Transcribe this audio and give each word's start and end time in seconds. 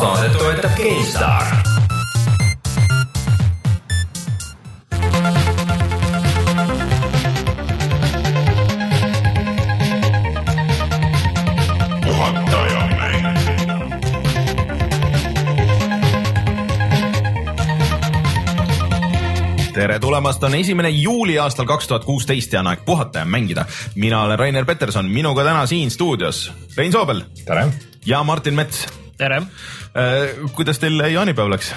saadet 0.00 0.38
toetab 0.38 0.70
GameStar 0.76 1.46
tere 19.78 19.98
tulemast, 19.98 20.42
on 20.42 20.54
esimene 20.54 20.90
juuli 20.90 21.38
aastal 21.38 21.66
kaks 21.66 21.86
tuhat 21.88 22.04
kuusteist 22.04 22.52
ja 22.52 22.60
on 22.60 22.66
aeg 22.66 22.80
puhata 22.84 23.18
ja 23.18 23.24
mängida. 23.24 23.64
mina 23.94 24.22
olen 24.22 24.38
Rainer 24.38 24.64
Peterson, 24.64 25.10
minuga 25.10 25.44
täna 25.44 25.66
siin 25.66 25.90
stuudios 25.90 26.52
Rein 26.76 26.92
Soobel. 26.92 27.22
tere! 27.44 27.68
ja 28.06 28.22
Martin 28.24 28.54
Mets. 28.54 28.97
Tere! 29.18 29.42
kuidas 30.54 30.78
teil 30.78 31.00
jaanipäev 31.12 31.50
läks? 31.50 31.72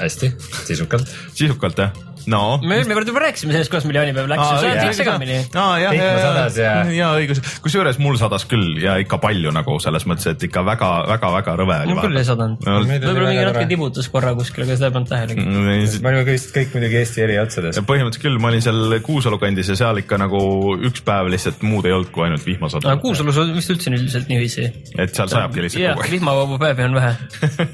hästi, 0.00 0.32
sisukalt. 0.66 1.12
sisukalt 1.34 1.78
jah? 1.78 1.92
No. 2.30 2.42
me 2.62 2.78
eelmine 2.78 2.96
kord 2.98 3.10
juba 3.10 3.22
rääkisime 3.26 3.54
sellest, 3.54 3.70
kuidas 3.72 3.86
meil 3.88 3.98
jaanipäev 4.00 4.28
läks 4.30 4.42
sa 4.46 4.58
oled 4.60 4.80
kõik 4.82 4.98
segamini. 4.98 5.38
aa 5.62 5.78
jah, 5.82 5.96
ja, 5.96 6.72
ja, 6.94 7.10
õigus, 7.20 7.40
kusjuures 7.64 8.00
mul 8.02 8.18
sadas 8.20 8.46
küll 8.50 8.80
ja 8.82 8.96
ikka 9.02 9.20
palju 9.22 9.52
nagu 9.54 9.78
selles 9.82 10.06
mõttes, 10.08 10.28
et 10.32 10.46
ikka 10.48 10.64
väga-väga-väga 10.66 11.56
rõve 11.60 11.78
oli. 11.84 11.94
mul 11.94 12.08
küll 12.08 12.20
ei 12.20 12.28
sadanud 12.28 12.66
no,. 12.66 12.78
võib-olla 12.86 13.30
mingi 13.30 13.46
natuke 13.48 13.66
tibutas 13.70 14.10
korra 14.12 14.34
kuskil, 14.38 14.66
aga 14.66 14.78
seda 14.78 14.90
ei 14.90 14.96
pannud 14.96 15.12
tähelegi. 15.12 15.46
Mm, 15.46 16.02
me 16.02 16.12
olime 16.12 16.26
kõik, 16.30 16.48
kõik 16.56 16.76
muidugi 16.76 17.00
Eesti 17.02 17.24
eri 17.26 17.38
otsades. 17.42 17.80
põhimõtteliselt 17.86 18.26
küll, 18.26 18.40
ma 18.42 18.52
olin 18.52 18.64
seal 18.64 18.98
Kuusalu 19.06 19.38
kandis 19.42 19.70
ja 19.72 19.78
seal 19.78 20.02
ikka 20.02 20.18
nagu 20.20 20.40
üks 20.88 21.04
päev 21.06 21.30
lihtsalt 21.32 21.62
muud 21.66 21.86
ei 21.88 21.94
olnud, 21.96 22.10
kui 22.14 22.26
ainult 22.26 22.46
vihmasada. 22.46 22.96
Kuusalus 23.02 23.38
on 23.42 23.54
vist 23.56 23.72
üldse 23.74 23.92
üldiselt 23.92 24.30
niiviisi. 24.32 24.66
et 24.96 25.14
seal 25.14 25.30
sajabki 25.30 25.66
lihtsalt 25.66 25.84
kogu 25.92 26.04
aeg. 26.04 26.14
vihmavabu 26.16 26.58
päevi 26.60 26.86
on 26.86 26.96
vähe 26.96 27.12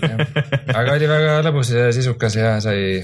aga 0.78 0.97
oli 0.97 1.09
väga 1.11 1.39
lõbus 1.47 1.73
ja 1.75 1.89
sisukas 1.94 2.37
ja 2.39 2.55
sai, 2.64 3.03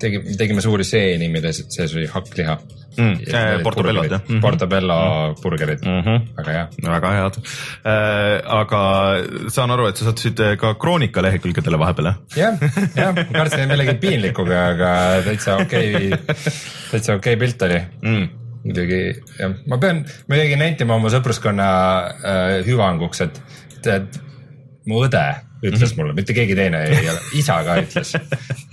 tegi, 0.00 0.22
tegime 0.40 0.64
suuri 0.64 0.86
seeni, 0.88 1.28
milles 1.32 1.62
sees 1.68 1.94
oli 1.96 2.08
hakkliha 2.10 2.56
mm,. 2.98 3.62
Portobellod 3.66 4.10
jah? 4.10 4.22
Mhm. 4.24 4.40
Portobello 4.44 4.98
mm. 4.98 5.36
burgerid 5.42 5.84
mm, 5.84 6.00
-hmm. 6.02 6.26
väga 6.38 6.56
hea. 6.56 6.66
väga 6.82 7.12
head 7.18 7.38
äh,. 7.38 8.58
aga 8.60 8.82
saan 9.48 9.70
aru, 9.70 9.86
et 9.88 9.96
sa 9.96 10.08
sattusid 10.08 10.42
ka 10.60 10.74
Kroonika 10.74 11.22
lehekülgedele 11.22 11.78
vahepeal 11.78 12.10
jah? 12.12 12.18
jah, 12.36 12.58
jah, 12.96 13.22
kartsin 13.32 13.68
millegi 13.68 13.94
piinlikuga, 14.02 14.66
aga 14.74 14.92
täitsa 15.24 15.56
okei 15.62 16.12
okay,, 16.12 16.36
täitsa 16.90 17.14
okei 17.14 17.34
okay 17.34 17.40
pilt 17.46 17.62
oli 17.68 17.80
mm 18.02 18.28
muidugi 18.64 19.02
jah, 19.38 19.54
ma 19.66 19.78
pean 19.78 20.02
muidugi 20.28 20.56
nentima 20.60 20.96
oma 20.98 21.12
sõpruskonna 21.12 21.68
äh, 22.08 22.54
hüvanguks, 22.66 23.22
et 23.24 23.40
tead, 23.84 24.18
mu 24.88 25.04
õde 25.06 25.24
ütles 25.62 25.80
mm 25.80 25.86
-hmm. 25.86 25.96
mulle, 25.96 26.12
mitte 26.14 26.34
keegi 26.36 26.54
teine 26.54 26.84
ei 26.86 27.08
ole, 27.10 27.18
isa 27.38 27.58
ka 27.64 27.78
ütles. 27.82 28.14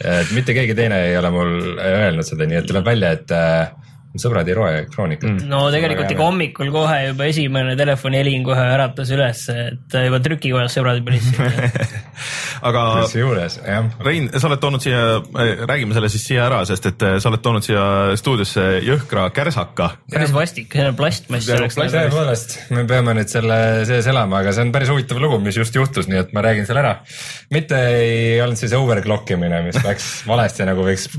et 0.04 0.32
mitte 0.36 0.54
keegi 0.54 0.76
teine 0.78 1.02
ei 1.10 1.18
ole 1.18 1.32
mul 1.34 1.56
öelnud 1.78 2.28
seda, 2.28 2.46
nii 2.46 2.62
et 2.62 2.70
tuleb 2.70 2.86
välja, 2.86 3.12
et 3.18 3.32
äh, 3.32 3.72
sõbrad 4.22 4.50
ei 4.50 4.58
loe 4.58 4.84
kroonikat 4.92 5.30
mm.. 5.30 5.50
no 5.52 5.66
tegelikult 5.74 6.12
ikka 6.16 6.28
hommikul 6.30 6.72
kohe 6.74 7.00
juba 7.10 7.30
esimene 7.32 7.76
telefonihelin 7.80 8.46
kohe 8.48 8.68
äratas 8.76 9.12
üles, 9.16 9.46
et 9.52 9.98
juba 10.08 10.22
trükikojas 10.24 10.76
sõbrad 10.78 11.02
juba 11.02 11.16
lihtsalt 11.16 11.96
aga 12.70 12.84
juures. 13.16 13.58
Rein, 14.06 14.30
sa 14.34 14.48
oled 14.50 14.62
toonud 14.62 14.84
siia, 14.84 15.02
räägime 15.68 15.96
selle 15.98 16.10
siis 16.12 16.26
siia 16.30 16.46
ära, 16.48 16.62
sest 16.68 16.90
et 16.92 17.06
sa 17.22 17.30
oled 17.32 17.44
toonud 17.44 17.66
siia 17.66 17.84
stuudiosse 18.20 18.66
jõhkra 18.86 19.28
kärsaka. 19.36 19.92
päris 20.12 20.34
vastik, 20.36 20.72
see 20.74 20.88
on 20.90 20.98
plastmass. 20.98 21.50
tõepoolest, 21.50 22.58
me 22.76 22.86
peame 22.90 23.18
nüüd 23.20 23.32
selle 23.32 23.60
sees 23.90 24.10
elama, 24.12 24.42
aga 24.44 24.56
see 24.56 24.66
on 24.68 24.74
päris 24.76 24.92
huvitav 24.94 25.22
lugu, 25.22 25.40
mis 25.44 25.60
just 25.60 25.76
juhtus, 25.76 26.10
nii 26.12 26.24
et 26.24 26.34
ma 26.36 26.46
räägin 26.46 26.68
selle 26.70 26.84
ära. 26.84 26.96
mitte 27.54 27.80
ei 28.00 28.42
olnud 28.44 28.60
siis 28.60 28.76
overclock 28.78 29.36
imine, 29.36 29.62
mis 29.68 29.80
läks 29.84 30.12
valesti, 30.30 30.68
nagu 30.68 30.86
võiks 30.86 31.10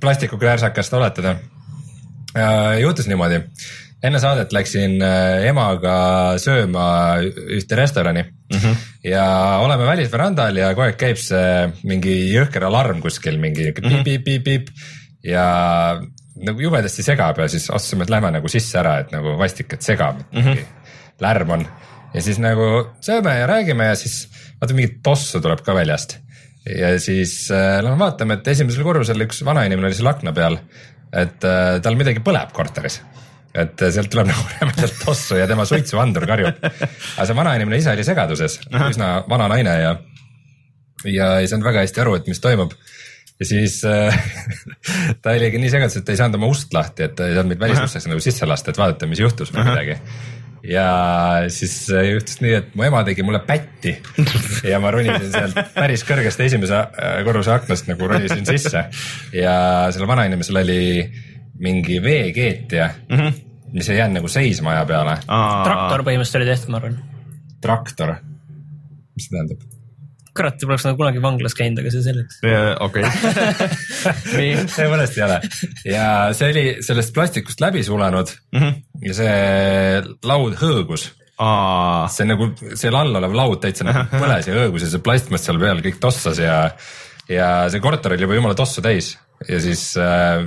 plastikukärsakast 0.00 0.94
oletada 0.96 1.36
juhtus 2.80 3.06
niimoodi, 3.10 3.40
enne 4.04 4.20
saadet 4.20 4.52
läksin 4.54 4.98
äh, 5.04 5.46
emaga 5.48 5.96
sööma 6.42 6.88
ühte 7.22 7.78
restorani 7.78 8.22
mm 8.26 8.58
-hmm. 8.58 8.84
ja 9.10 9.26
oleme 9.64 9.86
välisverandal 9.88 10.56
ja 10.60 10.74
kogu 10.74 10.86
aeg 10.86 10.98
käib 11.00 11.20
see 11.20 11.70
mingi 11.88 12.16
jõhker 12.34 12.68
alarm 12.68 13.00
kuskil 13.04 13.38
mingi 13.40 13.72
piip-piip-piip-piip 13.72 14.68
-hmm. 14.68 15.30
ja 15.32 15.46
nagu 16.46 16.60
jubedasti 16.60 17.02
segab 17.02 17.38
ja 17.40 17.48
siis 17.48 17.70
otsustasime, 17.70 18.04
et 18.04 18.12
lähme 18.12 18.30
nagu 18.30 18.48
sisse 18.52 18.78
ära, 18.78 18.98
et 19.00 19.12
nagu 19.14 19.38
vastik, 19.40 19.72
et 19.72 19.82
segab 19.82 20.20
mm, 20.32 20.42
-hmm. 20.42 20.58
lärm 21.20 21.50
on. 21.50 21.66
ja 22.14 22.22
siis 22.22 22.38
nagu 22.38 22.92
sööme 23.00 23.38
ja 23.38 23.46
räägime 23.46 23.84
ja 23.84 23.94
siis 23.96 24.28
vaata 24.60 24.74
mingit 24.74 25.02
tossu 25.02 25.40
tuleb 25.40 25.60
ka 25.64 25.74
väljast 25.74 26.18
ja 26.78 26.98
siis 27.00 27.50
äh, 27.50 27.82
lähme 27.82 27.98
vaatame, 27.98 28.34
et 28.34 28.48
esimesel 28.48 28.84
korrusel 28.84 29.20
üks 29.20 29.44
vanainimene 29.44 29.86
oli 29.86 29.94
seal 29.94 30.12
akna 30.12 30.32
peal 30.32 30.58
et 31.12 31.46
äh, 31.46 31.76
tal 31.84 31.98
midagi 31.98 32.22
põleb 32.24 32.52
korteris. 32.56 33.00
Et 33.56 33.82
äh, 33.82 33.92
sealt 33.94 34.10
tuleb 34.12 34.28
nagu 34.32 34.44
rämedalt 34.56 35.00
tossu 35.04 35.40
ja 35.40 35.48
tema 35.50 35.66
suitsuandur 35.68 36.26
karjub. 36.28 36.60
aga 36.66 37.26
see 37.28 37.38
vanainimene 37.38 37.80
ise 37.82 37.94
oli 37.94 38.06
segaduses, 38.06 38.60
üsna 38.90 39.16
vana 39.30 39.50
naine 39.52 39.78
ja, 39.80 39.96
ja 41.08 41.32
ei 41.40 41.50
saanud 41.50 41.68
väga 41.68 41.86
hästi 41.86 42.04
aru, 42.04 42.16
et 42.20 42.30
mis 42.30 42.42
toimub. 42.42 42.74
ja 43.40 43.48
siis 43.48 43.82
äh, 43.88 44.16
ta 45.22 45.36
oligi 45.36 45.60
nii 45.62 45.74
segaduses, 45.76 46.02
et 46.02 46.08
ta 46.08 46.16
ei 46.16 46.22
saanud 46.22 46.40
oma 46.40 46.50
ust 46.52 46.74
lahti, 46.76 47.08
et 47.08 47.16
ta 47.18 47.28
ei 47.28 47.38
saanud 47.38 47.54
meid 47.54 47.62
välisuksesse 47.66 48.12
nagu 48.12 48.24
sisse 48.24 48.48
lasta, 48.48 48.72
et 48.72 48.82
vaadata, 48.82 49.10
mis 49.10 49.22
juhtus 49.24 49.54
või 49.54 49.70
midagi 49.70 50.00
ja 50.64 50.86
siis 51.52 51.74
juhtus 51.90 52.40
nii, 52.40 52.54
et 52.60 52.74
mu 52.78 52.86
ema 52.86 53.02
tegi 53.06 53.24
mulle 53.26 53.40
pätti 53.46 53.96
ja 54.70 54.80
ma 54.82 54.92
ronisin 54.94 55.30
sealt 55.32 55.74
päris 55.74 56.04
kõrgest 56.08 56.42
esimese 56.46 56.78
äh, 56.78 57.18
korruse 57.26 57.52
aknast 57.54 57.90
nagu 57.90 58.08
ronisin 58.10 58.46
sisse 58.48 58.86
ja 59.36 59.56
sellel 59.92 60.10
vanainimesel 60.10 60.62
oli 60.62 60.80
mingi 61.58 62.00
veekeetja 62.02 62.88
mm, 63.08 63.16
-hmm. 63.16 63.38
mis 63.72 63.88
ei 63.90 63.98
jäänud 63.98 64.20
nagu 64.20 64.28
seisma 64.28 64.74
aja 64.74 64.84
peale. 64.88 65.18
traktor 65.26 66.04
põhimõtteliselt 66.08 66.42
oli 66.42 66.50
tehtud, 66.52 66.74
ma 66.74 66.82
arvan. 66.82 67.00
traktor, 67.60 68.14
mis 69.16 69.28
see 69.28 69.36
tähendab? 69.36 69.65
Kurat, 70.36 70.60
poleks 70.62 70.86
nagu 70.86 70.98
kunagi 71.00 71.22
vanglas 71.24 71.56
käinud, 71.56 71.80
aga 71.82 71.92
see 71.94 72.04
selleks. 72.04 72.40
okei. 72.84 73.04
tõepoolest 74.76 75.16
ei 75.18 75.24
ole 75.26 75.38
ja 75.88 76.06
see 76.36 76.50
oli 76.52 76.64
sellest 76.86 77.14
plastikust 77.16 77.62
läbi 77.62 77.84
sulenud 77.86 78.32
mm 78.52 78.60
-hmm. 78.60 78.82
ja 79.08 79.16
see 79.20 79.36
laud 80.26 80.58
hõõgus. 80.62 81.10
Aa. 81.36 82.08
see 82.08 82.24
nagu 82.24 82.48
seal 82.80 82.96
all 82.96 83.18
olev 83.18 83.34
laud 83.36 83.60
täitsa 83.60 83.84
nagu 83.84 84.06
põles 84.22 84.46
ja 84.48 84.54
hõõgus 84.56 84.86
ja 84.86 84.92
see 84.94 85.04
plastmass 85.04 85.44
seal 85.44 85.60
peal 85.60 85.82
kõik 85.84 86.00
tossas 86.00 86.40
ja, 86.40 86.70
ja 87.28 87.68
see 87.68 87.80
korter 87.84 88.16
oli 88.16 88.24
juba 88.24 88.38
jumala 88.38 88.56
tossu 88.56 88.80
täis 88.80 89.18
ja 89.48 89.60
siis 89.60 89.90
äh, 90.00 90.40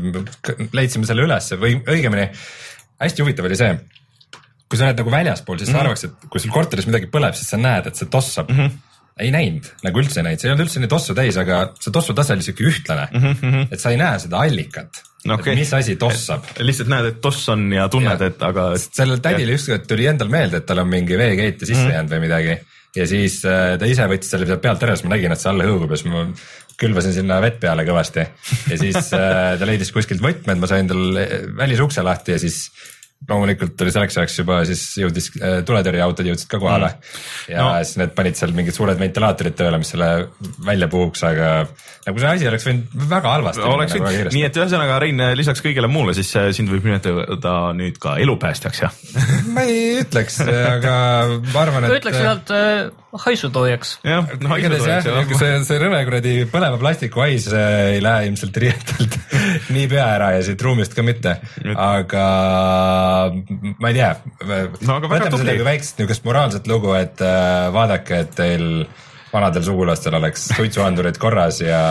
leidsime 0.74 1.06
selle 1.06 1.28
ülesse 1.28 1.60
või 1.62 1.78
õigemini 1.86 2.32
hästi 3.00 3.22
huvitav 3.22 3.46
oli 3.46 3.60
see 3.60 3.76
kui 4.70 4.78
sa 4.78 4.86
oled 4.86 5.00
nagu 5.02 5.12
väljaspool, 5.12 5.58
siis 5.58 5.70
mm 5.70 5.76
-hmm. 5.76 5.78
sa 5.78 5.84
mhm. 5.84 5.86
arvaks, 5.86 6.04
et 6.04 6.30
kui 6.30 6.42
sul 6.42 6.52
korteris 6.54 6.86
midagi 6.86 7.08
põleb, 7.10 7.34
siis 7.34 7.50
sa 7.50 7.58
näed, 7.58 7.88
et 7.88 7.96
see 7.96 8.10
tossab 8.10 8.50
mm. 8.50 8.58
-hmm 8.58 8.89
ei 9.20 9.34
näinud, 9.36 9.68
nagu 9.86 10.02
üldse 10.02 10.22
ei 10.22 10.28
näinud, 10.30 10.42
see 10.42 10.50
ei 10.50 10.54
olnud 10.54 10.66
üldse 10.66 10.82
nii 10.84 10.92
tossu 10.92 11.16
täis, 11.18 11.38
aga 11.42 11.62
see 11.80 11.94
tossu 11.96 12.16
tase 12.18 12.36
oli 12.36 12.46
sihuke 12.46 12.66
ühtlane 12.72 13.08
mm. 13.12 13.38
-hmm. 13.42 13.70
et 13.74 13.82
sa 13.82 13.94
ei 13.94 14.00
näe 14.02 14.20
seda 14.24 14.42
allikat 14.46 15.02
no,, 15.26 15.36
okay. 15.36 15.56
mis 15.60 15.74
asi 15.76 15.96
tossab. 16.00 16.48
lihtsalt 16.60 16.92
näed, 16.92 17.12
et 17.14 17.22
toss 17.22 17.50
on 17.54 17.68
ja 17.74 17.88
tunned, 17.92 18.22
et 18.30 18.44
aga. 18.46 18.72
sellel 18.80 19.24
tädil 19.24 19.56
ükskord 19.56 19.88
tuli 19.90 20.08
endal 20.10 20.32
meelde, 20.32 20.62
et 20.62 20.70
tal 20.70 20.84
on 20.84 20.92
mingi 20.92 21.18
veekeitja 21.20 21.68
sisse 21.68 21.82
mm 21.82 21.88
-hmm. 21.88 21.98
jäänud 21.98 22.16
või 22.16 22.26
midagi 22.28 22.60
ja 22.96 23.08
siis 23.08 23.42
äh, 23.46 23.76
ta 23.80 23.90
ise 23.90 24.08
võttis 24.10 24.32
selle 24.34 24.48
sealt 24.50 24.64
pealt 24.64 24.84
ära, 24.84 24.96
siis 24.96 25.06
ma 25.06 25.16
nägin, 25.16 25.34
et 25.34 25.42
see 25.42 25.52
alla 25.52 25.68
hõõgub 25.68 25.94
ja 25.94 26.00
siis 26.00 26.12
ma 26.14 26.24
külvasin 26.80 27.14
sinna 27.14 27.42
vett 27.44 27.60
peale 27.60 27.84
kõvasti 27.86 28.24
ja 28.72 28.78
siis 28.80 29.12
äh, 29.14 29.58
ta 29.60 29.68
leidis 29.68 29.92
kuskilt 29.96 30.24
võtmed, 30.24 30.62
ma 30.62 30.70
sain 30.72 30.88
tal 30.90 31.20
välisukse 31.60 32.06
lahti 32.06 32.38
ja 32.38 32.40
siis 32.42 32.70
loomulikult 33.28 33.82
oli 33.84 33.92
selleks 33.92 34.18
ajaks 34.18 34.38
juba 34.40 34.60
siis 34.68 34.84
jõudis 35.02 35.28
äh, 35.38 35.60
tuletõrjeautod 35.68 36.30
jõudsid 36.30 36.50
ka 36.52 36.60
kohale 36.62 36.94
mm. 36.94 37.52
ja 37.52 37.66
no. 37.66 37.74
siis 37.84 38.00
need 38.00 38.14
panid 38.16 38.40
seal 38.40 38.54
mingid 38.56 38.78
suured 38.78 39.00
ventilaatorid 39.02 39.58
tööle, 39.60 39.82
mis 39.82 39.92
selle 39.92 40.10
välja 40.66 40.88
puhuks, 40.92 41.24
aga 41.28 41.50
nagu 42.08 42.24
see 42.24 42.32
asi 42.32 42.50
oleks 42.50 42.68
võinud 42.70 42.96
väga 43.12 43.34
halvasti 43.36 43.66
oleks 43.68 43.98
võinud 43.98 44.08
nagu, 44.08 44.34
nii 44.38 44.46
et 44.48 44.62
ühesõnaga 44.62 45.02
Rein, 45.04 45.24
lisaks 45.40 45.64
kõigele 45.66 45.92
muule, 45.92 46.16
siis 46.18 46.32
äh, 46.40 46.50
sind 46.56 46.72
võib 46.72 46.88
nimetada 46.88 47.58
nüüd 47.78 48.00
ka 48.02 48.16
elupäästjaks, 48.24 48.84
jah 48.86 48.96
ma 49.54 49.68
ei 49.68 50.00
ütleks, 50.06 50.40
aga 50.48 50.96
ma 51.52 51.64
arvan, 51.66 51.90
et. 51.90 52.00
ütleks 52.00 52.22
ainult 52.24 52.56
äh, 52.56 52.88
haisutoojaks. 53.14 53.94
jah, 54.06 54.28
no 54.42 54.52
haisutoojaks 54.54 55.10
jah, 55.10 55.34
see, 55.40 55.52
see 55.68 55.82
rõve 55.82 56.02
kuradi 56.08 56.34
põleva 56.52 56.80
plastiku 56.82 57.24
hais 57.26 57.48
ei 57.56 58.02
lähe 58.04 58.30
ilmselt 58.30 58.58
riietelt 58.64 59.18
niipea 59.76 60.06
ära 60.16 60.32
ja 60.38 60.44
siit 60.46 60.62
ruumist 60.66 60.96
ka 60.98 61.06
mitte, 61.06 61.36
aga 61.74 62.26
ma 63.80 63.92
ei 63.92 63.98
tea 63.98 64.12
no,. 64.86 65.00
võtame 65.06 65.44
kui 65.46 65.68
väikest 65.68 66.02
niisugust 66.02 66.28
moraalset 66.28 66.70
lugu, 66.70 66.94
et 67.00 67.22
äh, 67.26 67.70
vaadake, 67.74 68.26
et 68.26 68.36
teil 68.38 68.68
vanadel 69.34 69.66
sugulastel 69.66 70.18
oleks 70.20 70.50
suitsuandurid 70.56 71.18
korras 71.22 71.62
ja 71.62 71.82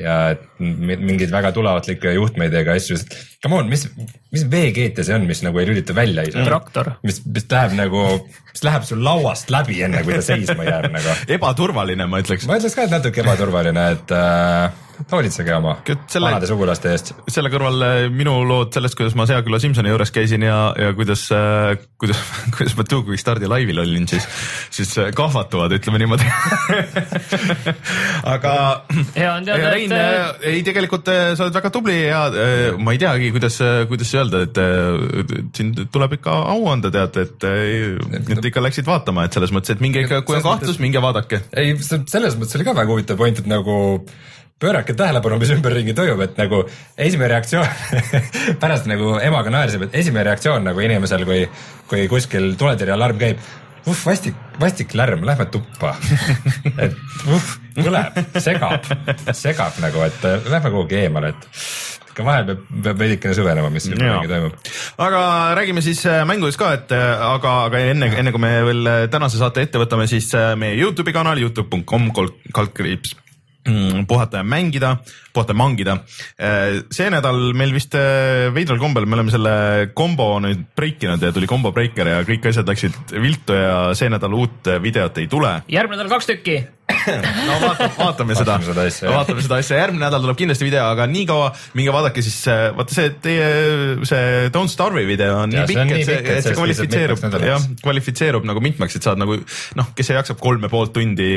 ja 0.00 0.34
mingeid 0.58 1.32
väga 1.32 1.50
tuleohtlikke 1.52 2.14
juhtmeid 2.16 2.54
ega 2.62 2.76
asju, 2.78 2.96
sest 3.00 3.16
come 3.44 3.58
on, 3.60 3.68
mis, 3.68 3.84
mis 4.32 4.44
VGT 4.48 5.04
see 5.04 5.16
on, 5.16 5.26
mis 5.28 5.42
nagu 5.44 5.60
ei 5.60 5.68
lülita 5.68 5.96
välja 5.96 6.24
ise? 6.28 6.44
traktor. 6.46 6.94
mis, 7.04 7.20
mis 7.26 7.48
läheb 7.50 7.76
nagu, 7.76 8.06
mis 8.52 8.64
läheb 8.64 8.86
sul 8.88 9.02
lauast 9.04 9.52
läbi, 9.52 9.82
enne 9.84 10.00
kui 10.06 10.16
ta 10.16 10.24
seisma 10.24 10.64
jääb 10.68 10.88
nagu. 10.94 11.18
ebaturvaline, 11.36 12.08
ma 12.08 12.22
ütleks. 12.24 12.48
ma 12.48 12.56
ütleks 12.60 12.78
ka, 12.78 12.88
et 12.88 12.94
natuke 12.94 13.24
ebaturvaline, 13.24 13.84
et 13.96 14.16
äh, 14.16 14.91
hoolitsege 15.10 15.54
oma 15.56 15.76
selle- 15.86 16.28
vanade 16.28 16.48
sugulaste 16.50 16.92
eest. 16.92 17.12
selle 17.30 17.50
kõrval 17.52 17.84
äh, 17.86 18.06
minu 18.12 18.34
lood 18.48 18.72
sellest, 18.74 18.96
kuidas 18.98 19.16
ma 19.18 19.26
Seaküla 19.28 19.60
Simsoni 19.62 19.92
juures 19.92 20.12
käisin 20.14 20.44
ja, 20.46 20.58
ja 20.78 20.92
kuidas, 20.96 21.24
kuidas, 22.00 22.20
kuidas 22.56 22.76
ma 22.78 22.86
Two 22.88 23.02
Quick 23.06 23.22
Stardi 23.22 23.50
laivil 23.50 23.82
olin, 23.82 24.06
siis, 24.10 24.26
siis 24.72 24.92
äh, 25.00 25.10
kahvatuvad, 25.16 25.74
ütleme 25.78 26.02
niimoodi. 26.02 26.28
aga 28.34 28.54
hea 29.16 29.30
on 29.32 29.48
teada, 29.48 29.72
Rein, 29.72 29.94
et 29.96 30.46
ei 30.52 30.62
tegelikult 30.66 31.08
sa 31.08 31.46
oled 31.46 31.56
väga 31.56 31.72
tubli 31.74 31.98
ja 32.04 32.24
ma 32.78 32.94
ei 32.94 33.00
teagi, 33.02 33.32
kuidas, 33.34 33.58
kuidas 33.90 34.12
öelda, 34.18 34.44
et 34.46 34.60
sind 35.56 35.84
tuleb 35.92 36.18
ikka 36.18 36.34
au 36.52 36.66
anda, 36.72 36.92
tead, 36.94 37.18
et, 37.22 37.48
et 38.18 38.50
ikka 38.52 38.64
läksid 38.64 38.88
vaatama, 38.88 39.26
et 39.26 39.38
selles 39.38 39.54
mõttes, 39.54 39.74
et 39.74 39.82
minge 39.84 40.04
ikka, 40.04 40.22
kui 40.26 40.38
on 40.38 40.44
kahtlus, 40.46 40.80
minge 40.82 41.02
vaadake. 41.02 41.42
ei, 41.56 41.74
selles 41.80 42.36
mõttes 42.38 42.58
oli 42.58 42.68
ka 42.68 42.76
väga 42.76 42.94
huvitav 42.94 43.20
point, 43.20 43.42
et 43.42 43.48
nagu 43.50 43.76
pöörake 44.62 44.94
tähelepanu, 44.98 45.38
mis 45.42 45.50
ümberringi 45.56 45.94
toimub, 45.96 46.22
et 46.22 46.38
nagu 46.38 46.62
esimene 46.98 47.32
reaktsioon 47.34 47.66
pärast 48.62 48.86
nagu 48.90 49.16
emaga 49.22 49.50
naersime, 49.54 49.88
et 49.88 49.98
esimene 50.02 50.28
reaktsioon 50.30 50.70
nagu 50.70 50.84
inimesel, 50.84 51.26
kui, 51.28 51.42
kui 51.90 52.06
kuskil 52.10 52.52
tuletõrjealarm 52.60 53.20
käib, 53.20 53.42
uh 53.86 54.02
vastik, 54.06 54.38
vastik 54.60 54.94
lärm, 54.94 55.24
lähme 55.26 55.46
tuppa. 55.50 55.96
et 56.84 56.94
uh 57.26 57.48
põleb, 57.74 58.18
segab, 58.44 58.90
segab 59.34 59.80
nagu, 59.82 60.04
et 60.06 60.28
äh, 60.28 60.50
lähme 60.52 60.70
kuhugi 60.74 61.00
eemale, 61.06 61.32
et 61.32 61.48
ikka 62.12 62.26
vahel 62.26 62.44
peab, 62.50 62.66
peab 62.84 63.00
veidikene 63.00 63.34
süvenema, 63.34 63.70
mis 63.72 63.88
ümberringi 63.88 64.28
toimub. 64.28 64.70
aga 65.06 65.22
räägime 65.58 65.82
siis 65.82 66.04
äh, 66.06 66.22
mängudest 66.28 66.60
ka, 66.60 66.74
et 66.76 66.94
äh, 66.94 67.24
aga, 67.32 67.56
aga 67.70 67.82
enne, 67.94 68.12
enne 68.20 68.34
kui 68.34 68.44
me 68.44 68.52
veel 68.68 68.92
tänase 69.10 69.40
saate 69.40 69.64
ette 69.66 69.80
võtame, 69.82 70.06
siis 70.06 70.30
meie 70.60 70.76
Youtube'i 70.78 71.16
kanal 71.16 71.40
Youtube.com 71.42 72.12
kaldkriips 72.52 73.16
puhata 74.08 74.40
ja 74.40 74.44
mängida, 74.44 74.96
puhata 75.32 75.52
ja 75.52 75.58
mangida. 75.58 75.96
see 76.90 77.10
nädal 77.10 77.52
meil 77.54 77.72
vist 77.74 77.94
äh, 77.94 78.50
veidral 78.54 78.80
kombel, 78.80 79.06
me 79.06 79.18
oleme 79.18 79.34
selle 79.34 79.54
kombo 79.94 80.34
nüüd 80.42 80.64
break 80.76 81.04
inud 81.06 81.22
ja 81.22 81.32
tuli 81.34 81.46
kombo 81.50 81.72
breaker 81.72 82.10
ja 82.10 82.22
kõik 82.26 82.48
asjad 82.50 82.68
läksid 82.68 83.16
viltu 83.22 83.56
ja 83.56 83.76
see 83.98 84.10
nädal 84.12 84.34
uut 84.34 84.70
äh, 84.70 84.80
videot 84.82 85.18
ei 85.22 85.28
tule. 85.30 85.60
järgmine 85.70 86.02
nädal 86.02 86.16
kaks 86.16 86.32
tükki. 86.32 86.62
no 87.46 87.56
vaatame, 87.62 87.88
vaatame 87.96 88.36
seda. 88.36 88.56
Vaatame 88.56 88.66
seda 88.68 88.84
asja,, 88.88 89.10
vaatame 89.12 89.44
seda 89.44 89.58
asja, 89.62 89.78
järgmine 89.78 90.02
nädal 90.04 90.24
tuleb 90.24 90.38
kindlasti 90.40 90.66
video, 90.66 90.84
aga 90.92 91.06
niikaua 91.10 91.50
minge 91.78 91.94
vaadake 91.94 92.24
siis, 92.24 92.38
vaata 92.76 92.96
see 92.96 93.12
teie, 93.22 93.48
see 94.08 94.48
Don't 94.54 94.72
Starve'i 94.72 95.06
video 95.08 95.36
on 95.40 95.54
Ja 95.54 95.64
nii 95.66 95.76
see 95.76 95.84
pikk, 95.86 95.94
et 95.96 96.06
see, 96.08 96.18
et 96.18 96.28
see 96.30 96.42
sellest 96.42 96.58
kvalifitseerub 96.60 97.46
jah, 97.46 97.68
kvalifitseerub 97.84 98.48
nagu 98.48 98.64
mitmeks, 98.64 98.98
et 98.98 99.08
saad 99.08 99.20
nagu 99.22 99.38
noh, 99.78 99.92
kes 99.98 100.12
jaksab 100.14 100.40
kolme 100.42 100.70
poolt 100.72 100.94
tundi 100.96 101.30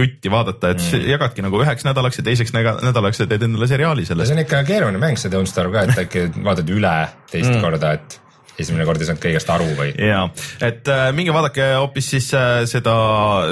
jutti 0.00 0.32
vaadata, 0.32 0.74
et 0.74 0.82
mm. 0.82 1.06
jagadki 1.14 1.46
nagu 1.46 1.62
üheks 1.62 1.86
nädalaks 1.88 2.20
ja 2.20 2.26
teiseks 2.26 2.54
nädalaks 2.56 3.22
ja 3.22 3.28
teed 3.30 3.46
endale 3.48 3.70
seriaali 3.70 4.06
ja 4.06 4.12
sellest 4.12 4.32
see 4.32 4.38
on 4.38 4.44
ikka 4.44 4.64
keeruline 4.68 5.02
mäng, 5.02 5.20
see 5.20 5.32
Don't 5.32 5.50
Starve 5.50 5.78
ka, 5.78 5.86
et 5.88 6.04
äkki 6.06 6.28
vaatad 6.42 6.74
üle 6.74 6.96
teist 7.30 7.54
mm. 7.54 7.62
korda, 7.64 7.96
et 7.98 8.18
esimene 8.60 8.84
kord 8.88 9.00
ei 9.00 9.08
saanud 9.08 9.22
kõigest 9.22 9.50
aru 9.52 9.68
või? 9.78 9.92
ja, 9.96 10.24
et 10.64 10.88
äh, 10.92 11.08
minge 11.16 11.34
vaadake 11.34 11.68
hoopis 11.78 12.10
siis 12.14 12.28
äh, 12.36 12.62
seda 12.70 12.94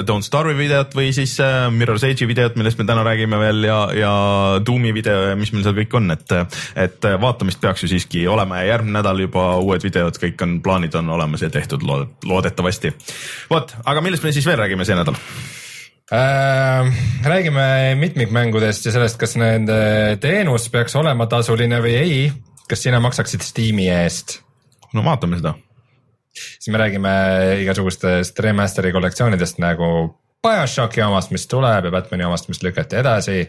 Don't 0.07 0.25
Starve'i 0.25 0.57
videot 0.57 0.93
või 0.97 1.09
siis 1.15 1.33
äh, 1.43 1.67
Mirror's 1.73 2.05
Edge'i 2.07 2.29
videot, 2.29 2.57
millest 2.59 2.79
me 2.81 2.87
täna 2.89 3.05
räägime 3.07 3.39
veel 3.41 3.65
ja, 3.67 3.79
ja 3.97 4.11
Doom'i 4.65 4.93
video 4.95 5.31
ja 5.31 5.39
mis 5.39 5.53
meil 5.55 5.65
seal 5.65 5.77
kõik 5.81 5.95
on, 5.97 6.11
et, 6.13 6.35
et 6.75 7.09
äh, 7.09 7.17
vaatamist 7.21 7.61
peaks 7.63 7.85
ju 7.85 7.91
siiski 7.91 8.27
olema 8.29 8.61
ja 8.61 8.75
järgmine 8.75 8.99
nädal 8.99 9.23
juba 9.23 9.55
uued 9.61 9.83
videod, 9.85 10.19
kõik 10.21 10.45
on, 10.45 10.59
plaanid 10.65 10.95
on 10.99 11.09
olemas 11.17 11.45
ja 11.45 11.49
tehtud 11.53 11.85
lood- 11.87 12.27
loodetavasti. 12.27 12.93
vot, 13.49 13.73
aga 13.85 14.05
millest 14.05 14.27
me 14.27 14.35
siis 14.35 14.45
veel 14.47 14.59
räägime 14.61 14.85
see 14.85 14.97
nädal? 14.97 15.17
Äh, 16.11 16.93
räägime 17.23 17.95
mitmikmängudest 17.95 18.85
ja 18.85 18.91
sellest, 18.91 19.17
kas 19.17 19.37
nende 19.39 20.17
teenus 20.21 20.67
peaks 20.69 20.95
olema 20.99 21.25
tasuline 21.31 21.79
või 21.83 21.97
ei. 21.97 22.23
kas 22.67 22.83
sina 22.83 22.99
maksaksid 23.03 23.43
Steam'i 23.43 23.87
eest? 23.91 24.41
No 24.93 25.03
vaatame 25.05 25.39
seda. 25.41 25.53
siis 26.33 26.71
me 26.71 26.79
räägime 26.79 27.11
igasugustest 27.63 28.39
remasteri 28.39 28.91
kollektsioonidest 28.95 29.59
nagu 29.63 29.91
BioShocki 30.41 31.03
omast, 31.05 31.29
mis 31.29 31.43
tuleb 31.45 31.85
ja 31.85 31.91
Batman'i 31.93 32.25
omast, 32.25 32.47
mis 32.49 32.63
lükati 32.65 32.97
edasi. 32.97 33.43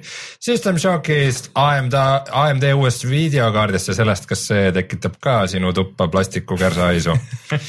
System 0.44 0.77
Shockist, 0.79 1.49
AMD, 1.56 1.94
AMD 2.37 2.67
uuest 2.77 3.06
videokaardist 3.09 3.89
ja 3.89 3.94
sellest, 3.97 4.27
kas 4.29 4.43
see 4.50 4.67
tekitab 4.77 5.17
ka 5.25 5.39
sinu 5.49 5.73
tuppa 5.73 6.11
plastikukärsahaisu. 6.12 7.17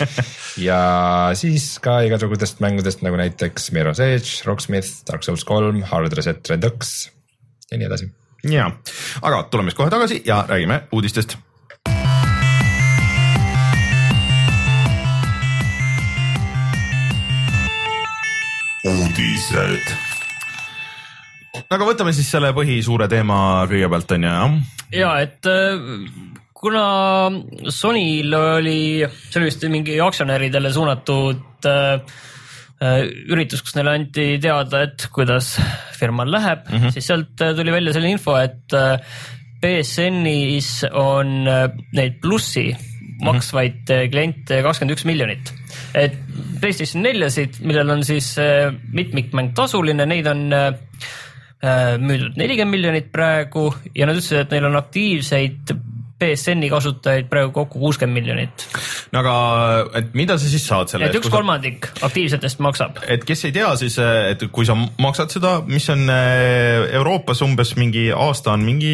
ja 0.67 0.81
siis 1.39 1.69
ka 1.83 2.01
igasugustest 2.09 2.59
mängudest 2.63 3.05
nagu 3.05 3.19
näiteks 3.21 3.71
Mirror's 3.71 4.03
Edge, 4.03 4.43
Rocksmith, 4.49 5.05
Dark 5.07 5.23
Souls 5.23 5.47
kolm, 5.47 5.79
Hard 5.87 6.19
Reset 6.19 6.51
Redux 6.51 6.91
ja 7.71 7.79
nii 7.79 7.87
edasi. 7.87 8.11
ja, 8.51 8.67
aga 9.21 9.43
tuleme 9.51 9.71
siis 9.71 9.79
kohe 9.79 9.89
tagasi 9.89 10.21
ja 10.27 10.43
räägime 10.49 10.83
uudistest 10.91 11.37
uudised. 18.83 19.91
aga 21.71 21.87
võtame 21.87 22.13
siis 22.15 22.29
selle 22.33 22.51
põhisuure 22.55 23.07
teema 23.11 23.37
kõigepealt 23.71 24.11
on 24.15 24.27
ju 24.27 24.31
jah? 24.33 24.57
ja 24.93 25.13
et 25.23 25.49
äh, 25.49 25.87
kuna 26.63 26.85
Sonyl 27.71 28.35
oli, 28.39 28.77
see 29.07 29.39
oli 29.39 29.49
vist 29.49 29.65
mingi 29.71 29.97
aktsionäridele 30.03 30.71
suunatud 30.75 31.69
äh, 31.69 31.95
äh, 32.83 32.99
üritus, 33.31 33.63
kus 33.63 33.77
neile 33.77 33.95
anti 33.95 34.27
teada, 34.43 34.83
et 34.89 35.07
kuidas 35.15 35.55
firmal 35.95 36.31
läheb 36.31 36.67
mm, 36.67 36.77
-hmm. 36.79 36.95
siis 36.97 37.07
sealt 37.11 37.35
tuli 37.39 37.71
välja 37.71 37.95
selline 37.95 38.17
info, 38.17 38.35
et 38.35 38.79
BSN-is 39.63 40.81
on 40.91 41.45
neid 41.47 42.19
plussi 42.19 42.73
maksvaid 43.25 43.93
äh, 43.93 44.05
kliente 44.11 44.61
kakskümmend 44.65 44.97
üks 44.97 45.05
miljonit. 45.09 45.53
et 45.97 46.17
PlayStation 46.61 47.03
neljasid, 47.03 47.59
millel 47.65 47.95
on 47.95 48.03
siis 48.07 48.33
äh, 48.41 48.71
mitmikmäng 48.93 49.53
tasuline, 49.57 50.07
neid 50.09 50.29
on 50.29 50.49
müüdud 52.03 52.35
nelikümmend 52.35 52.75
miljonit 52.75 53.05
praegu 53.13 53.69
ja 53.95 54.03
nad 54.03 54.17
ütlesid, 54.19 54.41
et 54.41 54.51
neil 54.51 54.65
on 54.67 54.75
aktiivseid 54.75 55.71
BSN-i 56.23 56.71
kasutajaid 56.71 57.29
praegu 57.31 57.51
kokku 57.55 57.81
kuuskümmend 57.81 58.15
miljonit. 58.15 58.65
no 59.11 59.21
aga, 59.21 59.35
et 59.99 60.13
mida 60.17 60.37
sa 60.39 60.49
siis 60.49 60.65
saad 60.67 60.91
selle 60.91 61.09
et 61.09 61.17
üks? 61.19 61.29
kolmandik 61.33 61.89
aktiivsetest 62.05 62.63
maksab. 62.63 63.01
et 63.11 63.25
kes 63.27 63.47
ei 63.49 63.55
tea, 63.55 63.69
siis, 63.79 63.97
et 63.99 64.45
kui 64.55 64.67
sa 64.69 64.77
maksad 64.77 65.33
seda, 65.35 65.57
mis 65.67 65.87
on 65.93 66.05
äh, 66.13 66.93
Euroopas 66.99 67.43
umbes 67.45 67.75
mingi 67.79 68.09
aasta 68.15 68.55
on 68.55 68.63
mingi 68.67 68.93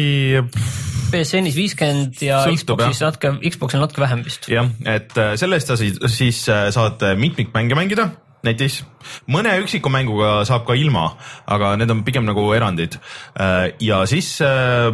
BSN-is 1.10 1.56
viiskümmend 1.58 2.20
ja 2.22 2.42
Sõltub, 2.46 2.80
Xbox'is 2.80 3.02
natuke, 3.02 3.34
Xbox'il 3.50 3.82
natuke 3.82 4.04
vähem 4.04 4.24
vist. 4.26 4.50
jah, 4.50 4.70
et 4.86 5.14
äh, 5.18 5.36
selle 5.40 5.60
eest 5.60 5.72
sa 5.72 5.78
siis, 5.80 6.00
siis 6.10 6.42
äh, 6.50 6.68
saad 6.74 7.02
mitmikmänge 7.20 7.78
mängida 7.78 8.10
näiteks 8.46 8.80
mõne 9.32 9.52
üksiku 9.62 9.90
mänguga 9.92 10.40
saab 10.48 10.66
ka 10.68 10.76
ilma, 10.78 11.06
aga 11.50 11.72
need 11.80 11.92
on 11.92 12.02
pigem 12.06 12.26
nagu 12.28 12.44
erandid. 12.56 12.96
ja 13.80 14.00
siis, 14.08 14.30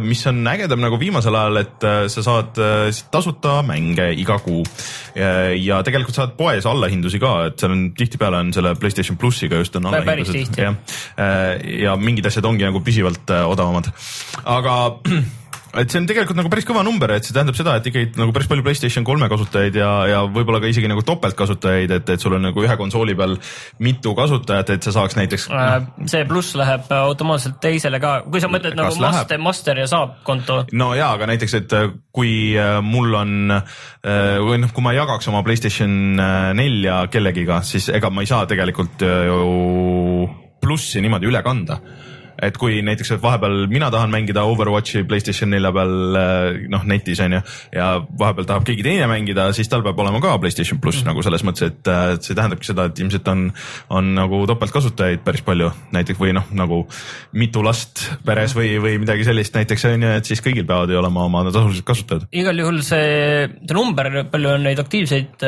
mis 0.03 0.23
on 0.29 0.41
ägedam 0.47 0.81
nagu 0.83 0.99
viimasel 0.99 1.35
ajal, 1.35 1.61
et 1.61 1.87
äh, 1.87 1.99
sa 2.11 2.23
saad 2.25 2.59
äh, 2.61 3.01
tasuta 3.11 3.61
mänge 3.67 4.09
iga 4.19 4.39
kuu. 4.43 4.63
ja 5.15 5.81
tegelikult 5.83 6.15
saad 6.15 6.35
poes 6.37 6.65
allahindusi 6.69 7.19
ka, 7.19 7.33
et 7.49 7.59
seal 7.59 7.73
on 7.73 7.87
tihtipeale 7.97 8.43
on 8.43 8.53
selle 8.53 8.75
Playstation 8.77 9.17
plussiga 9.17 9.57
just 9.61 9.75
on 9.75 9.89
allahindlused 9.89 10.59
jah. 10.59 10.75
ja 11.63 11.95
mingid 11.97 12.27
asjad 12.29 12.45
ongi 12.45 12.67
nagu 12.67 12.83
püsivalt 12.85 13.33
äh, 13.33 13.47
odavamad, 13.49 13.91
aga 14.45 14.77
et 15.75 15.91
see 15.91 16.01
on 16.01 16.07
tegelikult 16.09 16.39
nagu 16.39 16.53
päris 16.53 16.67
kõva 16.67 16.85
number, 16.87 17.11
et 17.17 17.27
see 17.27 17.35
tähendab 17.35 17.57
seda, 17.59 17.75
et 17.81 17.91
ikkagi 17.91 18.13
nagu 18.19 18.35
päris 18.35 18.49
palju 18.51 18.65
Playstation 18.65 19.07
kolme 19.07 19.27
kasutajaid 19.31 19.75
ja, 19.81 19.91
ja 20.13 20.23
võib-olla 20.25 20.61
ka 20.63 20.71
isegi 20.71 20.89
nagu 20.91 21.03
topeltkasutajaid, 21.07 21.97
et, 21.99 22.15
et 22.15 22.23
sul 22.23 22.37
on 22.37 22.47
nagu 22.49 22.63
ühe 22.63 22.79
konsooli 22.79 23.17
peal 23.17 23.37
mitu 23.83 24.15
kasutajat, 24.17 24.75
et 24.77 24.87
sa 24.87 24.95
saaks 24.95 25.19
näiteks 25.19 25.47
Äh, 25.57 25.85
see 26.09 26.25
pluss 26.27 26.55
läheb 26.57 26.89
automaatselt 26.93 27.59
teisele 27.63 27.99
ka, 28.03 28.19
kui 28.29 28.41
sa 28.43 28.49
mõtled 28.51 28.77
nagu 28.77 28.93
läheb? 28.93 29.15
master, 29.17 29.41
master 29.41 29.81
ja 29.81 29.87
saab 29.89 30.17
konto. 30.27 30.59
no 30.77 30.91
jaa, 30.97 31.13
aga 31.17 31.29
näiteks, 31.31 31.55
et 31.61 31.75
äh, 31.77 31.87
kui 32.15 32.31
äh, 32.59 32.77
mul 32.85 33.15
on 33.17 33.35
või 34.47 34.59
noh, 34.61 34.71
kui 34.73 34.83
ma 34.85 34.93
jagaks 34.95 35.27
oma 35.27 35.41
Playstation 35.43 36.19
nelja 36.55 36.99
kellegiga, 37.11 37.59
siis 37.65 37.89
ega 37.93 38.09
ma 38.13 38.23
ei 38.23 38.29
saa 38.29 38.45
tegelikult 38.49 39.03
ju 39.03 39.41
plussi 40.63 41.01
niimoodi 41.03 41.27
üle 41.27 41.41
kanda 41.43 41.81
et 42.43 42.57
kui 42.59 42.81
näiteks 42.85 43.15
et 43.15 43.21
vahepeal 43.23 43.65
mina 43.71 43.89
tahan 43.93 44.11
mängida 44.13 44.43
Overwatchi 44.47 45.03
Playstation 45.09 45.49
nelja 45.53 45.71
peal 45.73 46.17
äh, 46.19 46.67
noh 46.71 46.85
netis 46.89 47.21
on 47.23 47.37
ju 47.37 47.41
ja 47.73 47.87
vahepeal 48.19 48.47
tahab 48.49 48.67
keegi 48.67 48.85
teine 48.85 49.07
mängida, 49.09 49.49
siis 49.57 49.69
tal 49.71 49.83
peab 49.85 49.99
olema 50.03 50.21
ka 50.23 50.37
Playstation 50.41 50.81
pluss 50.81 50.99
mm 50.99 51.03
-hmm. 51.03 51.07
nagu 51.11 51.23
selles 51.25 51.45
mõttes, 51.47 51.67
et, 51.71 51.87
äh, 51.87 52.13
et 52.13 52.23
see 52.23 52.37
tähendabki 52.37 52.69
seda, 52.69 52.85
et 52.85 52.99
ilmselt 52.99 53.27
on, 53.27 53.51
on 53.89 54.13
nagu 54.15 54.43
topeltkasutajaid 54.47 55.23
päris 55.25 55.41
palju 55.41 55.71
näiteks 55.91 56.19
või 56.19 56.33
noh, 56.37 56.45
nagu 56.51 56.87
mitu 57.33 57.63
last 57.63 58.05
peres 58.25 58.55
või, 58.55 58.77
või 58.81 58.97
midagi 59.01 59.25
sellist 59.25 59.55
näiteks 59.55 59.85
on 59.85 60.03
ju, 60.03 60.13
et 60.21 60.25
siis 60.25 60.41
kõigil 60.41 60.65
peavad 60.67 60.89
ju 60.89 60.99
olema 60.99 61.25
oma 61.25 61.43
tasulised 61.49 61.83
kasutajad. 61.83 62.27
igal 62.31 62.59
juhul 62.59 62.81
see, 62.81 63.49
see 63.65 63.73
number, 63.73 64.11
palju 64.31 64.53
on 64.53 64.63
neid 64.63 64.79
aktiivseid, 64.79 65.45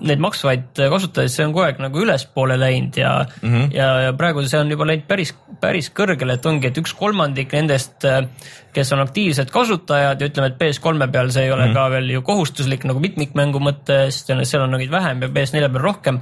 neid 0.00 0.18
maksvaid 0.18 0.76
kasutajaid, 0.76 1.30
see 1.30 1.46
on 1.46 1.52
kogu 1.52 1.64
aeg 1.64 1.80
nagu 1.80 2.04
ülespoole 2.04 2.58
läinud 2.60 2.96
ja 2.96 3.26
mm, 3.42 3.54
-hmm. 3.54 3.74
ja, 3.74 3.88
ja 4.00 4.12
praegu 4.12 4.44
see 4.44 4.60
on 4.60 4.70
juba 4.70 4.86
läinud 4.86 5.06
päris, 5.08 5.34
päris 5.60 5.90
kõrgele 5.90 6.09
kõrgele, 6.10 6.36
et 6.36 6.50
ongi, 6.50 6.68
et 6.70 6.82
üks 6.82 6.92
kolmandik 6.98 7.54
nendest, 7.56 8.04
äh, 8.08 8.26
kes 8.74 8.92
on 8.96 9.04
aktiivsed 9.04 9.50
kasutajad 9.54 10.20
ja 10.20 10.28
ütleme, 10.30 10.50
et 10.52 10.60
PS3 10.60 11.10
peal 11.14 11.32
see 11.34 11.46
ei 11.48 11.54
ole 11.54 11.70
mm 11.70 11.78
ka 11.80 11.86
veel 11.92 12.10
ju 12.10 12.22
kohustuslik 12.26 12.84
nagu 12.88 13.00
mitmikmängu 13.00 13.60
mõttes, 13.62 14.24
seal 14.26 14.64
on 14.64 14.74
neid 14.74 14.90
vähem 14.90 15.22
ja 15.22 15.28
PS4 15.30 15.70
peal 15.70 15.84
rohkem. 15.84 16.20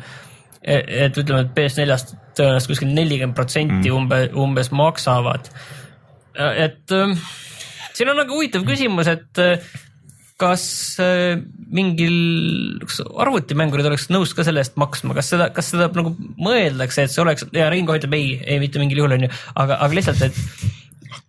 E, 0.58 0.76
et 1.06 1.16
ütleme, 1.16 1.46
et 1.46 1.52
PS4-st 1.56 2.16
tõenäoliselt 2.36 2.72
kuskil 2.72 2.90
nelikümmend 2.94 3.36
protsenti 3.36 3.88
mhm. 3.88 3.96
umbe, 3.96 4.20
umbes 4.36 4.72
maksavad. 4.74 5.50
et 6.38 6.92
äh, 6.94 7.28
siin 7.94 8.10
on 8.12 8.20
nagu 8.20 8.36
huvitav 8.36 8.66
küsimus, 8.66 9.08
et 9.10 9.42
äh, 9.42 9.58
kas 10.38 10.64
mingil, 11.74 12.16
kas 12.86 13.00
arvutimängurid 13.24 13.88
oleks 13.90 14.06
nõus 14.14 14.34
ka 14.36 14.44
selle 14.46 14.62
eest 14.62 14.76
maksma, 14.78 15.16
kas 15.18 15.32
seda, 15.34 15.48
kas 15.54 15.72
seda 15.72 15.88
nagu 15.98 16.14
mõeldakse, 16.38 17.04
et 17.04 17.14
see 17.14 17.22
oleks 17.24 17.48
ja 17.56 17.66
Ringo 17.72 17.96
ütleb 17.98 18.14
ei, 18.14 18.36
ei 18.46 18.60
mitte 18.62 18.78
mingil 18.78 19.02
juhul 19.02 19.16
onju, 19.18 19.32
aga, 19.58 19.80
aga 19.82 19.98
lihtsalt, 19.98 20.22
et 20.28 20.38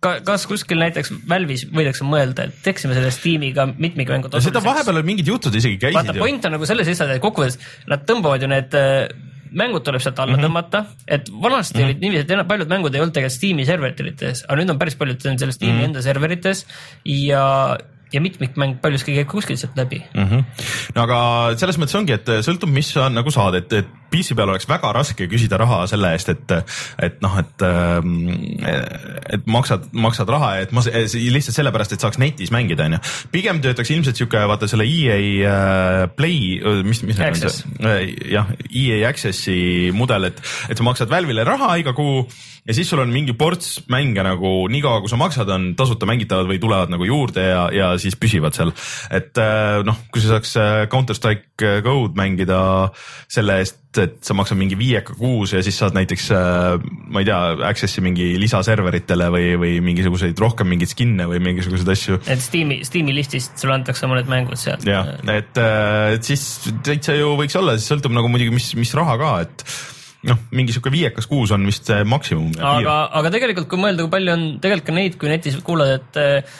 ka, 0.04 0.12
kas 0.26 0.46
kuskil 0.48 0.80
näiteks 0.80 1.12
Valve'is 1.30 1.66
võidakse 1.74 2.06
mõelda, 2.06 2.46
et 2.48 2.62
teeksime 2.64 2.94
selle 2.96 3.10
Steamiga 3.14 3.66
mitmikmängu. 3.70 4.30
seda 4.42 4.62
vahepeal 4.64 5.02
mingid 5.06 5.28
jutud 5.28 5.54
isegi 5.58 5.80
käisid. 5.80 5.98
vaata, 5.98 6.16
point 6.18 6.46
on 6.46 6.56
nagu 6.56 6.68
selles 6.68 6.88
lihtsalt, 6.90 7.16
et 7.16 7.24
kokkuvõttes 7.24 7.58
nad 7.90 8.06
tõmbavad 8.08 8.46
ju 8.46 8.50
need 8.50 8.78
äh, 8.78 9.10
mängud 9.50 9.84
tuleb 9.86 10.02
sealt 10.02 10.18
alla 10.22 10.36
mm 10.36 10.42
-hmm. 10.42 10.46
tõmmata, 10.46 10.84
et 11.06 11.30
vanasti 11.30 11.78
mm 11.78 11.80
-hmm. 11.80 11.84
olid 11.90 12.00
niiviisi, 12.00 12.26
et 12.28 12.48
paljud 12.48 12.68
mängud 12.68 12.94
ei 12.94 13.00
olnud 13.00 13.14
tegelikult 13.14 13.38
Steam'i 13.38 13.66
serverites, 13.66 14.44
aga 14.46 14.60
nüüd 14.60 14.70
on 14.70 14.78
päris 14.78 14.96
paljud 14.96 15.20
selles 15.20 15.54
Steam'i 15.54 15.72
mm 15.72 15.80
-hmm. 15.80 15.84
enda 15.84 16.02
serverites 16.02 16.66
ja 17.04 17.78
ja 18.12 18.20
mitmikmäng 18.20 18.78
paljuski 18.82 19.14
käib 19.14 19.30
kuskilt 19.30 19.60
sealt 19.60 19.78
läbi 19.78 20.02
mm. 20.14 20.26
-hmm. 20.26 20.66
no 20.96 21.06
aga 21.06 21.20
selles 21.60 21.78
mõttes 21.78 21.98
ongi, 21.98 22.16
et 22.18 22.30
sõltub, 22.46 22.72
mis 22.72 22.92
sa 22.96 23.08
nagu 23.12 23.30
saad, 23.34 23.58
et, 23.62 23.72
et 23.72 23.99
PC 24.10 24.36
peal 24.38 24.52
oleks 24.52 24.68
väga 24.70 24.92
raske 24.96 25.28
küsida 25.30 25.58
raha 25.60 25.82
selle 25.90 26.12
eest, 26.16 26.32
et, 26.32 26.54
et 27.06 27.18
noh, 27.24 27.36
et, 27.40 27.64
ähm, 27.66 28.14
et 29.30 29.48
maksad, 29.50 29.88
maksad 29.92 30.30
raha, 30.32 30.52
et 30.64 30.74
ma 30.76 30.84
lihtsalt 30.84 31.56
sellepärast, 31.56 31.96
et 31.96 32.06
saaks 32.06 32.20
netis 32.22 32.52
mängida, 32.54 32.88
onju. 32.90 33.00
pigem 33.32 33.62
töötaks 33.64 33.94
ilmselt 33.94 34.20
sihuke 34.20 34.42
vaata 34.50 34.68
selle 34.70 34.86
EA 34.88 35.18
äh, 35.50 36.04
Play, 36.16 36.60
mis, 36.86 37.04
mis 37.06 37.18
need 37.18 37.40
on 37.40 37.56
see, 37.56 38.14
jah, 38.34 38.50
EA 38.68 39.02
Access'i 39.10 39.90
mudel, 39.96 40.30
et, 40.30 40.40
et 40.70 40.78
sa 40.78 40.86
maksad 40.86 41.12
Valve'ile 41.12 41.46
raha 41.46 41.74
iga 41.80 41.96
kuu 41.96 42.24
ja 42.66 42.74
siis 42.74 42.90
sul 42.90 43.00
on 43.02 43.12
mingi 43.12 43.34
ports 43.38 43.80
mänge 43.92 44.22
nagu 44.24 44.50
niikaua, 44.70 45.00
kui 45.02 45.10
sa 45.10 45.18
maksad, 45.20 45.48
on 45.50 45.70
tasuta 45.78 46.08
mängitavad 46.08 46.48
või 46.50 46.60
tulevad 46.62 46.92
nagu 46.92 47.06
juurde 47.08 47.44
ja, 47.46 47.64
ja 47.74 47.90
siis 48.00 48.16
püsivad 48.20 48.56
seal. 48.56 48.72
et 49.10 49.38
äh, 49.40 49.80
noh, 49.86 49.98
kui 50.12 50.22
sa 50.22 50.36
saaks 50.36 50.56
äh, 50.60 50.86
Counter 50.92 51.16
Strike 51.16 51.66
äh, 51.66 51.80
Code 51.84 52.14
mängida 52.18 52.60
selle 53.30 53.60
eest, 53.62 53.80
et 53.98 54.18
sa 54.22 54.36
maksad 54.38 54.58
mingi 54.58 54.76
viieka 54.78 55.16
kuus 55.18 55.50
ja 55.56 55.60
siis 55.66 55.78
saad 55.80 55.96
näiteks 55.96 56.28
ma 57.10 57.22
ei 57.22 57.26
tea, 57.26 57.38
access'i 57.66 58.04
mingi 58.04 58.28
lisaserveritele 58.38 59.26
või, 59.34 59.46
või 59.58 59.72
mingisuguseid 59.82 60.38
rohkem 60.38 60.70
mingeid 60.70 60.92
skin'e 60.92 61.26
või 61.30 61.40
mingisuguseid 61.48 61.90
asju. 61.96 62.20
et 62.30 62.42
Steam'i, 62.44 62.80
Steam'i 62.86 63.14
listist 63.16 63.58
sulle 63.58 63.74
antakse 63.80 64.06
mõned 64.10 64.30
mängud 64.30 64.60
sealt. 64.60 64.86
jah, 64.86 65.10
et, 65.34 65.58
et 66.14 66.30
siis 66.30 66.44
täitsa 66.86 67.18
ju 67.18 67.34
võiks 67.40 67.58
olla, 67.58 67.74
siis 67.78 67.90
sõltub 67.90 68.14
nagu 68.14 68.30
muidugi, 68.30 68.54
mis, 68.54 68.70
mis 68.78 68.94
raha 68.94 69.18
ka, 69.18 69.32
et 69.48 69.66
noh, 70.30 70.38
mingi 70.54 70.74
sihuke 70.74 70.92
viiekas 70.92 71.26
kuus 71.30 71.50
on 71.56 71.66
vist 71.66 71.90
see 71.90 72.04
maksimum. 72.06 72.52
aga, 72.60 72.96
aga 73.20 73.32
tegelikult, 73.34 73.70
kui 73.70 73.80
mõelda, 73.80 74.06
kui 74.06 74.14
palju 74.14 74.36
on 74.36 74.44
tegelikult 74.62 74.90
ka 74.90 74.98
neid, 75.00 75.18
kui 75.18 75.32
netis 75.32 75.58
kuulad, 75.66 75.98
et 75.98 76.52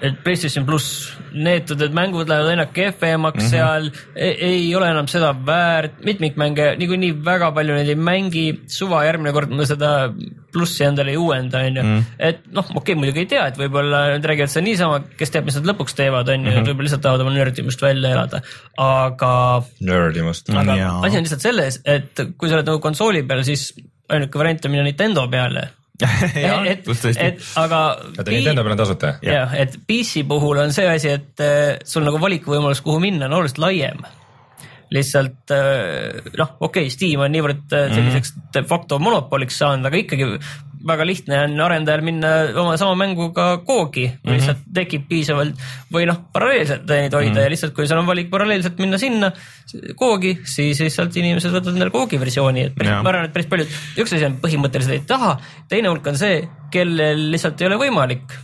et 0.00 0.18
PlayStation 0.24 0.66
pluss 0.68 1.10
neetud, 1.32 1.80
et 1.84 1.94
mängud 1.94 2.28
lähevad 2.28 2.52
aina 2.52 2.66
kehvemaks 2.74 3.38
mm 3.38 3.46
-hmm. 3.46 3.50
seal, 3.50 3.90
e-, 4.14 4.36
ei 4.50 4.74
ole 4.74 4.90
enam 4.90 5.08
seda 5.08 5.32
väärt, 5.46 6.00
mitmikmänge 6.04 6.74
niikuinii 6.80 7.12
väga 7.24 7.52
palju 7.56 7.74
neid 7.74 7.88
ei 7.88 7.94
mängi, 7.94 8.44
suva 8.66 9.04
järgmine 9.06 9.32
kord 9.32 9.50
ma 9.54 9.66
seda 9.68 10.12
plussi 10.52 10.84
endale 10.84 11.14
ei 11.14 11.16
uuenda, 11.16 11.58
onju. 11.58 11.82
Mhm. 11.82 12.04
et 12.18 12.46
noh, 12.50 12.64
okei 12.64 12.80
okay,, 12.82 12.94
muidugi 12.94 13.24
ei 13.24 13.30
tea, 13.30 13.46
et 13.46 13.58
võib-olla 13.58 14.02
nad 14.16 14.24
räägivad 14.24 14.52
seda 14.52 14.64
niisama, 14.66 15.00
kes 15.16 15.30
teab, 15.30 15.48
mis 15.48 15.58
nad 15.60 15.70
lõpuks 15.72 15.96
teevad, 15.96 16.28
onju, 16.28 16.50
et 16.50 16.56
mhm. 16.56 16.68
võib-olla 16.68 16.88
lihtsalt 16.88 17.02
tahavad 17.06 17.26
oma 17.26 17.34
nördimust 17.34 17.82
välja 17.82 18.14
elada, 18.16 18.42
aga. 18.76 19.34
nördimust. 19.80 20.50
aga 20.50 20.78
asi 21.06 21.16
on 21.16 21.28
lihtsalt 21.28 21.46
selles, 21.46 21.82
et 21.84 22.26
kui 22.36 22.48
sa 22.48 22.58
oled 22.58 22.66
nagu 22.72 22.82
konsooli 22.82 23.22
peal, 23.22 23.44
siis 23.46 23.70
ainuke 24.10 24.38
variant 24.38 24.64
on 24.64 24.74
minna 24.74 24.88
Nintendo 24.90 25.28
peale 25.30 25.68
et, 26.72 26.88
et 27.16 27.44
aga. 27.60 27.82
oota, 28.12 28.30
Nintendo 28.30 28.64
peal 28.64 28.76
on 28.76 28.80
tasuta? 28.80 29.12
jah, 29.24 29.52
et 29.58 29.76
PC 29.88 30.24
puhul 30.28 30.62
on 30.64 30.72
see 30.74 30.88
asi, 30.88 31.12
et 31.18 31.44
äh, 31.44 31.76
sul 31.84 32.06
nagu 32.06 32.20
valikuvõimalus, 32.22 32.82
kuhu 32.84 33.02
minna, 33.02 33.28
on 33.28 33.40
oluliselt 33.40 33.62
laiem 33.64 34.02
lihtsalt 34.90 35.52
äh, 35.54 36.32
noh, 36.38 36.56
okei 36.58 36.88
okay,, 36.88 36.90
Steam 36.92 37.22
on 37.22 37.32
niivõrd 37.34 37.76
äh, 37.76 37.92
selliseks 37.94 38.34
de 38.56 38.64
facto 38.66 38.98
monopoliks 39.02 39.60
saanud, 39.62 39.86
aga 39.86 40.00
ikkagi 40.02 40.26
väga 40.86 41.04
lihtne 41.04 41.38
on 41.44 41.60
arendajal 41.60 42.02
minna 42.04 42.28
oma 42.60 42.76
sama 42.80 42.94
mänguga 42.96 43.46
koogi 43.66 44.06
mm, 44.06 44.14
-hmm. 44.16 44.36
lihtsalt 44.36 44.62
tekib 44.74 45.06
piisavalt 45.08 45.58
või 45.92 46.06
noh, 46.08 46.20
paralleelselt 46.32 46.86
neid 46.88 47.12
hoida 47.12 47.30
mm 47.30 47.34
-hmm. 47.34 47.44
ja 47.44 47.52
lihtsalt, 47.52 47.74
kui 47.76 47.88
sul 47.88 48.00
on 48.00 48.06
valik 48.06 48.30
paralleelselt 48.30 48.78
minna 48.78 48.98
sinna 48.98 49.32
koogi, 49.96 50.38
siis 50.44 50.80
lihtsalt 50.80 51.16
inimesed 51.16 51.52
võtavad 51.52 51.76
endale 51.76 51.90
koogi 51.90 52.20
versiooni, 52.20 52.64
et 52.70 52.74
päris, 52.74 52.92
ma 53.02 53.12
arvan, 53.12 53.28
et 53.28 53.32
päris 53.32 53.50
paljud, 53.50 53.76
üks 53.98 54.16
asi 54.16 54.24
on 54.24 54.38
põhimõtteliselt 54.40 54.96
ei 54.96 55.04
taha, 55.06 55.36
teine 55.68 55.92
hulk 55.92 56.06
on 56.06 56.16
see, 56.16 56.48
kellel 56.70 57.30
lihtsalt 57.34 57.60
ei 57.60 57.68
ole 57.68 57.76
võimalik, 57.76 58.34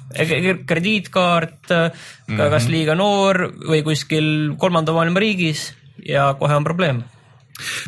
krediitkaart 0.66 1.72
mm, 1.72 1.90
-hmm. 2.28 2.50
kas 2.50 2.68
liiga 2.68 2.94
noor 2.94 3.46
või 3.64 3.82
kuskil 3.86 4.56
kolmanda 4.58 4.92
maailma 4.92 5.24
riigis 5.24 5.72
ja 6.04 6.34
kohe 6.38 6.54
on 6.54 6.64
probleem 6.64 7.02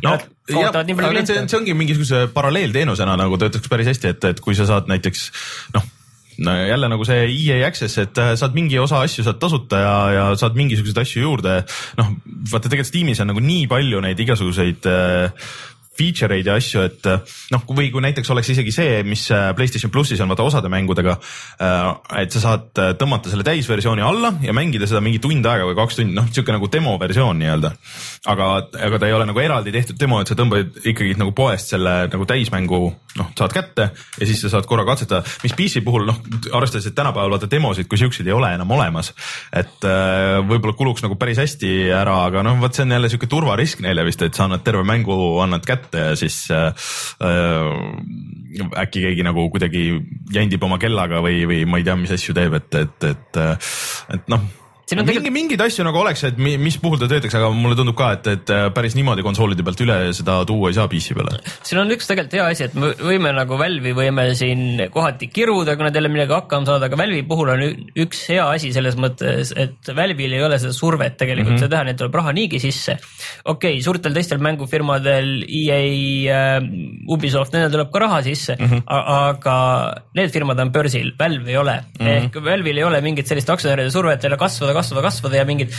no 0.02 0.19
jah, 0.49 0.73
aga 0.73 1.26
see, 1.26 1.45
see 1.45 1.61
ongi 1.61 1.76
mingisuguse 1.78 2.26
paralleelteenusena 2.35 3.17
nagu 3.21 3.38
töötaks 3.40 3.71
päris 3.71 3.93
hästi, 3.93 4.14
et, 4.14 4.28
et 4.33 4.43
kui 4.45 4.57
sa 4.59 4.67
saad 4.69 4.90
näiteks 4.90 5.28
noh, 5.76 5.87
no 6.47 6.55
jälle 6.69 6.90
nagu 6.90 7.07
see 7.09 7.26
EA 7.26 7.62
Access, 7.69 7.99
et 8.02 8.19
äh, 8.23 8.35
saad 8.38 8.57
mingi 8.57 8.78
osa 8.81 9.02
asju 9.07 9.25
saad 9.26 9.40
tasuta 9.43 9.81
ja, 9.83 9.95
ja 10.14 10.26
saad 10.38 10.59
mingisuguseid 10.59 11.02
asju 11.02 11.25
juurde. 11.25 11.61
noh, 11.99 12.12
vaata 12.52 12.69
tegelikult 12.69 12.93
Steamis 12.93 13.23
on 13.25 13.33
nagu 13.33 13.43
nii 13.45 13.67
palju 13.71 14.02
neid 14.05 14.21
igasuguseid 14.26 14.88
äh, 14.90 15.49
feature 15.99 16.38
eid 16.38 16.49
ja 16.49 16.57
asju, 16.59 16.85
et 16.87 17.09
noh, 17.52 17.64
või 17.75 17.90
kui 17.93 18.02
näiteks 18.05 18.31
oleks 18.33 18.52
isegi 18.55 18.73
see, 18.75 19.02
mis 19.07 19.25
äh, 19.35 19.50
Playstation 19.57 19.93
plussis 19.93 20.21
on 20.23 20.31
vaata 20.31 20.47
osade 20.47 20.71
mängudega. 20.73 21.17
Äh, 21.64 22.23
et 22.23 22.35
sa 22.35 22.43
saad 22.43 22.81
äh, 22.81 22.93
tõmmata 22.99 23.33
selle 23.33 23.47
täisversiooni 23.47 24.05
alla 24.05 24.33
ja 24.45 24.55
mängida 24.57 24.88
seda 24.88 25.02
mingi 25.05 25.21
tund 25.23 25.47
aega 25.49 25.67
või 25.69 25.78
kaks 25.78 25.99
tundi, 26.00 26.17
noh 26.17 26.28
sihuke 26.31 26.55
nagu 26.55 26.71
demo 26.73 26.95
versioon 27.00 27.40
nii-öelda. 27.43 27.73
aga, 28.28 28.49
aga 28.88 28.99
ta 29.00 29.09
ei 29.09 29.17
ole 29.17 29.28
nagu 29.28 29.43
eraldi 29.43 29.75
tehtud 29.75 29.99
demo, 30.00 30.21
et 30.21 30.31
sa 30.31 30.37
tõmbad 30.38 30.81
ikkagi 30.85 31.17
nagu 31.19 31.35
poest 31.37 31.75
selle 31.75 31.95
nagu 32.12 32.26
täismängu 32.28 32.81
noh, 33.19 33.31
saad 33.38 33.55
kätte 33.55 33.90
ja 33.93 34.28
siis 34.28 34.43
sa 34.45 34.52
saad 34.52 34.67
korra 34.69 34.85
katsetada, 34.88 35.23
mis 35.43 35.55
PC 35.57 35.83
puhul 35.85 36.07
noh, 36.09 36.21
arvestades, 36.52 36.88
et 36.90 36.97
tänapäeval 36.99 37.35
vaata 37.35 37.50
demosid 37.50 37.88
kui 37.90 38.00
siukseid 38.00 38.28
ei 38.28 38.37
ole 38.37 38.52
enam 38.55 38.71
olemas. 38.76 39.12
et 39.52 39.87
võib-olla 40.49 40.76
kuluks 40.76 41.02
nagu 41.05 41.17
päris 41.19 41.40
hästi 41.40 41.73
ära, 41.95 42.21
aga 42.28 42.45
noh, 42.47 42.59
vot 42.61 42.75
see 42.75 42.85
on 42.87 42.97
jälle 42.97 43.11
sihuke 43.11 43.31
turvarisk 43.31 43.83
neile 43.85 44.05
vist, 44.07 44.23
et 44.23 44.37
sa 44.37 44.47
annad 44.47 44.64
terve 44.67 44.85
mängu, 44.87 45.17
annad 45.43 45.67
kätte 45.67 45.88
kätte 45.88 46.04
ja 46.11 46.16
siis 46.16 46.50
äh, 46.50 46.68
äh, 47.25 48.71
äkki 48.85 49.00
keegi 49.00 49.25
nagu 49.25 49.49
kuidagi 49.50 50.00
jandib 50.33 50.62
oma 50.62 50.78
kellaga 50.78 51.23
või, 51.25 51.47
või 51.49 51.64
ma 51.66 51.80
ei 51.80 51.85
tea, 51.85 51.97
mis 51.97 52.12
asju 52.12 52.35
teeb, 52.37 52.54
et, 52.54 52.75
et, 52.75 53.04
et, 53.12 53.42
et 54.14 54.28
noh 54.28 54.45
mingi 54.97 55.11
tegelikult... 55.11 55.35
mingeid 55.37 55.62
asju 55.66 55.85
nagu 55.85 55.99
oleks, 56.00 56.23
et 56.25 56.38
mis 56.40 56.76
puhul 56.80 57.00
ta 57.00 57.09
töötaks, 57.11 57.35
aga 57.37 57.50
mulle 57.52 57.76
tundub 57.76 57.97
ka, 57.99 58.12
et, 58.16 58.28
et 58.33 58.52
päris 58.75 58.95
niimoodi 58.97 59.25
konsoolide 59.26 59.64
pealt 59.66 59.83
üle 59.85 59.97
seda 60.16 60.38
tuua 60.49 60.71
ei 60.71 60.76
saa 60.78 60.88
PC 60.88 61.16
peale. 61.18 61.37
siin 61.66 61.83
on 61.83 61.92
üks 61.92 62.09
tegelikult 62.09 62.37
hea 62.38 62.47
asi, 62.54 62.68
et 62.68 62.76
me 62.78 62.95
võime 62.97 63.33
nagu 63.37 63.59
Valve'i 63.61 63.92
võime 63.97 64.25
siin 64.38 64.80
kohati 64.95 65.28
kiruda, 65.33 65.76
kui 65.76 65.85
nad 65.85 65.99
jälle 65.99 66.12
millegagi 66.12 66.38
hakkama 66.38 66.71
saavad, 66.71 66.87
aga 66.88 67.00
Valve'i 67.02 67.26
puhul 67.28 67.52
on 67.52 67.64
üks 68.04 68.23
hea 68.33 68.47
asi 68.54 68.73
selles 68.76 68.97
mõttes, 69.00 69.52
et 69.61 69.92
Valve'il 69.92 70.38
ei 70.38 70.47
ole 70.47 70.61
seda 70.62 70.73
survet 70.76 71.18
tegelikult 71.21 71.52
mm 71.52 71.59
-hmm. 71.59 71.66
seda 71.66 71.75
teha, 71.76 71.88
neil 71.90 72.00
tuleb 72.00 72.18
raha 72.23 72.33
niigi 72.33 72.62
sisse. 72.64 72.97
okei 73.45 73.76
okay,, 73.76 73.83
suurtel 73.85 74.16
teistel 74.16 74.40
mängufirmadel, 74.40 75.45
EA 75.45 75.83
äh,, 76.33 76.62
Ubisoft, 77.09 77.52
nendel 77.52 77.76
tuleb 77.76 77.92
ka 77.92 78.04
raha 78.07 78.23
sisse 78.23 78.57
mm, 78.57 78.66
-hmm. 78.66 78.83
aga 78.87 79.59
need 80.14 80.33
firmad 80.33 80.64
on 80.64 80.73
börsil, 80.73 81.12
Valve 81.18 81.50
ei 81.50 81.57
ole 81.57 81.76
mm. 81.76 82.07
-hmm. 82.07 82.16
ehk 82.16 82.42
Valve'il 82.50 82.78
ei 82.78 82.85
ole 82.85 83.00
mingit 83.04 83.26
sellist 83.26 83.50
aktsionäride 83.50 83.90
survet 83.90 84.23
jälle 84.23 84.37
kasvada 84.37 84.77
kasvada, 84.78 85.04
kasvada 85.08 85.40
ja 85.40 85.47
mingeid 85.49 85.75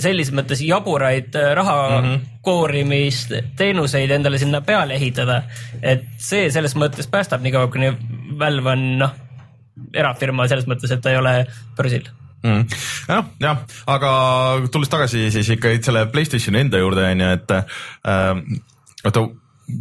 sellises 0.00 0.34
mõttes 0.34 0.62
jaburaid 0.64 1.36
äh, 1.38 1.52
raha 1.56 1.76
mm 1.84 2.06
-hmm. 2.06 2.24
koorimisteenuseid 2.42 4.10
endale 4.10 4.38
sinna 4.38 4.60
peale 4.60 4.94
ehitada. 4.94 5.42
et 5.82 6.04
see 6.18 6.50
selles 6.50 6.76
mõttes 6.76 7.06
päästab 7.10 7.42
niikaua, 7.42 7.70
kuni 7.70 7.92
Valve 8.38 8.70
on 8.70 8.98
noh, 8.98 9.14
erafirma 9.94 10.48
selles 10.48 10.66
mõttes, 10.66 10.90
et 10.90 11.00
ta 11.02 11.10
ei 11.10 11.16
ole 11.16 11.46
börsil. 11.76 12.08
mm.. 12.42 12.66
noh, 13.08 13.24
jah, 13.40 13.64
aga 13.86 14.10
tulles 14.72 14.88
tagasi 14.88 15.30
siis 15.30 15.48
ikkagi 15.56 15.82
selle 15.82 16.06
Playstationi 16.06 16.60
enda 16.60 16.78
juurde 16.78 17.06
on 17.10 17.20
ju, 17.20 17.30
et 17.38 17.50
äh, 17.50 17.64
oota 19.04 19.28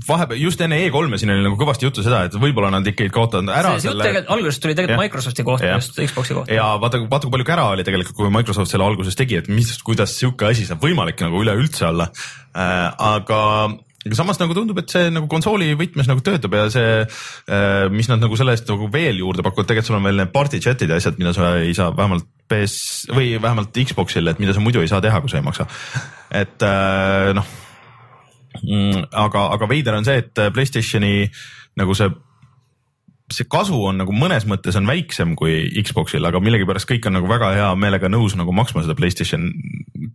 vahepeal 0.08 0.40
just 0.40 0.62
enne 0.64 0.78
E3-e 0.86 1.20
siin 1.20 1.34
oli 1.34 1.44
nagu 1.44 1.58
kõvasti 1.60 1.88
juttu 1.88 2.04
seda, 2.06 2.24
et 2.28 2.36
võib-olla 2.40 2.72
nad 2.74 2.88
ikkagi 2.88 3.12
kaotavad 3.14 3.52
ära 3.52 3.76
see 3.76 3.92
selle 3.92 4.24
alguses 4.32 4.60
tuli 4.64 4.76
tegelikult 4.78 4.96
Jah. 4.96 5.04
Microsofti 5.04 5.46
kohta, 5.48 5.70
Jah. 5.70 5.82
just 5.82 6.00
Xbox'i 6.00 6.38
kohta. 6.38 6.56
ja 6.56 6.68
vaata, 6.82 7.02
vaata 7.04 7.28
kui 7.28 7.36
palju 7.36 7.48
kära 7.48 7.70
oli 7.74 7.86
tegelikult, 7.88 8.16
kui 8.18 8.32
Microsoft 8.34 8.72
selle 8.72 8.88
alguses 8.88 9.18
tegi, 9.20 9.42
et 9.42 9.50
mis, 9.52 9.74
kuidas 9.84 10.16
sihuke 10.20 10.48
asi 10.50 10.68
saab 10.70 10.84
võimalik 10.84 11.24
nagu 11.26 11.42
üleüldse 11.44 11.90
olla 11.90 12.08
äh,. 12.10 12.94
aga 12.98 13.42
aga 14.04 14.18
samas 14.20 14.40
nagu 14.42 14.56
tundub, 14.56 14.80
et 14.82 14.92
see 14.92 15.12
nagu 15.16 15.28
konsooli 15.32 15.70
võtmes 15.80 16.08
nagu 16.10 16.24
töötab 16.24 16.56
ja 16.58 16.68
see 16.72 16.94
äh,, 17.04 17.90
mis 17.92 18.10
nad 18.12 18.24
nagu 18.24 18.40
selle 18.40 18.56
eest 18.56 18.72
nagu 18.72 18.88
veel 18.94 19.20
juurde 19.20 19.44
pakuvad, 19.46 19.68
tegelikult 19.70 19.92
sul 19.92 20.00
on 20.00 20.08
veel 20.08 20.20
need 20.20 20.32
party 20.36 20.62
chat'id 20.64 20.92
ja 20.92 21.00
asjad, 21.00 21.20
mida 21.20 21.36
sa 21.36 21.56
ei 21.60 21.76
saa 21.76 21.92
vähemalt 21.96 22.28
PS 22.52 23.12
või 23.16 23.34
vähemalt 23.42 23.76
Xbox'il, 23.76 24.28
et 24.32 24.40
mida 24.44 24.56
sa 24.56 24.64
muidu 24.64 24.84
ei 24.84 24.92
saa 24.92 25.04
teha, 25.04 25.24
kui 25.24 25.32
sa 25.32 25.40
ei 25.40 25.48
maksa. 25.48 25.68
et 26.44 26.68
äh, 26.68 27.36
noh 27.36 27.60
aga, 28.62 29.48
aga 29.56 29.70
veider 29.70 29.98
on 29.98 30.06
see, 30.08 30.22
et 30.22 30.44
Playstationi 30.54 31.28
nagu 31.80 31.96
see 31.98 32.10
see 33.34 33.50
kasu 33.50 33.80
on 33.90 34.02
nagu 34.04 34.16
mõnes 34.16 34.48
mõttes 34.50 34.78
on 34.80 34.88
väiksem 34.90 35.36
kui 35.40 35.66
Xbox'il, 35.84 36.24
aga 36.28 36.42
millegipärast 36.44 36.90
kõik 36.90 37.10
on 37.10 37.18
nagu 37.18 37.30
väga 37.30 37.54
hea 37.58 37.70
meelega 37.80 38.12
nõus 38.12 38.38
nagu 38.40 38.54
maksma 38.56 38.86
seda 38.86 38.96
Playstation, 38.98 39.50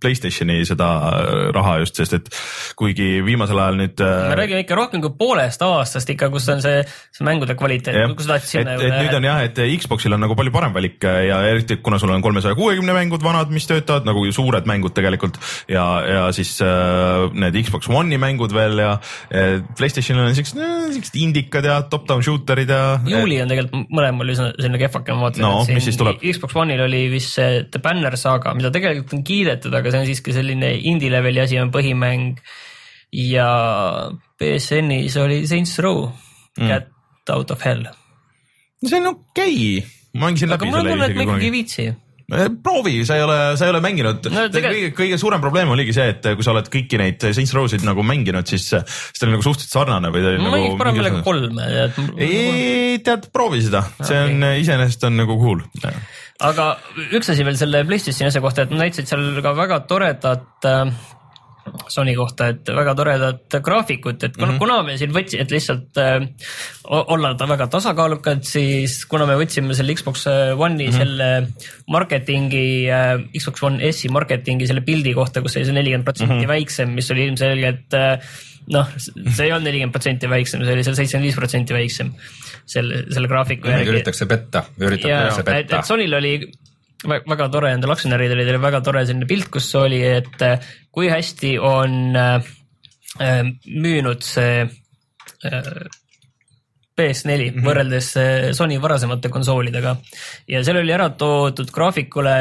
Playstationi 0.02 0.60
seda 0.68 0.88
raha 1.54 1.78
just, 1.82 1.98
sest 1.98 2.16
et 2.18 2.30
kuigi 2.78 3.18
viimasel 3.26 3.58
ajal 3.58 3.80
nüüd. 3.80 4.02
me 4.02 4.38
räägime 4.38 4.62
ikka 4.64 4.78
rohkem 4.78 5.02
kui 5.04 5.14
poolest 5.18 5.62
aastast 5.66 6.10
ikka, 6.14 6.30
kus 6.34 6.48
on 6.52 6.62
see, 6.64 6.82
see 7.14 7.26
mängude 7.26 7.56
kvaliteet, 7.58 8.14
kui 8.14 8.26
sa 8.26 8.36
tahad 8.36 8.46
et, 8.46 8.50
sinna 8.52 8.76
et 8.78 8.96
nüüd 9.02 9.18
on 9.18 9.28
jah, 9.28 9.42
et 9.46 9.62
Xbox'il 9.82 10.14
on 10.14 10.24
nagu 10.24 10.38
palju 10.38 10.54
parem 10.54 10.74
valik 10.76 11.04
ja 11.04 11.40
eriti 11.50 11.78
kuna 11.82 11.98
sul 12.00 12.12
on 12.14 12.22
kolmesaja 12.24 12.56
kuuekümne 12.58 12.94
mängud 12.96 13.24
vanad, 13.24 13.52
mis 13.54 13.66
töötavad 13.68 14.06
nagu 14.08 14.24
suured 14.34 14.68
mängud 14.68 14.94
tegelikult 14.96 15.38
ja, 15.70 15.84
ja 16.06 16.24
siis 16.36 16.56
äh, 16.64 17.26
need 17.34 17.58
Xbox 17.64 17.90
One'i 17.90 18.18
mängud 18.20 18.52
veel 18.54 18.82
ja 18.82 18.94
äh, 19.32 19.58
Playstationil 19.78 20.28
on 20.28 20.36
siuksed, 20.36 20.60
siuksed 20.94 21.18
indikad 21.20 21.66
ja 21.68 21.80
top-down 21.90 22.24
shooter'id 22.24 22.72
ja. 22.72 22.82
Juuli 23.12 23.40
on 23.42 23.52
tegelikult 23.52 23.92
mõlemal 23.98 24.32
üsna 24.34 24.48
selline 24.56 24.80
kehvake, 24.82 25.14
ma 25.16 25.26
vaatasin. 25.26 25.44
No, 25.44 25.64
mis 25.74 25.86
siis 25.88 25.98
tuleb? 26.00 26.22
Xbox 26.22 26.56
One'il 26.62 26.82
oli 26.84 27.04
vist 27.12 27.36
see 27.38 27.62
The 27.68 27.82
Banner 27.84 28.16
Saga, 28.20 28.54
mida 28.58 28.72
tegelikult 28.74 29.16
on 29.18 29.24
kiidetud, 29.26 29.74
aga 29.74 29.92
see 29.92 30.02
on 30.02 30.08
siiski 30.08 30.34
selline 30.36 30.72
indie 30.90 31.12
leveli 31.12 31.42
asi, 31.44 31.60
on 31.62 31.72
põhimäng. 31.74 32.42
ja 33.12 33.48
BSN-is 34.36 35.16
oli 35.16 35.46
Saints 35.48 35.78
Row 35.80 36.10
mm., 36.58 36.68
Cat 36.68 37.30
Out 37.32 37.50
of 37.54 37.64
Hell. 37.64 37.86
see 38.84 39.00
on 39.00 39.14
okei 39.14 39.78
okay., 39.78 40.20
mängisin 40.20 40.52
aga 40.52 40.66
läbi 40.66 40.70
mul 40.70 40.78
on 40.78 40.84
selle 40.84 40.92
tunne, 40.92 41.08
et 41.08 41.16
ma 41.16 41.24
ikkagi 41.24 41.48
ei 41.48 41.54
viitsi. 41.54 41.88
proovi, 42.28 43.06
sa 43.08 43.16
ei 43.16 43.22
ole, 43.24 43.36
sa 43.56 43.64
ei 43.64 43.72
ole 43.72 43.80
mänginud 43.80 44.26
No 44.32 44.44
kõige, 44.52 44.90
kõige 44.96 45.18
suurem 45.20 45.40
probleem 45.40 45.70
oligi 45.72 45.94
see, 45.96 46.10
et 46.12 46.28
kui 46.36 46.44
sa 46.44 46.52
oled 46.52 46.68
kõiki 46.72 47.00
neid 47.00 47.24
Saints 47.24 47.54
Row'sid 47.56 47.86
nagu 47.88 48.04
mänginud, 48.04 48.48
siis, 48.50 48.66
siis 48.68 49.16
ta 49.16 49.24
oli 49.24 49.36
nagu 49.36 49.46
suhteliselt 49.46 49.72
sarnane 49.78 50.12
või 50.12 50.24
ta 50.24 50.32
oli 50.34 50.42
ma 50.42 50.44
nagu. 50.44 50.56
mängiks 50.58 50.80
parem 50.82 50.98
meelega 50.98 51.22
kolme, 51.24 51.68
ei, 52.20 52.98
tead, 53.06 53.30
proovi 53.32 53.62
seda, 53.64 53.84
see 54.02 54.20
on 54.26 54.48
iseenesest 54.60 55.08
on 55.08 55.16
nagu 55.22 55.38
cool. 55.40 55.64
aga 56.44 56.70
üks 57.08 57.32
asi 57.32 57.48
veel 57.48 57.56
selle 57.60 57.84
PlayStationi 57.88 58.28
asja 58.28 58.44
kohta, 58.44 58.68
et 58.68 58.76
näitasid 58.76 59.08
seal 59.08 59.40
ka 59.44 59.54
väga 59.56 59.80
toredat 59.88 60.68
äh, 60.68 60.92
Sony 61.88 62.14
kohta, 62.16 62.48
et 62.54 62.72
väga 62.74 62.94
toredat 62.98 63.58
graafikut, 63.64 64.24
et 64.24 64.36
kuna, 64.36 64.46
mm 64.46 64.54
-hmm. 64.54 64.58
kuna 64.58 64.82
me 64.82 64.96
siin 64.98 65.14
võtsime, 65.14 65.42
et 65.42 65.54
lihtsalt 65.54 66.00
äh, 66.02 66.28
olla 66.84 67.34
ta 67.34 67.48
väga 67.48 67.66
tasakaalukad, 67.66 68.42
siis 68.42 69.04
kuna 69.06 69.26
me 69.26 69.36
võtsime 69.40 69.74
selle 69.74 69.94
Xbox 69.94 70.26
One'i 70.26 70.88
mm. 70.88 70.92
-hmm. 70.92 70.98
selle 70.98 71.48
marketingi 71.86 72.66
äh,, 72.90 73.16
Xbox 73.38 73.62
One 73.62 73.92
S-i 73.92 74.08
marketingi 74.08 74.66
selle 74.66 74.80
pildi 74.80 75.14
kohta, 75.14 75.42
kus 75.42 75.56
oli 75.56 75.64
see 75.64 75.74
nelikümmend 75.74 76.04
protsenti 76.04 76.34
Mhm. 76.34 76.48
väiksem, 76.48 76.94
mis 76.94 77.10
oli 77.10 77.26
ilmselgelt 77.26 77.94
äh, 77.94 78.18
noh, 78.72 78.88
see 78.98 79.46
ei 79.46 79.52
olnud 79.52 79.68
nelikümmend 79.68 79.94
protsenti 79.94 80.30
väiksem, 80.30 80.64
see 80.64 80.76
oli 80.76 80.86
seal 80.86 80.96
seitsekümmend 80.98 81.28
viis 81.28 81.38
protsenti 81.38 81.76
väiksem 81.76 82.12
selle, 82.68 83.04
selle 83.14 83.30
graafiku 83.30 83.70
järgi 83.72 83.92
üritatakse 83.94 84.28
petta, 84.30 84.64
üritatakse 84.80 85.44
et, 85.44 85.50
petta 85.50 85.80
et. 85.80 85.88
Sonyl 85.88 86.18
oli 86.18 86.34
väga 87.06 87.48
tore, 87.52 87.70
nendel 87.70 87.94
aktsionäridel 87.94 88.42
oli 88.42 88.58
väga 88.62 88.80
tore 88.82 89.04
selline 89.06 89.28
pilt, 89.28 89.50
kus 89.54 89.68
oli, 89.78 90.00
et 90.02 90.42
äh, 90.42 90.58
kui 90.90 91.10
hästi 91.12 91.54
on 91.62 92.16
äh, 92.16 92.50
äh, 93.22 93.42
müünud 93.66 94.24
see 94.26 94.64
äh, 94.64 95.72
PS4 96.98 97.36
mm 97.38 97.54
-hmm. 97.54 97.62
võrreldes 97.62 98.08
Sony 98.58 98.80
varasemate 98.82 99.28
konsoolidega 99.30 99.96
ja 100.48 100.64
seal 100.64 100.80
oli 100.80 100.92
ära 100.92 101.10
toodud 101.10 101.70
graafikule 101.70 102.34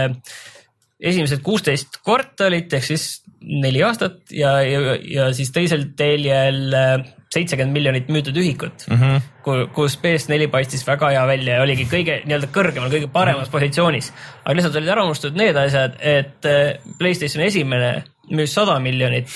esimesed 1.00 1.44
kuusteist 1.46 2.00
kvartalit 2.02 2.74
ehk 2.74 2.84
siis 2.84 3.22
neli 3.48 3.84
aastat 3.86 4.34
ja, 4.34 4.58
ja, 4.62 4.98
ja 5.02 5.30
siis 5.36 5.52
teisel 5.56 5.88
teljel 5.98 6.74
äh, 6.76 6.98
seitsekümmend 7.34 7.76
miljonit 7.76 8.12
müüdud 8.12 8.38
ühikut 8.40 8.86
mm. 8.90 9.00
-hmm. 9.02 9.70
kus 9.76 9.98
PS4 10.04 10.50
paistis 10.52 10.86
väga 10.88 11.12
hea 11.16 11.24
välja 11.28 11.58
ja 11.58 11.64
oligi 11.64 11.88
kõige 11.92 12.22
nii-öelda 12.26 12.52
kõrgemal, 12.56 12.92
kõige 12.92 13.10
paremas 13.12 13.50
positsioonis. 13.54 14.12
aga 14.44 14.56
lihtsalt 14.56 14.80
olid 14.80 14.94
ära 14.96 15.06
unustatud 15.06 15.40
need 15.40 15.60
asjad, 15.60 15.98
et 16.00 16.46
äh, 16.46 16.78
Playstation 17.00 17.44
esimene 17.46 18.04
müüs 18.34 18.54
sada 18.58 18.78
miljonit 18.84 19.32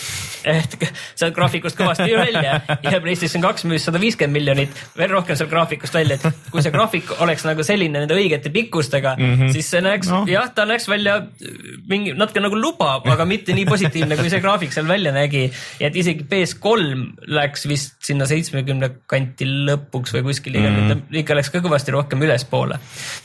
ehk 0.48 0.86
sealt 1.16 1.36
graafikust 1.36 1.78
kõvasti 1.80 2.10
välja 2.18 2.60
ja 2.84 3.00
PlayStation 3.04 3.44
kaks 3.44 3.66
müüs 3.70 3.86
sada 3.88 4.02
viiskümmend 4.02 4.38
miljonit 4.40 4.82
veel 4.98 5.12
rohkem 5.14 5.38
sealt 5.38 5.52
graafikust 5.52 5.96
välja, 5.96 6.18
et 6.18 6.52
kui 6.52 6.64
see 6.64 6.74
graafik 6.74 7.12
oleks 7.24 7.46
nagu 7.48 7.66
selline 7.66 8.02
nende 8.02 8.18
õigete 8.18 8.52
pikkustega 8.54 9.16
mm, 9.18 9.36
-hmm. 9.36 9.54
siis 9.56 9.70
see 9.74 9.84
näeks 9.86 10.10
no., 10.12 10.24
jah, 10.30 10.50
ta 10.56 10.66
näeks 10.70 10.88
välja 10.90 11.20
mingi 11.90 12.16
natuke 12.18 12.44
nagu 12.44 12.58
lubab, 12.58 13.08
aga 13.12 13.26
mitte 13.30 13.56
nii 13.58 13.68
positiivne, 13.70 14.18
kui 14.20 14.32
see 14.34 14.44
graafik 14.44 14.74
seal 14.74 14.88
välja 14.90 15.14
nägi. 15.16 15.48
ja 15.80 15.92
et 15.92 15.96
isegi 15.96 16.26
PS3 16.32 17.28
läks 17.38 17.68
vist 17.70 18.00
sinna 18.06 18.26
seitsmekümne 18.30 18.92
kanti 19.12 19.48
lõpuks 19.48 20.16
või 20.18 20.26
kuskil 20.32 20.58
mm., 20.60 21.06
ikka 21.24 21.38
läks 21.38 21.52
ka 21.54 21.62
kõvasti 21.64 21.94
rohkem 21.96 22.22
ülespoole. 22.26 22.80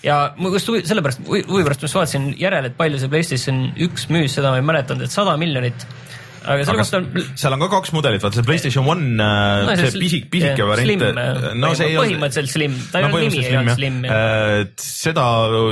ja 0.04 0.34
mul 0.36 0.56
just 0.56 0.70
sellepärast, 0.90 1.24
huvi 1.26 1.64
pärast 1.64 1.86
ma 1.86 1.92
vaatasin 2.00 2.34
järele, 2.38 2.70
et 2.70 2.76
palju 2.78 3.00
see 3.00 3.10
PlayStation 3.12 3.62
üks 3.86 4.08
müüs, 4.12 4.34
seda 4.36 4.52
ma 4.52 4.60
ei 4.60 4.66
mäletanud, 4.66 5.06
et 5.06 5.14
sada 5.14 5.36
miljonit. 5.40 5.55
Aga 6.46 6.66
selle 6.66 6.78
kohta 6.78 6.98
on 7.00 7.06
seal 7.40 7.56
on 7.56 7.62
ka 7.64 7.68
kaks 7.72 7.92
mudelit, 7.94 8.22
vaata 8.22 8.38
see 8.38 8.46
PlayStation 8.46 8.86
One 8.86 9.16
no,, 9.18 9.74
see 9.74 9.90
sl- 9.90 10.02
pisik, 10.04 10.28
pisike 10.32 10.62
jah, 10.62 10.68
variant 10.68 11.02
slim,, 11.02 11.58
no 11.62 11.72
see 11.74 11.88
ei 11.90 11.98
olnud 11.98 12.14
põhimõtteliselt 12.14 12.52
slim, 12.54 12.76
ta 12.92 13.02
olnud 13.02 13.24
nimi, 13.26 13.42
ei 13.42 13.58
olnud 13.60 13.80
slim. 13.80 13.98
seda 14.86 15.26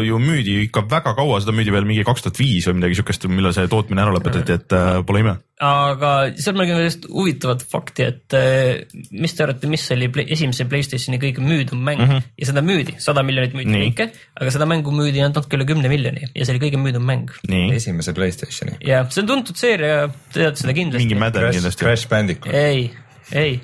ju 0.09 0.21
müüdi 0.23 0.57
ikka 0.67 0.85
väga 0.91 1.15
kaua, 1.19 1.41
seda 1.45 1.55
müüdi 1.57 1.75
veel 1.75 1.87
mingi 1.89 2.07
kaks 2.07 2.27
tuhat 2.27 2.41
viis 2.43 2.67
või 2.71 2.81
midagi 2.81 2.99
siukest, 3.01 3.29
millal 3.31 3.55
see 3.57 3.71
tootmine 3.71 4.05
ära 4.05 4.15
lõpetati, 4.17 4.59
et 4.59 4.77
äh, 4.77 4.99
pole 5.07 5.23
ime. 5.25 5.39
Aga 5.63 6.09
seal 6.35 6.57
ma 6.57 6.65
nägin 6.65 6.81
ühest 6.83 7.05
huvitavat 7.07 7.61
fakti, 7.71 8.07
et 8.11 8.35
eh, 8.35 8.81
mis 9.15 9.37
te 9.37 9.45
arvate, 9.45 9.69
mis 9.71 9.85
oli 9.95 10.09
play, 10.11 10.27
esimese 10.35 10.67
Playstationi 10.67 11.21
kõige 11.23 11.45
müüdum 11.47 11.79
mäng 11.79 12.01
mm 12.01 12.11
-hmm. 12.11 12.25
ja 12.43 12.49
seda 12.49 12.63
müüdi, 12.67 12.97
sada 12.99 13.23
miljonit 13.23 13.55
müüdi 13.55 13.85
kõike, 13.85 14.09
aga 14.35 14.51
seda 14.51 14.67
mängu 14.67 14.91
müüdi 14.91 15.23
ainult 15.23 15.39
natuke 15.39 15.57
üle 15.57 15.69
kümne 15.69 15.89
miljoni 15.89 16.27
ja 16.27 16.45
see 16.45 16.57
oli 16.57 16.63
kõige 16.67 16.83
müüdum 16.83 17.07
mäng. 17.07 17.31
esimese 17.73 18.13
Playstationi. 18.13 18.81
ja 18.83 19.05
see 19.11 19.23
on 19.23 19.31
tuntud 19.31 19.57
seeria, 19.57 20.09
te 20.33 20.41
teate 20.41 20.65
seda 20.65 20.75
kindlasti 20.75 21.07
mingi. 21.07 21.31
Crash, 21.39 21.57
kindlasti. 21.61 21.85
Crash 21.85 22.09
Bandicoot. 22.09 22.55
ei, 22.55 22.91
ei, 23.33 23.61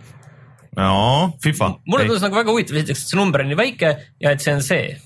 no 0.77 1.35
FIFA. 1.43 1.75
mulle 1.87 2.07
tundus 2.07 2.23
nagu 2.23 2.37
väga 2.37 2.51
huvitav, 2.55 2.77
esiteks, 2.77 3.03
et 3.03 3.15
see 3.15 3.19
number 3.19 3.43
on 3.43 3.51
nii 3.51 3.59
väike 3.59 3.97
ja 4.23 4.31
et 4.31 4.41
see 4.41 4.55
on 4.55 4.63
see. 4.63 4.97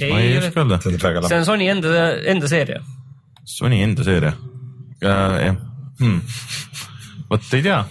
ma 0.00 0.20
ei 0.20 0.38
oska 0.38 0.64
öelda, 0.64 0.80
see 1.28 1.36
on 1.36 1.44
Sony 1.44 1.68
enda, 1.68 2.14
enda 2.24 2.48
seeria. 2.48 2.80
Sony 3.44 3.82
enda 3.84 4.04
seeria. 4.04 4.32
jah 5.00 5.68
hmm., 6.00 6.20
vot 7.30 7.54
ei 7.54 7.62
tea, 7.62 7.84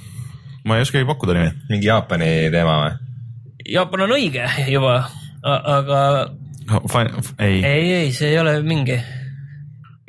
ma 0.67 0.77
ei 0.77 0.85
oskagi 0.87 1.07
pakkuda 1.07 1.37
nimi. 1.37 1.53
mingi 1.69 1.89
Jaapani 1.89 2.33
teema 2.53 2.81
või? 2.83 2.97
Jaapan 3.69 4.05
on 4.07 4.17
õige 4.17 4.49
juba, 4.75 4.99
aga 5.45 6.03
ei, 7.39 7.63
ei, 7.63 7.93
ei, 7.93 8.11
see 8.13 8.33
ei 8.33 8.39
ole 8.39 8.59
mingi. 8.65 8.97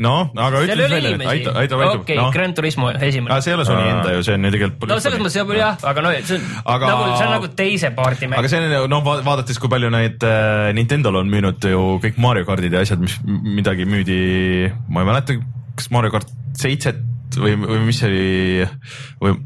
noh, 0.00 0.30
aga 0.32 0.62
ütle 0.64 0.76
siis 0.78 0.92
välja, 0.94 1.10
aita, 1.28 1.52
aita, 1.60 1.76
aita. 1.76 1.98
okei, 2.00 2.16
Gran 2.32 2.54
Turismo 2.56 2.88
esimene. 2.90 3.34
aga 3.34 3.44
see 3.44 3.52
ei 3.52 3.58
ole 3.58 3.66
Sony 3.68 3.84
enda 3.84 4.14
ju, 4.14 4.22
see 4.24 4.38
on 4.38 4.48
ju 4.48 4.52
tegelikult. 4.54 4.88
no 4.88 4.98
selles 5.04 5.20
mõttes 5.20 5.36
jah, 5.36 5.52
jah, 5.58 5.84
aga 5.92 6.04
no 6.06 6.14
see 6.16 6.38
on 6.38 6.46
Aga- 6.64 6.88
nagu, 6.92 7.10
see 7.12 7.26
on 7.26 7.34
nagu 7.36 7.50
teise 7.58 7.92
paarti 7.98 8.30
mäng 8.30 8.40
aga. 8.40 8.52
see 8.52 8.64
on 8.80 8.88
noh, 8.92 9.04
vaadates, 9.28 9.60
kui 9.60 9.72
palju 9.72 9.92
neid 9.92 10.24
äh, 10.24 10.70
Nintendo'l 10.76 11.20
on 11.20 11.32
müünud 11.32 11.68
ju 11.72 11.84
kõik 12.04 12.20
Mario 12.22 12.48
kardid 12.48 12.76
ja 12.76 12.84
asjad, 12.86 13.04
mis 13.04 13.18
midagi 13.26 13.88
müüdi, 13.88 14.20
ma 14.88 15.04
ei 15.04 15.12
mäleta, 15.12 15.36
kas 15.76 15.92
Mario 15.92 16.16
kart 16.16 16.32
seitset 16.60 17.04
või, 17.38 17.56
või 17.60 17.82
mis 17.86 18.00
see 18.02 18.10
oli 18.10 18.70
või 19.22 19.36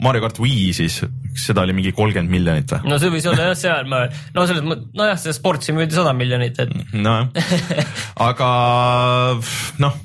Mario 0.00 0.22
kart 0.24 0.38
Wii 0.40 0.70
siis, 0.72 1.00
seda 1.36 1.66
oli 1.66 1.74
mingi 1.76 1.92
kolmkümmend 1.96 2.32
miljonit 2.32 2.72
või? 2.72 2.92
no 2.92 3.00
see 3.00 3.12
võis 3.12 3.26
olla 3.30 3.50
jah, 3.50 3.58
seal 3.58 3.90
ma, 3.90 4.04
no 4.36 4.46
selles 4.48 4.64
mõttes, 4.66 4.92
nojah, 4.96 5.18
see 5.20 5.34
sportsi 5.36 5.74
müüdi 5.76 5.96
sada 5.96 6.14
miljonit, 6.16 6.60
et 6.62 6.94
nojah, 6.96 7.28
aga 8.30 8.48
noh, 9.82 9.98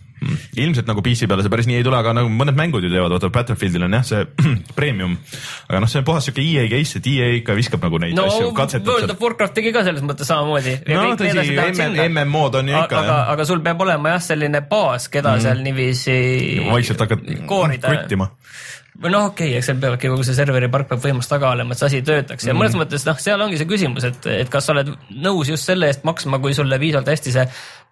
ilmselt 0.61 0.89
nagu 0.89 1.03
PC 1.05 1.29
peale 1.29 1.45
see 1.45 1.53
päris 1.53 1.69
nii 1.69 1.79
ei 1.79 1.85
tule, 1.85 1.97
aga 1.99 2.13
nagu 2.17 2.31
mõned 2.31 2.57
mängud 2.57 2.85
ju 2.85 2.91
teevad, 2.91 3.15
vaata 3.15 3.31
Battlefieldil 3.33 3.88
on 3.88 3.97
jah 3.97 4.05
see 4.07 4.23
premium. 4.77 5.17
aga 5.69 5.81
noh, 5.83 5.91
see 5.91 6.01
on 6.01 6.07
puhas 6.07 6.29
siuke 6.29 6.43
EA 6.43 6.67
case, 6.71 7.01
et 7.01 7.09
EA 7.11 7.31
ikka 7.41 7.57
viskab 7.57 7.85
nagu 7.85 8.01
neid 8.01 8.17
no 8.17 8.27
asju, 8.29 8.49
World 8.49 8.59
katsetab 8.59 9.15
of 9.15 9.25
Warcraft 9.25 9.57
tegi 9.59 9.73
ka 9.75 9.85
selles 9.88 10.05
mõttes 10.05 10.29
samamoodi. 10.31 10.77
no 10.91 11.07
tõsi, 11.19 11.57
MM-mod 12.09 12.61
on 12.61 12.73
ju 12.73 12.77
ikka 12.79 13.01
aga, 13.03 13.19
aga 13.35 13.47
sul 13.47 13.63
peab 13.65 13.85
olema 13.88 14.15
jah, 14.15 14.23
selline 14.31 14.63
baas, 14.69 15.09
keda 15.13 15.35
mm. 15.35 15.45
seal 15.47 15.65
niiviisi. 15.65 16.17
vaikselt 16.71 17.05
hakkad 17.05 17.27
kruttima 17.85 18.31
või 19.01 19.12
noh, 19.12 19.27
okei 19.29 19.49
okay,, 19.49 19.60
eks 19.60 19.69
seal 19.69 19.79
peabki 19.81 20.10
kogu 20.12 20.23
see 20.23 20.38
serveri 20.38 20.69
park 20.71 20.88
peab 20.89 21.01
võimas 21.03 21.27
taga 21.27 21.49
olema, 21.51 21.75
et 21.75 21.81
see 21.81 21.89
asi 21.89 22.01
töötaks 22.05 22.47
ja 22.47 22.53
mm. 22.53 22.62
mõnes 22.62 22.77
mõttes 22.79 23.05
noh, 23.08 23.17
seal 23.21 23.41
ongi 23.43 23.60
see 23.60 23.67
küsimus, 23.69 24.05
et, 24.08 24.27
et 24.31 24.51
kas 24.51 24.67
sa 24.67 24.75
oled 24.75 24.91
nõus 25.25 25.51
just 25.51 25.67
selle 25.67 25.89
eest 25.91 26.05
maksma, 26.08 26.39
kui 26.43 26.55
sulle 26.55 26.79
piisavalt 26.79 27.12
hästi 27.12 27.34
see 27.36 27.45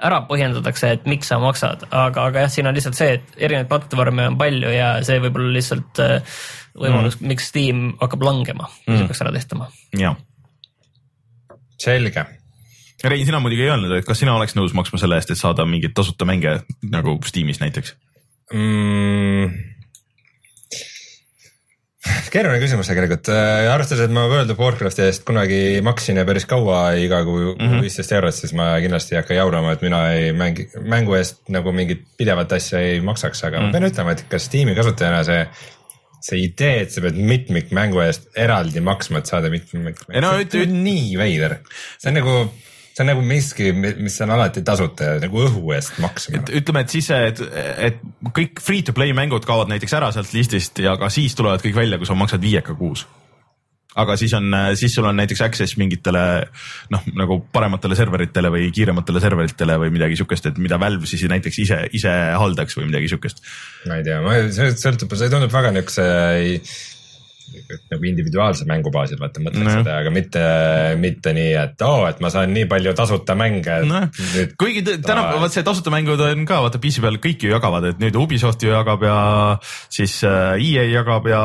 ära 0.04 0.22
põhjendatakse, 0.30 0.92
et 0.98 1.10
miks 1.10 1.32
sa 1.32 1.40
maksad, 1.44 1.88
aga, 1.90 2.28
aga 2.30 2.46
jah, 2.46 2.54
siin 2.54 2.70
on 2.70 2.78
lihtsalt 2.78 3.00
see, 3.00 3.18
et 3.18 3.36
erinevaid 3.38 3.72
platvorme 3.72 4.30
on 4.32 4.38
palju 4.40 4.72
ja 4.72 4.94
see 5.06 5.20
võib 5.24 5.42
olla 5.42 5.52
lihtsalt 5.58 6.04
äh, 6.04 6.38
võimalus 6.86 7.20
mm., 7.20 7.34
miks 7.34 7.50
Steam 7.52 7.84
hakkab 8.00 8.24
langema 8.30 8.70
mm., 8.70 8.96
see 8.96 9.12
peaks 9.12 9.26
ära 9.26 9.36
tehtama. 9.36 9.70
jah. 10.00 10.16
selge 11.84 12.26
Rein, 13.04 13.26
sina 13.28 13.42
muidugi 13.44 13.66
ei 13.66 13.74
öelnud, 13.74 13.92
et 13.98 14.06
kas 14.08 14.22
sina 14.22 14.38
oleks 14.38 14.56
nõus 14.56 14.72
maksma 14.72 14.96
selle 15.02 15.18
eest, 15.20 15.34
et 15.34 15.40
saada 15.40 15.66
mingeid 15.68 15.92
tasuta 15.98 16.24
mänge 16.24 16.62
nagu 16.88 17.18
Steamis 17.28 17.60
näiteks 17.60 17.98
mm.? 18.54 19.73
keeruline 22.34 22.60
küsimus 22.64 22.90
tegelikult 22.92 23.30
äh,, 23.32 23.70
arvestades, 23.72 24.08
et 24.08 24.16
ma 24.16 24.26
World 24.28 24.52
of 24.54 24.60
Warcrafti 24.60 25.06
eest 25.06 25.24
kunagi 25.28 25.60
maksin 25.86 26.20
ja 26.20 26.26
päris 26.28 26.48
kaua 26.50 26.82
iga 27.00 27.22
kuu 27.28 27.54
mhm. 27.54 27.84
viisteist 27.84 28.10
mm 28.10 28.16
-hmm. 28.16 28.20
eurot, 28.20 28.40
siis 28.40 28.56
ma 28.60 28.72
kindlasti 28.84 29.16
ei 29.16 29.22
hakka 29.22 29.38
jaurama, 29.38 29.76
et 29.76 29.86
mina 29.86 30.02
ei 30.16 30.34
mängi, 30.34 30.68
mängu 30.82 31.16
eest 31.20 31.42
nagu 31.54 31.72
mingit 31.72 32.04
pidevat 32.18 32.52
asja 32.60 32.82
ei 32.84 33.00
maksaks, 33.02 33.44
aga 33.44 33.60
mm 33.60 33.60
-hmm. 33.60 33.72
ma 33.72 33.72
mhm. 33.72 33.78
pean 33.80 33.92
ütlema, 33.92 34.12
et 34.12 34.26
ka 34.30 34.40
Steam'i 34.40 34.76
kasutajana 34.76 35.24
see 35.24 35.48
see 36.24 36.46
idee, 36.46 36.84
et 36.86 36.92
sa 36.92 37.02
pead 37.04 37.18
mitmikmängu 37.20 38.00
eest 38.00 38.30
eraldi 38.40 38.80
maksma, 38.80 39.20
et 39.20 39.28
saada 39.28 39.50
mitmikmängu, 39.52 40.08
no, 40.24 40.36
see 40.52 40.62
on 40.64 40.78
nii 40.84 41.18
veider. 41.20 41.58
see 42.00 42.12
on 42.12 42.16
nagu 42.22 42.36
see 42.94 43.02
on 43.04 43.10
nagu 43.10 43.24
miski, 43.26 43.72
mis 43.74 44.20
on 44.22 44.36
alati 44.36 44.62
tasuta 44.66 45.16
nagu 45.24 45.42
õhu 45.48 45.74
eest 45.74 45.98
maksma. 46.04 46.44
ütleme, 46.54 46.86
et 46.86 46.94
siis, 46.94 47.10
et, 47.16 47.42
et 47.90 48.00
kõik 48.38 48.62
free 48.62 48.86
to 48.86 48.94
play 48.94 49.16
mängud 49.18 49.48
kaovad 49.50 49.72
näiteks 49.74 49.98
ära 49.98 50.14
sealt 50.14 50.34
listist 50.36 50.84
ja 50.84 50.96
ka 51.02 51.10
siis 51.14 51.36
tulevad 51.38 51.64
kõik 51.66 51.78
välja, 51.84 51.98
kui 52.02 52.10
sa 52.10 52.18
maksad 52.18 52.44
viieka 52.44 52.78
kuus 52.78 53.08
aga 54.00 54.16
siis 54.18 54.34
on, 54.34 54.48
siis 54.78 54.94
sul 54.96 55.06
on 55.06 55.18
näiteks 55.20 55.42
access 55.46 55.78
mingitele 55.78 56.24
noh, 56.94 57.04
nagu 57.18 57.40
parematele 57.54 57.98
serveritele 57.98 58.50
või 58.54 58.72
kiirematele 58.74 59.22
serveritele 59.22 59.78
või 59.84 59.94
midagi 59.94 60.18
siukest, 60.20 60.50
et 60.50 60.62
mida 60.62 60.80
Valve 60.82 61.10
siis 61.10 61.26
näiteks 61.30 61.60
ise, 61.66 61.80
ise 61.94 62.14
haldaks 62.40 62.78
või 62.80 62.90
midagi 62.90 63.12
siukest. 63.14 63.44
ma 63.90 64.00
ei 64.00 64.08
tea, 64.08 64.20
ma, 64.26 64.40
see 64.56 64.74
sõltub, 64.82 65.14
see 65.20 65.30
tundub 65.34 65.54
väga 65.54 65.74
niukse 65.78 66.08
nagu 67.92 68.08
individuaalse 68.10 68.68
mängu 68.70 68.92
baasil 68.94 69.20
vaata 69.22 69.44
mõtled 69.44 69.66
no. 69.66 69.76
seda, 69.80 69.98
aga 70.02 70.12
mitte, 70.14 70.44
mitte 71.02 71.34
nii, 71.36 71.54
et 71.60 71.86
oo 71.86 72.04
oh,, 72.04 72.08
et 72.10 72.20
ma 72.24 72.32
saan 72.34 72.54
nii 72.56 72.68
palju 72.72 72.94
tasuta 72.98 73.36
mänge 73.40 73.80
no.. 73.90 74.04
kuigi 74.60 74.84
tänapäeval 74.86 75.42
vot 75.46 75.56
see 75.56 75.66
tasuta 75.66 75.94
mängud 75.94 76.22
on 76.26 76.46
ka 76.50 76.62
vaata 76.66 76.82
PC 76.84 77.04
peal 77.04 77.20
kõik 77.24 77.48
ju 77.48 77.54
jagavad, 77.54 77.90
et 77.94 78.04
nüüd 78.04 78.20
Ubisoft 78.20 78.64
ju 78.66 78.74
jagab 78.74 79.06
ja 79.08 79.18
siis 79.88 80.20
äh, 80.28 80.60
EA 80.60 80.86
jagab 80.92 81.28
ja, 81.32 81.42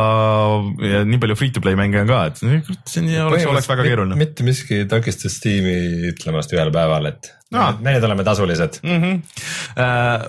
ja 0.90 1.04
nii 1.08 1.22
palju 1.22 1.38
free 1.38 1.54
to 1.54 1.64
play 1.64 1.78
mänge 1.78 2.02
on 2.02 2.10
ka, 2.10 2.20
et 2.32 2.42
see 2.42 3.24
oleks, 3.24 3.48
oleks 3.48 3.70
väga 3.70 3.88
keeruline. 3.88 4.18
mitte 4.18 4.46
miski 4.46 4.84
takistas 4.90 5.38
Steam'i 5.38 6.12
ütlemast 6.12 6.52
ühel 6.56 6.72
päeval, 6.74 7.12
et 7.12 7.32
no. 7.54 7.68
need 7.84 8.04
oleme 8.04 8.24
tasulised 8.24 8.80
mm. 8.82 8.98
-hmm. 9.02 9.20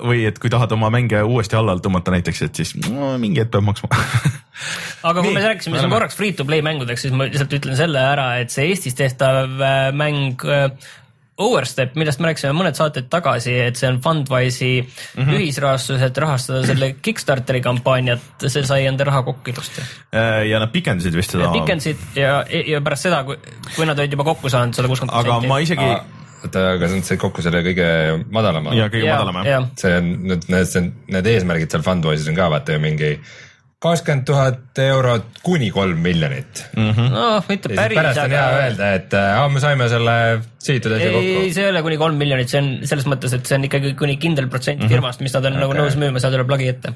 või 0.06 0.26
et 0.30 0.40
kui 0.40 0.52
tahad 0.52 0.72
oma 0.76 0.92
mänge 0.94 1.24
uuesti 1.24 1.58
alla 1.60 1.76
tõmmata 1.76 2.14
näiteks, 2.16 2.42
et 2.48 2.62
siis 2.62 2.76
no, 2.88 3.18
mingi 3.22 3.44
hetk 3.44 3.52
peab 3.56 3.68
maksma 3.68 3.90
aga 5.10 5.22
kui 5.22 5.34
me 5.34 5.44
rääkisime 5.44 5.80
siin 5.80 5.92
korraks 5.92 6.18
free 6.20 6.34
to 6.34 6.46
play 6.46 6.64
mängudeks, 6.66 7.08
siis 7.08 7.14
ma 7.16 7.28
lihtsalt 7.28 7.60
ütlen 7.60 7.78
selle 7.80 8.06
ära, 8.14 8.32
et 8.44 8.56
see 8.56 8.70
Eestis 8.72 8.98
tehtav 9.00 9.60
äh, 9.60 9.92
mäng 9.96 10.48
Overstep, 11.40 11.94
millest 11.96 12.20
me 12.20 12.28
rääkisime 12.28 12.52
mõned 12.52 12.76
saated 12.76 13.06
tagasi, 13.08 13.54
et 13.64 13.78
see 13.80 13.88
on 13.88 14.02
Fundwise'i 14.04 14.82
mm 14.82 15.24
-hmm. 15.24 15.38
ühisrahastus, 15.38 16.02
et 16.04 16.18
rahastada 16.18 16.66
selle 16.68 16.90
Kickstarteri 17.02 17.62
kampaaniat, 17.64 18.26
see 18.44 18.66
sai 18.68 18.86
enda 18.90 19.08
raha 19.08 19.22
kokku 19.24 19.54
ilusti. 19.54 19.82
ja 20.50 20.60
nad 20.60 20.72
pikendasid 20.72 21.16
vist 21.16 21.32
seda. 21.32 21.48
pikendasid 21.52 21.98
ja, 22.16 22.44
ja 22.68 22.82
pärast 22.82 23.08
seda, 23.08 23.24
kui, 23.24 23.38
kui 23.76 23.86
nad 23.86 24.00
olid 24.00 24.12
juba 24.12 24.24
kokku 24.24 24.50
saanud 24.50 24.76
sada 24.76 24.88
kuuskümmend 24.92 25.16
protsenti. 25.16 25.46
aga 25.46 25.48
ma 25.48 25.60
isegi 25.60 26.19
oota, 26.44 26.66
aga 26.76 26.90
see 26.90 27.00
on 27.00 27.06
see 27.08 27.20
kokku 27.22 27.44
selle 27.46 27.62
kõige 27.66 27.90
madalama? 28.34 28.74
ja 28.78 28.88
kõige 28.92 29.08
ja, 29.08 29.20
madalam 29.20 29.46
jah. 29.48 29.70
see 29.80 29.94
on 30.00 30.10
nüüd 30.32 30.50
need, 30.52 30.90
need 31.16 31.32
eesmärgid 31.34 31.76
seal 31.76 31.86
Fundwise'is 31.86 32.30
on 32.32 32.40
ka 32.40 32.50
vaata 32.54 32.78
ju 32.78 32.84
mingi 32.84 33.14
kakskümmend 33.80 34.26
tuhat 34.28 34.80
eurot 34.84 35.38
kuni 35.44 35.70
kolm 35.72 36.02
miljonit 36.04 36.66
mm. 36.76 36.90
-hmm. 36.92 37.12
noh, 37.14 37.46
mitte 37.48 37.70
päris. 37.72 37.96
pärast 37.96 38.20
on 38.26 38.34
hea 38.36 38.48
öelda, 38.58 38.90
et 38.98 39.14
aa, 39.16 39.46
me 39.50 39.62
saime 39.64 39.88
selle 39.88 40.16
sihitud 40.60 40.92
asja 40.98 41.14
kokku. 41.14 41.44
ei, 41.46 41.54
see 41.56 41.64
ei 41.64 41.72
ole 41.72 41.82
kuni 41.86 41.98
kolm 42.02 42.18
miljonit, 42.20 42.52
see 42.52 42.60
on 42.60 42.68
selles 42.90 43.08
mõttes, 43.08 43.32
et 43.38 43.48
see 43.48 43.56
on 43.56 43.68
ikkagi 43.70 43.94
kuni 44.00 44.18
kindel 44.20 44.50
protsent 44.52 44.82
mm 44.82 44.84
-hmm. 44.84 44.92
firmast, 44.92 45.24
mis 45.24 45.36
nad 45.38 45.48
on 45.48 45.56
okay. 45.56 45.64
nagu 45.64 45.78
nõus 45.78 45.96
müüma, 46.02 46.20
seal 46.20 46.36
tuleb 46.36 46.52
lagi 46.52 46.68
ette. 46.74 46.92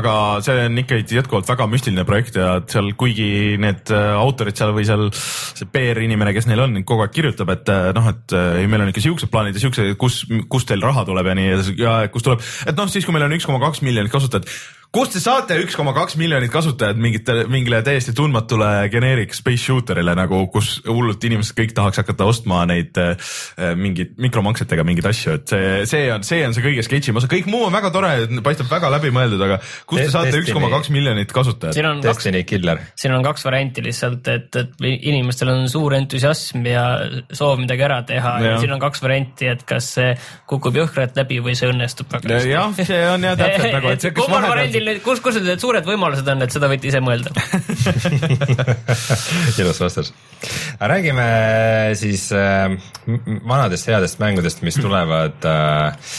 aga 0.00 0.14
see 0.42 0.64
on 0.64 0.80
ikkagi 0.82 1.20
jätkuvalt 1.20 1.52
väga 1.52 1.68
müstiline 1.70 2.04
projekt 2.08 2.40
ja 2.40 2.48
seal, 2.66 2.90
kuigi 2.98 3.54
need 3.62 3.94
äh, 3.94 4.10
autorid 4.18 4.58
seal 4.58 4.74
või 4.74 4.88
seal 4.90 5.06
see 5.14 5.70
PR 5.70 6.02
inimene, 6.02 6.34
kes 6.34 6.50
neil 6.50 6.64
on, 6.66 6.82
kogu 6.82 7.06
aeg 7.06 7.14
kirjutab, 7.14 7.54
et 7.54 7.70
äh, 7.70 7.92
noh, 7.94 8.10
et 8.10 8.34
ei, 8.58 8.66
meil 8.66 8.82
on 8.82 8.90
ikka 8.90 9.06
siuksed 9.06 9.30
plaanid 9.30 9.54
ja 9.54 9.62
siuksed, 9.62 9.94
kus, 10.02 10.24
kust 10.50 10.66
teil 10.66 10.82
raha 10.82 11.06
tuleb 11.06 11.30
ja 11.30 11.38
nii 11.38 11.54
ja 11.78 11.94
kust 12.10 12.26
tuleb, 12.26 12.42
et 12.66 12.74
noh, 12.74 12.90
siis 12.90 13.06
kui 13.06 13.14
meil 13.14 13.28
on 13.30 13.38
üks 13.38 13.46
koma 13.46 13.62
kaks 13.62 13.86
miljonit 13.86 14.10
kasutajat 14.10 14.50
kust 14.94 15.12
te 15.12 15.20
saate 15.20 15.56
üks 15.60 15.76
koma 15.76 15.92
kaks 15.96 16.16
miljonit 16.16 16.48
kasutajat 16.52 16.96
mingitele, 17.00 17.44
mingile 17.52 17.80
täiesti 17.84 18.14
tundmatule 18.16 18.88
generic 18.92 19.34
space 19.36 19.66
shooter'ile 19.66 20.14
nagu, 20.16 20.40
kus 20.52 20.78
hullult 20.86 21.24
inimesed 21.28 21.56
kõik 21.58 21.74
tahaks 21.76 22.00
hakata 22.00 22.24
ostma 22.28 22.62
neid 22.68 22.96
äh, 23.02 23.34
mingeid 23.76 24.14
mikromaksetega 24.20 24.86
mingeid 24.88 25.10
asju, 25.10 25.34
et 25.36 25.52
see, 25.52 25.74
see 25.90 26.06
on, 26.14 26.24
see 26.24 26.40
on 26.46 26.56
see 26.56 26.64
kõige 26.64 26.84
sketšim 26.86 27.20
osa, 27.20 27.28
kõik 27.28 27.50
muu 27.52 27.66
on 27.66 27.74
väga 27.74 27.90
tore, 27.92 28.12
paistab 28.44 28.70
väga 28.72 28.90
läbimõeldud, 28.96 29.44
aga 29.44 29.58
kust 29.60 30.06
te 30.06 30.08
saate 30.14 30.40
üks 30.40 30.54
koma 30.56 30.72
kaks 30.72 30.92
miljonit 30.94 31.36
kasutajat? 31.36 31.76
Destiny 32.08 32.40
kaks, 32.40 32.50
killer. 32.54 32.80
siin 32.96 33.16
on 33.18 33.26
kaks 33.26 33.44
varianti 33.44 33.84
lihtsalt, 33.84 34.32
et, 34.32 34.60
et 34.62 34.88
inimestel 34.88 35.52
on 35.52 35.68
suur 35.68 35.98
entusiasm 35.98 36.64
ja 36.68 36.86
soov 37.28 37.60
midagi 37.60 37.84
ära 37.84 38.00
teha 38.08 38.34
ja, 38.40 38.54
ja 38.54 38.56
siin 38.64 38.72
on 38.72 38.80
kaks 38.80 39.04
varianti, 39.04 39.52
et 39.52 39.68
kas 39.68 39.92
see 39.98 40.16
kukub 40.48 40.80
jõhkralt 40.80 41.20
läbi 41.20 41.42
või 41.44 41.58
see 41.58 41.68
õnnestub 41.68 42.08
väga 42.08 42.38
hästi. 42.38 42.52
jah, 42.56 42.82
see 42.88 43.04
on 43.12 43.28
jah 43.28 43.36
täpselt 43.36 43.76
nagu, 43.76 43.92
et 43.92 44.08
see, 44.08 44.16
kas 44.16 44.32
vahepeal 44.32 44.77
teil 44.78 44.88
nüüd, 44.92 45.02
kus, 45.04 45.20
kus 45.24 45.38
need 45.42 45.62
suured 45.62 45.86
võimalused 45.86 46.28
on, 46.30 46.44
et 46.46 46.54
seda 46.54 46.70
võite 46.70 46.88
ise 46.90 47.02
mõelda 47.04 47.32
ilus 49.60 49.80
vastus. 49.82 50.12
räägime 50.80 51.28
siis 51.98 52.28
äh, 52.36 52.70
vanadest 53.48 53.90
headest 53.90 54.22
mängudest, 54.22 54.62
mis 54.66 54.78
tulevad 54.78 55.46
äh,, 55.48 56.12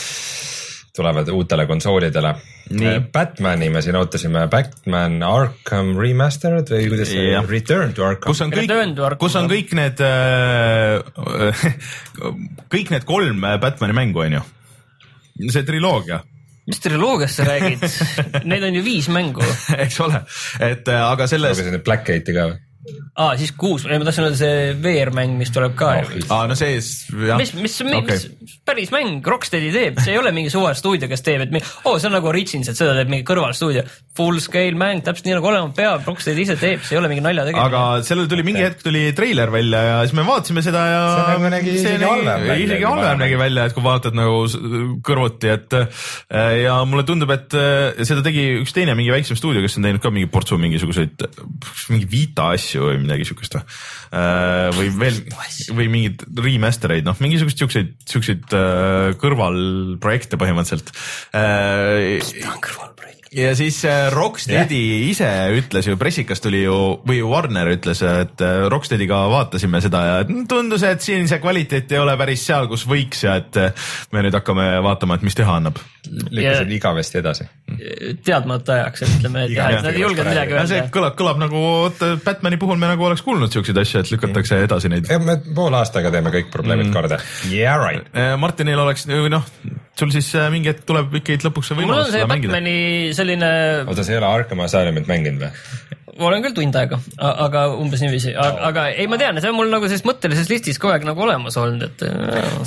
tulevad 0.96 1.28
uutele 1.32 1.66
konsoolidele. 1.70 2.34
Nii. 2.70 2.86
Äh, 2.86 3.04
Batman'i 3.12 3.70
me 3.72 3.80
siin 3.82 3.96
ootasime, 3.98 4.44
Batman 4.50 5.22
Arkham 5.26 5.94
Remastered 5.98 6.70
või 6.70 6.90
kuidas 6.92 7.10
see 7.10 7.30
yeah. 7.32 7.46
Return 7.48 7.94
to 7.96 8.04
Arkham. 8.06 8.30
kus 8.30 8.44
on 8.44 8.52
kõik, 8.54 8.74
kus 9.22 9.38
on 9.40 9.48
kõik 9.50 9.72
need 9.78 10.02
äh, 10.06 11.00
kõik 12.74 12.92
need 12.94 13.08
kolm 13.08 13.40
Batman'i 13.62 13.96
mängu 13.96 14.26
on 14.26 14.38
ju, 14.38 14.44
see 15.48 15.64
triloogia 15.66 16.20
mis 16.70 16.82
triloogiast 16.82 17.40
sa 17.40 17.46
räägid 17.48 17.84
Neid 18.50 18.64
on 18.64 18.80
ju 18.80 18.82
viis 18.86 19.10
mängu 19.12 19.44
eks 19.76 20.00
ole, 20.06 20.24
et 20.62 20.88
äh, 20.88 21.06
aga 21.10 21.28
selles. 21.30 21.62
Black 21.84 22.06
Gate'i 22.08 22.36
ka 22.36 22.50
või? 22.52 22.58
Aa, 23.20 23.34
siis 23.36 23.50
kuus, 23.60 23.84
ma 23.84 23.98
tahtsin 24.06 24.24
öelda 24.24 24.38
see 24.38 24.60
VR-mäng, 24.80 25.34
mis 25.36 25.50
tuleb 25.52 25.74
ka 25.76 25.90
oh,. 26.00 26.12
aa, 26.32 26.46
no 26.48 26.56
see, 26.56 26.78
jah. 27.28 27.36
mis, 27.36 27.52
mis 27.60 27.74
okay., 27.84 28.20
mis 28.40 28.54
päris 28.64 28.92
mäng 28.94 29.26
Rocksteadi 29.26 29.68
teeb, 29.74 29.98
see 30.00 30.14
ei 30.14 30.20
ole 30.20 30.32
mingi 30.32 30.52
suvastuudio, 30.52 31.08
kes 31.10 31.24
teeb, 31.26 31.44
et 31.44 31.52
oo 31.60 31.92
oh,, 31.92 31.98
see 32.00 32.08
on 32.08 32.16
nagu 32.16 32.30
Origins, 32.30 32.70
et 32.72 32.78
seda 32.78 32.94
teeb 32.96 33.12
mingi 33.12 33.26
kõrvalstuudio. 33.28 33.84
Full 34.16 34.40
scale 34.42 34.78
mäng, 34.80 35.04
täpselt 35.04 35.28
nii 35.28 35.36
nagu 35.36 35.50
olema 35.50 35.68
peab, 35.76 36.06
Rocksteadi 36.08 36.46
ise 36.46 36.56
teeb, 36.60 36.80
see 36.86 36.96
ei 36.96 37.02
ole 37.02 37.10
mingi 37.12 37.24
nalja 37.24 37.44
tegemine. 37.50 37.66
aga 37.68 38.06
sellel 38.06 38.30
tuli 38.32 38.46
mingi 38.48 38.64
hetk 38.64 38.80
tuli 38.86 39.04
treiler 39.16 39.52
välja 39.52 39.84
ja 39.84 40.00
siis 40.06 40.16
me 40.16 40.24
vaatasime 40.28 40.64
seda 40.64 40.86
ja. 40.88 41.04
see 41.12 41.28
nagu 41.34 41.52
nägi 41.52 41.76
isegi 41.76 42.08
halvem 42.08 42.48
välja. 42.48 42.58
isegi 42.64 42.88
halvem 42.88 43.22
nägi 43.26 43.38
välja, 43.44 43.68
et 43.68 43.76
kui 43.76 43.84
vaatad 43.84 44.16
nagu 44.16 44.40
kõrvuti, 45.04 45.52
et 45.52 45.76
äh, 45.76 46.56
ja 46.64 46.80
mulle 46.88 47.04
tundub, 47.08 47.36
et 47.36 47.60
äh, 47.60 48.00
seda 48.08 48.24
tegi 48.24 48.48
üks 48.62 48.72
teine 48.76 48.96
mingi 48.96 49.12
väiksem 49.12 49.36
stuudio, 49.36 49.60
kes 49.66 49.76
on 49.76 49.88
teinud 49.88 50.00
ka 50.00 50.14
mingi 50.14 50.32
portsu 50.32 50.56
mingisuguseid, 50.60 51.28
mingi 51.92 52.08
Vita 52.10 52.50
asju 52.54 52.69
või 52.78 53.00
midagi 53.02 53.26
siukest 53.28 53.56
või. 53.56 53.64
Äh, 54.14 54.68
või 54.76 54.92
veel 55.00 55.18
või 55.74 55.88
mingeid 55.92 56.24
remaster 56.38 56.94
eid, 56.94 57.08
noh, 57.08 57.18
mingisuguseid 57.22 57.64
siukseid, 57.64 57.92
siukseid 58.10 58.56
kõrvalprojekte 59.20 60.38
põhimõtteliselt. 60.40 60.94
mis 61.34 62.32
ta 62.36 62.54
on 62.54 62.62
kõrvalprojekt? 62.62 62.89
Ja 63.34 63.56
siis 63.56 63.84
äh, 63.84 64.12
Rocksteadi 64.12 64.78
yeah. 64.78 65.10
ise 65.10 65.28
ütles 65.54 65.86
ju, 65.86 65.96
pressikas 66.00 66.42
tuli 66.42 66.64
ju 66.64 66.76
või 67.06 67.20
Warner 67.22 67.70
ütles, 67.70 68.02
et 68.06 68.42
äh, 68.42 68.64
Rocksteadiga 68.72 69.20
vaatasime 69.30 69.80
seda 69.84 70.02
ja 70.06 70.16
tundus, 70.50 70.82
et 70.86 71.04
siin 71.04 71.28
see 71.30 71.38
kvaliteet 71.42 71.92
ei 71.94 72.00
ole 72.02 72.16
päris 72.18 72.42
seal, 72.48 72.66
kus 72.70 72.86
võiks 72.90 73.22
ja 73.26 73.36
et 73.40 73.58
äh, 73.60 73.90
me 74.14 74.24
nüüd 74.26 74.34
hakkame 74.34 74.66
vaatama, 74.82 75.18
et 75.18 75.26
mis 75.26 75.38
teha 75.38 75.58
annab. 75.60 75.78
lükkasid 76.10 76.72
igavesti 76.74 77.20
edasi. 77.20 77.46
teadmata 78.24 78.78
ajaks, 78.78 79.04
ütleme, 79.06 79.44
et 79.46 79.54
jah, 79.54 79.76
et 79.76 79.84
nad 79.84 79.94
ei 79.94 80.02
julgenud 80.02 80.32
midagi 80.32 80.56
öelda. 80.56 80.70
see 80.72 80.86
kõlab, 80.94 81.14
kõlab 81.18 81.42
nagu, 81.44 81.62
Batman'i 82.24 82.58
puhul 82.58 82.80
me 82.80 82.90
nagu 82.90 83.06
oleks 83.06 83.22
kuulnud 83.26 83.52
siukseid 83.52 83.78
asju, 83.84 84.02
et 84.02 84.10
lükatakse 84.16 84.58
edasi 84.64 84.90
neid. 84.90 85.12
me 85.22 85.38
poole 85.54 85.78
aastaga 85.78 86.10
teeme 86.10 86.34
kõik 86.34 86.50
probleemid 86.50 86.88
mm. 86.88 86.96
korda. 86.96 87.20
Yeah 87.52 87.78
right. 87.78 88.10
Martinil 88.40 88.80
oleks 88.82 89.06
noh, 89.06 89.46
sul 89.98 90.12
siis 90.14 90.28
mingi 90.52 90.70
hetk 90.72 90.84
tuleb 90.88 91.14
ikkagi 91.20 91.48
lõpuks 91.48 91.70
see 91.72 91.78
võimalus 91.80 92.12
seda 92.12 92.28
mängida. 92.30 92.52
Batman'i 92.54 93.14
selline. 93.16 93.50
oota, 93.86 94.04
sa 94.06 94.14
ei 94.14 94.20
ole 94.20 94.30
Arkham 94.30 94.62
Asylumit 94.64 95.10
mänginud 95.10 95.46
või? 95.46 95.98
Olen 96.18 96.42
küll 96.44 96.56
tund 96.56 96.76
aega, 96.76 96.98
aga 97.20 97.64
umbes 97.78 98.02
niiviisi, 98.02 98.32
aga 98.34 98.86
ei, 98.90 99.06
ma 99.10 99.18
tean, 99.20 99.38
see 99.42 99.50
on 99.52 99.56
mul 99.58 99.70
nagu 99.72 99.86
selles 99.88 100.02
mõttelises 100.08 100.48
listis 100.50 100.80
kogu 100.80 100.94
aeg 100.94 101.06
nagu 101.06 101.22
olemas 101.22 101.56
olnud, 101.60 101.84
et. 101.86 102.04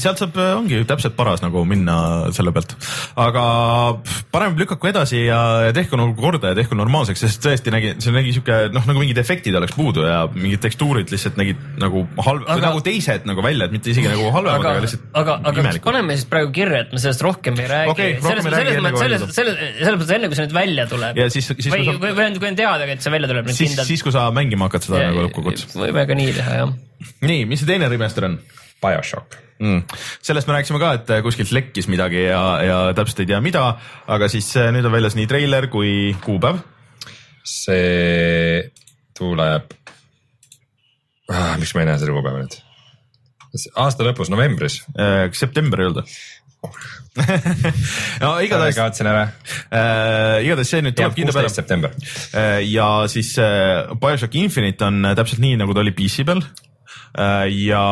sealt 0.01 0.21
saab, 0.21 0.38
ongi 0.60 0.79
täpselt 0.88 1.17
paras 1.17 1.43
nagu 1.43 1.65
minna 1.67 1.97
selle 2.36 2.53
pealt, 2.56 2.75
aga 3.19 3.43
parem 4.34 4.56
lükaku 4.60 4.91
edasi 4.91 5.25
ja, 5.25 5.41
ja 5.67 5.75
tehku 5.75 5.99
nagu 5.99 6.15
korda 6.17 6.53
ja 6.53 6.58
tehku 6.58 6.77
normaalseks, 6.79 7.25
sest 7.25 7.43
tõesti 7.43 7.73
nägi, 7.73 7.93
see 8.03 8.15
nägi 8.15 8.36
sihuke 8.38 8.60
noh, 8.73 8.88
nagu 8.89 9.03
mingid 9.03 9.19
efektid 9.21 9.58
oleks 9.60 9.75
puudu 9.77 10.06
ja 10.08 10.23
mingid 10.32 10.63
tekstuurid 10.63 11.12
lihtsalt 11.13 11.39
nägid 11.41 11.60
nagu 11.82 12.06
halb, 12.23 12.47
nagu 12.63 12.84
teised 12.86 13.27
nagu 13.29 13.45
välja, 13.45 13.67
et 13.67 13.75
mitte 13.75 13.91
isegi 13.91 14.10
nagu 14.12 14.32
halvemad, 14.36 14.69
aga 14.71 14.86
lihtsalt. 14.86 15.06
aga, 15.19 15.38
aga 15.51 15.67
kas 15.69 15.82
paneme 15.84 16.17
siis 16.19 16.29
praegu 16.32 16.53
kirja, 16.56 16.86
et 16.86 16.95
me 16.95 17.01
sellest 17.03 17.25
rohkem 17.25 17.60
ei 17.60 17.69
räägi 17.71 17.93
okay,. 17.95 18.17
selles 18.23 18.47
mõttes, 18.47 19.03
selles, 19.03 19.27
selles, 19.36 19.62
selles 19.82 19.99
mõttes 19.99 20.15
enne 20.17 20.32
kui 20.32 20.39
see 20.39 20.47
nüüd 20.47 20.58
välja 20.58 20.88
tuleb. 20.91 21.21
või, 21.73 21.97
või, 21.99 22.15
või 22.17 22.32
kui 22.39 22.51
on 22.53 22.60
teada, 22.63 22.88
et 22.93 23.03
see 23.03 23.13
välja 23.13 23.29
tuleb 23.29 23.33
nüüd 23.41 23.56
siis, 23.56 23.72
kindlalt. 23.72 23.89
siis, 23.89 24.04
kui 24.06 24.13
sa 24.13 24.28
mängima 24.36 24.69
hakkad 24.69 24.86
seda 24.88 25.06
nagu 25.08 25.24
lõppkokkuvõttes. 25.26 25.74
võime 25.80 26.06
ka 26.10 26.17
nii 26.19 26.36
teha, 26.38 26.60
jah. 26.62 26.76
nii, 27.26 27.48
mis 27.50 27.63
see 27.63 27.72
teine 27.74 27.89
remaster 27.91 28.30
on? 28.30 28.38
BioShock 28.84 29.38
mm.. 29.60 29.84
sellest 30.22 30.50
me 30.50 30.58
rääkisime 30.58 30.82
ka, 30.82 30.91
et 31.00 31.13
kuskilt 31.26 31.54
lekkis 31.56 31.88
midagi 31.91 32.26
ja, 32.26 32.43
ja 32.63 32.80
täpselt 32.98 33.24
ei 33.24 33.32
tea, 33.32 33.39
mida, 33.43 33.65
aga 34.12 34.30
siis 34.32 34.50
eh, 34.60 34.69
nüüd 34.76 34.88
on 34.88 34.96
väljas 34.96 35.17
nii 35.19 35.30
treiler 35.30 35.69
kui 35.74 36.13
kuupäev. 36.26 36.62
see 37.48 38.69
tuleb 39.17 39.74
ah,, 41.30 41.56
miks 41.62 41.74
ma 41.76 41.84
ei 41.84 41.91
näe 41.91 42.00
seda 42.02 42.15
kuupäeva 42.15 42.43
nüüd? 42.43 42.60
aasta 43.80 44.06
lõpus, 44.08 44.32
novembris 44.34 44.82
äh,. 44.98 45.30
september 45.38 45.84
ei 45.84 45.91
olnud 45.91 46.15
no 48.23 48.34
igatahes. 48.41 48.76
kaotasin 48.78 49.10
ära 49.12 49.23
äh,. 49.69 50.41
igatahes 50.47 50.73
see 50.73 50.82
nüüd 50.82 50.97
tuleb 50.97 51.15
kindla 51.17 51.36
peale. 51.36 51.54
september 51.54 51.93
äh,. 52.34 52.63
ja 52.65 53.06
siis 53.12 53.36
äh, 53.41 53.93
BioShock 53.93 54.36
Infinite 54.39 54.89
on 54.89 55.04
äh, 55.06 55.17
täpselt 55.17 55.43
nii, 55.43 55.60
nagu 55.62 55.76
ta 55.78 55.84
oli 55.84 55.93
PC 55.93 56.26
peal 56.26 56.41
äh,. 56.41 57.45
ja 57.67 57.84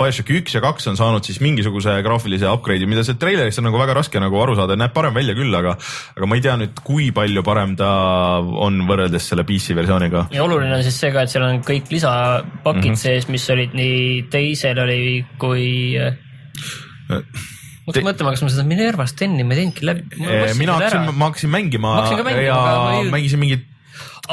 BioShock 0.00 0.34
üks 0.34 0.58
ja 0.58 0.64
kaks 0.64 0.90
on 0.90 0.98
saanud 0.98 1.30
siis 1.30 1.38
mingisuguse 1.44 1.94
graafilise 2.02 2.50
upgrade'i, 2.50 2.90
mida 2.90 3.06
see 3.06 3.20
treilerist 3.22 3.62
on 3.62 3.68
nagu 3.70 3.78
väga 3.78 3.94
raske 4.00 4.22
nagu 4.22 4.42
aru 4.42 4.58
saada, 4.58 4.74
näeb 4.82 4.96
parem 4.98 5.14
välja 5.14 5.38
küll, 5.38 5.54
aga, 5.54 5.78
aga 6.18 6.30
ma 6.30 6.40
ei 6.40 6.42
tea 6.42 6.58
nüüd, 6.58 6.82
kui 6.82 7.12
palju 7.14 7.46
parem 7.46 7.78
ta 7.78 7.94
on 8.42 8.82
võrreldes 8.90 9.30
selle 9.30 9.46
PC 9.46 9.78
versiooniga. 9.78 10.26
ja 10.34 10.42
oluline 10.42 10.74
on 10.74 10.86
siis 10.86 10.98
see 11.06 11.14
ka, 11.14 11.22
et 11.22 11.30
seal 11.30 11.46
on 11.46 11.62
kõik 11.62 11.94
lisapakid 11.94 12.82
mm 12.82 12.94
-hmm. 12.96 13.02
sees, 13.06 13.30
mis 13.30 13.50
olid 13.54 13.78
nii 13.78 14.24
teisel 14.34 14.82
oli 14.88 15.02
kui 15.38 15.94
äh, 16.02 16.18
ma 17.84 17.92
hakkasin 17.92 18.08
mõtlema, 18.08 18.32
kas 18.34 18.42
ma 18.44 18.50
seda 18.54 18.64
Minerva 18.68 19.06
Steni 19.10 19.44
ma 19.44 19.54
ei 19.54 19.62
teinudki 19.62 19.88
läbi. 19.88 20.04
mina 20.58 20.78
hakkasin, 20.78 21.12
ma 21.12 21.28
hakkasin 21.28 21.52
mängima, 21.52 21.94
mängima 22.24 22.34
ja 22.40 22.58
ei... 22.96 23.10
mängisin 23.12 23.42
mingit 23.42 23.70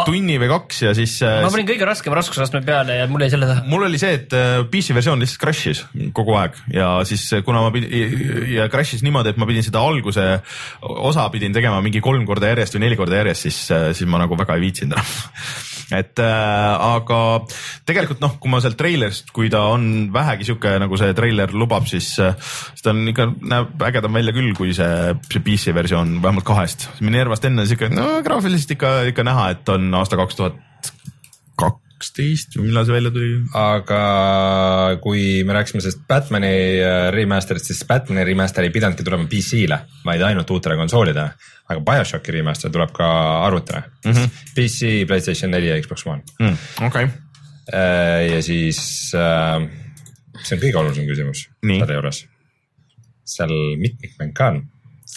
tunni 0.06 0.38
või 0.42 0.50
kaks 0.52 0.82
ja 0.86 0.94
siis. 0.98 1.18
ma 1.24 1.50
panin 1.52 1.68
kõige 1.68 1.88
raskema 1.88 2.18
raskusastme 2.20 2.62
peale 2.66 2.98
ja 3.02 3.08
mul 3.12 3.26
jäi 3.26 3.34
selle 3.34 3.50
taha. 3.50 3.66
mul 3.72 3.88
oli 3.88 4.00
see, 4.02 4.14
et 4.20 4.36
äh, 4.38 4.62
PC 4.72 4.96
versioon 4.98 5.22
lihtsalt 5.22 5.42
crash'is 5.44 5.84
kogu 6.16 6.36
aeg 6.40 6.58
ja 6.76 6.94
siis 7.08 7.26
äh, 7.36 7.44
kuna 7.46 7.64
ma 7.66 7.74
pidin 7.74 8.54
ja 8.56 8.70
crash'is 8.72 9.04
niimoodi, 9.06 9.34
et 9.34 9.42
ma 9.42 9.50
pidin 9.50 9.66
seda 9.66 9.84
alguse 9.84 10.28
osa 10.82 11.28
pidin 11.34 11.56
tegema 11.56 11.82
mingi 11.84 12.04
kolm 12.04 12.26
korda 12.30 12.54
järjest 12.54 12.78
või 12.78 12.86
neli 12.86 13.00
korda 13.00 13.22
järjest, 13.22 13.50
siis, 13.50 13.60
äh, 13.76 13.90
siis 13.98 14.10
ma 14.10 14.22
nagu 14.24 14.40
väga 14.40 14.58
ei 14.58 14.66
viitsinud 14.68 14.96
enam 14.96 15.12
et 16.02 16.22
äh, 16.24 16.72
aga 16.96 17.20
tegelikult 17.88 18.22
noh, 18.24 18.38
kui 18.42 18.52
ma 18.52 18.62
sealt 18.64 18.78
treilerist, 18.80 19.32
kui 19.36 19.50
ta 19.52 19.66
on 19.74 20.12
vähegi 20.14 20.48
sihuke, 20.48 20.78
nagu 20.82 21.00
see 21.00 21.16
treiler 21.18 21.52
lubab, 21.56 21.88
siis, 21.90 22.14
siis 22.16 22.86
ta 22.86 22.94
on 22.94 23.04
ikka, 23.12 23.28
näeb 23.52 23.84
ägedam 23.90 24.16
välja 24.16 24.36
küll, 24.36 24.54
kui 24.58 24.76
see, 24.78 25.12
see 25.28 25.44
PC 25.44 25.76
versioon 25.76 26.18
vähemalt 26.24 26.48
kahest. 26.48 26.88
Minervast 27.04 27.48
enne 27.50 27.66
sihuke, 27.68 27.92
no 27.92 28.22
graafiliselt 28.26 28.76
ikka, 28.78 28.94
ikka 29.12 29.26
näha, 29.28 29.50
et 29.56 29.74
on 29.74 29.81
aasta 29.98 30.20
kaks 30.20 30.38
tuhat 30.40 30.60
kaksteist 31.62 32.58
või 32.58 32.70
millal 32.70 32.88
see 32.88 32.96
välja 32.96 33.14
tuli? 33.14 33.32
aga 33.58 34.02
kui 35.04 35.44
me 35.46 35.58
rääkisime 35.58 35.84
sellest 35.84 36.04
Batman'i 36.10 36.54
äh, 36.82 37.08
remaster'ist, 37.14 37.72
siis 37.72 37.84
Batman'i 37.90 38.26
remaster 38.28 38.66
ei 38.66 38.74
pidanudki 38.74 39.06
tulema 39.06 39.30
PC-le, 39.30 39.82
vaid 40.06 40.26
ainult 40.26 40.54
uutele 40.56 40.80
konsoolidele 40.80 41.30
aga 41.72 41.84
BioShocki 41.88 42.36
remaster 42.36 42.74
tuleb 42.74 42.94
ka 42.96 43.08
arvutile 43.46 43.84
mm. 44.06 44.12
-hmm. 44.12 44.40
PC, 44.56 45.08
Playstation 45.08 45.52
neli 45.52 45.70
ja 45.70 45.82
Xbox 45.82 46.06
One 46.06 46.24
mm,. 46.40 46.58
okei 46.88 47.06
okay.. 47.06 47.08
Äh, 47.74 48.34
ja 48.34 48.42
siis 48.42 49.12
äh, 49.16 49.62
see 50.42 50.58
on 50.58 50.64
kõige 50.64 50.78
olulisem 50.82 51.08
küsimus 51.08 51.46
selle 51.62 51.94
juures. 51.94 52.26
seal 53.24 53.54
mitmikmäng 53.78 54.34
ka 54.34 54.48
on 54.52 54.64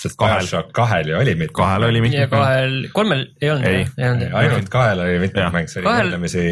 sest 0.04 0.20
BioShock 0.20 0.72
kahel 0.76 1.10
ju 1.10 1.18
oli 1.18 1.34
mitmikmäng. 1.34 1.56
kahel 1.58 1.88
oli 1.88 2.02
mitmikmäng. 2.04 2.30
kahel, 2.30 2.74
kolmel 2.96 3.26
ei 3.40 3.50
olnud. 3.50 3.66
ei, 3.66 3.86
ainult 4.32 4.68
kahel 4.72 5.04
oli 5.04 5.20
mitmikmäng, 5.26 5.70
see 5.70 5.80
oli 5.82 5.88
kahel... 5.90 6.10
võrdlemisi 6.10 6.44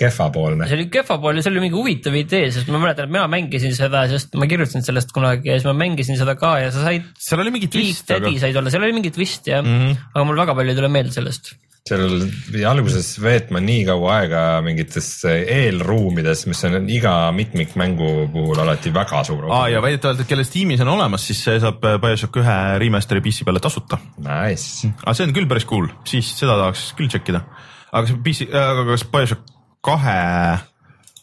kehvapoolne. 0.00 0.68
see 0.68 0.78
oli 0.80 0.88
kehvapoolne, 0.92 1.44
see 1.44 1.52
oli 1.52 1.64
mingi 1.66 1.78
huvitav 1.78 2.18
idee, 2.18 2.50
sest 2.54 2.70
ma 2.72 2.82
mäletan, 2.82 3.08
et 3.08 3.14
mina 3.16 3.26
mängisin 3.30 3.74
seda, 3.76 4.04
sest 4.10 4.36
ma 4.40 4.48
kirjutasin 4.50 4.86
sellest 4.86 5.14
kunagi 5.16 5.52
ja 5.52 5.58
siis 5.58 5.68
ma 5.70 5.76
mängisin 5.84 6.20
seda 6.20 6.36
ka 6.40 6.56
ja 6.64 6.74
sa 6.74 6.84
said. 6.86 7.08
seal 7.20 7.44
oli 7.44 7.54
mingi 7.56 7.70
twist. 7.72 8.10
Aga... 8.16 8.32
said 8.42 8.60
olla, 8.60 8.72
seal 8.72 8.86
oli 8.86 8.96
mingi 8.96 9.14
twist 9.14 9.50
jah 9.50 9.64
mm, 9.64 9.80
-hmm. 9.80 10.06
aga 10.14 10.28
mul 10.28 10.44
väga 10.44 10.56
palju 10.58 10.74
ei 10.74 10.80
tule 10.80 10.92
meelde 10.92 11.16
sellest 11.16 11.54
seal 11.88 12.24
pidi 12.50 12.64
alguses 12.68 13.08
veetma 13.22 13.60
nii 13.64 13.84
kaua 13.88 14.16
aega 14.20 14.40
mingites 14.64 15.08
eelruumides, 15.26 16.44
mis 16.50 16.60
on 16.68 16.88
iga 16.92 17.14
mitmikmängu 17.34 18.10
puhul 18.32 18.60
alati 18.62 18.92
väga 18.94 19.22
suur. 19.26 19.48
aa 19.50 19.68
ja 19.72 19.82
väidetavalt, 19.82 20.22
et 20.22 20.30
kelle 20.30 20.44
Steamis 20.46 20.84
on 20.84 20.92
olemas, 20.92 21.24
siis 21.26 21.40
see 21.46 21.56
saab 21.62 21.80
BioShock 21.80 22.36
ühe 22.42 22.58
remaster'i 22.84 23.24
PC 23.24 23.48
peale 23.48 23.62
tasuta. 23.64 23.98
Nice. 24.18 24.90
aga 25.02 25.16
see 25.16 25.28
on 25.28 25.34
küll 25.36 25.48
päris 25.50 25.66
cool, 25.70 25.88
siis 26.08 26.34
seda 26.36 26.58
tahaks 26.60 26.90
küll 26.98 27.10
tšekkida. 27.10 27.42
aga 27.90 28.04
see 28.06 28.20
PC, 28.28 28.50
aga 28.52 28.86
kas 28.92 29.06
BioShock 29.16 29.56
kahe 29.84 30.20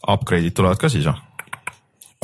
upgrade'id 0.07 0.55
tulevad 0.57 0.81
ka 0.81 0.89
siis 0.89 1.07
või? 1.09 1.23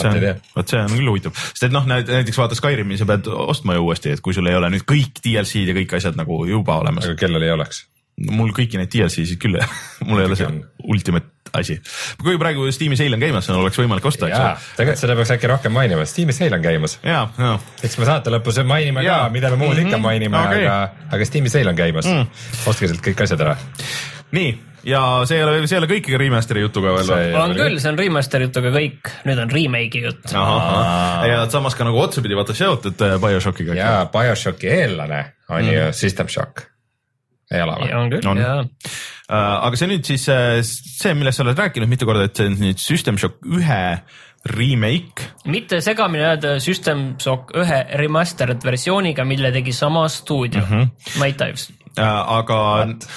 see 0.02 0.10
on, 0.10 0.42
vot 0.56 0.70
see 0.74 0.82
on 0.82 0.94
küll 0.96 1.10
huvitav, 1.12 1.36
sest 1.38 1.68
et 1.68 1.74
noh, 1.74 1.86
näiteks 1.86 2.40
vaata 2.40 2.58
Skyrimi 2.58 2.98
sa 2.98 3.06
pead 3.10 3.30
ostma 3.30 3.78
ju 3.78 3.86
uuesti, 3.86 4.16
et 4.16 4.24
kui 4.26 4.34
sul 4.34 4.50
ei 4.50 4.58
ole 4.58 4.72
nüüd 4.74 4.88
kõik 4.90 5.22
DLC-d 5.22 5.70
ja 5.70 5.78
kõik 5.78 5.98
asjad 6.00 6.18
nagu 6.18 6.44
juba 6.50 6.80
olemas. 6.82 7.06
aga 7.06 7.20
kellel 7.20 7.46
ei 7.46 7.54
oleks? 7.54 7.86
mul 8.30 8.52
kõiki 8.54 8.78
neid 8.78 8.92
DLC-sid 8.94 9.40
küll 9.42 9.58
ei 9.58 9.64
ole 9.64 9.70
mul 10.10 10.22
ei 10.22 10.28
ole 10.30 10.38
see 10.38 10.50
ultimate 10.94 11.32
asi. 11.54 11.78
kui 12.22 12.38
praegu 12.42 12.66
Steam'i 12.74 12.98
sale 12.98 13.18
on 13.18 13.22
käimas, 13.22 13.50
oleks 13.54 13.78
võimalik 13.82 14.06
osta, 14.10 14.30
eks 14.30 14.38
ole. 14.38 14.54
tegelikult 14.78 15.02
seda 15.02 15.18
peaks 15.20 15.34
äkki 15.36 15.50
rohkem 15.52 15.76
mainima, 15.76 16.06
Steam'i 16.10 16.36
sale 16.36 16.58
on 16.58 16.66
käimas. 16.66 16.98
eks 17.84 17.98
me 18.02 18.10
saate 18.10 18.34
lõpus 18.34 18.62
mainime 18.70 19.06
ja. 19.06 19.24
ka, 19.24 19.34
mida 19.34 19.54
me 19.54 19.62
muud 19.62 19.76
mm 19.76 19.82
-hmm. 19.82 19.94
ikka 19.94 20.02
mainime 20.02 20.42
okay., 20.42 20.66
aga, 20.66 21.08
aga 21.18 21.30
Steam'i 21.30 21.54
sale 21.54 21.70
on 21.70 21.78
käimas 21.78 22.10
mm.. 22.10 22.44
ostke 22.70 22.90
sealt 22.90 23.06
kõik 23.06 23.26
asjad 23.26 23.46
ära. 23.46 23.58
Nii, 24.34 24.52
ja 24.88 25.02
see 25.30 25.38
ei 25.40 25.46
ole, 25.46 25.62
see 25.68 25.78
ei 25.78 25.82
ole 25.84 25.90
kõikide 25.92 26.20
remaster'i 26.22 26.64
jutuga 26.64 26.96
veel 26.98 27.08
või? 27.10 27.30
on 27.40 27.56
küll, 27.58 27.80
see 27.82 27.92
on 27.94 28.00
remaster'i 28.00 28.50
jutuga 28.50 28.74
kõik, 28.76 29.14
nüüd 29.30 29.42
on 29.46 29.54
remake'i 29.54 30.04
jutt. 30.08 30.34
ja 30.34 31.40
samas 31.54 31.78
ka 31.78 31.88
nagu 31.88 32.02
otsapidi 32.04 32.38
vaata 32.38 32.56
seotud 32.58 33.06
äh, 33.06 33.16
BioShockiga. 33.24 33.78
jaa, 33.80 34.04
BioShocki 34.14 34.72
eellane 34.74 35.24
on 35.50 35.64
mm. 35.64 35.72
ju 35.72 35.90
System 36.02 36.32
Shock 36.34 36.68
ei 37.54 37.64
ole 37.64 37.78
või? 37.80 37.94
on 38.00 38.14
küll, 38.14 38.42
jaa. 38.42 38.60
Äh, 38.64 39.56
aga 39.70 39.80
see 39.80 39.92
nüüd 39.94 40.10
siis 40.10 40.28
äh, 40.32 40.60
see, 40.66 41.16
millest 41.18 41.40
sa 41.40 41.48
oled 41.48 41.64
rääkinud 41.64 41.92
mitu 41.92 42.10
korda, 42.10 42.28
et 42.28 42.38
see 42.38 42.52
on 42.52 42.60
nüüd 42.66 42.82
System 42.82 43.20
Shock 43.22 43.46
ühe 43.48 43.84
remake. 44.54 45.30
mitte 45.48 45.80
segamini 45.84 46.26
ajada 46.26 46.58
System 46.64 47.14
Shock 47.22 47.54
ühe 47.62 47.80
remastered 48.02 48.66
versiooniga, 48.66 49.24
mille 49.28 49.54
tegi 49.56 49.72
sama 49.76 50.10
stuudio 50.12 50.66
mm, 50.66 50.74
-hmm. 50.74 51.22
Might 51.22 51.40
Dives 51.40 51.70
aga 52.02 52.58
What? 52.58 53.08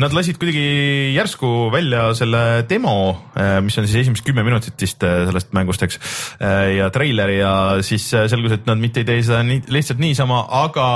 nad 0.00 0.14
lasid 0.16 0.38
kuidagi 0.40 1.12
järsku 1.14 1.68
välja 1.72 2.06
selle 2.16 2.64
demo, 2.68 2.94
äh, 3.36 3.58
mis 3.62 3.76
on 3.78 3.86
siis 3.86 4.04
esimesed 4.04 4.24
kümme 4.26 4.42
minutit 4.46 4.80
vist 4.80 5.04
äh, 5.04 5.26
sellest 5.28 5.52
mängust, 5.54 5.84
eks. 5.84 6.00
ja 6.40 6.88
treileri 6.90 7.38
ja 7.38 7.52
siis 7.84 8.06
selgus, 8.10 8.56
et 8.56 8.66
nad 8.66 8.80
mitte 8.80 9.02
ei 9.02 9.08
tee 9.08 9.22
seda 9.22 9.42
nii, 9.46 9.66
lihtsalt 9.74 10.00
niisama, 10.02 10.44
aga 10.64 10.88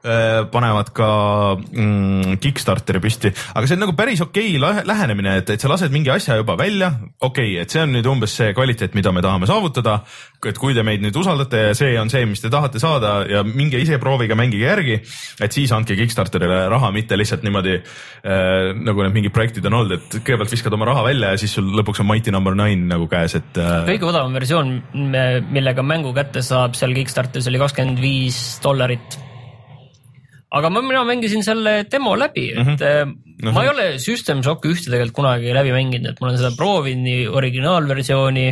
panevad 0.00 0.88
ka 0.96 1.06
mm, 1.60 2.38
Kickstarteri 2.40 3.02
püsti, 3.04 3.28
aga 3.52 3.68
see 3.68 3.76
on 3.76 3.82
nagu 3.84 3.92
päris 3.98 4.22
okei 4.24 4.54
okay 4.56 4.86
lähenemine, 4.88 5.34
et, 5.42 5.50
et 5.52 5.60
sa 5.60 5.68
lased 5.68 5.92
mingi 5.92 6.08
asja 6.08 6.38
juba 6.40 6.56
välja, 6.56 6.88
okei 7.20 7.50
okay,, 7.52 7.58
et 7.60 7.74
see 7.74 7.82
on 7.84 7.92
nüüd 7.92 8.08
umbes 8.08 8.32
see 8.40 8.54
kvaliteet, 8.56 8.96
mida 8.96 9.12
me 9.12 9.20
tahame 9.20 9.50
saavutada 9.50 9.98
et 10.48 10.58
kui 10.60 10.74
te 10.76 10.84
meid 10.86 11.02
nüüd 11.04 11.16
usaldate 11.20 11.62
ja 11.68 11.76
see 11.76 11.92
on 12.00 12.10
see, 12.12 12.24
mis 12.28 12.40
te 12.40 12.50
tahate 12.52 12.80
saada 12.82 13.12
ja 13.28 13.42
minge 13.46 13.80
ise 13.82 13.98
proovige, 14.02 14.36
mängige 14.38 14.64
järgi, 14.64 14.98
et 15.42 15.56
siis 15.56 15.72
andke 15.76 15.96
Kickstarterile 15.98 16.62
raha, 16.72 16.92
mitte 16.94 17.18
lihtsalt 17.18 17.44
niimoodi 17.46 17.76
äh, 17.76 18.70
nagu 18.76 19.04
need 19.04 19.16
mingid 19.18 19.36
projektid 19.36 19.66
on 19.68 19.80
olnud, 19.82 19.96
et 19.98 20.20
kõigepealt 20.20 20.54
viskad 20.56 20.76
oma 20.76 20.88
raha 20.88 21.04
välja 21.10 21.34
ja 21.34 21.40
siis 21.40 21.56
sul 21.58 21.70
lõpuks 21.76 22.02
on 22.04 22.10
Mighty 22.10 22.34
Number 22.34 22.56
no. 22.56 22.68
Nine 22.70 22.90
nagu 22.90 23.08
käes, 23.10 23.34
et 23.38 23.56
äh.... 23.56 23.80
kõige 23.88 24.10
odavam 24.10 24.36
versioon, 24.36 24.76
millega 24.92 25.84
mängu 25.86 26.12
kätte 26.16 26.44
saab 26.44 26.76
seal 26.78 26.94
Kickstarteris 26.96 27.48
oli 27.50 27.60
kakskümmend 27.62 28.00
viis 28.04 28.40
dollarit 28.64 29.20
aga 30.50 30.70
ma, 30.72 30.82
mina 30.82 31.02
mängisin 31.06 31.44
selle 31.46 31.84
demo 31.90 32.16
läbi, 32.18 32.50
et 32.50 32.58
mm 32.58 32.74
-hmm. 32.74 33.14
ma 33.44 33.50
mhm. 33.50 33.62
ei 33.62 33.68
ole 33.68 33.86
System 33.98 34.42
Shocki 34.42 34.68
ühte 34.68 34.90
tegelikult 34.90 35.16
kunagi 35.22 35.54
läbi 35.54 35.72
mänginud, 35.72 36.10
et 36.10 36.20
ma 36.20 36.28
olen 36.28 36.38
seda 36.38 36.50
proovinud 36.56 37.04
nii 37.06 37.26
originaalversiooni, 37.28 38.46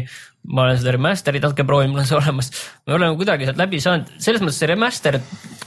ma 0.48 0.64
olen 0.64 0.78
seda 0.80 0.94
remaster'it 0.96 1.44
natuke 1.44 1.66
proovinud, 1.68 1.92
mul 1.94 2.02
on 2.02 2.08
see 2.08 2.18
olemas. 2.18 2.50
ma 2.86 2.92
ei 2.92 2.96
ole 2.96 3.08
nagu 3.08 3.18
kuidagi 3.20 3.48
sealt 3.48 3.60
läbi 3.60 3.80
saanud, 3.84 4.12
selles 4.24 4.44
mõttes 4.44 4.60
see 4.62 4.70
remaster, 4.70 5.18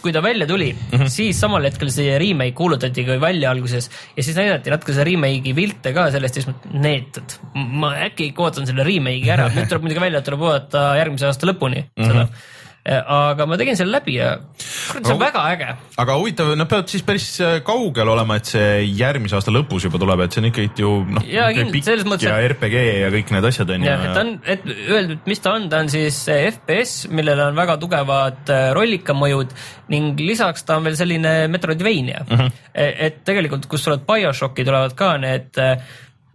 kui 0.02 0.14
ta 0.16 0.24
välja 0.26 0.48
tuli 0.50 0.72
mm, 0.74 0.96
-hmm. 0.96 1.12
siis 1.14 1.40
samal 1.40 1.66
hetkel 1.68 1.92
see 1.94 2.16
remake 2.22 2.56
kuulutati 2.58 3.06
ka 3.06 3.20
välja 3.22 3.52
alguses 3.52 3.92
ja 4.18 4.24
siis 4.24 4.38
näidati 4.38 4.74
natuke 4.74 4.96
seda 4.96 5.06
remake'i 5.10 5.54
pilte 5.58 5.94
ka 5.94 6.08
sellest 6.16 6.40
ja 6.40 6.46
siis 6.46 6.50
ma, 6.50 6.80
neetud, 6.88 7.38
ma 7.54 7.94
äkki 8.08 8.32
ikka 8.32 8.48
ootan 8.48 8.70
selle 8.70 8.88
remake'i 8.88 9.30
ära, 9.30 9.50
nüüd 9.54 9.70
tuleb 9.70 9.86
muidugi 9.86 10.06
välja, 10.08 10.24
tuleb 10.26 10.48
oodata 10.50 10.88
järgmise 11.02 11.30
aasta 11.30 11.50
lõpuni 11.52 11.86
mm 11.86 12.04
-hmm. 12.04 12.12
seda 12.12 12.61
aga 12.82 13.46
ma 13.46 13.58
tegin 13.62 13.78
selle 13.78 13.94
läbi 13.94 14.16
ja 14.16 14.32
kurat, 14.42 15.06
see 15.06 15.14
on 15.14 15.20
no, 15.20 15.22
väga 15.22 15.44
äge. 15.54 15.68
aga 16.02 16.16
huvitav, 16.18 16.48
nad 16.58 16.70
peavad 16.70 16.90
siis 16.90 17.04
päris 17.06 17.28
äh, 17.44 17.60
kaugel 17.66 18.10
olema, 18.10 18.40
et 18.42 18.50
see 18.50 18.88
järgmise 18.98 19.38
aasta 19.38 19.54
lõpus 19.54 19.86
juba 19.86 20.02
tuleb, 20.02 20.24
et 20.26 20.34
see 20.34 20.42
on 20.42 20.50
ikkagi 20.50 20.82
ju 20.82 20.96
noh, 21.06 21.22
pikk 21.22 21.92
mõttes, 22.10 22.26
ja 22.26 22.40
et... 22.42 22.56
RPG 22.56 22.82
ja 23.04 23.14
kõik 23.14 23.34
need 23.36 23.50
asjad 23.52 23.76
on 23.76 23.86
ju. 23.86 23.94
et 23.94 24.18
ta 24.18 24.26
on, 24.26 24.34
et 24.56 24.68
öeldud, 24.82 25.24
mis 25.30 25.44
ta 25.46 25.56
on, 25.60 25.70
ta 25.70 25.84
on 25.86 25.94
siis 25.94 26.20
FPS, 26.26 27.06
millel 27.14 27.46
on 27.46 27.62
väga 27.62 27.78
tugevad 27.82 28.50
äh, 28.50 28.68
rollikamõjud 28.78 29.54
ning 29.94 30.26
lisaks 30.26 30.66
ta 30.66 30.80
on 30.82 30.90
veel 30.90 30.98
selline 30.98 31.36
Metroidvania 31.54 32.26
mm. 32.26 32.38
-hmm. 32.38 32.62
et 32.74 33.22
tegelikult, 33.28 33.70
kus 33.70 33.86
tulevad 33.86 34.08
BioShocki, 34.10 34.66
tulevad 34.66 34.98
ka 34.98 35.18
need 35.22 35.62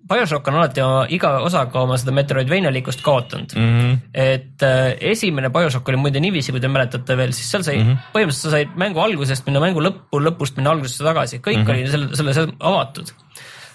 BioShock 0.07 0.49
on 0.51 0.59
alati 0.61 0.83
oma, 0.85 1.01
iga 1.11 1.33
osaga 1.43 1.83
oma 1.83 1.97
seda 1.99 2.15
Metroidvania-likkust 2.15 3.03
kaotanud 3.05 3.57
mm. 3.57 3.73
-hmm. 3.75 3.99
et 4.13 4.63
äh, 4.63 4.95
esimene 5.13 5.51
BioShock 5.51 5.89
oli 5.89 6.01
muide 6.01 6.23
niiviisi, 6.23 6.55
kui 6.55 6.63
te 6.63 6.71
mäletate 6.71 7.17
veel, 7.19 7.35
siis 7.35 7.51
seal 7.51 7.67
sai 7.67 7.77
mm, 7.81 7.91
-hmm. 7.91 8.15
põhimõtteliselt 8.15 8.51
sa 8.51 8.55
said 8.55 8.79
mängu 8.79 9.03
algusest 9.03 9.47
minna 9.49 9.63
mängu 9.65 9.83
lõppu, 9.83 10.23
lõpust 10.23 10.61
minna 10.61 10.77
algusesse 10.77 11.05
tagasi, 11.05 11.43
kõik 11.43 11.63
mm 11.63 11.67
-hmm. 11.67 11.75
oli 11.75 11.91
selle, 11.91 12.17
selle, 12.17 12.35
selle 12.35 12.57
avatud 12.61 13.13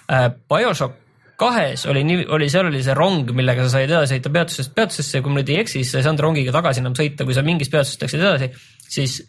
äh,. 0.08 0.30
BioShock 0.48 1.02
kahes 1.42 1.86
oli 1.90 2.04
nii, 2.06 2.24
oli, 2.32 2.48
seal 2.52 2.68
oli 2.70 2.82
see 2.84 2.94
rong, 2.94 3.30
millega 3.36 3.66
sa 3.66 3.76
said 3.76 3.90
edasi 3.90 4.16
sõita 4.16 4.32
peatusest 4.32 4.74
peatusesse 4.74 5.18
ja 5.18 5.22
kui 5.22 5.32
ma 5.32 5.40
nüüd 5.40 5.52
ei 5.52 5.60
eksi, 5.62 5.80
siis 5.80 5.92
sa 5.92 6.00
ei 6.00 6.06
saanud 6.06 6.22
rongiga 6.22 6.54
tagasi 6.54 6.82
enam 6.84 6.96
sõita, 6.98 7.26
kui 7.28 7.36
sa 7.36 7.44
mingist 7.46 7.72
peatusest 7.72 8.04
läksid 8.04 8.24
edasi, 8.24 8.50
siis 8.88 9.20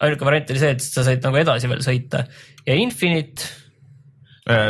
ainuke 0.00 0.28
variant 0.28 0.50
oli 0.52 0.62
see, 0.62 0.74
et 0.76 0.84
sa 0.84 1.04
said 1.06 1.24
nagu 1.24 1.40
edasi 1.40 1.70
veel 1.70 1.82
sõita 1.84 2.26
ja 2.66 2.76
Infinite 2.76 3.65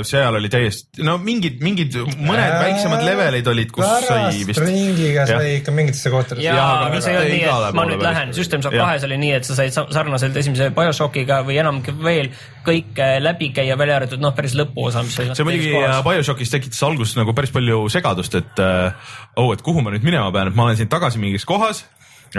seal 0.09 0.37
oli 0.39 0.49
täiesti, 0.49 1.03
no 1.05 1.19
mingid, 1.21 1.59
mingid 1.61 1.93
mõned 2.01 2.41
äh, 2.41 2.55
väiksemad 2.63 3.03
levelid 3.05 3.49
olid, 3.53 3.73
kus 3.77 3.85
sai 4.07 4.39
vist. 4.49 4.61
ringiga 4.63 5.27
sai 5.29 5.59
ikka 5.59 5.75
mingitesse 5.77 6.13
kohtadesse. 6.15 6.47
ja, 6.47 6.65
aga 6.87 7.01
see 7.05 7.13
ei 7.13 7.19
olnud 7.19 7.35
nii, 7.35 7.43
et 7.51 7.77
ma 7.77 7.85
nüüd 7.91 8.05
lähen, 8.07 8.33
System 8.37 8.65
Shock 8.65 8.79
kahes 8.81 9.05
oli 9.05 9.19
nii, 9.21 9.35
et 9.37 9.49
sa 9.49 9.59
said 9.59 9.77
sarnaselt 9.77 10.39
esimese 10.41 10.71
BioShockiga 10.77 11.43
või 11.45 11.59
enamgi 11.61 11.93
veel 12.01 12.33
kõik 12.65 13.03
läbi 13.21 13.51
käia, 13.59 13.77
välja 13.77 14.01
arvatud 14.01 14.25
noh, 14.25 14.33
päris 14.37 14.57
lõpuosa, 14.57 15.05
mis 15.05 15.19
oli. 15.21 15.37
see 15.37 15.49
muidugi 15.51 15.75
BioShockis 16.09 16.57
tekitas 16.57 16.81
alguses 16.89 17.13
nagu 17.21 17.37
päris 17.37 17.53
palju 17.53 17.85
segadust, 17.93 18.41
et 18.41 18.65
äh, 18.65 19.13
oh, 19.37 19.53
et 19.53 19.61
kuhu 19.67 19.85
ma 19.85 19.93
nüüd 19.93 20.09
minema 20.09 20.33
pean, 20.33 20.49
et 20.49 20.57
ma 20.57 20.71
olen 20.71 20.81
siin 20.81 20.89
tagasi 20.93 21.21
mingis 21.21 21.45
kohas 21.45 21.85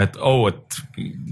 et 0.03 0.17
oh, 0.23 0.45
et 0.49 0.77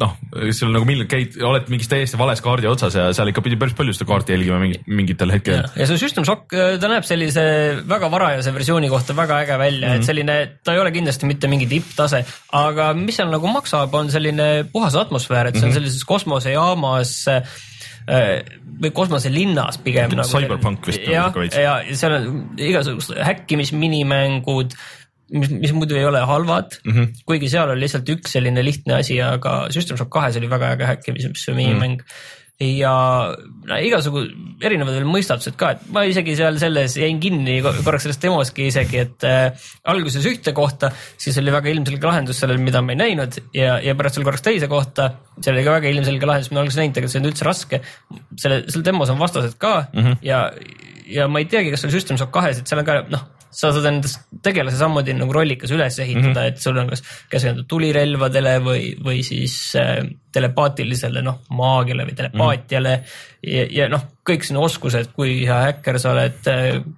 noh, 0.02 0.16
sul 0.56 0.72
nagu 0.74 0.88
miljon 0.88 1.08
käid, 1.10 1.38
oled 1.46 1.70
mingis 1.72 1.90
täiesti 1.92 2.20
vales 2.20 2.42
kaardi 2.46 2.70
otsas 2.70 2.98
ja 2.98 3.08
seal 3.16 3.32
ikka 3.32 3.44
pidi 3.46 3.60
päris 3.62 3.76
palju 3.78 3.96
seda 3.96 4.08
kaarti 4.10 4.36
jälgima 4.36 4.60
mingi, 4.62 4.82
mingitel 4.88 5.34
hetkedel. 5.34 5.70
ja 5.76 5.88
see 5.90 6.02
System 6.02 6.28
Shock, 6.28 6.56
äh, 6.56 6.76
ta 6.82 6.90
näeb 6.92 7.08
sellise 7.08 7.46
väga 7.90 8.10
varajase 8.14 8.54
versiooni 8.56 8.90
kohta 8.92 9.16
väga 9.18 9.42
äge 9.46 9.60
välja 9.62 9.88
mm, 9.88 9.92
-hmm. 9.92 9.96
et 9.96 10.02
mhm. 10.02 10.10
selline, 10.10 10.38
ta 10.64 10.76
ei 10.76 10.84
ole 10.84 10.92
kindlasti 10.96 11.30
mitte 11.30 11.52
mingi 11.52 11.70
tipptase, 11.72 12.26
aga 12.54 12.92
mis 12.98 13.20
seal 13.20 13.32
nagu 13.34 13.52
maksab, 13.52 13.94
on 13.94 14.12
selline 14.12 14.50
puhas 14.74 14.96
atmosfäär, 15.00 15.50
et 15.50 15.60
see 15.60 15.66
on 15.66 15.74
mhm. 15.74 15.80
sellises 15.80 16.06
kosmosejaamas 16.06 17.16
äh, 17.32 17.56
või 18.82 18.92
kosmoselinnas 18.94 19.80
pigem. 19.82 20.12
Nagu 20.14 20.30
Cyberpunk 20.30 20.86
vist. 20.88 21.08
jah, 21.10 21.34
ja, 21.56 21.80
ja 21.82 21.98
seal 21.98 22.20
on 22.20 22.44
igasugused 22.62 23.18
häkkimisminimängud 23.18 24.76
mis, 25.34 25.50
mis 25.50 25.74
muidu 25.74 25.98
ei 25.98 26.06
ole 26.06 26.22
halvad 26.30 26.80
mm, 26.84 26.92
-hmm. 26.94 27.22
kuigi 27.26 27.50
seal 27.50 27.70
oli 27.74 27.86
lihtsalt 27.86 28.10
üks 28.14 28.38
selline 28.38 28.64
lihtne 28.66 29.00
asi, 29.02 29.22
aga 29.22 29.68
System 29.74 29.98
Shock 29.98 30.14
kahes 30.14 30.38
oli 30.38 30.50
väga 30.50 30.74
äge 30.76 30.90
häkkimise 30.94 31.54
minimäng 31.54 32.02
mm. 32.02 32.04
-hmm 32.04 32.44
ja 32.60 32.92
no, 33.68 33.78
igasugu 33.84 34.22
erinevad 34.64 34.96
veel 34.96 35.08
mõistatused 35.10 35.58
ka, 35.60 35.74
et 35.76 35.82
ma 35.92 36.06
isegi 36.08 36.38
seal 36.40 36.56
selles 36.62 36.96
jäin 36.96 37.20
kinni 37.20 37.58
korraks 37.66 38.06
selles 38.06 38.20
demoski 38.24 38.70
isegi, 38.70 39.02
et 39.04 39.26
äh, 39.28 39.68
alguses 39.92 40.24
ühte 40.30 40.54
kohta, 40.56 40.94
siis 41.20 41.36
oli 41.42 41.52
väga 41.52 41.74
ilmselge 41.74 42.08
lahendus 42.08 42.40
sellele, 42.40 42.64
mida 42.64 42.80
ma 42.86 42.96
ei 42.96 43.02
näinud 43.02 43.42
ja, 43.56 43.76
ja 43.84 43.98
pärast 44.00 44.20
veel 44.20 44.30
korraks 44.30 44.46
teise 44.48 44.72
kohta, 44.72 45.10
seal 45.42 45.58
oli 45.58 45.68
ka 45.68 45.76
väga 45.82 45.92
ilmselge 45.92 46.32
lahendus, 46.32 46.52
mida 46.52 46.62
ma 46.62 46.64
alguses 46.64 46.80
näinud, 46.80 47.02
aga 47.02 47.12
see 47.12 47.22
on 47.22 47.30
üldse 47.34 47.50
raske. 47.50 47.82
selle, 48.40 48.64
seal 48.72 48.88
demos 48.88 49.12
on 49.12 49.20
vastased 49.20 49.60
ka 49.60 49.76
mm 49.92 50.02
-hmm. 50.02 50.18
ja, 50.24 50.46
ja 51.12 51.28
ma 51.28 51.44
ei 51.44 51.52
teagi, 51.52 51.76
kas 51.76 51.84
seal 51.84 51.92
System 51.92 52.18
Shock 52.18 52.32
kahes, 52.32 52.64
et 52.64 52.72
seal 52.72 52.80
on 52.80 52.88
ka 52.88 53.02
noh 53.12 53.35
sa 53.56 53.72
saad 53.72 53.88
endast 53.90 54.26
tegelase 54.46 54.80
samamoodi 54.80 55.16
nagu 55.16 55.34
rollikas 55.36 55.72
üles 55.76 56.00
ehitada 56.04 56.28
mm, 56.28 56.36
-hmm. 56.36 56.52
et 56.52 56.62
sul 56.62 56.78
on 56.82 56.92
kas 56.92 57.04
keskenduda 57.32 57.68
tulirelvadele 57.72 58.56
või, 58.66 58.84
või 59.08 59.24
siis 59.28 59.56
äh, 59.80 60.04
telepaatilisele 60.36 61.24
noh, 61.26 61.42
maagiale 61.56 62.06
või 62.08 62.18
telepaatiale 62.18 62.98
mm. 62.98 63.24
ja, 63.52 63.66
ja 63.80 63.88
noh, 63.92 64.04
kõik 64.26 64.46
sinu 64.48 64.64
oskused, 64.66 65.12
kui 65.14 65.44
hea 65.46 65.58
häkker 65.68 65.98
sa 66.02 66.12
oled, 66.16 66.48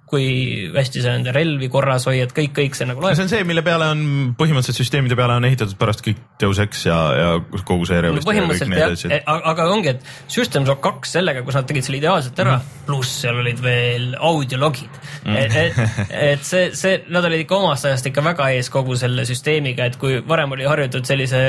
kui 0.08 0.28
hästi 0.72 1.02
sa 1.04 1.12
enda 1.18 1.32
relvi 1.34 1.68
korras 1.72 2.06
hoiad, 2.08 2.32
kõik, 2.36 2.54
kõik 2.56 2.78
see 2.78 2.88
nagu 2.88 3.02
loeb. 3.04 3.16
see 3.18 3.26
on 3.26 3.32
see, 3.32 3.44
mille 3.48 3.62
peale 3.66 3.90
on 3.92 4.04
põhimõtteliselt 4.38 4.80
süsteemide 4.80 5.18
peale 5.18 5.36
on 5.36 5.48
ehitatud 5.48 5.76
pärast 5.80 6.02
kõik 6.06 6.22
Deus 6.40 6.60
Ex 6.64 6.86
ja, 6.88 6.98
ja 7.18 7.28
kogu 7.68 7.88
see 7.88 8.00
no,. 8.04 8.14
põhimõtteliselt 8.24 9.12
jah, 9.12 9.42
aga 9.52 9.68
ongi, 9.74 9.94
et 9.96 10.32
System 10.32 10.66
Shock 10.68 10.82
kaks 10.84 11.14
sellega, 11.18 11.44
kus 11.46 11.58
nad 11.58 11.68
tegid 11.68 11.86
selle 11.86 12.00
ideaalselt 12.00 12.40
ära 12.44 12.56
mm, 12.56 12.86
pluss 12.88 13.18
seal 13.24 13.42
olid 13.42 13.60
veel 13.64 14.14
audiologid 14.16 15.02
mm, 15.26 15.36
et, 15.42 15.58
et, 15.66 16.14
et 16.32 16.48
see, 16.48 16.70
see, 16.78 17.02
nad 17.12 17.28
olid 17.28 17.44
ikka 17.44 17.60
omast 17.60 17.90
ajast 17.90 18.08
ikka 18.08 18.24
väga 18.30 18.48
ees 18.56 18.72
kogu 18.72 18.96
selle 19.00 19.28
süsteemiga, 19.28 19.90
et 19.90 20.00
kui 20.00 20.22
varem 20.24 20.56
oli 20.56 20.68
harjutud 20.68 21.04
sellise 21.08 21.44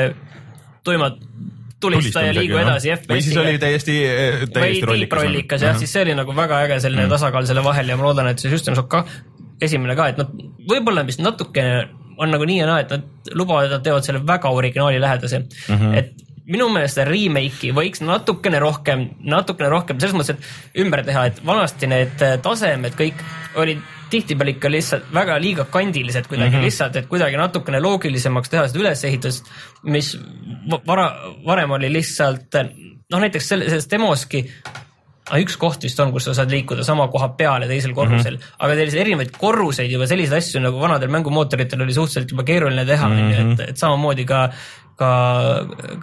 tuima 1.79 1.99
tulistaja 1.99 2.33
liigu 2.35 2.57
edasi 2.59 2.91
FPS-iga. 2.93 3.13
või 3.13 3.25
siis 3.25 3.37
oli 3.41 3.59
täiesti, 3.61 3.97
eh, 4.05 4.45
täiesti 4.53 4.85
rollikas. 4.89 5.21
rollikas 5.23 5.63
jah, 5.63 5.77
siis 5.79 5.93
see 5.95 6.03
oli 6.07 6.15
nagu 6.19 6.35
väga 6.35 6.63
äge 6.65 6.79
selline 6.83 7.05
mm. 7.05 7.13
tasakaal 7.15 7.47
selle 7.49 7.63
vahel 7.63 7.91
ja 7.91 7.97
ma 7.99 8.07
loodan, 8.09 8.31
et 8.31 8.43
see 8.43 8.51
System 8.51 8.75
Shock 8.77 8.91
ka 8.91 9.05
esimene 9.61 9.95
ka, 9.99 10.09
et 10.11 10.19
nad 10.19 10.33
võib-olla 10.69 11.05
vist 11.07 11.23
natukene 11.23 11.87
on 12.19 12.33
nagu 12.33 12.47
nii 12.47 12.59
ja 12.59 12.67
naa, 12.67 12.83
et 12.83 12.91
nad 12.91 13.31
lubavad, 13.37 13.69
et 13.69 13.77
nad 13.77 13.85
teevad 13.85 14.07
selle 14.07 14.21
väga 14.27 14.51
originaali 14.55 14.99
lähedase 15.01 15.39
mm, 15.39 15.75
-hmm. 15.75 15.97
et 15.99 16.28
minu 16.49 16.69
meelest 16.73 16.97
seda 16.97 17.07
remake'i 17.09 17.71
võiks 17.75 18.01
natukene 18.05 18.59
rohkem, 18.61 19.05
natukene 19.29 19.69
rohkem 19.69 20.01
selles 20.01 20.17
mõttes, 20.17 20.35
et 20.35 20.81
ümber 20.83 21.03
teha, 21.05 21.27
et 21.29 21.41
vanasti 21.45 21.89
need 21.89 22.25
tasemed 22.45 22.97
kõik 22.97 23.23
olid 23.59 23.81
tihtipeale 24.09 24.55
ikka 24.55 24.71
lihtsalt 24.73 25.13
väga 25.13 25.37
liiga 25.41 25.65
kandilised 25.69 26.27
kuidagi 26.27 26.49
mm 26.49 26.57
-hmm. 26.57 26.65
lihtsalt, 26.65 26.95
et 26.95 27.07
kuidagi 27.07 27.37
natukene 27.37 27.81
loogilisemaks 27.81 28.49
teha 28.49 28.67
seda 28.67 28.79
ülesehitust, 28.79 29.49
mis 29.83 30.15
vara, 30.87 31.09
varem 31.45 31.71
oli 31.77 31.93
lihtsalt 31.93 32.57
noh, 33.09 33.19
näiteks 33.19 33.49
selles 33.53 33.89
demoski 33.91 34.47
üks 35.37 35.57
koht 35.61 35.83
vist 35.85 35.99
on, 36.01 36.11
kus 36.11 36.25
sa 36.25 36.33
saad 36.33 36.49
liikuda 36.49 36.83
sama 36.83 37.07
koha 37.13 37.29
peale 37.37 37.67
teisel 37.69 37.93
korrusel 37.93 38.35
mm, 38.35 38.41
-hmm. 38.41 38.55
aga 38.59 38.75
selliseid 38.75 39.01
erinevaid 39.01 39.31
korruseid 39.37 39.91
juba 39.91 40.07
selliseid 40.07 40.37
asju 40.37 40.61
nagu 40.63 40.79
vanadel 40.81 41.11
mängumootoritel 41.13 41.81
oli 41.81 41.93
suhteliselt 41.93 42.31
juba 42.31 42.43
keeruline 42.43 42.85
teha, 42.85 43.07
on 43.07 43.19
ju, 43.19 43.51
et, 43.51 43.69
et 43.69 43.77
samamoodi 43.77 44.25
ka 44.25 44.49
ka, 44.99 45.09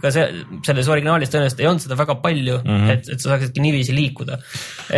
ka 0.01 0.13
see, 0.15 0.25
selles 0.67 0.89
originaalis 0.93 1.33
tõenäoliselt 1.33 1.63
ei 1.63 1.69
olnud 1.71 1.85
seda 1.85 1.99
väga 1.99 2.17
palju 2.23 2.59
mm, 2.63 2.77
-hmm. 2.77 2.93
et, 2.95 3.11
et 3.15 3.23
sa 3.23 3.33
saaksidki 3.33 3.65
niiviisi 3.65 3.95
liikuda. 3.97 4.39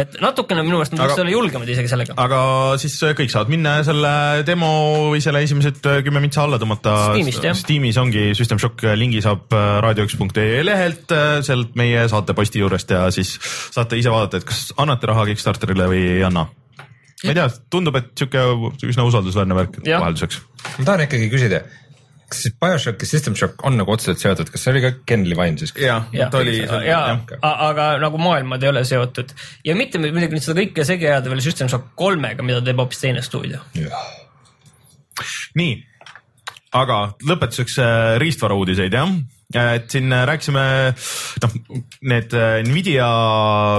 et 0.02 0.18
natukene 0.22 0.62
minu 0.66 0.78
meelest 0.78 0.94
nad 0.94 1.04
võiksid 1.04 1.24
olla 1.24 1.34
julgemad 1.34 1.72
isegi 1.74 1.90
sellega. 1.90 2.16
aga 2.16 2.40
siis 2.82 2.98
kõik 3.18 3.32
saavad 3.32 3.52
minna 3.54 3.78
ja 3.78 3.88
selle 3.88 4.12
demo 4.46 4.70
või 5.14 5.22
selle 5.24 5.42
esimesed 5.46 5.82
kümme 6.06 6.22
mintsa 6.24 6.44
alla 6.44 6.60
tõmmata. 6.60 6.94
Steamis 7.58 7.98
ongi 8.00 8.30
System 8.38 8.60
Shock, 8.62 8.84
lingi 8.98 9.22
saab 9.24 9.52
äh, 9.56 9.66
raadio1.ee 9.84 10.62
lehelt, 10.66 11.10
äh, 11.14 11.40
sealt 11.46 11.74
meie 11.78 12.06
saateposti 12.10 12.62
juurest 12.62 12.94
ja 12.94 13.08
siis 13.14 13.36
saate 13.42 13.98
ise 13.98 14.12
vaadata, 14.12 14.40
et 14.40 14.48
kas 14.48 14.68
annate 14.78 15.10
raha 15.10 15.26
Kickstarterile 15.28 15.90
või 15.90 16.06
ei 16.18 16.24
anna 16.26 16.46
ma 17.24 17.32
ei 17.32 17.34
tea, 17.34 17.48
tundub, 17.72 17.96
et 17.98 18.12
sihuke 18.18 18.42
üsna 18.86 19.06
usaldusväärne 19.08 19.56
värk 19.58 19.80
vahelduseks. 19.82 20.40
ma 20.78 20.84
tahan 20.86 21.04
ikkagi 21.08 21.30
küsida, 21.32 21.62
kas 22.28 22.42
siis 22.44 22.54
BioShock 22.60 23.02
ja 23.02 23.08
System 23.08 23.36
Shock 23.38 23.64
on 23.66 23.78
nagu 23.80 23.92
otseselt 23.92 24.20
seotud, 24.20 24.50
kas 24.52 24.64
see 24.64 24.74
oli 24.74 24.82
ka 24.84 24.92
Ken 25.08 25.24
Levine 25.28 25.60
siis? 25.60 25.72
jah 25.80 26.08
ja,, 26.12 26.28
ta 26.32 26.42
oli. 26.42 26.58
ja, 26.86 27.00
aga 27.40 27.90
nagu 28.02 28.20
maailmad 28.20 28.62
ei 28.62 28.72
ole 28.72 28.84
seotud 28.88 29.32
ja 29.64 29.76
mitte 29.78 30.00
muidugi 30.02 30.36
nüüd 30.36 30.44
seda 30.44 30.60
kõike 30.60 30.86
segi 30.88 31.08
ajada 31.08 31.32
veel 31.32 31.44
System 31.44 31.72
Shock 31.72 31.94
kolmega, 31.98 32.44
mida 32.44 32.60
teeb 32.64 32.80
hoopis 32.82 33.00
teine 33.04 33.24
stuudio. 33.24 33.62
nii 35.58 35.74
aga 36.78 37.00
lõpetuseks 37.24 37.80
äh, 37.80 38.14
riistvara 38.20 38.56
uudiseid 38.58 38.92
jah 38.92 39.12
et 39.56 39.86
siin 39.88 40.12
rääkisime, 40.12 40.62
noh, 41.40 41.54
need 42.10 42.34
äh, 42.36 42.58
Nvidia 42.66 43.06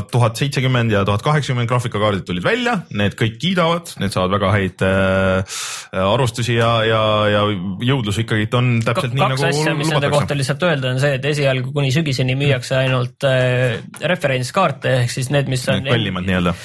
tuhat 0.09 0.39
seitsekümmend 0.41 0.95
ja 0.95 1.03
tuhat 1.05 1.21
kaheksakümmend 1.25 1.69
graafikakaardid 1.69 2.25
tulid 2.25 2.45
välja, 2.45 2.79
need 2.97 3.13
kõik 3.19 3.37
kiidavad, 3.41 3.93
need 4.01 4.15
saavad 4.15 4.33
väga 4.39 4.51
häid 4.55 4.85
äh, 4.87 5.61
arvustusi 6.01 6.57
ja, 6.57 6.71
ja, 6.89 7.03
ja 7.29 7.45
jõudlus 7.85 8.17
ikkagi 8.23 8.49
on 8.57 8.79
täpselt 8.85 9.13
K 9.13 9.19
nii 9.19 9.29
nagu 9.35 9.47
asja, 9.51 9.77
mis 9.77 9.93
nende 9.93 10.09
kohta 10.13 10.37
lihtsalt 10.37 10.67
öelda, 10.71 10.95
on 10.95 11.01
see, 11.05 11.13
et 11.19 11.31
esialgu 11.35 11.73
kuni 11.75 11.93
sügiseni 11.93 12.37
müüakse 12.39 12.79
ainult 12.81 13.29
äh, 13.29 13.77
referentskaarte 14.01 15.01
ehk 15.03 15.17
siis 15.19 15.29
need, 15.33 15.53
mis 15.53 15.69
on. 15.69 15.85
kallimad 15.85 16.25
nii-öelda 16.25 16.57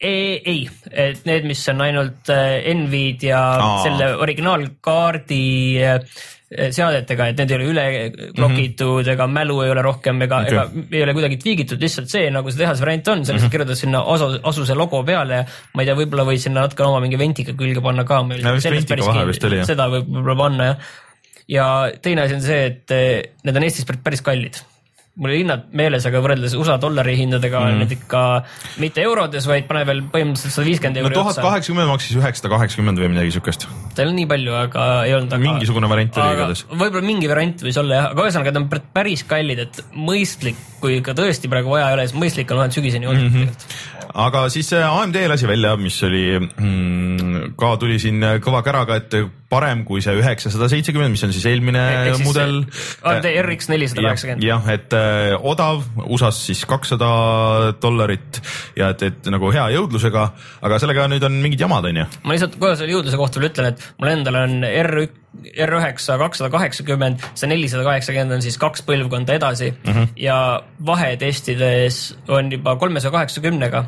ei, 0.00 0.40
ei, 0.48 0.60
et 0.90 1.24
need, 1.28 1.46
mis 1.50 1.62
on 1.72 1.80
ainult 1.84 2.30
äh, 2.32 2.68
Nvidia 2.74 3.40
Aa. 3.60 3.80
selle 3.84 4.12
originaalkaardi 4.24 5.42
äh, 5.84 5.98
seadetega, 6.50 7.28
et 7.30 7.38
need 7.38 7.52
ei 7.52 7.58
ole 7.58 7.66
üle 7.70 7.84
klokitud 8.34 9.04
mm 9.04 9.04
-hmm. 9.04 9.12
ega 9.12 9.26
mälu 9.30 9.60
ei 9.62 9.70
ole 9.70 9.84
rohkem 9.86 10.22
ega 10.26 10.40
okay., 10.40 10.56
ega 10.56 10.86
ei 10.96 11.02
ole 11.04 11.14
kuidagi 11.14 11.36
tweagitud, 11.44 11.84
lihtsalt 11.84 12.10
see, 12.10 12.30
nagu 12.34 12.50
see 12.50 12.62
tehasvariant 12.64 13.12
on, 13.12 13.24
sa 13.24 13.32
lihtsalt 13.32 13.36
mm 13.36 13.46
-hmm. 13.46 13.52
kirjutad 13.52 13.78
sinna 13.78 14.00
Asu, 14.14 14.40
Asuse 14.42 14.74
logo 14.74 15.02
peale 15.04 15.34
ja 15.34 15.44
ma 15.74 15.82
ei 15.82 15.86
tea, 15.86 15.98
võib-olla 16.00 16.26
võid 16.26 16.42
sinna 16.42 16.64
natuke 16.64 16.82
oma 16.82 17.04
mingi 17.04 17.20
ventiga 17.20 17.54
külge 17.54 17.84
panna 17.84 18.04
ka. 18.04 18.24
seda 19.68 19.86
võib 19.92 20.10
võib-olla 20.10 20.36
panna 20.42 20.64
jah. 20.64 20.76
ja 21.48 21.66
teine 22.02 22.26
asi 22.26 22.34
on 22.34 22.42
see, 22.42 22.66
et 22.66 22.90
eh, 22.90 23.22
need 23.44 23.56
on 23.56 23.68
Eestis 23.68 23.86
päris 24.02 24.24
kallid 24.24 24.58
mul 25.18 25.32
hinnad 25.34 25.66
meeles, 25.76 26.04
aga 26.06 26.20
võrreldes 26.22 26.54
USA 26.58 26.76
dollari 26.80 27.16
hindadega 27.18 27.60
mm. 27.64 27.80
need 27.82 27.94
ikka 27.96 28.22
mitte 28.82 29.02
eurodes, 29.02 29.48
vaid 29.50 29.66
pane 29.68 29.82
veel 29.88 30.04
põhimõtteliselt 30.12 30.54
sada 30.54 30.66
viiskümmend 30.68 31.00
euri 31.02 31.16
no, 31.16 31.24
otsa. 31.24 31.40
tuhat 31.40 31.48
kaheksakümmend 31.48 31.90
maksis 31.90 32.18
üheksasada 32.20 32.52
kaheksakümmend 32.54 33.02
või 33.02 33.10
midagi 33.16 33.34
siukest. 33.34 33.66
ta 33.66 34.04
ei 34.04 34.06
olnud 34.06 34.20
nii 34.20 34.30
palju, 34.30 34.56
aga 34.60 34.86
ei 35.08 35.16
olnud 35.18 35.34
aga.... 35.36 35.44
mingisugune 35.44 35.90
variant 35.90 36.20
oli 36.22 36.38
igatahes. 36.38 36.64
võib-olla 36.70 37.06
mingi 37.10 37.32
variant 37.32 37.66
võis 37.66 37.80
olla 37.82 37.98
jah, 37.98 38.10
aga 38.14 38.28
ühesõnaga 38.28 38.54
ta 38.54 38.62
on 38.62 38.68
päris 39.00 39.26
kallid, 39.34 39.64
et 39.66 39.82
mõistlik, 40.10 40.62
kui 40.80 41.00
ikka 41.00 41.16
tõesti 41.18 41.50
praegu 41.52 41.74
vaja 41.74 41.90
ei 41.90 41.98
ole, 41.98 42.06
siis 42.06 42.20
mõistlik 42.22 42.54
on 42.54 42.62
vähemalt 42.62 42.78
sügiseni 42.78 43.10
oodata 43.10 43.26
mm 43.26 43.34
-hmm. 43.34 43.56
tegelikult. 43.58 43.98
Aga 44.14 44.46
siis 44.52 44.72
AMD 44.76 45.16
lasi 45.30 45.48
välja, 45.48 45.74
mis 45.80 45.98
oli 46.06 46.24
mm, 46.38 47.52
ka 47.58 47.74
tuli 47.80 47.98
siin 48.02 48.22
kõva 48.42 48.62
käraga, 48.66 48.98
et 49.00 49.14
parem 49.50 49.82
kui 49.86 50.02
see 50.04 50.14
üheksasada 50.18 50.68
seitsekümmend, 50.70 51.14
mis 51.14 51.24
on 51.26 51.32
siis 51.34 51.46
eelmine 51.50 51.80
Ehk 52.10 52.22
mudel. 52.22 52.60
AMD 53.02 53.26
RX 53.42 53.70
nelisada 53.72 54.04
kaheksakümmend. 54.06 54.46
jah, 54.46 54.68
et 54.70 54.94
äh, 54.96 55.34
odav, 55.52 55.82
USA-s 56.06 56.44
siis 56.50 56.62
kakssada 56.70 57.10
dollarit 57.82 58.42
ja 58.78 58.92
et, 58.94 59.02
et 59.10 59.30
nagu 59.32 59.50
hea 59.54 59.66
jõudlusega, 59.74 60.26
aga 60.66 60.82
sellega 60.82 61.08
nüüd 61.10 61.26
on 61.26 61.40
mingid 61.42 61.66
jamad, 61.66 61.90
on 61.90 62.02
ju. 62.02 62.06
ma 62.24 62.36
lihtsalt 62.36 62.58
kohe 62.62 62.76
selle 62.78 62.94
jõudluse 62.94 63.18
kohta 63.20 63.42
veel 63.42 63.50
ütlen, 63.50 63.72
et 63.72 63.90
mul 63.98 64.14
endal 64.14 64.42
on 64.44 64.60
R1 64.70 65.20
R9 65.30 66.18
kakssada 66.18 66.50
kaheksakümmend, 66.50 67.22
see 67.38 67.48
nelisada 67.48 67.84
kaheksakümmend 67.86 68.38
on 68.38 68.42
siis 68.42 68.58
kaks 68.58 68.82
põlvkonda 68.86 69.36
edasi 69.38 69.70
mm 69.70 69.92
-hmm. 69.92 70.08
ja 70.16 70.62
vahetestides 70.86 72.00
on 72.28 72.52
juba 72.52 72.76
kolmesaja 72.76 73.14
kaheksakümnega 73.14 73.84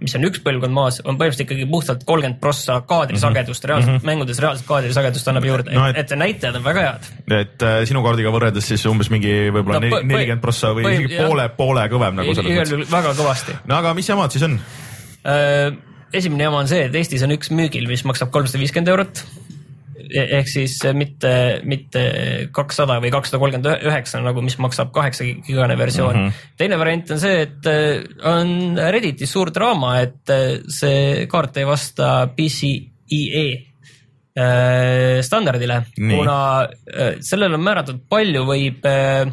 mis 0.00 0.12
on 0.18 0.26
üks 0.28 0.42
põlvkond 0.44 0.74
maas, 0.76 0.98
on 1.04 1.16
põhimõtteliselt 1.16 1.46
ikkagi 1.46 1.66
puhtalt 1.70 2.04
kolmkümmend 2.08 2.40
prossa 2.40 2.80
kaadrisagedust 2.88 3.62
-hmm. 3.62 3.68
reaalselt 3.68 3.92
mm 3.92 3.98
-hmm. 3.98 4.06
mängudes 4.06 4.38
reaalselt 4.44 4.68
kaadrisagedust 4.68 5.28
annab 5.32 5.44
juurde 5.48 5.72
no,, 5.72 5.86
et, 5.88 5.96
et 5.96 6.18
näitajad 6.18 6.56
on 6.56 6.64
väga 6.64 6.80
head. 6.80 7.08
et 7.40 7.62
äh, 7.62 7.78
sinu 7.88 8.02
kaardiga 8.04 8.32
võrreldes 8.34 8.68
siis 8.68 8.86
umbes 8.86 9.10
mingi 9.10 9.32
võib-olla 9.50 9.80
nelikümmend 9.80 10.36
no, 10.36 10.44
prossa 10.44 10.74
või 10.76 10.92
isegi 10.92 11.16
poole, 11.16 11.48
poole 11.48 11.88
kõvem 11.88 12.20
nagu 12.20 12.34
selles 12.34 12.72
mõttes. 12.72 12.92
väga 12.92 13.14
kõvasti. 13.16 13.56
no 13.64 13.80
aga 13.80 13.94
mis 13.94 14.08
jamad 14.08 14.30
siis 14.30 14.44
on 14.44 14.60
äh,? 15.24 15.72
esimene 16.12 16.44
jama 16.44 16.58
on 16.58 16.68
see, 16.68 16.84
et 16.84 16.94
Eestis 16.94 17.22
on 17.22 17.32
üks 17.32 17.50
müügil, 17.50 17.88
mis 17.88 18.04
maksab 18.04 18.30
kolmsada 18.30 18.60
viiskümmend 18.60 18.92
eurot 18.92 19.24
ehk 20.06 20.48
siis 20.50 20.76
mitte, 20.96 21.32
mitte 21.64 22.02
kakssada 22.54 22.98
või 23.02 23.12
kakssada 23.14 23.40
kolmkümmend 23.42 23.86
üheksa 23.88 24.20
nagu, 24.24 24.42
mis 24.44 24.58
maksab 24.62 24.92
kaheksa 24.94 25.26
gigane 25.46 25.78
versioon 25.78 26.16
mm. 26.16 26.26
-hmm. 26.26 26.56
teine 26.56 26.78
variant 26.78 27.10
on 27.10 27.22
see, 27.22 27.46
et 27.46 27.70
äh, 27.70 28.04
on 28.24 28.76
Redditis 28.76 29.32
suur 29.32 29.50
draama, 29.54 30.00
et 30.04 30.32
äh, 30.32 30.58
see 30.68 31.26
kaart 31.30 31.56
ei 31.56 31.66
vasta 31.68 32.28
PCIe 32.36 33.65
standardile, 34.36 35.78
kuna 35.96 36.38
äh, 36.62 37.14
sellele 37.24 37.56
on 37.56 37.62
määratud 37.64 38.02
palju 38.10 38.42
võib 38.44 38.84
äh, 38.84 39.30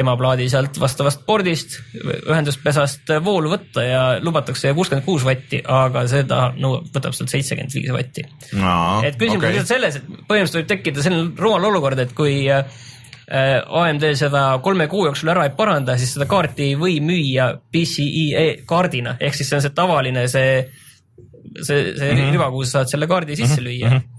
emaplaadi 0.00 0.46
sealt 0.48 0.78
vastavast 0.80 1.26
pordist, 1.28 1.76
ühenduspesast 2.00 3.12
voolu 3.24 3.52
võtta 3.52 3.84
ja 3.84 4.00
lubatakse 4.24 4.72
kuuskümmend 4.78 5.04
kuus 5.04 5.26
vatti, 5.28 5.60
aga 5.60 6.06
seda 6.08 6.40
nõuab, 6.56 6.88
võtab 6.94 7.18
sealt 7.18 7.34
seitsekümmend 7.34 7.76
viis 7.76 7.92
vatti 7.92 8.24
no,. 8.56 8.72
et 9.04 9.20
küsimus 9.20 9.42
okay. 9.42 9.50
on 9.50 9.56
lihtsalt 9.58 9.74
selles, 9.74 10.00
et 10.00 10.08
põhimõtteliselt 10.08 10.60
võib 10.62 10.72
tekkida 10.72 11.04
selline 11.04 11.28
rumal 11.44 11.68
olukord, 11.68 12.00
et 12.00 12.16
kui 12.16 12.46
AMD 12.46 14.08
seda 14.16 14.48
kolme 14.64 14.88
kuu 14.88 15.04
jooksul 15.10 15.34
ära 15.34 15.44
ei 15.44 15.54
paranda, 15.58 15.98
siis 16.00 16.16
seda 16.16 16.30
kaarti 16.30 16.70
ei 16.70 16.80
või 16.80 17.00
müüa 17.04 17.52
PCIe 17.74 18.62
kaardina, 18.64 19.18
ehk 19.20 19.36
siis 19.36 19.52
see 19.52 19.60
on 19.60 19.68
see 19.68 19.76
tavaline, 19.76 20.28
see, 20.32 20.60
see, 21.60 21.92
see 21.92 22.12
mm 22.12 22.20
-hmm. 22.20 22.36
riba, 22.38 22.52
kuhu 22.54 22.64
sa 22.64 22.78
saad 22.78 22.96
selle 22.96 23.10
kaardi 23.10 23.36
sisse 23.36 23.60
mhm. 23.60 23.66
lüüa 23.68 23.90
mm. 23.90 23.96
-hmm 23.98 24.15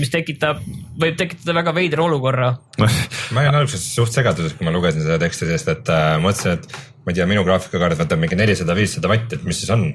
mis 0.00 0.10
tekitab, 0.12 0.62
võib 1.00 1.18
tekitada 1.18 1.54
väga 1.60 1.74
veidra 1.76 2.04
olukorra 2.06 2.50
ma 3.34 3.44
olin 3.44 3.60
alguses 3.62 3.84
suht 3.94 4.14
segaduses, 4.16 4.56
kui 4.58 4.66
ma 4.66 4.74
lugesin 4.74 5.04
seda 5.04 5.18
teksti, 5.22 5.50
sest 5.52 5.70
et 5.74 5.92
äh, 5.94 6.16
mõtlesin, 6.22 6.58
et 6.58 6.90
ma 7.00 7.12
ei 7.12 7.20
tea, 7.20 7.28
minu 7.30 7.44
graafikakaart 7.46 8.02
võtab 8.02 8.20
mingi 8.22 8.38
nelisada, 8.38 8.76
viissada 8.76 9.10
vatti, 9.12 9.38
et 9.38 9.46
mis 9.46 9.62
siis 9.62 9.70
on 9.74 9.86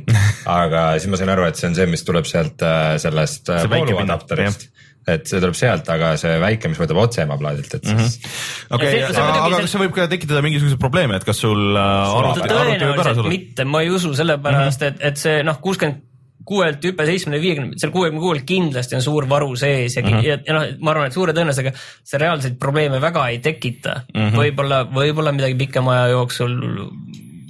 aga 0.52 0.88
siis 0.98 1.12
ma 1.12 1.20
sain 1.20 1.34
aru, 1.36 1.50
et 1.50 1.60
see 1.60 1.70
on 1.70 1.78
see, 1.78 1.90
mis 1.92 2.08
tuleb 2.08 2.30
sealt 2.30 2.66
äh, 2.66 2.96
sellest 3.04 3.52
äh, 3.54 3.68
vooluadapterist 3.72 4.70
et 5.06 5.28
see 5.30 5.38
tuleb 5.38 5.54
sealt, 5.54 5.90
aga 5.94 6.16
see 6.18 6.34
väike, 6.42 6.70
mis 6.72 6.80
võtab 6.82 6.98
otse 7.04 7.22
emaplaadilt, 7.22 7.76
et 7.78 7.84
siis. 7.86 8.16
Mhm. 8.18 8.74
okei, 8.80 9.04
aga 9.06 9.60
kas 9.60 9.70
see 9.76 9.84
võib 9.84 9.94
ka 9.94 10.08
tekitada 10.10 10.42
mingisuguseid 10.42 10.82
probleeme, 10.82 11.20
et 11.20 11.28
kas 11.28 11.44
sul 11.44 11.78
äh, 11.78 12.18
arvuti, 12.18 12.50
arvuti 12.50 12.90
võib 12.90 13.04
ära 13.06 13.14
sulle? 13.14 13.36
mitte, 13.36 13.68
ma 13.70 13.84
ei 13.86 13.94
usu, 13.94 14.16
sellepärast 14.18 14.82
mm 14.82 14.88
-hmm. 14.88 14.98
et, 14.98 15.08
et 15.12 15.22
see 15.22 15.44
noh, 15.46 15.62
kuuskümmend 15.62 16.02
kuuelt 16.46 16.84
hüpe 16.86 17.06
seitsmekümne, 17.08 17.42
viiekümne, 17.42 17.80
seal 17.82 17.94
kuuekümne 17.94 18.22
kuuel 18.22 18.42
kindlasti 18.48 18.98
on 18.98 19.04
suur 19.06 19.30
varu 19.30 19.56
sees 19.60 19.98
ja 19.98 20.04
mm, 20.04 20.14
-hmm. 20.14 20.26
ja, 20.28 20.38
ja 20.46 20.58
noh, 20.58 20.66
ma 20.80 20.94
arvan, 20.94 21.10
et 21.10 21.18
suure 21.18 21.34
tõenäosusega 21.34 21.74
see 21.80 22.22
reaalseid 22.22 22.60
probleeme 22.62 23.02
väga 23.02 23.28
ei 23.34 23.40
tekita 23.40 24.02
mm 24.14 24.22
-hmm.. 24.22 24.38
võib-olla, 24.42 24.84
võib-olla 25.00 25.34
midagi 25.36 25.58
pikema 25.66 25.98
aja 25.98 26.14
jooksul 26.14 26.58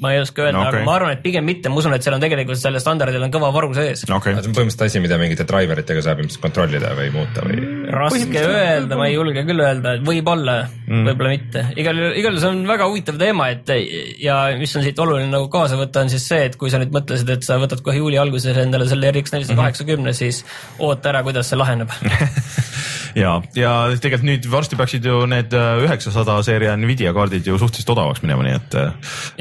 ma 0.01 0.11
ei 0.13 0.19
oska 0.19 0.43
öelda 0.43 0.57
no,, 0.57 0.63
okay. 0.67 0.81
aga 0.81 0.87
ma 0.87 0.95
arvan, 0.97 1.13
et 1.15 1.21
pigem 1.23 1.45
mitte, 1.47 1.71
ma 1.71 1.79
usun, 1.79 1.93
et 1.95 2.03
seal 2.03 2.17
on 2.17 2.23
tegelikult 2.23 2.59
sellel 2.59 2.81
standardil 2.83 3.23
on 3.23 3.31
kõva 3.31 3.51
varu 3.55 3.71
sees 3.77 4.03
okay.. 4.09 4.35
see 4.35 4.51
on 4.51 4.57
põhimõtteliselt 4.57 4.83
asi, 4.89 5.01
mida 5.03 5.19
mingite 5.21 5.45
driver 5.47 5.79
itega 5.79 6.03
saab 6.03 6.21
ilmselt 6.23 6.43
kontrollida 6.43 6.91
või 6.97 7.11
muuta 7.13 7.45
või? 7.45 7.61
raske 7.95 8.43
öelda, 8.43 8.99
ma 8.99 9.07
ei 9.07 9.15
julge 9.15 9.45
küll 9.47 9.63
öelda, 9.63 9.95
et 9.95 10.05
võib-olla 10.07 10.57
mm., 10.67 11.07
võib-olla 11.09 11.31
mitte. 11.31 11.65
igal 11.79 12.01
juhul, 12.01 12.19
igal 12.19 12.33
juhul 12.33 12.43
see 12.43 12.51
on 12.51 12.61
väga 12.73 12.89
huvitav 12.91 13.19
teema, 13.21 13.49
et 13.55 13.73
ja 14.25 14.37
mis 14.59 14.75
on 14.75 14.85
siit 14.85 14.99
oluline 15.05 15.31
nagu 15.31 15.49
kaasa 15.53 15.79
võtta, 15.79 16.03
on 16.03 16.11
siis 16.11 16.27
see, 16.27 16.43
et 16.49 16.59
kui 16.59 16.73
sa 16.73 16.81
nüüd 16.81 16.93
mõtlesid, 16.95 17.31
et 17.37 17.47
sa 17.47 17.59
võtad 17.61 17.83
kohe 17.85 18.01
juuli 18.01 18.19
alguses 18.19 18.59
endale 18.65 18.89
selle 18.89 19.13
RX 19.15 19.35
nelisada 19.35 19.61
kaheksakümne, 19.61 20.15
siis 20.17 20.43
oota 20.83 21.13
ära, 21.13 21.23
kuidas 21.27 21.51
see 21.51 21.59
laheneb 21.61 21.93
ja, 23.15 23.35
ja 23.57 23.71
tegelikult 24.01 24.27
nüüd 24.29 24.49
varsti 24.51 24.79
peaksid 24.79 25.07
ju 25.07 25.23
need 25.31 25.55
äh, 25.55 25.85
üheksasada 25.85 26.37
seeria 26.45 26.75
Nvidia 26.79 27.13
kaardid 27.15 27.47
ju 27.47 27.57
suhteliselt 27.61 27.95
odavaks 27.95 28.23
minema, 28.25 28.45
nii 28.47 28.57
et 28.59 28.77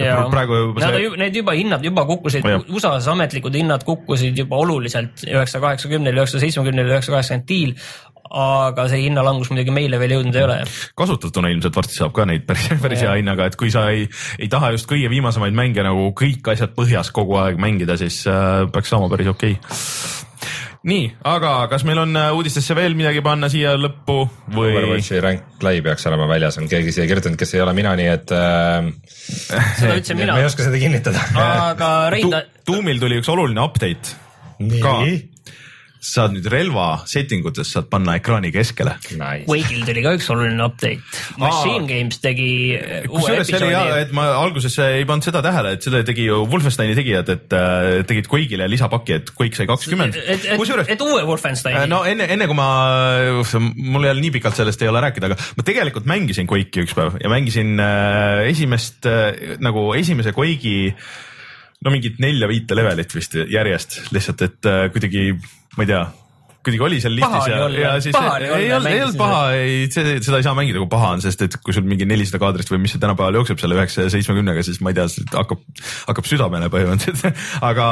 ja. 0.01 0.22
praegu 0.33 0.61
juba 0.61 0.87
see. 0.87 1.12
Need 1.25 1.39
juba 1.43 1.57
hinnad 1.59 1.85
juba 1.85 2.07
kukkusid 2.09 2.47
oh,, 2.49 2.64
USA-s 2.75 3.11
ametlikud 3.12 3.55
hinnad 3.59 3.85
kukkusid 3.87 4.39
juba 4.45 4.62
oluliselt 4.64 5.27
üheksa 5.29 5.62
kaheksakümnel, 5.62 6.22
üheksa 6.22 6.43
seitsmekümnel, 6.43 6.91
üheksa 6.95 7.14
kaheksakümmend 7.14 7.49
tiil 7.51 7.79
aga 8.35 8.87
see 8.91 9.05
hinnalangus 9.05 9.51
muidugi 9.53 9.72
meile 9.75 9.99
veel 10.01 10.16
jõudnud 10.16 10.37
ei 10.39 10.47
ole. 10.47 10.57
kasutatuna 10.99 11.53
ilmselt 11.55 11.77
varsti 11.79 11.99
saab 12.01 12.14
ka 12.16 12.27
neid 12.29 12.47
päris, 12.49 12.66
päris 12.83 13.05
hea 13.05 13.14
hinnaga, 13.20 13.49
et 13.51 13.59
kui 13.61 13.70
sa 13.75 13.87
ei, 13.95 14.09
ei 14.41 14.51
taha 14.51 14.72
just 14.75 14.89
kõige 14.91 15.11
viimasemaid 15.12 15.55
mänge 15.57 15.85
nagu 15.87 16.11
kõik 16.18 16.51
asjad 16.55 16.75
põhjas 16.77 17.12
kogu 17.14 17.39
aeg 17.43 17.61
mängida, 17.62 17.99
siis 18.01 18.25
äh, 18.31 18.64
peaks 18.75 18.91
saama 18.95 19.11
päris 19.12 19.31
okei 19.31 19.59
okay 19.59 20.33
nii, 20.85 21.05
aga 21.28 21.53
kas 21.72 21.85
meil 21.89 22.01
on 22.03 22.16
äh, 22.18 22.30
uudistesse 22.37 22.76
veel 22.76 22.97
midagi 22.99 23.22
panna 23.24 23.49
siia 23.53 23.74
lõppu 23.80 24.18
või? 24.55 24.72
Overwatchi 24.72 25.20
rank 25.24 25.64
lai 25.64 25.78
peaks 25.85 26.09
olema 26.11 26.28
väljas, 26.30 26.59
on 26.61 26.68
keegi 26.70 26.93
siia 26.95 27.09
kirjutanud, 27.11 27.41
kes 27.41 27.55
ei 27.57 27.62
ole 27.64 27.74
mina, 27.76 27.95
nii 27.99 28.09
et 28.12 28.35
äh,. 28.37 28.91
seda 29.80 29.95
ütlesin 29.97 30.20
mina. 30.20 30.37
ma 30.37 30.43
ei 30.45 30.49
oska 30.51 30.66
seda 30.66 30.80
kinnitada. 30.80 31.24
aga 31.70 31.93
Rein 32.14 32.28
tu. 32.28 32.43
Tuumil 32.72 33.01
tuli 33.03 33.20
üks 33.20 33.30
oluline 33.32 33.64
update. 33.64 34.18
nii 34.61 35.14
saad 36.05 36.34
nüüd 36.36 36.46
relva 36.52 36.86
setting 37.09 37.46
utes 37.48 37.70
saad 37.74 37.88
panna 37.92 38.16
ekraani 38.20 38.50
keskele 38.55 38.96
nice.. 39.16 39.46
Quake'il 39.48 39.84
tuli 39.88 40.05
ka 40.05 40.12
üks 40.18 40.28
oluline 40.32 40.61
update. 40.64 41.00
Machine 41.40 41.82
Aa, 41.84 41.88
Games 41.88 42.20
tegi 42.22 42.50
uh, 42.76 43.09
kusjuures 43.11 43.48
see 43.48 43.61
oli 43.61 43.70
hea, 43.72 43.98
et 44.05 44.14
ma 44.16 44.26
alguses 44.36 44.76
ei 44.84 45.07
pannud 45.09 45.26
seda 45.26 45.42
tähele, 45.44 45.74
et 45.78 45.86
seda 45.86 46.02
tegi 46.07 46.28
ju 46.28 46.42
Wolfensteini 46.50 46.96
tegijad, 46.98 47.32
et 47.34 47.57
äh, 47.57 48.02
tegid 48.09 48.28
Quake'ile 48.30 48.68
lisapaki, 48.70 49.18
et 49.18 49.32
Quake 49.34 49.59
sai 49.59 49.68
kakskümmend. 49.70 50.18
kusjuures. 50.61 50.90
et 50.92 51.05
uue 51.05 51.24
Wolfensteini. 51.28 51.84
Äh, 51.84 51.90
no 51.90 52.05
enne, 52.09 52.28
enne 52.36 52.48
kui 52.50 52.59
ma, 52.59 52.68
mul 53.74 54.09
jälle 54.09 54.24
nii 54.24 54.34
pikalt 54.38 54.61
sellest 54.61 54.84
ei 54.84 54.92
ole 54.92 55.02
rääkida, 55.05 55.32
aga 55.32 55.38
ma 55.57 55.66
tegelikult 55.66 56.09
mängisin 56.11 56.50
Quake'i 56.50 56.84
üks 56.84 56.96
päev 56.96 57.20
ja 57.22 57.32
mängisin 57.32 57.78
äh, 57.80 58.44
esimest 58.50 59.09
äh, 59.09 59.57
nagu 59.64 59.92
esimese 59.96 60.36
Quake'i 60.36 60.92
no 61.85 61.93
mingit 61.93 62.20
nelja-viite 62.22 62.76
levelit 62.76 63.14
vist 63.14 63.37
järjest 63.37 64.01
lihtsalt, 64.14 64.45
et 64.47 64.70
äh, 64.70 64.85
kuidagi 64.95 65.32
ma 65.76 65.85
ei 65.85 65.91
tea, 65.91 66.05
kuidagi 66.64 66.85
oli 66.87 67.01
seal 67.03 67.14
listis 67.18 67.49
ja, 67.51 67.59
ja 67.76 67.91
siis 68.03 68.16
paha 68.16 68.39
oli 68.39 68.49
ei 68.49 68.70
olnud, 68.72 68.89
ei 68.89 69.03
olnud 69.05 69.18
paha, 69.20 69.43
ei, 69.59 69.76
see, 69.93 70.16
seda 70.24 70.41
ei 70.41 70.47
saa 70.47 70.57
mängida, 70.57 70.80
kui 70.80 70.91
paha 70.95 71.12
on, 71.16 71.24
sest 71.24 71.45
et 71.45 71.59
kui 71.61 71.76
sul 71.76 71.87
mingi 71.89 72.09
nelisada 72.09 72.41
kaadrist 72.43 72.72
või 72.72 72.80
mis 72.87 72.97
see 72.97 73.03
tänapäeval 73.03 73.41
jookseb 73.41 73.61
selle 73.61 73.76
üheksasaja 73.78 74.14
seitsmekümnega, 74.16 74.64
siis 74.66 74.80
ma 74.85 74.95
ei 74.95 74.99
tea, 74.99 75.07
hakkab, 75.37 75.62
hakkab 76.09 76.30
südamele 76.30 76.72
põhimõtteliselt. 76.72 77.45
Aga 77.70 77.87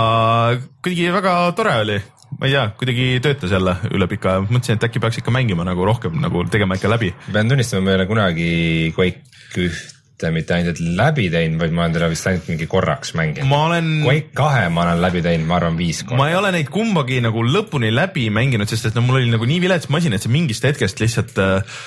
kuidagi 0.80 1.12
väga 1.18 1.36
tore 1.58 1.78
oli. 1.84 2.00
Ma 2.40 2.48
ei 2.48 2.54
tea, 2.54 2.66
kuidagi 2.80 3.08
töötas 3.24 3.52
jälle 3.52 3.74
üle 3.92 4.08
pika 4.08 4.30
aja, 4.30 4.44
mõtlesin, 4.46 4.78
et 4.78 4.86
äkki 4.88 5.02
peaks 5.04 5.20
ikka 5.20 5.34
mängima 5.34 5.66
nagu 5.68 5.84
rohkem 5.84 6.16
nagu 6.22 6.46
tegema 6.48 6.80
ikka 6.80 6.88
läbi. 6.94 7.12
pean 7.28 7.52
tunnistama, 7.52 7.84
ma 7.84 7.92
ei 7.92 8.00
ole 8.00 8.08
kunagi 8.08 8.52
Quake 8.96 9.60
üht 9.60 10.01
mitte 10.30 10.54
ainult 10.54 10.78
läbi 10.78 11.26
teinud, 11.32 11.58
vaid 11.60 11.74
ma 11.74 11.86
olen 11.86 11.96
teda 11.96 12.08
vist 12.12 12.26
ainult 12.30 12.48
mingi 12.50 12.66
korraks 12.70 13.14
mänginud. 13.18 13.48
ma 13.50 13.64
olen. 13.68 13.90
Quake 14.04 14.30
kahe 14.36 14.68
ma 14.72 14.84
olen 14.86 15.00
läbi 15.02 15.22
teinud, 15.24 15.46
ma 15.48 15.58
arvan 15.58 15.78
viis 15.78 16.02
korda. 16.04 16.20
ma 16.20 16.28
ei 16.30 16.36
ole 16.38 16.52
neid 16.54 16.70
kumbagi 16.72 17.18
nagu 17.24 17.42
lõpuni 17.46 17.90
läbi 17.94 18.28
mänginud, 18.34 18.70
sest 18.70 18.90
et 18.90 18.98
no 18.98 19.04
mul 19.06 19.20
oli 19.20 19.32
nagu 19.32 19.48
nii 19.48 19.60
vilets 19.64 19.90
masin, 19.92 20.14
et 20.14 20.22
see 20.22 20.32
mingist 20.32 20.66
hetkest 20.66 21.02
lihtsalt 21.02 21.40
äh, 21.42 21.80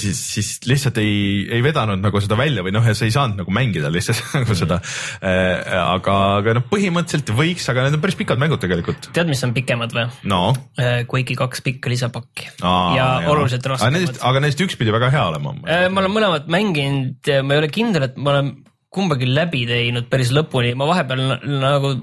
siis, 0.00 0.20
siis 0.34 0.50
lihtsalt 0.68 1.00
ei, 1.02 1.46
ei 1.54 1.64
vedanud 1.64 2.02
nagu 2.02 2.22
seda 2.24 2.38
välja 2.40 2.64
või 2.66 2.74
noh, 2.76 2.84
ja 2.84 2.96
sa 2.98 3.08
ei 3.08 3.14
saanud 3.14 3.40
nagu 3.42 3.54
mängida 3.54 3.92
lihtsalt 3.94 4.20
nagu 4.40 4.58
seda 4.58 4.80
äh,. 5.22 5.78
aga, 5.78 6.18
aga 6.42 6.58
noh, 6.58 6.66
põhimõtteliselt 6.68 7.32
võiks, 7.38 7.68
aga 7.72 7.86
need 7.86 7.98
on 7.98 8.04
päris 8.04 8.18
pikad 8.20 8.42
mängud 8.42 8.62
tegelikult. 8.62 9.10
tead, 9.16 9.30
mis 9.30 9.44
on 9.46 9.54
pikemad 9.56 9.94
või? 9.96 10.08
no. 10.28 10.42
Quake'i 10.78 11.38
kaks 11.38 11.64
pikka 11.64 11.92
lisapakki 11.92 12.50
Aa, 12.60 12.84
ja 12.96 13.06
jah. 13.22 13.30
oluliselt 13.32 13.66
raskemad. 13.70 14.20
aga 14.20 14.42
nendest 14.42 14.60
üks 14.66 14.76
pidi 14.80 14.92
väga 14.94 15.10
hea 15.14 15.24
olema. 15.30 15.54
ma 15.62 16.02
olen 16.02 16.12
mõlemat 16.12 16.50
mänginud, 16.52 17.32
ma 17.46 17.54
ei 17.54 17.62
ole 17.62 17.67
kindel, 17.74 18.08
et 18.08 18.16
ma 18.16 18.36
olen 18.36 18.50
kumbagi 18.94 19.28
läbi 19.28 19.66
teinud 19.68 20.08
päris 20.10 20.32
lõpuni, 20.34 20.74
ma 20.78 20.88
vahepeal 20.88 21.24
nagu 21.60 21.94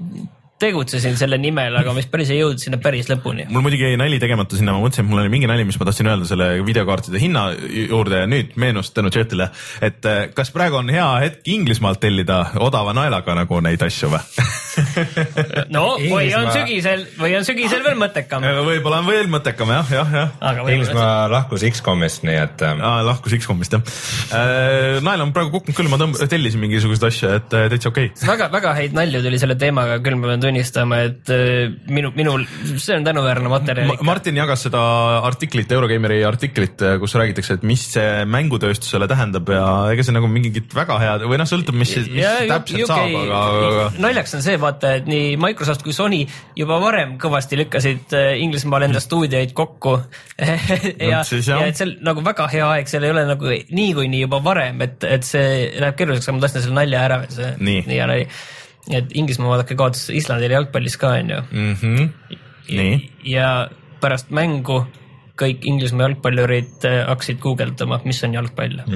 tegutsesin 0.60 1.16
selle 1.20 1.36
nimel, 1.40 1.74
aga 1.76 1.92
ma 1.92 2.00
vist 2.00 2.10
päris 2.12 2.30
ei 2.32 2.38
jõudnud 2.40 2.62
sinna 2.62 2.78
päris 2.80 3.10
lõpuni. 3.10 3.44
mul 3.52 3.64
muidugi 3.64 3.90
jäi 3.90 3.98
nali 4.00 4.20
tegemata 4.22 4.56
sinna, 4.56 4.72
ma 4.72 4.80
mõtlesin, 4.80 5.04
et 5.04 5.10
mul 5.10 5.20
oli 5.20 5.32
mingi 5.32 5.50
nali, 5.50 5.66
mis 5.68 5.76
ma 5.80 5.88
tahtsin 5.88 6.08
öelda 6.08 6.28
selle 6.28 6.48
videokaartide 6.64 7.20
hinna 7.20 7.50
juurde. 7.90 8.22
Ja 8.22 8.30
nüüd 8.30 8.56
meenus 8.60 8.92
tänu 8.96 9.12
chat'ile, 9.12 9.50
et 9.84 10.08
eh, 10.08 10.22
kas 10.36 10.52
praegu 10.54 10.80
on 10.80 10.92
hea 10.92 11.08
hetk 11.26 11.50
Inglismaalt 11.52 12.00
tellida 12.00 12.40
odava 12.56 12.96
naelaga 12.96 13.36
nagu 13.36 13.60
neid 13.64 13.84
asju 13.84 14.14
või 14.14 14.22
no 15.76 15.84
või 16.00 16.30
on 16.36 16.50
sügisel 16.54 17.06
või 17.18 17.34
on 17.38 17.46
sügisel 17.46 17.84
veel 17.86 17.98
mõttekam. 18.00 18.44
võib-olla 18.66 19.00
on 19.02 19.10
veel 19.10 19.30
mõttekam 19.32 19.72
jah, 19.74 19.92
jah, 19.92 20.14
jah. 20.20 20.62
Inglismaa 20.66 21.26
lahkus 21.32 21.64
X-komist, 21.70 22.24
nii 22.26 22.38
et 22.40 22.64
äh, 22.66 22.80
Aa, 22.86 23.02
lahkus 23.06 23.36
X-komist 23.38 23.76
jah. 23.76 23.84
nael 25.04 25.24
on 25.24 25.34
praegu 25.36 25.52
kukkunud 25.54 25.76
küll, 25.76 25.90
ma 25.92 26.00
tõmb- 26.00 26.18
tellisin 26.30 26.62
mingisuguseid 26.62 27.08
asju, 27.08 27.32
et 27.40 27.56
eh, 27.56 27.66
täitsa 27.72 27.90
okei 27.92 28.10
okay. 28.10 28.28
väga-väga 28.28 28.74
häid 28.78 28.96
nalju 28.96 29.22
tuli 29.24 29.40
selle 29.40 29.56
teemaga, 29.60 29.98
küll 30.04 30.18
ma 30.18 30.30
pean 30.32 30.44
tunnistama, 30.44 31.00
et 31.08 31.32
äh, 31.32 31.72
minu, 31.92 32.12
minul, 32.16 32.46
see 32.74 32.96
on 32.96 33.06
tänuväärne 33.06 33.52
materjal 33.52 33.90
Ma, 33.90 33.98
Martin 34.06 34.38
jagas 34.38 34.66
seda 34.66 34.82
artiklit, 35.26 35.72
Eurogeimeri 35.72 36.22
artiklit, 36.26 36.82
kus 37.02 37.16
räägitakse, 37.18 37.58
et 37.58 37.66
mis 37.66 37.86
see 37.96 38.24
mängutööstusele 38.30 39.08
tähendab 39.10 39.50
ja 39.52 39.66
ega 39.94 40.06
see 40.06 40.16
nagu 40.16 40.30
mingit 40.30 40.74
väga 40.76 40.98
head 41.02 41.26
või 41.28 41.40
noh, 41.40 41.48
sõltub, 41.48 41.76
mis, 41.78 41.94
mis 42.06 42.20
Ja 42.20 42.36
täpselt 42.48 42.84
UK 42.84 42.90
saab, 42.90 43.16
aga, 43.22 43.42
aga 43.70 43.86
naljakas 44.02 44.36
on 44.38 44.44
see, 44.46 44.56
vaata, 44.60 44.85
et 44.96 45.06
nii 45.08 45.36
Microsoft 45.40 45.82
kui 45.84 45.94
Sony 45.96 46.22
juba 46.56 46.78
varem 46.82 47.16
kõvasti 47.22 47.58
lükkasid 47.60 48.14
äh, 48.16 48.32
Inglismaal 48.42 48.86
enda 48.88 49.00
stuudioid 49.02 49.54
kokku 49.56 49.96
ja, 51.12 51.22
ja 51.22 51.60
et 51.66 51.78
seal 51.78 51.96
nagu 52.06 52.24
väga 52.26 52.48
hea 52.52 52.66
aeg, 52.76 52.90
seal 52.90 53.06
ei 53.06 53.14
ole 53.14 53.24
nagu 53.28 53.44
niikuinii 53.50 54.22
juba 54.24 54.42
varem, 54.44 54.82
et, 54.86 55.06
et 55.06 55.26
see 55.26 55.48
läheb 55.80 55.96
keeruliseks, 55.98 56.28
aga 56.28 56.36
ma 56.36 56.44
tahtsin 56.44 56.66
selle 56.66 56.78
nalja 56.80 57.06
ära, 57.08 57.18
see 57.32 57.50
Nii. 57.56 57.80
nii 57.88 57.98
hea 57.98 58.06
nali. 58.10 58.28
et 59.00 59.16
Inglismaa 59.18 59.54
vaadake 59.54 59.78
kaotas 59.78 60.04
Islandile 60.14 60.58
jalgpallis 60.58 60.96
ka 61.00 61.14
onju 61.18 61.40
mm. 61.50 61.74
-hmm. 61.80 62.36
nii 62.70 62.94
ja 63.32 63.50
pärast 64.00 64.30
mängu 64.30 64.82
kõik 65.36 65.66
Inglismaa 65.68 66.08
jalgpallurid 66.08 66.84
äh, 66.88 67.02
hakkasid 67.08 67.38
guugeldama, 67.42 68.00
mis 68.04 68.22
on 68.24 68.34
jalgpall 68.36 68.76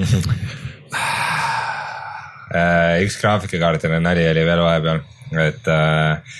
äh, 2.55 3.01
üks 3.05 3.19
graafikakaartide 3.21 3.99
nali 4.03 4.27
oli 4.29 4.45
veel 4.47 4.63
vahepeal, 4.65 4.99
et 5.39 5.67
äh, 5.71 6.39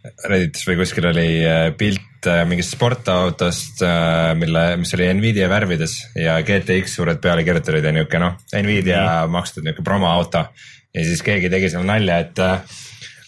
Redditis 0.00 0.64
või 0.64 0.78
kuskil 0.80 1.10
oli 1.10 1.26
äh, 1.44 1.66
pilt 1.76 2.28
äh, 2.28 2.42
mingist 2.48 2.72
sportautost 2.72 3.82
äh,, 3.84 4.32
mille, 4.38 4.64
mis 4.80 4.94
oli 4.96 5.10
Nvidia 5.12 5.48
värvides 5.52 5.96
ja 6.16 6.38
GTX 6.40 6.94
suured 6.96 7.20
peale 7.20 7.44
kirjutatud 7.44 7.84
ja 7.84 7.92
niuke 7.92 8.20
noh, 8.22 8.38
Nvidia 8.56 9.26
makstud 9.28 9.66
niuke 9.66 9.84
promoauto. 9.84 10.46
ja 10.94 11.04
siis 11.04 11.20
keegi 11.22 11.50
tegi 11.52 11.68
seal 11.72 11.84
nalja, 11.84 12.16
et 12.24 12.40
äh, 12.40 12.78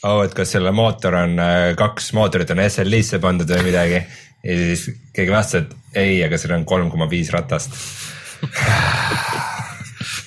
oh, 0.09 0.23
et 0.25 0.33
kas 0.37 0.57
selle 0.57 0.73
mootor 0.73 1.19
on 1.21 1.37
äh,, 1.45 1.75
kaks 1.77 2.13
mootorit 2.17 2.51
on 2.57 2.65
SLI-sse 2.65 3.21
pandud 3.21 3.53
või 3.53 3.69
midagi. 3.69 4.01
ja 4.43 4.57
siis 4.63 4.89
keegi 5.13 5.35
vastas, 5.35 5.67
et 5.67 6.01
ei, 6.07 6.23
aga 6.25 6.41
seal 6.41 6.57
on 6.57 6.65
kolm 6.65 6.89
koma 6.91 7.11
viis 7.11 7.31
ratast 7.37 7.77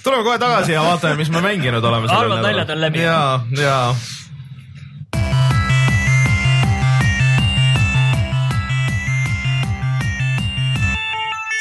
tuleme 0.05 0.23
kohe 0.23 0.37
tagasi 0.39 0.75
ja 0.75 0.83
vaatame, 0.85 1.17
mis 1.19 1.31
me 1.33 1.41
mänginud 1.41 1.83
oleme. 1.83 2.07
Halvad 2.07 2.45
naljad 2.45 2.69
on 2.69 2.81
läbi. 2.81 3.01
ja, 3.01 3.39
ja 3.57 3.79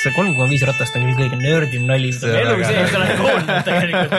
see 0.05 0.13
kolm 0.15 0.35
koma 0.37 0.49
viis 0.51 0.65
ratast 0.69 0.97
on 0.99 1.07
küll 1.09 1.17
kõige 1.23 1.39
nördim 1.41 1.87
nali, 1.89 2.11
mida 2.13 2.29
ma 2.29 2.35
See 2.35 2.35
on 2.35 2.41
elu 2.43 2.67
sees 2.69 2.97
olen 2.99 3.13
kuulnud 3.21 3.69
tegelikult. 3.69 4.13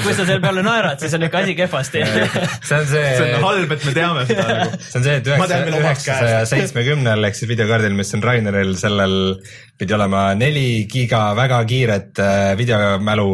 kui 0.04 0.14
sa 0.16 0.26
selle 0.26 0.40
peale 0.42 0.64
naerad, 0.66 0.98
siis 1.02 1.16
on 1.16 1.26
ikka 1.28 1.42
asi 1.44 1.56
kehvasti. 1.58 2.04
see 2.08 2.76
on 2.76 2.86
see, 2.90 3.04
see 3.20 3.30
on 3.38 3.46
halb, 3.46 3.74
et 3.76 3.86
me 3.86 3.94
teame 3.96 4.26
seda 4.28 4.46
nagu. 4.48 4.80
see 4.86 5.00
on 5.00 5.06
see, 5.06 5.16
et 5.20 5.30
üheksasaja 5.80 6.44
seitsmekümnel 6.50 7.30
ehk 7.30 7.38
siis 7.38 7.50
videokaardil, 7.52 7.96
mis 7.98 8.14
on 8.18 8.24
Raineril, 8.26 8.74
sellel 8.80 9.16
pidi 9.80 9.96
olema 9.96 10.26
neli 10.36 10.84
giga 10.90 11.22
väga 11.38 11.62
kiiret 11.68 12.20
äh, 12.20 12.50
videomälu, 12.58 13.30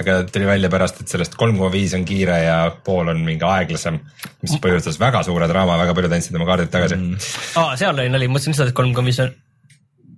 aga 0.00 0.22
tuli 0.30 0.48
välja 0.48 0.70
pärast, 0.72 1.02
et 1.02 1.12
sellest 1.12 1.36
kolm 1.40 1.58
koma 1.60 1.72
viis 1.74 1.92
on 1.98 2.06
kiire 2.08 2.38
ja 2.46 2.56
pool 2.86 3.12
on 3.12 3.20
mingi 3.26 3.44
aeglasem, 3.44 4.00
mis 4.44 4.56
põhjustas 4.62 4.96
väga 5.02 5.24
suure 5.26 5.50
draama, 5.50 5.76
väga 5.82 5.96
paljud 5.98 6.16
andsid 6.16 6.40
oma 6.40 6.48
kaardid 6.48 6.72
tagasi 6.72 6.96
mm.. 6.96 7.30
aa, 7.60 7.76
seal 7.80 7.98
oli 7.98 8.08
nali, 8.12 8.30
mõtlesin 8.32 8.54
lihtsalt, 8.54 8.72
et 8.72 8.80
kolm 8.80 8.96
koma 8.96 9.12
viis 9.12 9.20
on 9.26 9.34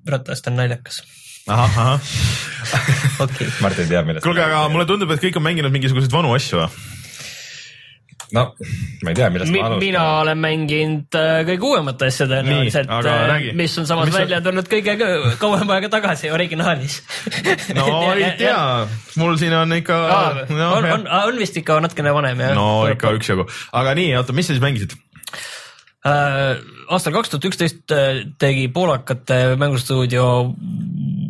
ratast 0.08 0.46
on 0.50 0.56
naljakas. 0.60 1.02
ahah, 1.48 1.78
ahah. 1.78 2.00
okei 3.24 3.46
okay., 3.46 3.52
Martin 3.60 3.88
teab, 3.90 4.06
millest. 4.08 4.24
kuulge, 4.26 4.42
aga 4.44 4.64
mulle 4.72 4.86
tundub, 4.88 5.10
et 5.14 5.22
kõik 5.22 5.38
on 5.40 5.46
mänginud 5.48 5.74
mingisuguseid 5.74 6.12
vanu 6.14 6.34
asju 6.36 6.62
või? 6.62 6.68
no 8.32 8.44
ma 9.04 9.10
ei 9.12 9.16
tea, 9.18 9.28
millest 9.32 9.52
Mi 9.52 9.60
ma 9.60 9.66
alustan. 9.68 9.82
mina 9.84 10.02
olen 10.22 10.38
mänginud 10.40 11.18
äh, 11.20 11.42
kõige 11.48 11.66
uuemat 11.68 12.04
asja 12.06 12.26
tõenäoliselt 12.30 12.88
räägi., 13.06 13.52
mis 13.58 13.74
on 13.82 13.88
samas 13.90 14.08
Mis 14.08 14.14
on- 14.16 14.22
välja 14.22 14.40
tulnud 14.44 14.70
kõige 14.72 14.94
kõ- 15.02 15.34
kauem 15.42 15.74
aega 15.76 15.90
tagasi 15.92 16.30
originaalis 16.32 17.00
no 17.78 17.86
ei 18.14 18.30
tea, 18.40 18.88
mul 19.20 19.36
siin 19.40 19.52
on 19.58 19.76
ikka 19.76 19.98
on, 20.06 20.42
no, 20.56 20.70
on, 20.78 20.90
on, 20.96 21.08
on 21.26 21.40
vist 21.42 21.58
ikka 21.60 21.76
natukene 21.84 22.14
vanem 22.16 22.40
jah. 22.46 22.54
no 22.56 22.68
ikka 22.88 23.12
üksjagu, 23.18 23.44
aga 23.82 23.92
nii, 24.00 24.14
oota, 24.22 24.32
mis 24.36 24.48
sa 24.48 24.56
siis 24.56 24.64
mängisid? 24.64 24.96
äh,. 26.08 26.62
aastal 26.92 27.14
kaks 27.14 27.32
tuhat 27.32 27.46
üksteist 27.50 27.94
äh, 27.94 28.24
tegi 28.38 28.68
poolakate 28.72 29.54
mängustuudio 29.60 30.26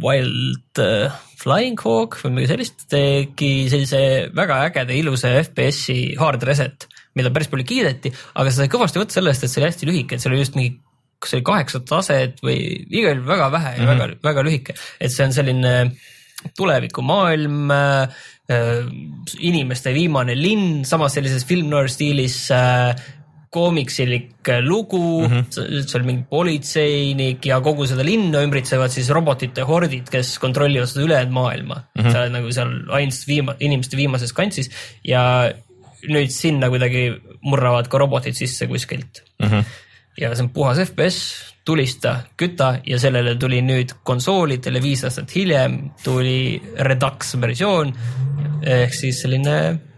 Wild 0.02 0.80
äh, 0.82 1.12
Flying 1.42 1.80
Hawk 1.82 2.18
või 2.22 2.36
midagi 2.36 2.52
sellist, 2.52 2.86
tegi 2.90 3.52
sellise 3.70 4.30
väga 4.34 4.60
ägeda 4.68 4.94
ilusa 4.94 5.34
FPS-i 5.40 6.14
hard 6.20 6.44
reset, 6.46 6.86
mida 7.18 7.32
päris 7.34 7.50
palju 7.50 7.66
kiideti, 7.66 8.12
aga 8.34 8.50
seda 8.50 8.66
sai 8.66 8.72
kõvasti 8.72 9.02
võtta 9.02 9.18
sellest, 9.18 9.44
et 9.44 9.50
see 9.52 9.62
oli 9.62 9.70
hästi 9.70 9.88
lühike, 9.90 10.16
et 10.16 10.22
seal 10.22 10.34
oli 10.36 10.44
just 10.44 10.58
mingi 10.58 10.76
kas 11.22 11.30
see 11.30 11.38
oli 11.38 11.46
kaheksa 11.46 11.80
taset 11.86 12.42
või 12.42 12.58
igal 12.90 13.16
juhul 13.16 13.28
väga 13.28 13.48
vähe 13.54 13.72
ja 13.76 13.78
mm 13.78 13.86
-hmm. 13.86 14.02
väga, 14.02 14.18
väga 14.26 14.44
lühike, 14.48 14.76
et 15.00 15.14
see 15.14 15.26
on 15.26 15.34
selline 15.34 15.74
tulevikumaailm 16.58 17.70
äh,, 17.70 18.22
inimeste 19.38 19.94
viimane 19.94 20.34
linn, 20.36 20.84
samas 20.84 21.14
sellises 21.14 21.46
film 21.46 21.70
noir 21.70 21.88
stiilis 21.88 22.50
äh, 22.50 22.94
koomiksilik 23.52 24.48
lugu 24.64 25.28
mm, 25.28 25.32
-hmm. 25.32 25.82
seal 25.84 26.06
mingi 26.08 26.24
politseinik 26.30 27.46
ja 27.46 27.60
kogu 27.60 27.84
seda 27.86 28.04
linna 28.06 28.40
ümbritsevad 28.46 28.92
siis 28.94 29.10
robotite 29.12 29.66
hordid, 29.68 30.08
kes 30.08 30.38
kontrollivad 30.40 30.88
seda 30.88 31.04
ülejäänud 31.04 31.36
maailma 31.36 31.82
mm. 31.82 32.00
-hmm. 32.00 32.12
sa 32.12 32.22
oled 32.22 32.32
nagu 32.38 32.52
seal 32.52 32.72
ainult 32.96 33.28
viima-, 33.28 33.56
inimeste 33.60 33.96
viimases 34.00 34.32
kantsis 34.32 34.72
ja 35.04 35.52
nüüd 36.08 36.32
sinna 36.32 36.70
kuidagi 36.72 37.04
murravad 37.44 37.92
ka 37.92 38.00
robotid 38.00 38.34
sisse 38.34 38.66
kuskilt 38.66 39.22
mm. 39.42 39.48
-hmm. 39.48 39.64
ja 40.20 40.34
see 40.34 40.44
on 40.46 40.50
puhas 40.50 40.80
FPS, 40.88 41.18
tulista, 41.64 42.16
küta 42.36 42.78
ja 42.86 42.98
sellele 42.98 43.36
tuli 43.36 43.60
nüüd 43.62 43.92
konsoolidele 44.02 44.82
viis 44.82 45.04
aastat 45.04 45.34
hiljem 45.34 45.90
tuli 46.04 46.62
Redux 46.78 47.36
versioon 47.40 47.92
ehk 48.62 48.94
siis 48.94 49.22
selline 49.22 49.91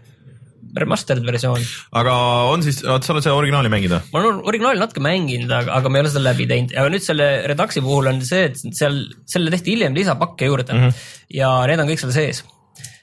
remastered 0.79 1.25
versioon 1.25 1.61
aga 2.01 2.15
on 2.51 2.65
siis, 2.65 2.81
oota, 2.83 3.07
sa 3.07 3.15
oled 3.15 3.25
seda 3.25 3.35
originaali 3.37 3.71
mänginud 3.71 3.95
või? 3.97 4.11
ma 4.13 4.21
olen 4.21 4.41
originaali 4.51 4.81
natuke 4.81 5.03
mänginud, 5.03 5.53
aga, 5.59 5.77
aga 5.79 5.91
ma 5.91 5.99
ei 5.99 6.05
ole 6.05 6.11
seda 6.13 6.25
läbi 6.25 6.49
teinud, 6.49 6.75
aga 6.75 6.91
nüüd 6.93 7.05
selle 7.05 7.29
Reduxi 7.51 7.83
puhul 7.85 8.11
on 8.11 8.21
see, 8.25 8.49
et 8.49 8.59
seal, 8.65 8.99
sellele 9.29 9.55
tehti 9.55 9.75
hiljem 9.75 9.97
lisapakke 9.97 10.51
juurde 10.51 10.75
mm 10.75 10.83
-hmm. 10.83 11.07
ja 11.39 11.55
need 11.69 11.83
on 11.83 11.89
kõik 11.91 12.03
seal 12.03 12.15
sees. 12.15 12.43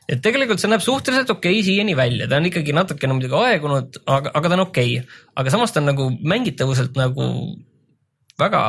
et 0.08 0.22
tegelikult 0.24 0.60
see 0.60 0.70
näeb 0.70 0.84
suhteliselt 0.84 1.30
okei 1.30 1.58
okay 1.58 1.66
siiani 1.66 1.96
välja, 1.96 2.28
ta 2.28 2.40
on 2.40 2.48
ikkagi 2.50 2.76
natukene 2.76 3.18
muidugi 3.18 3.38
aegunud, 3.38 4.00
aga, 4.06 4.32
aga 4.34 4.48
ta 4.48 4.58
on 4.58 4.66
okei 4.66 4.98
okay.. 4.98 5.20
aga 5.36 5.54
samas 5.54 5.72
ta 5.72 5.80
on 5.80 5.90
nagu 5.92 6.10
mängitavuselt 6.20 6.98
nagu 6.98 7.28
väga, 8.40 8.62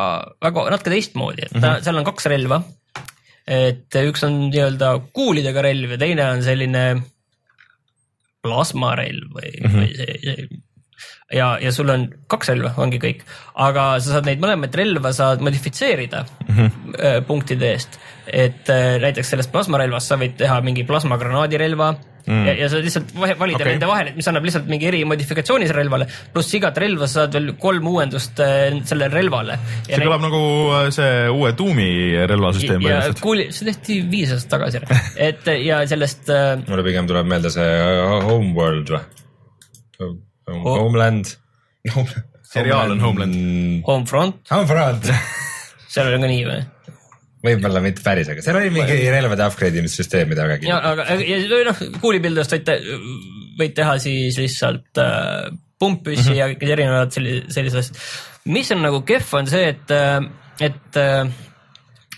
väga 0.44 0.70
natuke 0.70 0.94
teistmoodi, 0.94 1.48
et 1.48 1.54
ta 1.54 1.60
mm, 1.60 1.74
-hmm. 1.74 1.84
seal 1.84 1.98
on 1.98 2.08
kaks 2.08 2.26
relva. 2.32 2.64
et 3.44 3.96
üks 4.08 4.24
on 4.24 4.38
nii-öelda 4.48 4.90
kuulidega 5.14 5.62
relv 5.66 5.92
ja 5.92 5.98
teine 6.00 6.30
on 6.32 6.44
selline 6.44 6.84
plasmarelv 8.44 9.32
või 9.34 9.52
mm, 9.56 9.70
-hmm. 9.70 9.80
või 9.80 9.96
see, 9.98 10.20
see 10.24 10.63
ja, 11.34 11.54
ja 11.62 11.74
sul 11.74 11.92
on 11.94 12.08
kaks 12.32 12.54
relva, 12.54 12.74
ongi 12.82 13.02
kõik, 13.02 13.26
aga 13.66 13.94
sa 14.04 14.18
saad 14.18 14.30
neid 14.30 14.42
mõlemat 14.44 14.76
relva 14.78 15.14
saad 15.16 15.44
modifitseerida 15.46 16.24
mm 16.48 16.56
-hmm. 16.56 17.28
punktide 17.28 17.74
eest. 17.74 18.00
et 18.28 18.70
äh, 18.70 19.02
näiteks 19.04 19.30
sellest 19.30 19.52
plasmarelvast 19.52 20.08
sa 20.08 20.16
võid 20.16 20.38
teha 20.40 20.62
mingi 20.62 20.84
plasmagranaadi-relva 20.88 21.90
mm. 22.26 22.46
ja, 22.48 22.54
ja 22.54 22.70
sa 22.70 22.80
lihtsalt 22.80 23.12
valida 23.16 23.58
okay. 23.58 23.74
nende 23.74 23.90
vahel, 23.90 24.08
et 24.08 24.16
mis 24.16 24.28
annab 24.28 24.46
lihtsalt 24.48 24.70
mingi 24.72 24.88
eri 24.88 25.04
modifikatsioonis 25.06 25.74
relvale, 25.76 26.08
pluss 26.34 26.54
igat 26.56 26.78
relva 26.78 27.08
sa 27.08 27.24
saad 27.24 27.36
veel 27.36 27.52
kolm 27.60 27.88
uuendust 27.88 28.40
äh, 28.40 28.80
sellele 28.86 29.12
relvale. 29.12 29.58
see 29.90 30.00
kõlab 30.00 30.24
nagu 30.24 30.44
äh, 30.78 30.90
see 30.96 31.30
uue 31.30 31.54
tuumi 31.54 31.90
relvasüsteem 32.32 32.80
põhimõtteliselt. 32.80 33.24
kuuli, 33.26 33.50
see 33.52 33.68
tehti 33.72 34.02
viis 34.10 34.32
aastat 34.32 34.56
tagasi 34.56 34.78
et 35.18 35.52
ja 35.66 35.84
sellest 35.88 36.32
mulle 36.68 36.84
pigem 36.84 37.10
tuleb 37.10 37.28
meelde 37.28 37.52
see 37.52 37.74
Homeworld 38.30 38.96
või? 38.96 39.04
Homeland. 40.48 41.36
seriaal 42.54 42.94
on 42.94 43.02
Homeland. 43.02 43.84
Homefront, 43.88 44.44
Homefront, 44.52 45.10
seal 45.94 46.10
oli 46.10 46.22
ka 46.22 46.30
nii 46.32 46.46
või? 46.48 46.62
võib-olla 47.44 47.82
mitte 47.84 48.04
päris, 48.06 48.30
aga 48.32 48.44
seal 48.44 48.56
oli 48.56 48.70
mingi 48.72 48.98
relvade 49.12 49.44
upgrade 49.44 49.82
imissüsteem, 49.82 50.30
mida 50.32 50.46
väga 50.48 50.68
ja, 50.70 50.78
aga 50.94 51.18
ja 51.28 51.40
noh, 51.68 51.82
kuulipildujast 52.00 52.56
võite, 52.56 52.78
võid 53.60 53.74
teha 53.76 53.98
siis 54.00 54.38
lihtsalt 54.40 55.02
äh, 55.04 55.50
pumppüssi 55.82 56.30
mm 56.30 56.38
-hmm. 56.38 56.68
ja 56.70 56.76
erinevad 56.78 57.12
sellised, 57.16 57.50
sellised 57.52 57.82
asjad. 57.82 58.00
mis 58.54 58.72
on 58.72 58.84
nagu 58.86 59.02
kehv, 59.08 59.34
on 59.42 59.50
see, 59.52 59.74
et, 59.74 59.92
et 60.64 61.02
äh, 61.02 61.34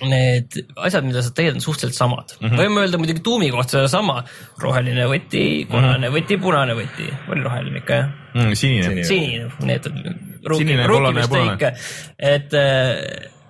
need 0.03 0.57
asjad, 0.75 1.05
mida 1.07 1.21
sa 1.23 1.31
teed, 1.35 1.53
on 1.55 1.63
suhteliselt 1.63 1.95
samad 1.95 2.33
mm. 2.35 2.47
-hmm. 2.47 2.59
võime 2.59 2.81
öelda 2.83 2.99
muidugi 2.99 3.23
tuumi 3.23 3.47
kohta 3.53 3.77
sedasama, 3.77 4.17
roheline 4.61 5.05
võti, 5.07 5.45
punane 5.69 5.97
mm 5.97 6.03
-hmm. 6.03 6.17
võti, 6.17 6.39
punane 6.41 6.75
võti, 6.75 7.07
oli 7.31 7.45
roheline 7.45 7.79
ikka 7.79 7.99
jah? 8.01 8.09
Mm, 8.35 8.53
sinine. 8.59 9.03
sinine, 9.07 9.51
need 9.63 9.87
kollane 10.87 11.27
punane. 11.31 11.71
et, 12.19 12.57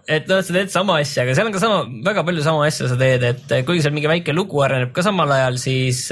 et 0.08 0.28
noh, 0.30 0.41
sa 0.46 0.54
teed 0.54 0.70
sama 0.70 1.00
asja, 1.02 1.24
aga 1.26 1.34
seal 1.36 1.50
on 1.50 1.56
ka 1.56 1.64
sama, 1.64 1.80
väga 2.06 2.26
palju 2.28 2.46
sama 2.46 2.68
asja 2.68 2.91
sa 2.93 3.00
teed, 3.00 3.24
et 3.24 3.56
kuigi 3.66 3.82
seal 3.82 3.96
mingi 3.98 4.12
väike 4.12 4.36
lugu 4.38 4.62
areneb 4.62 4.93
ka 4.93 5.02
samal 5.02 5.32
ajal, 5.32 5.58
siis 5.58 6.12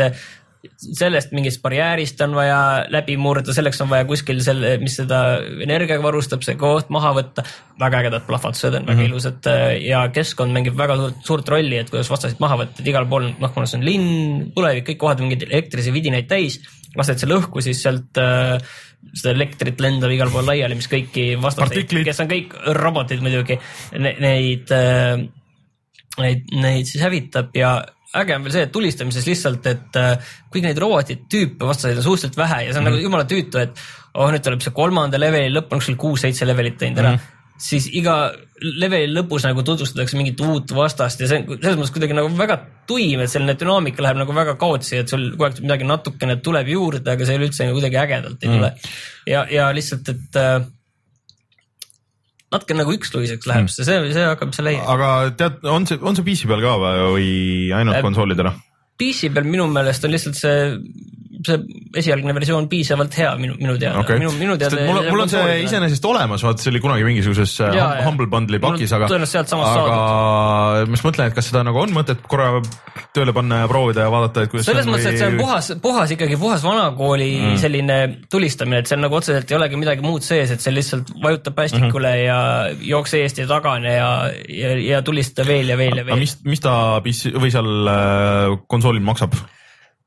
sellest 0.79 1.33
mingist 1.35 1.59
barjäärist 1.63 2.21
on 2.23 2.35
vaja 2.37 2.59
läbi 2.91 3.17
murda, 3.19 3.51
selleks 3.55 3.81
on 3.83 3.89
vaja 3.91 4.05
kuskil 4.07 4.39
selle, 4.45 4.77
mis 4.79 4.95
seda 4.99 5.19
energiaga 5.65 6.03
varustab, 6.05 6.45
see 6.45 6.55
koht 6.59 6.91
maha 6.93 7.11
võtta. 7.17 7.43
väga 7.79 7.99
ägedad 8.03 8.23
plahvatused 8.27 8.69
on 8.69 8.85
väga 8.85 8.93
mm 8.93 8.99
-hmm. 8.99 9.09
ilusad 9.11 9.49
äh, 9.51 9.81
ja 9.83 10.05
keskkond 10.13 10.55
mängib 10.55 10.77
väga 10.77 10.95
suurt, 10.95 11.19
suurt 11.25 11.49
rolli, 11.49 11.77
et 11.77 11.89
kuidas 11.89 12.09
vastaseid 12.09 12.39
maha 12.39 12.61
võtta, 12.63 12.79
et 12.79 12.87
igal 12.87 13.07
pool, 13.09 13.27
noh, 13.39 13.53
kuna 13.53 13.65
see 13.65 13.79
on 13.79 13.85
linn, 13.85 14.51
tulevik, 14.55 14.87
kõik 14.89 15.01
kohad 15.03 15.19
on 15.19 15.27
mingeid 15.27 15.49
elektrilisi 15.49 15.93
vidinaid 15.93 16.27
täis, 16.27 16.59
lased 16.95 17.19
selle 17.19 17.35
õhku, 17.41 17.61
siis 17.61 17.83
sealt 17.83 18.17
äh, 18.17 18.55
seda 19.13 19.33
elektrit 19.35 19.81
lendab 19.81 20.11
igal 20.11 20.31
pool 20.31 20.45
laiali, 20.47 20.75
mis 20.79 20.87
kõiki 20.87 21.33
vastaseid 21.41 21.91
kes 22.05 22.19
on 22.23 22.29
kõik 22.31 22.55
robotid 22.79 23.19
muidugi, 23.19 23.59
neid 23.99 24.71
äh, 24.71 25.27
neid, 26.21 26.49
neid 26.53 26.89
siis 26.89 27.03
hävitab 27.03 27.53
ja 27.57 27.75
äge 28.21 28.35
on 28.35 28.45
veel 28.45 28.55
see, 28.55 28.65
et 28.67 28.73
tulistamises 28.73 29.27
lihtsalt, 29.27 29.67
et 29.71 29.99
äh, 29.99 30.33
kuigi 30.51 30.67
neid 30.67 30.81
robotid 30.81 31.25
tüüpe 31.31 31.67
vastaseid 31.69 31.99
on 32.01 32.05
suhteliselt 32.05 32.37
vähe 32.37 32.63
ja 32.67 32.73
see 32.73 32.79
on 32.79 32.85
mm 32.85 32.89
-hmm. 32.89 32.97
nagu 32.97 33.07
jumala 33.07 33.29
tüütu, 33.29 33.61
et 33.61 33.79
oh 34.13 34.31
nüüd 34.31 34.43
tuleb 34.45 34.61
see 34.61 34.73
kolmanda 34.73 35.19
leveli 35.19 35.53
lõpp 35.53 35.71
on 35.73 35.81
kuskil 35.81 35.97
kuus-seitse 36.03 36.45
levelit 36.45 36.77
teinud 36.77 37.01
ära 37.01 37.11
mm. 37.11 37.17
-hmm. 37.17 37.57
siis 37.69 37.87
iga 37.93 38.33
leveli 38.63 39.09
lõpus 39.13 39.47
nagu 39.47 39.63
tutvustatakse 39.63 40.17
mingit 40.17 40.39
uut 40.41 40.75
vastast 40.75 41.21
ja 41.21 41.27
see 41.27 41.41
on 41.41 41.57
selles 41.57 41.79
mõttes 41.79 41.93
kuidagi 41.95 42.13
nagu 42.13 42.29
väga 42.37 42.59
tuim, 42.87 43.19
et 43.19 43.31
selline 43.31 43.57
dünaamika 43.59 44.03
läheb 44.03 44.21
nagu 44.21 44.35
väga 44.35 44.55
kaotsi, 44.61 44.97
et 45.01 45.09
sul 45.09 45.31
kogu 45.31 45.49
aeg 45.49 45.59
midagi 45.65 45.83
natukene 45.89 46.37
tuleb 46.45 46.67
juurde, 46.67 47.11
aga 47.11 47.25
see 47.25 47.37
üleüldse 47.39 47.65
nagu 47.65 47.79
kuidagi 47.79 47.97
ägedalt 48.05 48.43
ei 48.43 48.49
Mhm. 48.49 48.55
mm. 48.55 48.59
tule. 48.59 48.73
ja, 49.27 49.45
ja 49.49 49.73
lihtsalt, 49.73 50.09
et 50.09 50.35
äh, 50.35 50.61
natuke 52.53 52.77
nagu 52.77 52.93
üksluiseks 52.95 53.49
läheb 53.49 53.71
see, 53.73 53.85
see, 53.87 53.99
see 54.13 54.27
hakkab 54.29 54.53
seal 54.55 54.69
leiama. 54.69 54.85
aga 54.93 55.09
tead, 55.39 55.63
on 55.69 55.87
see, 55.89 55.99
on 56.01 56.17
see 56.19 56.25
PC 56.27 56.49
peal 56.51 56.61
ka 56.63 56.75
või, 56.81 57.27
ainult 57.75 57.99
Äh, 57.99 58.05
konsoolidel? 58.05 58.51
PC 59.01 59.31
peal 59.33 59.47
minu 59.49 59.65
meelest 59.73 60.05
on 60.05 60.13
lihtsalt 60.13 60.37
see, 60.37 60.57
see 61.47 61.59
esialgne 62.03 62.33
versioon 62.35 62.67
piisavalt 62.71 63.17
hea 63.17 63.31
minu, 63.39 63.57
minu 63.59 63.75
teada 63.81 64.01
okei 64.03 64.19
minu, 64.21 64.31
minu 64.39 64.57
teada. 64.59 64.79
mul, 64.87 65.01
mul 65.09 65.25
on 65.25 65.31
see. 65.31 65.57
iseenesest 65.65 66.05
olemas, 66.09 66.43
vaata 66.45 66.63
see 66.63 66.71
oli 66.73 66.81
kunagi 66.83 67.05
mingisuguses 67.07 67.55
äh, 67.61 67.75
Jaa, 67.77 67.89
hum-. 67.99 68.13
Humble 68.13 68.29
Bundle'i 68.31 68.61
pakis, 68.63 68.93
aga, 68.95 69.09
aga 69.09 69.99
ma 70.87 70.97
just 70.97 71.07
mõtlen, 71.07 71.31
et 71.31 71.37
kas 71.37 71.49
seda 71.49 71.63
nagu 71.67 71.81
on 71.81 71.93
mõtet 71.95 72.21
korra 72.29 72.61
tööle 73.13 73.33
panna 73.35 73.63
ja 73.63 73.69
proovida 73.69 74.05
ja 74.07 74.11
vaadata, 74.13 74.45
et 74.45 74.53
kuidas 74.53 74.67
selles 74.69 74.87
mõttes, 74.89 75.07
et 75.11 75.19
see 75.21 75.29
on 75.29 75.39
puhas, 75.41 75.71
puhas 75.83 76.13
ikkagi 76.15 76.37
puhas 76.41 76.63
vanakooli 76.65 77.29
mm. 77.39 77.57
selline 77.61 77.97
tulistamine, 78.31 78.83
et 78.83 78.91
seal 78.91 79.01
nagu 79.03 79.17
otseselt 79.19 79.51
ei 79.51 79.57
olegi 79.57 79.79
midagi 79.79 80.05
muud 80.05 80.25
sees, 80.25 80.53
et 80.53 80.63
see 80.63 80.73
lihtsalt 80.75 81.13
vajutab 81.23 81.57
päästikule 81.57 82.13
mm 82.13 82.21
-hmm. 82.21 82.27
ja 82.27 82.89
jookse 82.93 83.21
eest 83.21 83.41
ja 83.41 83.47
tagane 83.49 83.95
ja, 83.95 84.11
ja, 84.49 84.77
ja 84.77 85.01
tulista 85.01 85.47
veel 85.47 85.69
ja 85.69 85.77
veel 85.77 85.97
ja 85.97 86.05
veel. 86.05 86.23
mis, 86.23 86.37
mis 86.45 86.63
ta 86.63 87.01
PC 87.03 87.33
või 87.37 87.51
seal 87.53 87.91
äh, 87.91 88.57
konsoolil 88.67 89.03
maksab? 89.03 89.37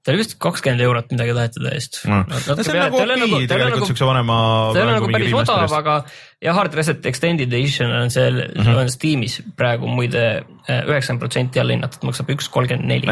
Ta 0.06 0.12
oli 0.14 0.22
vist 0.22 0.36
kakskümmend 0.38 0.84
eurot 0.86 1.08
midagi 1.10 1.32
taheti 1.34 1.62
ta 1.64 1.70
eest. 1.74 1.98
no 2.06 2.20
see 2.30 2.76
on 2.76 2.78
nagu 2.78 3.00
okei 3.02 3.48
tegelikult 3.50 3.90
siukse 3.90 4.06
vanema. 4.06 4.36
ta 4.70 4.78
ei 4.78 4.86
ole 4.86 4.92
nagu 5.00 5.08
päris 5.10 5.34
odav, 5.34 5.74
aga 5.80 5.96
ja 6.44 6.52
Hard 6.52 6.74
Reset 6.76 7.06
Extended 7.06 7.52
Edition 7.52 7.92
on 7.92 8.10
seal 8.12 8.34
mm. 8.34 8.62
-hmm. 8.62 8.80
on 8.82 8.90
Steamis 8.90 9.38
praegu 9.56 9.88
muide 9.88 10.44
üheksakümmend 10.66 11.22
protsenti 11.22 11.60
alla 11.62 11.72
hinnatud, 11.72 12.02
maksab 12.08 12.30
üks 12.34 12.48
kolmkümmend 12.52 12.88
neli. 12.90 13.08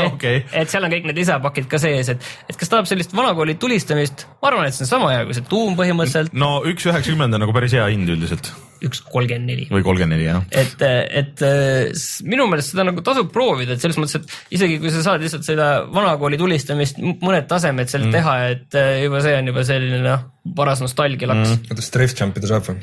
Et 0.60 0.70
seal 0.70 0.84
on 0.84 0.92
kõik 0.92 1.06
need 1.06 1.20
lisapakid 1.20 1.68
ka 1.70 1.78
sees, 1.78 2.08
et, 2.14 2.28
et 2.48 2.56
kes 2.56 2.72
tahab 2.72 2.88
sellist 2.88 3.12
vanakooli 3.16 3.54
tulistamist, 3.60 4.26
ma 4.40 4.50
arvan, 4.50 4.70
et 4.70 4.74
see 4.74 4.86
on 4.86 4.92
sama 4.94 5.12
hea 5.12 5.26
kui 5.28 5.36
see 5.36 5.44
tuum 5.50 5.76
põhimõtteliselt, 5.78 6.32
no 6.32 6.62
üks 6.66 6.88
üheksakümmend 6.88 7.36
on 7.36 7.44
nagu 7.44 7.54
päris 7.56 7.76
hea 7.76 7.84
hind 7.92 8.08
üldiselt 8.16 8.50
üks 8.84 9.00
kolmkümmend 9.08 9.48
neli 9.48 9.66
või 9.72 9.84
kolmkümmend 9.84 10.16
neli 10.16 10.26
jah. 10.26 10.42
et, 10.50 10.82
et 10.84 11.44
äh, 11.44 12.06
minu 12.28 12.48
meelest 12.50 12.74
seda 12.74 12.84
nagu 12.88 13.04
tasub 13.04 13.30
proovida, 13.32 13.76
et 13.76 13.84
selles 13.84 13.98
mõttes, 14.00 14.20
et 14.20 14.56
isegi 14.58 14.78
kui 14.82 14.92
sa 14.92 15.04
saad 15.04 15.24
lihtsalt 15.24 15.46
seda 15.48 15.68
vanakooli 15.92 16.40
tulistamist 16.40 17.00
mõned 17.00 17.48
tasemed 17.50 17.92
seal 17.92 18.08
mm. 18.08 18.16
teha, 18.16 18.38
et 18.54 18.78
äh, 18.80 18.94
juba 19.04 19.22
see 19.24 19.36
on 19.38 19.52
juba 19.52 19.64
selline 19.68 20.00
noh, 20.04 20.26
paras 20.54 20.82
nostalgialaks 20.84 21.48
mm.. 21.48 21.66
kuidas 21.70 21.92
drift 21.94 22.22
jump 22.22 22.38
ida 22.38 22.52
saab 22.52 22.70
või? 22.70 22.78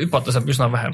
hüpata 0.00 0.32
saab 0.34 0.48
üsna 0.52 0.68
vähe. 0.72 0.92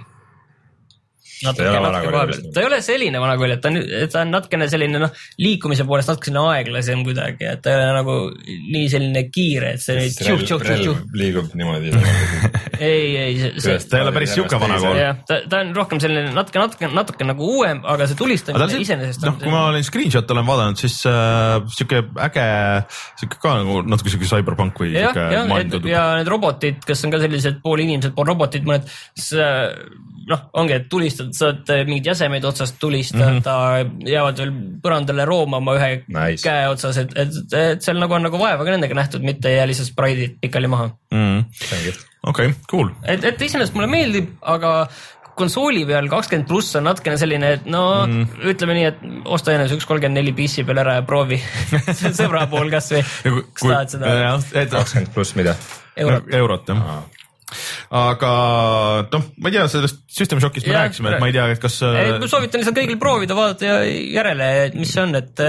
Ta 1.43 1.53
ei 1.61 1.69
ole 1.69 1.81
vanakooli 1.85 2.37
ta 2.53 2.63
ei 2.63 2.67
ole 2.71 2.79
selline 2.85 3.21
vanakooli, 3.21 3.57
et 3.57 3.63
ta 3.63 3.69
on, 3.73 3.79
ta 4.13 4.23
on 4.23 4.31
natukene 4.33 4.69
selline 4.73 5.01
noh, 5.03 5.13
liikumise 5.43 5.85
poolest 5.89 6.09
natuke 6.13 6.31
selline 6.31 6.45
aeglasem 6.55 7.03
kuidagi, 7.07 7.49
et 7.51 7.63
ta 7.65 7.73
ei 7.73 7.81
ole 7.83 7.97
nagu 7.99 8.15
nii 8.73 8.87
selline 8.93 9.23
kiire, 9.35 9.75
et 9.77 9.85
see 9.85 9.99
nüüd 9.99 10.17
tšuh, 10.17 10.45
tšuh, 10.47 10.65
tšuh, 10.65 10.81
tšuh. 10.81 11.03
liigub 11.21 11.53
niimoodi. 11.59 11.93
ei, 12.89 13.11
ei, 13.21 13.37
see, 13.43 13.53
see 13.67 13.77
ta 13.91 14.01
ei 14.01 14.07
ole 14.07 14.15
päris 14.17 14.33
sihuke 14.37 14.61
vanakool. 14.63 15.03
ta, 15.29 15.41
ta 15.51 15.61
on 15.65 15.75
rohkem 15.77 16.03
selline 16.03 16.33
natuke, 16.37 16.63
natuke, 16.63 16.91
natuke 16.97 17.29
nagu 17.29 17.51
uuem, 17.59 17.83
aga 17.85 18.09
see 18.09 18.21
tulistamine 18.23 18.81
iseenesest 18.87 19.27
noh, 19.27 19.37
kui 19.43 19.53
ma 19.53 19.67
olen 19.71 19.85
screenshot'e 19.87 20.37
olen 20.37 20.49
vaadanud, 20.49 20.81
siis 20.81 20.99
äh, 21.11 21.61
sihuke 21.77 22.03
äge, 22.31 22.49
sihuke 23.21 23.41
ka 23.43 23.59
nagu 23.61 23.83
natuke 23.87 24.13
sihuke 24.13 24.31
cyberpunk 24.31 24.83
või 24.85 24.95
sihuke 24.97 25.29
maailm 25.53 25.73
tundub. 25.73 25.91
ja 25.93 26.09
need 26.19 26.31
robotid, 26.31 26.83
kes 26.87 27.07
on 27.07 27.15
ka 27.15 27.23
sellised 27.23 27.63
pool 27.65 27.85
inimesed, 27.85 28.15
pool 28.17 28.29
robotid, 28.33 28.67
mõned, 28.69 28.89
siis 29.17 29.35
äh, 29.41 29.73
noh, 30.31 30.47
ongi, 30.59 30.77
et 30.77 30.89
tulistad, 30.91 31.26
saad 31.37 31.73
äh, 31.73 31.83
mingeid 31.89 32.13
jäsemeid 32.13 32.45
otsast 32.45 32.77
tulistada 32.81 33.31
mm, 33.31 33.41
-hmm. 33.41 34.09
jäävad 34.11 34.39
veel 34.43 34.53
põrandale 34.83 35.25
roomama 35.25 35.75
ühe 35.79 35.91
Nice. 36.07 36.43
käe 36.45 36.69
otsas, 36.69 37.01
et, 37.03 37.17
et, 37.17 37.41
et 37.53 37.83
seal 37.83 37.99
nagu 38.03 38.15
on 38.15 38.27
nagu 38.29 38.39
vaeva 38.39 38.65
ka 38.65 38.71
nendega 38.77 38.95
nähtud, 38.95 39.27
mitte 39.27 39.51
ei 39.51 39.57
jää 39.61 39.67
lihtsalt 39.73 39.93
spraidid 39.93 40.39
pikali 40.41 40.71
maha. 40.71 40.91
okei, 42.27 42.55
cool. 42.71 42.91
et, 43.05 43.25
et 43.25 43.43
iseenesest 43.43 43.75
mulle 43.75 43.91
meeldib, 43.91 44.33
aga 44.43 44.89
konsooli 45.37 45.85
peal 45.89 46.09
kakskümmend 46.09 46.49
pluss 46.49 46.77
on 46.79 46.87
natukene 46.89 47.19
selline, 47.21 47.51
et 47.59 47.67
no 47.69 47.83
mm. 48.07 48.47
ütleme 48.53 48.77
nii, 48.79 48.87
et 48.93 49.03
osta 49.37 49.53
enne 49.53 49.67
see 49.69 49.79
üks 49.79 49.89
kolmkümmend 49.89 50.21
neli 50.21 50.33
PC 50.37 50.65
peal 50.69 50.81
ära 50.83 50.99
ja 51.01 51.05
proovi 51.09 51.41
sõbra 52.21 52.47
pool 52.53 52.73
kasvõi, 52.73 53.03
kas 53.27 53.67
tahad 53.67 53.93
seda 53.97 54.15
et 54.55 54.73
kakskümmend 54.73 55.13
pluss 55.15 55.37
mida? 55.39 55.57
eurot. 55.97 56.33
eurot 56.41 56.73
jah. 56.73 56.83
Aga 57.95 58.31
noh, 59.13 59.27
ma 59.39 59.51
ei 59.51 59.55
tea, 59.55 59.67
sellest 59.71 60.01
System 60.11 60.41
Shockist 60.43 60.67
me 60.67 60.75
Jah, 60.75 60.87
rääkisime, 60.87 61.13
et 61.15 61.23
ma 61.23 61.29
ei 61.31 61.35
tea, 61.37 61.45
et 61.55 61.61
kas. 61.63 61.77
äh, 61.87 61.99
ei, 62.01 62.15
ma 62.19 62.29
soovitan 62.31 62.63
lihtsalt 62.63 62.79
kõigil 62.81 62.99
proovida, 62.99 63.37
vaadata 63.39 63.69
ja 63.69 63.77
järele, 63.87 64.49
et 64.67 64.75
mis 64.79 64.91
see 64.91 65.05
on, 65.05 65.15
et, 65.19 65.45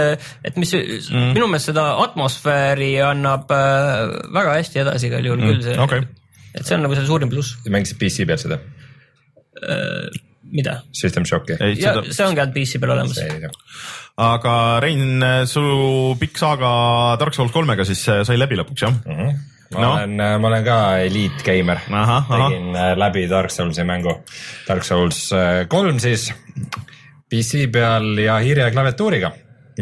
et 0.46 0.60
mis 0.62 0.76
mm. 0.78 1.34
minu 1.34 1.50
meelest 1.50 1.72
seda 1.72 1.88
atmosfääri 2.04 2.92
annab 3.06 3.50
äh, 3.56 4.14
väga 4.38 4.54
hästi 4.60 4.84
edasi 4.86 5.10
igal 5.10 5.26
juhul 5.32 5.42
küll 5.48 5.66
see 5.66 5.80
okei. 5.88 6.06
et 6.54 6.70
see 6.70 6.78
on 6.78 6.86
nagu 6.86 7.00
see 7.00 7.10
suurim 7.10 7.34
pluss, 7.34 7.58
mängisid 7.66 8.02
PC 8.02 8.30
peal 8.30 8.42
seda? 8.46 8.62
mida. 10.54 10.78
System 10.94 11.26
Shocki? 11.26 11.58
ei, 11.58 11.80
ja 11.82 11.98
seda, 11.98 12.14
see 12.14 12.30
ongi 12.30 12.44
ainult 12.44 12.54
PC 12.60 12.78
peal 12.84 12.94
olemas. 12.94 13.18
aga 14.22 14.56
Rein, 14.86 15.26
su 15.50 15.66
pikk 16.22 16.38
saaga 16.46 16.72
Dark 17.18 17.34
Souls 17.34 17.56
kolmega 17.56 17.90
siis 17.90 18.06
äh, 18.14 18.22
sai 18.28 18.38
läbi 18.38 18.62
lõpuks 18.62 18.86
jah? 18.86 19.02
Ma 19.74 19.82
No. 19.82 19.90
olen, 19.98 20.16
ma 20.42 20.48
olen 20.48 20.64
ka 20.66 20.78
eliit 21.04 21.44
ahah. 21.48 22.28
tegin 22.30 22.76
äh, 22.76 22.94
läbi 22.98 23.26
Dark 23.30 23.52
Soulsi 23.52 23.84
mängu, 23.84 24.14
Dark 24.68 24.84
Souls 24.88 25.32
äh, 25.34 25.66
kolm 25.68 26.00
siis. 26.00 26.30
PC 27.30 27.66
peal 27.72 28.14
ja 28.24 28.38
hiire 28.40 28.62
ja 28.64 28.72
klaviatuuriga, 28.72 29.34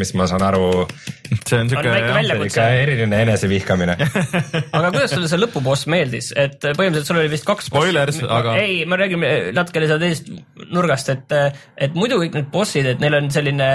mis 0.01 0.09
ma 0.17 0.25
saan 0.27 0.41
aru, 0.41 0.87
see 1.47 1.59
on 1.61 1.69
siuke 1.69 2.63
eriline 2.81 3.19
enesevihkamine. 3.21 3.93
aga 4.75 4.89
kuidas 4.95 5.13
sulle 5.13 5.29
see 5.29 5.37
lõpuboss 5.43 5.85
meeldis, 5.93 6.31
et 6.35 6.57
põhimõtteliselt 6.65 7.11
sul 7.11 7.21
oli 7.21 7.29
vist 7.35 7.45
kaks 7.45 7.69
Spoilers, 7.69 8.23
aga- 8.25 8.57
ei, 8.63 8.81
me 8.89 8.97
räägime 8.97 9.29
natukene 9.53 9.85
seda 9.91 10.01
teisest 10.01 10.33
nurgast, 10.73 11.13
et, 11.13 11.37
et 11.77 11.93
muidu 11.93 12.17
kõik 12.23 12.33
need 12.39 12.49
bossid, 12.51 12.89
et 12.95 12.99
neil 13.05 13.19
on 13.21 13.29
selline 13.31 13.69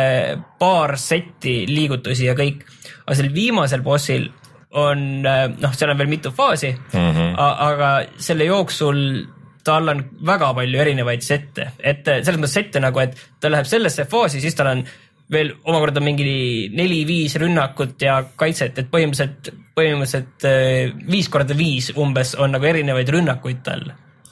paar 0.58 0.96
setti 0.98 1.60
liigutusi 1.70 2.26
ja 2.26 2.34
kõik, 2.34 2.66
aga 3.06 3.20
sellel 3.20 3.36
viimasel 3.38 3.86
bossil 3.86 4.26
on 4.70 5.22
noh, 5.22 5.72
seal 5.74 5.90
on 5.90 5.98
veel 5.98 6.10
mitu 6.10 6.30
faasi 6.30 6.70
mm, 6.70 7.12
-hmm. 7.12 7.34
aga 7.38 7.88
selle 8.22 8.44
jooksul 8.44 9.00
tal 9.64 9.88
on 9.88 10.02
väga 10.26 10.54
palju 10.54 10.80
erinevaid 10.80 11.22
sette, 11.22 11.72
et 11.78 12.04
selles 12.06 12.38
mõttes 12.38 12.56
sette 12.56 12.80
nagu, 12.80 13.00
et 13.02 13.16
ta 13.40 13.50
läheb 13.50 13.68
sellesse 13.68 14.06
faasi, 14.08 14.40
siis 14.40 14.54
tal 14.54 14.70
on 14.72 14.84
veel 15.30 15.52
omakorda 15.70 16.02
mingi 16.02 16.70
neli-viis 16.74 17.36
rünnakut 17.38 18.02
ja 18.02 18.16
kaitset, 18.36 18.78
et 18.82 18.88
põhimõtteliselt, 18.90 19.52
põhimõtteliselt 19.78 20.46
eh, 20.48 20.94
viis 21.10 21.28
korda 21.30 21.54
viis 21.56 21.92
umbes 21.94 22.34
on 22.34 22.56
nagu 22.56 22.66
erinevaid 22.66 23.12
rünnakuid 23.14 23.62
tal. 23.66 23.84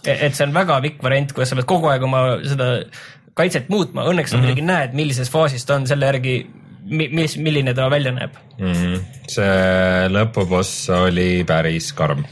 et 0.08 0.34
see 0.34 0.46
on 0.46 0.54
väga 0.54 0.80
pikk 0.80 1.02
variant, 1.02 1.32
kuidas 1.34 1.52
sa 1.52 1.58
pead 1.58 1.68
kogu 1.70 1.90
aeg 1.92 2.02
oma 2.06 2.22
seda 2.42 2.68
kaitset 3.38 3.68
muutma, 3.70 4.06
õnneks 4.10 4.32
sa 4.32 4.36
mm 4.36 4.42
-hmm. 4.42 4.46
muidugi 4.46 4.66
näed, 4.66 4.94
millises 4.98 5.30
faasis 5.30 5.64
ta 5.64 5.76
on 5.76 5.86
selle 5.86 6.06
järgi, 6.06 6.34
mis, 6.88 7.36
milline 7.40 7.74
ta 7.76 7.88
välja 7.92 8.12
näeb. 8.16 8.36
Mhm. 8.58 8.98
see 9.30 10.10
lõpuboss 10.12 10.88
oli 10.96 11.44
päris 11.46 11.92
karm 11.96 12.24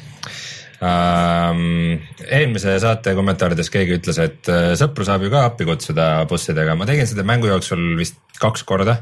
ähm,. 0.82 2.02
eelmise 2.26 2.76
saate 2.82 3.14
kommentaarides 3.16 3.70
keegi 3.72 3.98
ütles, 4.00 4.20
et 4.22 4.50
äh, 4.52 4.72
sõpru 4.78 5.06
saab 5.06 5.24
ju 5.24 5.32
ka 5.32 5.46
appi 5.50 5.66
kutsuda 5.68 6.26
bossidega, 6.30 6.76
ma 6.76 6.88
tegin 6.88 7.08
seda 7.08 7.24
mängu 7.26 7.50
jooksul 7.50 7.94
vist 7.98 8.18
kaks 8.42 8.66
korda. 8.68 8.98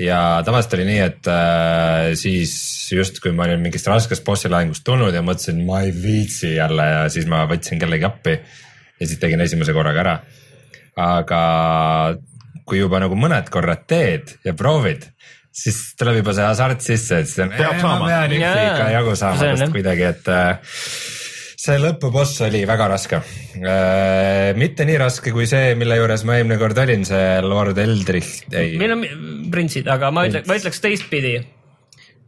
ja 0.00 0.40
tavaliselt 0.46 0.78
oli 0.78 0.88
nii, 0.88 1.00
et 1.04 1.28
äh, 1.28 2.10
siis 2.18 2.54
just 2.94 3.20
kui 3.20 3.34
ma 3.36 3.46
olin 3.46 3.60
mingist 3.62 3.90
raskest 3.90 4.24
bossi 4.24 4.48
lahingust 4.48 4.84
tulnud 4.86 5.14
ja 5.14 5.22
mõtlesin, 5.22 5.60
ma 5.66 5.84
ei 5.84 5.92
viitsi 5.94 6.54
jälle 6.56 6.88
ja 6.88 7.06
siis 7.12 7.28
ma 7.28 7.44
võtsin 7.50 7.82
kellegi 7.82 8.08
appi 8.08 8.38
ja 9.00 9.06
siis 9.06 9.20
tegin 9.20 9.40
esimese 9.44 9.76
korraga 9.76 10.04
ära. 10.04 10.16
aga 11.00 11.40
kui 12.70 12.80
juba 12.80 13.02
nagu 13.02 13.18
mõned 13.18 13.50
korrad 13.52 13.86
teed 13.90 14.36
ja 14.46 14.54
proovid, 14.56 15.08
siis 15.50 15.80
tuleb 15.98 16.20
juba 16.20 16.34
see 16.36 16.46
hasart 16.46 16.84
sisse, 16.84 17.22
et 17.22 17.30
siis 17.30 17.42
on, 17.44 17.54
Peab 17.56 17.74
ma 17.74 17.82
saama. 17.82 18.10
pean 18.12 18.36
Jaa, 18.38 18.66
ikka 18.68 18.90
jagu 18.94 19.16
saama 19.18 19.48
tast 19.50 19.74
kuidagi, 19.74 20.06
et 20.06 20.30
äh, 20.30 20.76
see 21.60 21.78
lõpuboss 21.82 22.40
oli 22.46 22.62
väga 22.68 22.88
raske. 22.94 23.20
mitte 24.56 24.86
nii 24.88 24.98
raske 25.02 25.34
kui 25.34 25.48
see, 25.50 25.74
mille 25.78 25.98
juures 25.98 26.24
ma 26.28 26.38
eelmine 26.38 26.58
kord 26.60 26.78
olin, 26.78 27.06
see 27.08 27.40
Lord 27.44 27.78
Eldrich, 27.82 28.44
ei, 28.54 28.76
meil 28.80 28.96
on 28.96 29.06
printsid, 29.52 29.90
aga 29.90 30.12
ma 30.14 30.28
ütleks, 30.30 30.48
ma 30.48 30.60
ütleks 30.60 30.84
teistpidi. 30.84 31.38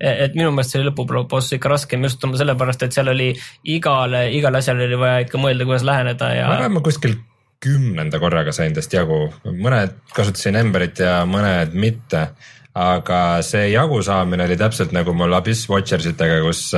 et 0.02 0.34
minu 0.34 0.50
meelest 0.50 0.74
see 0.74 0.82
oli 0.82 0.90
lõpuboss 0.90 1.54
ikka 1.54 1.70
raskem 1.70 2.02
just 2.08 2.24
sellepärast, 2.26 2.88
et 2.88 2.96
seal 2.96 3.12
oli 3.12 3.30
igale, 3.70 4.26
igale 4.34 4.58
asjale 4.58 4.88
oli 4.90 4.98
vaja 4.98 5.28
ikka 5.28 5.38
mõelda, 5.38 5.68
kuidas 5.68 5.86
läheneda 5.86 6.34
ja 6.34 6.48
ma 6.50 6.58
arvan, 6.58 6.80
ma 6.80 6.82
kuskil 6.84 7.20
kümnenda 7.62 8.18
korraga 8.18 8.52
sain 8.54 8.74
tast 8.74 8.92
jagu, 8.94 9.28
mõned 9.46 9.94
kasutasin 10.16 10.56
Emberit 10.58 10.98
ja 11.02 11.20
mõned 11.28 11.74
mitte. 11.78 12.28
aga 12.74 13.42
see 13.44 13.66
jagu 13.68 13.98
saamine 14.02 14.46
oli 14.46 14.56
täpselt 14.56 14.94
nagu 14.96 15.12
mul 15.12 15.34
Abyss 15.36 15.68
Watchers 15.68 16.06
itega, 16.08 16.38
kus, 16.40 16.70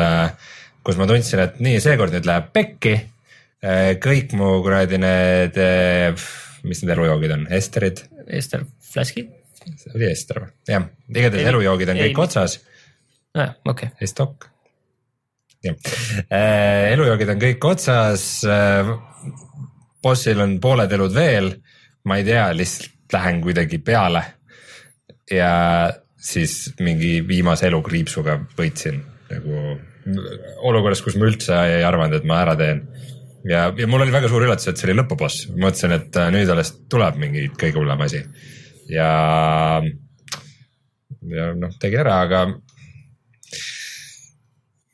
kus 0.82 0.96
ma 0.98 1.06
tundsin, 1.06 1.38
et 1.44 1.60
nii, 1.62 1.78
seekord 1.80 2.12
nüüd 2.12 2.26
läheb 2.26 2.48
pekki. 2.52 2.96
kõik 4.02 4.34
mu 4.36 4.58
kuradi 4.62 4.98
need, 4.98 5.56
mis 6.66 6.82
need 6.82 6.92
elujoogid 6.96 7.32
on, 7.36 7.46
esterid, 7.54 8.02
Ester 8.26 8.66
Flaski. 8.92 9.28
see 9.64 9.94
oli 9.94 10.10
ester 10.10 10.42
või? 10.42 10.50
jah, 10.68 10.84
igatahes 11.08 11.40
Ei, 11.44 11.48
elujoogid 11.48 11.88
on 11.94 11.96
ei, 11.96 12.10
kõik 12.10 12.18
otsas 12.26 12.58
Ah, 13.34 13.54
okei, 13.66 13.88
Estok. 14.04 14.48
jah, 15.64 15.74
elujoogid 16.92 17.32
on 17.32 17.40
kõik 17.40 17.64
otsas. 17.70 18.26
Bossil 20.04 20.40
on 20.44 20.58
pooled 20.62 20.92
elud 20.92 21.14
veel, 21.14 21.50
ma 22.04 22.20
ei 22.20 22.26
tea, 22.28 22.46
lihtsalt 22.56 23.16
lähen 23.16 23.40
kuidagi 23.44 23.80
peale. 23.84 24.24
ja 25.30 25.90
siis 26.20 26.74
mingi 26.80 27.18
viimase 27.28 27.66
elukriipsuga 27.70 28.38
võitsin 28.58 29.00
nagu 29.30 29.60
olukorras, 30.68 31.00
kus 31.04 31.16
ma 31.16 31.28
üldse 31.30 31.56
ei 31.76 31.84
arvanud, 31.84 32.18
et 32.18 32.26
ma 32.28 32.42
ära 32.42 32.56
teen. 32.60 32.82
ja, 33.48 33.70
ja 33.76 33.88
mul 33.88 34.04
oli 34.04 34.12
väga 34.12 34.28
suur 34.28 34.44
üllatus, 34.44 34.68
et 34.68 34.80
see 34.80 34.90
oli 34.90 34.98
lõpuboss, 35.00 35.48
mõtlesin, 35.56 35.96
et 35.96 36.20
äh, 36.20 36.28
nüüd 36.34 36.52
alles 36.52 36.74
tuleb 36.92 37.16
mingi 37.20 37.48
kõige 37.56 37.80
hullem 37.80 38.04
asi 38.04 38.24
ja, 38.88 39.82
ja 41.30 41.50
noh, 41.56 41.72
tegin 41.80 42.04
ära, 42.04 42.20
aga 42.26 42.44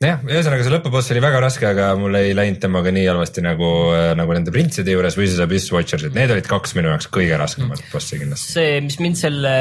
jah, 0.01 0.21
ühesõnaga 0.27 0.65
see 0.65 0.73
lõpuboss 0.73 1.13
oli 1.13 1.23
väga 1.23 1.41
raske, 1.43 1.67
aga 1.69 1.91
mul 1.99 2.17
ei 2.19 2.35
läinud 2.37 2.61
temaga 2.63 2.93
nii 2.93 3.07
halvasti 3.09 3.43
nagu, 3.45 3.71
nagu 4.17 4.37
nende 4.37 4.53
printside 4.53 4.95
juures 4.95 5.17
või 5.19 5.29
siis 5.29 5.41
Abyss 5.43 5.73
Watchersid, 5.75 6.15
need 6.17 6.33
olid 6.33 6.49
kaks 6.49 6.75
minu 6.77 6.91
jaoks 6.93 7.09
kõige 7.13 7.39
raskemad 7.41 7.83
bossi 7.93 8.21
kindlasti. 8.21 8.55
see, 8.57 8.77
mis 8.85 8.97
mind 9.03 9.19
selle, 9.21 9.55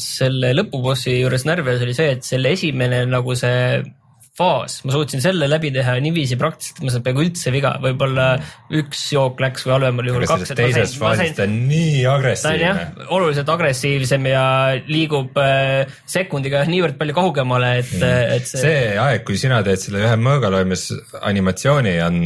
selle 0.00 0.54
lõpubossi 0.58 1.18
juures 1.20 1.46
närvi 1.48 1.74
ajas, 1.74 1.86
oli 1.86 1.96
see, 1.96 2.16
et 2.18 2.26
selle 2.26 2.54
esimene 2.56 3.04
nagu 3.10 3.36
see 3.38 3.82
faas, 4.34 4.80
ma 4.82 4.90
suutsin 4.90 5.22
selle 5.22 5.46
läbi 5.46 5.70
teha 5.74 5.94
niiviisi 6.02 6.34
praktiliselt, 6.38 6.80
et 6.80 6.82
ma 6.82 6.88
ei 6.88 6.94
saanud 6.94 7.06
peaaegu 7.06 7.22
üldse 7.22 7.52
viga, 7.54 7.70
võib-olla 7.82 8.26
üks 8.80 9.04
jook 9.14 9.38
läks 9.44 9.66
või 9.66 9.74
halvemal 9.76 10.10
juhul 10.10 10.26
kaks. 10.26 10.54
teises 10.58 10.96
faasis 10.98 11.36
ta 11.38 11.46
on 11.46 11.54
nii 11.70 12.02
agressiivne 12.10 13.06
oluliselt 13.14 13.54
agressiivsem 13.54 14.28
ja 14.32 14.44
liigub 14.90 15.38
äh, 15.38 15.94
sekundiga 16.10 16.64
niivõrd 16.66 16.98
palju 16.98 17.18
kaugemale, 17.20 17.72
et 17.84 17.94
mm., 17.94 18.36
et 18.40 18.50
see, 18.50 18.62
see... 18.66 18.84
aeg, 18.98 19.22
kui 19.28 19.38
sina 19.38 19.62
teed 19.66 19.86
selle 19.86 20.02
ühe 20.02 20.14
mõõgaloomis 20.18 20.88
animatsiooni, 21.22 21.98
on 22.02 22.22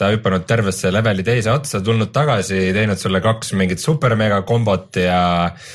ta 0.00 0.12
hüpanud 0.12 0.44
tervesse 0.48 0.92
leveli 0.92 1.24
teise 1.24 1.54
otsa, 1.54 1.80
tulnud 1.84 2.12
tagasi, 2.12 2.66
teinud 2.76 3.00
sulle 3.00 3.24
kaks 3.24 3.54
mingit 3.56 3.80
super-mega 3.80 4.42
kombot 4.48 5.00
ja 5.00 5.22
äh, 5.48 5.72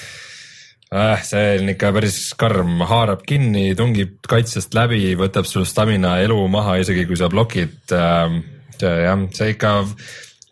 see 1.28 1.56
on 1.60 1.72
ikka 1.74 1.92
päris 1.96 2.20
karm, 2.40 2.78
haarab 2.88 3.26
kinni, 3.28 3.74
tungib 3.78 4.20
kaitsest 4.30 4.76
läbi, 4.78 5.16
võtab 5.20 5.48
sul 5.50 5.66
stamina 5.68 6.18
elu 6.24 6.38
maha, 6.52 6.78
isegi 6.84 7.08
kui 7.10 7.20
sa 7.20 7.32
blokid 7.32 7.96
äh,. 7.96 8.40
jah, 8.80 9.28
see 9.36 9.54
ikka 9.56 9.76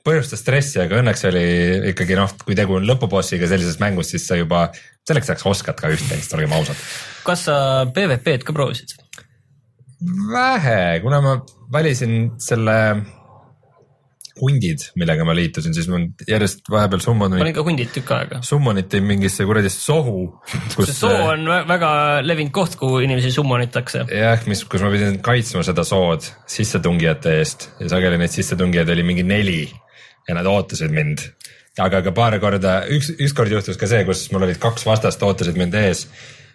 põhjustas 0.03 0.43
stressi, 0.43 0.81
aga 0.83 0.99
õnneks 0.99 1.25
oli 1.29 1.47
ikkagi 1.93 2.19
noh, 2.19 2.31
kui 2.43 2.57
tegu 2.59 2.75
on 2.75 2.87
lõpubossiga 2.87 3.47
sellises 3.47 3.79
mängus, 3.79 4.11
siis 4.11 4.27
sa 4.27 4.35
juba 4.35 4.67
selleks 5.07 5.31
ajaks 5.31 5.47
oskad 5.47 5.79
ka 5.79 5.91
üht-teist, 5.95 6.35
olgem 6.35 6.55
ausad 6.55 6.79
kas 7.27 7.47
sa 7.47 7.57
PVP-d 7.95 8.45
ka 8.47 8.55
proovisid? 8.55 8.95
vähe, 10.33 10.99
kuna 11.03 11.21
ma 11.23 11.37
valisin 11.71 12.33
selle 12.43 12.75
hundid, 14.41 14.81
millega 14.97 15.25
ma 15.27 15.36
liitusin, 15.38 15.75
siis 15.75 15.88
mul 15.91 16.07
järjest 16.29 16.69
vahepeal 16.71 17.01
ma 17.01 17.05
summonid 17.05 17.43
olin, 17.43 17.55
ka 17.55 17.65
hundid 17.65 17.91
tükk 17.93 18.13
aega. 18.15 18.39
summoniti 18.45 19.01
mingisse 19.05 19.45
kuradi 19.49 19.69
sohu, 19.73 20.25
kus 20.75 20.89
see 20.89 20.97
soo 21.03 21.29
on 21.29 21.45
vä- 21.49 21.61
väga 21.69 21.91
levinud 22.25 22.53
koht, 22.55 22.77
kuhu 22.79 23.03
inimesi 23.05 23.31
summonitakse. 23.36 24.05
jah, 24.09 24.47
mis, 24.49 24.63
kus 24.69 24.86
ma 24.86 24.91
pidin 24.93 25.19
kaitsma 25.25 25.63
seda 25.67 25.86
sood 25.88 26.25
sissetungijate 26.49 27.38
eest 27.39 27.69
ja 27.81 27.91
sageli 27.93 28.19
neid 28.21 28.34
sissetungijaid 28.34 28.93
oli 28.95 29.05
mingi 29.05 29.25
neli 29.27 29.61
ja 30.27 30.38
nad 30.38 30.49
ootasid 30.49 30.93
mind. 30.93 31.27
aga 31.81 32.03
ka 32.05 32.13
paar 32.13 32.38
korda, 32.41 32.84
üks, 32.93 33.13
ükskord 33.17 33.53
juhtus 33.53 33.77
ka 33.81 33.89
see, 33.89 34.03
kus 34.05 34.27
mul 34.34 34.47
olid 34.47 34.61
kaks 34.61 34.86
vastast 34.86 35.23
ootasid 35.25 35.57
mind 35.59 35.77
ees 35.77 36.07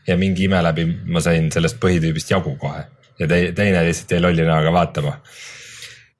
ja 0.07 0.17
mingi 0.19 0.47
ime 0.49 0.63
läbi 0.65 0.87
ma 1.07 1.23
sain 1.23 1.51
sellest 1.55 1.79
põhitüübist 1.83 2.31
jagu 2.33 2.57
kohe 2.59 2.85
ja 3.19 3.27
te, 3.27 3.41
teine 3.55 3.83
lihtsalt 3.87 4.15
jäi 4.15 4.23
lolli 4.23 4.47
näoga 4.47 4.73
vaatama 4.75 5.17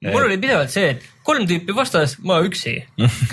mul 0.07 0.25
oli 0.25 0.39
pidevalt 0.39 0.71
see, 0.73 0.93
et 0.95 1.07
kolm 1.27 1.47
tüüpi 1.49 1.75
vastas, 1.75 2.17
ma 2.25 2.39
üksi. 2.45 2.77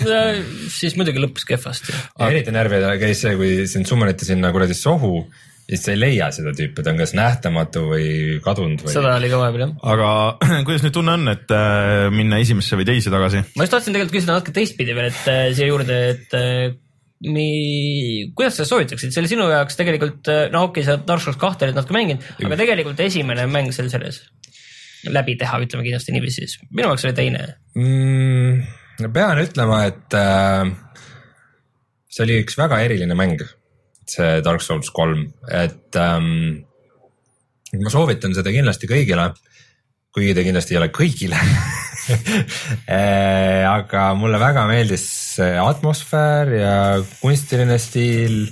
siis 0.78 0.96
muidugi 0.98 1.22
lõppes 1.22 1.46
kehvasti. 1.48 1.94
ja 1.94 2.30
eriti 2.30 2.54
närvi 2.54 2.80
käis 3.02 3.22
see, 3.24 3.36
kui 3.38 3.52
sind 3.70 3.88
summoniti 3.88 4.28
sinna 4.28 4.52
kuradi 4.54 4.76
sohu 4.76 5.26
ja 5.66 5.74
siis 5.74 5.84
sa 5.88 5.94
ei 5.94 5.98
leia 5.98 6.30
seda 6.34 6.52
tüüpi, 6.54 6.82
ta 6.82 6.92
on 6.92 7.00
kas 7.00 7.12
nähtamatu 7.18 7.82
või 7.90 8.08
kadunud 8.42 8.84
või. 8.84 8.92
seda 8.94 9.16
oli 9.18 9.30
ka 9.32 9.40
vahepeal 9.40 9.64
jah. 9.64 9.72
aga 9.94 10.10
kuidas 10.68 10.84
nüüd 10.86 10.94
tunne 10.94 11.14
on, 11.18 11.30
et 11.32 11.54
äh, 11.54 12.06
minna 12.14 12.38
esimesse 12.42 12.78
või 12.78 12.86
teise 12.86 13.10
tagasi? 13.14 13.42
ma 13.56 13.66
just 13.66 13.74
tahtsin 13.74 13.96
tegelikult 13.96 14.18
küsida 14.18 14.36
natuke 14.36 14.54
teistpidi 14.54 14.94
veel, 14.94 15.10
et 15.10 15.30
äh, 15.32 15.46
siia 15.58 15.70
juurde, 15.72 15.98
et 16.12 16.36
äh, 16.38 16.76
nii, 17.26 18.30
kuidas 18.38 18.60
sa 18.60 18.68
soovitaksid, 18.68 19.10
see 19.10 19.22
oli 19.24 19.32
sinu 19.32 19.48
jaoks 19.50 19.78
tegelikult, 19.78 20.30
no 20.54 20.66
okei 20.68 20.84
okay,, 20.84 20.86
sa 20.86 20.98
Dark 21.02 21.24
Souls 21.24 21.38
kahte 21.40 21.66
oled 21.66 21.78
natuke 21.78 21.96
mänginud, 21.96 22.26
aga 22.44 22.60
tegelikult 22.60 23.02
esimene 23.02 23.48
mäng 23.50 23.74
seal 23.74 23.90
selles 23.90 24.22
läbi 25.12 25.36
teha, 25.40 25.60
ütleme 25.64 25.86
kindlasti 25.86 26.14
niiviisi 26.14 26.44
siis. 26.44 26.58
minu 26.70 26.90
jaoks 26.90 27.06
oli 27.08 27.16
teine. 27.16 27.46
mm,? 27.78 29.08
pean 29.14 29.42
ütlema, 29.42 29.82
et 29.90 30.16
äh, 30.16 30.70
see 32.08 32.26
oli 32.26 32.40
üks 32.44 32.58
väga 32.58 32.80
eriline 32.86 33.18
mäng, 33.18 33.42
see 34.08 34.38
Dark 34.44 34.64
Souls 34.64 34.92
kolm, 34.94 35.28
et 35.52 35.98
ähm, 36.00 36.62
ma 37.76 37.92
soovitan 37.92 38.36
seda 38.36 38.54
kindlasti 38.54 38.88
kõigile 38.90 39.32
kuigi 40.16 40.32
ta 40.32 40.46
kindlasti 40.46 40.74
ei 40.74 40.80
ole 40.80 40.92
kõigile 40.96 41.40
Eh, 42.06 43.64
aga 43.76 44.02
mulle 44.18 44.38
väga 44.38 44.66
meeldis 44.70 45.06
atmosfäär 45.42 46.52
ja 46.54 46.74
kunstiline 47.18 47.78
stiil 47.82 48.44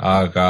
aga 0.00 0.48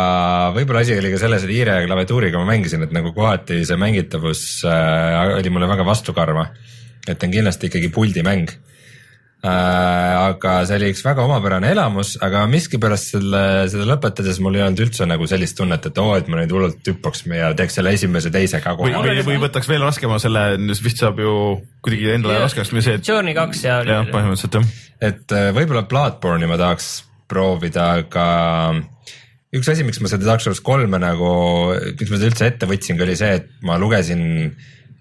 võib-olla 0.55 0.85
asi 0.85 0.95
oli 0.95 1.11
ka 1.11 1.21
selles, 1.25 1.45
et 1.45 1.53
hiire 1.53 1.81
klaviatuuriga 1.89 2.39
ma 2.39 2.53
mängisin, 2.53 2.85
et 2.87 2.95
nagu 2.95 3.11
kohati 3.17 3.65
see 3.67 3.79
mängitavus 3.81 4.43
äh, 4.69 5.37
oli 5.41 5.51
mulle 5.51 5.69
väga 5.71 5.87
vastukarva. 5.87 6.51
et 7.09 7.23
on 7.23 7.33
kindlasti 7.33 7.67
ikkagi 7.67 7.89
puldimäng 7.91 8.51
äh,. 9.43 9.51
aga 10.31 10.53
see 10.69 10.77
oli 10.79 10.91
üks 10.93 11.03
väga 11.03 11.25
omapärane 11.27 11.73
elamus, 11.75 12.13
aga 12.23 12.45
miskipärast 12.51 13.17
selle, 13.17 13.43
seda 13.73 13.89
lõpetades 13.89 14.39
mul 14.45 14.61
ei 14.61 14.63
olnud 14.69 14.85
üldse 14.87 15.09
nagu 15.11 15.27
sellist 15.27 15.59
tunnet, 15.59 15.91
et 15.91 15.99
oo, 15.99 16.15
et 16.15 16.31
ma 16.31 16.39
nüüd 16.43 16.55
hullult 16.55 16.93
hüppaks 16.93 17.27
ja 17.33 17.51
teeks 17.59 17.81
selle 17.81 17.97
esimese, 17.99 18.31
teise 18.31 18.63
ka 18.63 18.77
või, 18.79 18.95
kohe. 18.95 19.17
või, 19.17 19.27
või 19.33 19.43
võtaks 19.49 19.73
veel 19.73 19.83
raskema 19.83 20.21
selle, 20.23 20.45
vist 20.71 21.03
saab 21.03 21.19
ju 21.19 21.35
kuidagi 21.83 22.15
endale 22.21 22.39
raskeks, 22.45 22.71
see, 22.79 23.01
et 23.01 23.09
Journey 23.09 23.35
kaks 23.35 23.67
ja. 23.67 23.83
jah, 23.83 24.07
põhimõtteliselt 24.15 24.61
jah. 24.61 24.73
et 25.11 25.35
äh, 25.35 25.51
võib-olla 25.59 25.89
Bloodborne'i 25.91 26.47
ma 26.47 26.61
tahaks 26.61 27.01
proovida, 27.31 27.93
aga 28.03 28.29
üks 29.57 29.71
asi, 29.73 29.85
miks 29.87 29.99
ma 30.03 30.11
seda 30.11 30.29
Dark 30.29 30.45
Souls 30.45 30.63
kolme 30.65 31.01
nagu, 31.03 31.31
miks 31.99 32.11
ma 32.11 32.19
seda 32.19 32.31
üldse 32.31 32.51
ette 32.51 32.69
võtsingi, 32.71 33.03
oli 33.07 33.17
see, 33.19 33.41
et 33.41 33.49
ma 33.67 33.79
lugesin 33.81 34.23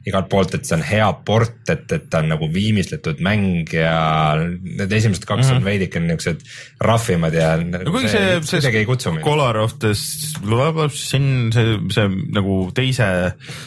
igalt 0.08 0.30
poolt, 0.32 0.54
et 0.56 0.68
see 0.68 0.78
on 0.78 0.84
hea 0.86 1.08
port, 1.28 1.58
et, 1.72 1.84
et 1.92 2.06
ta 2.12 2.22
on 2.24 2.30
nagu 2.32 2.48
viimistletud 2.54 3.20
mäng 3.26 3.68
ja 3.74 4.38
need 4.40 4.94
esimesed 4.96 5.26
kaks 5.28 5.44
mm 5.44 5.50
-hmm. 5.50 5.58
on 5.58 5.66
veidike 5.66 6.00
niuksed 6.00 6.46
rahvimad 6.80 7.34
ja 7.36 7.50
no 7.58 7.82
kuigi 7.92 8.12
see, 8.14 8.40
see, 8.42 8.60
kuidagi 8.60 8.78
ei 8.78 8.86
kutsu 8.86 9.12
mind. 9.12 9.24
Color 9.28 9.58
of 9.58 9.76
the 9.80 9.94
Sin, 10.94 11.52
see, 11.54 11.78
see 11.92 12.08
nagu 12.36 12.72
teise, 12.76 13.10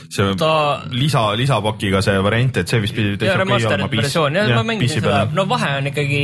see 0.09 0.35
Ta- 0.41 0.83
lisa, 0.91 1.37
lisapakiga 1.37 2.03
see 2.03 2.23
variant, 2.23 2.57
et 2.57 2.69
see 2.69 2.81
vist 2.81 2.97
pidi 2.97 3.13
ja 3.13 3.17
täitsa 3.17 3.35
okei 3.35 3.45
remastered 3.45 3.81
olema. 3.81 4.03
versioon 4.03 4.35
ja 4.35 4.49
ma 4.57 4.63
mängisin 4.63 5.03
seda, 5.03 5.29
no 5.33 5.49
vahe 5.49 5.77
on 5.77 5.93
ikkagi 5.93 6.23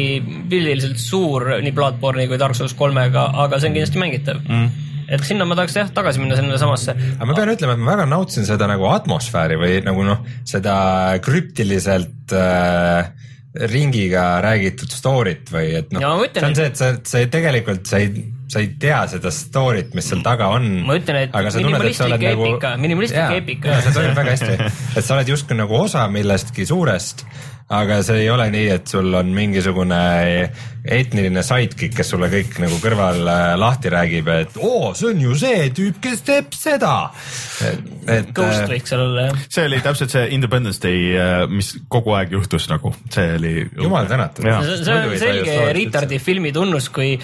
pildiliselt 0.49 0.99
suur 0.99 1.51
nii 1.63 1.73
Bloodborne'i 1.73 2.29
kui 2.29 2.39
Dark 2.41 2.57
Souls 2.57 2.75
kolmega, 2.75 3.29
aga 3.45 3.61
see 3.61 3.69
on 3.69 3.77
kindlasti 3.77 4.01
mängitav 4.01 4.41
mm. 4.49 4.89
Et 5.09 5.25
sinna 5.25 5.45
ma 5.49 5.57
tahaks 5.59 5.77
jah 5.79 5.89
tagasi 5.95 6.21
minna 6.23 6.37
sinna 6.37 6.59
samasse. 6.61 6.93
aga 7.17 7.29
ma 7.31 7.35
pean 7.39 7.53
ütlema, 7.55 7.75
et 7.79 7.83
ma 7.85 7.95
väga 7.97 8.07
nautisin 8.11 8.45
seda 8.49 8.69
nagu 8.71 8.87
atmosfääri 8.93 9.57
või 9.61 9.79
nagu 9.87 10.05
noh, 10.07 10.21
seda 10.49 10.75
krüptiliselt 11.25 12.35
äh, 12.37 13.13
ringiga 13.73 14.27
räägitud 14.45 14.93
story't 14.93 15.49
või 15.53 15.71
et 15.81 15.93
noh, 15.97 16.03
see 16.29 16.43
on 16.45 16.53
et- 16.53 16.57
see, 16.61 16.67
et 16.69 16.77
sa, 16.77 16.91
sa 17.03 17.23
tegelikult, 17.33 17.87
sa 17.89 17.99
ei, 18.05 18.27
sa 18.49 18.61
ei 18.63 18.69
tea 18.81 19.01
seda 19.11 19.33
story't, 19.35 19.95
mis 19.97 20.07
seal 20.09 20.21
taga 20.25 20.51
on. 20.55 20.69
ma 20.87 20.99
ütlen, 21.01 21.23
et 21.27 21.35
minimalistlik 21.57 22.27
eepika, 22.31 22.75
minimalistlik 22.81 23.19
Jaa, 23.25 23.39
eepika. 23.41 23.73
jaa, 23.73 23.81
see 23.87 23.97
toimib 23.97 24.21
väga 24.21 24.37
hästi, 24.37 24.59
et 25.01 25.05
sa 25.09 25.17
oled 25.17 25.33
justkui 25.33 25.57
nagu 25.59 25.75
osa 25.81 26.05
millestki 26.13 26.67
suurest, 26.69 27.25
aga 27.69 27.99
see 28.05 28.23
ei 28.23 28.29
ole 28.33 28.47
nii, 28.53 28.69
et 28.79 28.89
sul 28.89 29.13
on 29.13 29.29
mingisugune 29.37 29.99
etniline 30.89 31.43
sidekick, 31.45 31.93
kes 31.99 32.15
sulle 32.15 32.31
kõik 32.33 32.55
nagu 32.63 32.79
kõrval 32.81 33.19
äh, 33.29 33.49
lahti 33.61 33.91
räägib, 33.93 34.31
et 34.33 34.55
oo, 34.57 34.95
see 34.97 35.11
on 35.11 35.21
ju 35.21 35.35
see 35.37 35.67
tüüp, 35.77 35.99
kes 36.01 36.23
teeb 36.25 36.55
seda. 36.57 36.93
et 38.09 38.31
Ghost 38.37 38.63
äh, 38.63 38.71
võiks 38.71 38.89
seal 38.89 39.03
olla 39.05 39.27
jah. 39.27 39.43
see 39.53 39.67
oli 39.69 39.81
täpselt 39.85 40.15
see 40.15 40.23
Independence 40.37 40.81
Day, 40.81 41.11
mis 41.53 41.75
kogu 41.93 42.15
aeg 42.17 42.33
juhtus 42.39 42.71
nagu, 42.73 42.95
see 43.13 43.35
oli. 43.37 43.53
jumal 43.83 44.09
tänatud. 44.09 44.49
See 44.49 44.95
on 44.95 45.13
selge 45.21 45.59
retardi 45.77 46.23
filmi 46.25 46.55
tunnus, 46.57 46.89
kui 46.95 47.19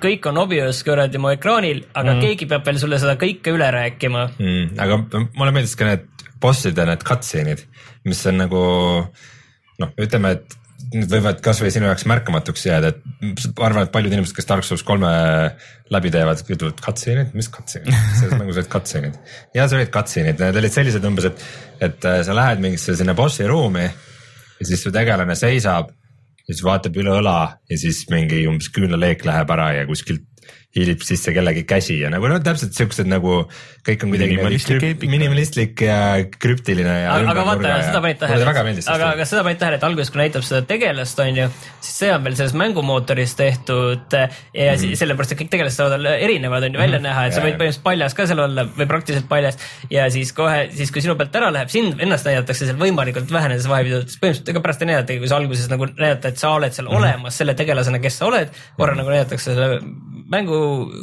kõik 0.00 0.30
on 0.32 0.40
obvious 0.40 0.80
kuradi 0.86 1.20
mu 1.20 1.34
ekraanil, 1.34 1.84
aga 1.92 2.16
mm. 2.16 2.24
keegi 2.24 2.48
peab 2.48 2.64
veel 2.70 2.80
sulle 2.80 3.02
seda 3.02 3.18
kõike 3.20 3.52
üle 3.52 3.68
rääkima. 3.76 4.24
mm, 4.38 4.72
aga 4.80 5.02
mulle 5.36 5.52
meeldis 5.52 5.76
ka 5.76 5.90
need 5.90 6.08
bosside 6.42 6.88
need 6.88 7.04
cutscene'id, 7.06 7.66
mis 8.08 8.24
on 8.32 8.40
nagu 8.40 8.64
noh, 9.80 9.94
ütleme, 10.00 10.34
et 10.36 10.58
need 10.92 11.08
võivad 11.08 11.40
kasvõi 11.44 11.70
sinu 11.72 11.86
jaoks 11.88 12.04
märkamatuks 12.10 12.66
jääda, 12.66 12.90
et 12.92 13.60
arvan, 13.62 13.86
et 13.86 13.92
paljud 13.94 14.12
inimesed, 14.12 14.34
kes 14.36 14.48
Dark 14.48 14.66
Souls 14.66 14.82
kolme 14.86 15.12
läbi 15.92 16.10
teevad, 16.12 16.42
ütlevad 16.42 16.82
cutscene'id, 16.84 17.32
mis 17.38 17.48
cutscene'id, 17.52 17.96
selles 18.18 18.34
mängus 18.40 18.58
olid 18.60 18.70
cutscene'id. 18.72 19.16
ja 19.56 19.66
see 19.68 19.78
olid 19.78 19.92
cutscene'id, 19.94 20.42
need 20.42 20.60
olid 20.60 20.74
sellised 20.74 21.06
umbes, 21.08 21.30
et, 21.30 21.46
et 21.88 22.08
äh, 22.08 22.20
sa 22.26 22.36
lähed 22.36 22.62
mingisse 22.64 22.96
sinna 22.98 23.16
bossi 23.18 23.46
ruumi 23.48 23.86
ja 23.86 24.68
siis 24.68 24.82
su 24.84 24.92
tegelane 24.94 25.36
seisab 25.38 25.92
ja 26.42 26.50
siis 26.50 26.64
vaatab 26.66 26.98
üle 27.00 27.16
õla 27.20 27.38
ja 27.70 27.80
siis 27.80 28.04
mingi 28.12 28.44
umbes 28.50 28.68
küünlaleek 28.74 29.24
läheb 29.28 29.54
ära 29.54 29.70
ja 29.78 29.88
kuskilt 29.88 30.26
hiilib 30.72 31.02
sisse 31.04 31.34
kellegi 31.36 31.66
käsi 31.68 31.98
ja 32.00 32.08
nagu 32.12 32.28
no 32.30 32.38
täpselt 32.40 32.72
siuksed 32.76 33.08
nagu 33.10 33.42
kõik 33.84 34.04
on 34.06 34.12
kuidagi 34.14 34.36
Minimalistlik 34.38 34.78
krüp- 34.78 34.88
eepika. 34.88 35.10
minimalistlik 35.12 35.82
ja 35.84 35.96
krüptiline 36.40 36.94
ja. 37.02 37.16
aga, 37.18 37.44
vaata, 37.44 37.72
seda 37.88 38.00
panid 38.04 38.20
tähele, 38.22 38.46
aga, 38.46 39.10
aga 39.10 39.26
seda 39.28 39.42
panid 39.44 39.60
tähele, 39.60 39.78
et 39.80 39.84
alguses, 39.88 40.12
kui 40.14 40.22
näitab 40.22 40.46
seda 40.46 40.62
tegelast, 40.70 41.20
on 41.20 41.40
ju, 41.42 41.48
siis 41.82 41.98
see 42.04 42.12
on 42.14 42.24
veel 42.24 42.38
selles 42.38 42.54
mängumootoris 42.56 43.34
tehtud 43.36 44.16
eh, 44.16 44.38
ja 44.56 44.76
mm. 44.78 44.94
sellepärast, 45.02 45.34
et 45.34 45.42
kõik 45.42 45.50
tegelased 45.52 45.76
saavad 45.82 45.98
olla 45.98 46.14
erinevad, 46.24 46.64
on 46.68 46.78
ju, 46.78 46.82
välja 46.86 47.02
näha, 47.04 47.26
et 47.28 47.36
sa 47.36 47.44
võid 47.44 47.58
põhimõtteliselt 47.58 47.84
paljas 47.84 48.16
ka 48.16 48.28
seal 48.30 48.44
olla 48.46 48.64
või 48.70 48.88
praktiliselt 48.94 49.28
paljas 49.28 49.60
ja 49.92 50.06
siis 50.14 50.32
kohe, 50.36 50.64
siis 50.72 50.94
kui 50.94 51.04
sinu 51.04 51.18
pealt 51.20 51.36
ära 51.42 51.52
läheb, 51.52 51.74
sind 51.74 52.00
ennast 52.00 52.30
näidatakse 52.30 52.70
seal 52.70 52.80
võimalikult 52.80 53.34
vähe 53.34 53.52
nendes 53.52 53.68
vahevideotes, 53.68 54.16
põhimõtteliselt 54.22 54.54
ega 54.54 54.64
pärast 54.64 54.86
ei 54.86 54.92
näidata, 54.94 55.20
kui 55.20 55.28
sa 55.28 55.42
alguses 55.42 55.68
nagu 55.68 55.90
näidata, 55.92 56.32
et 56.32 56.40
sa 56.40 56.54
oled 56.56 56.72
seal 56.72 56.88
mm. 56.88 57.02
olemas 57.02 57.42
selle 57.42 57.58
tegelasena, 57.58 58.00
kes 58.00 58.22
sa 58.22 58.30
oled, 58.30 58.56
korra 58.78 58.96
nagu 58.96 59.12
näidatakse 59.12 59.52
selle 59.52 59.82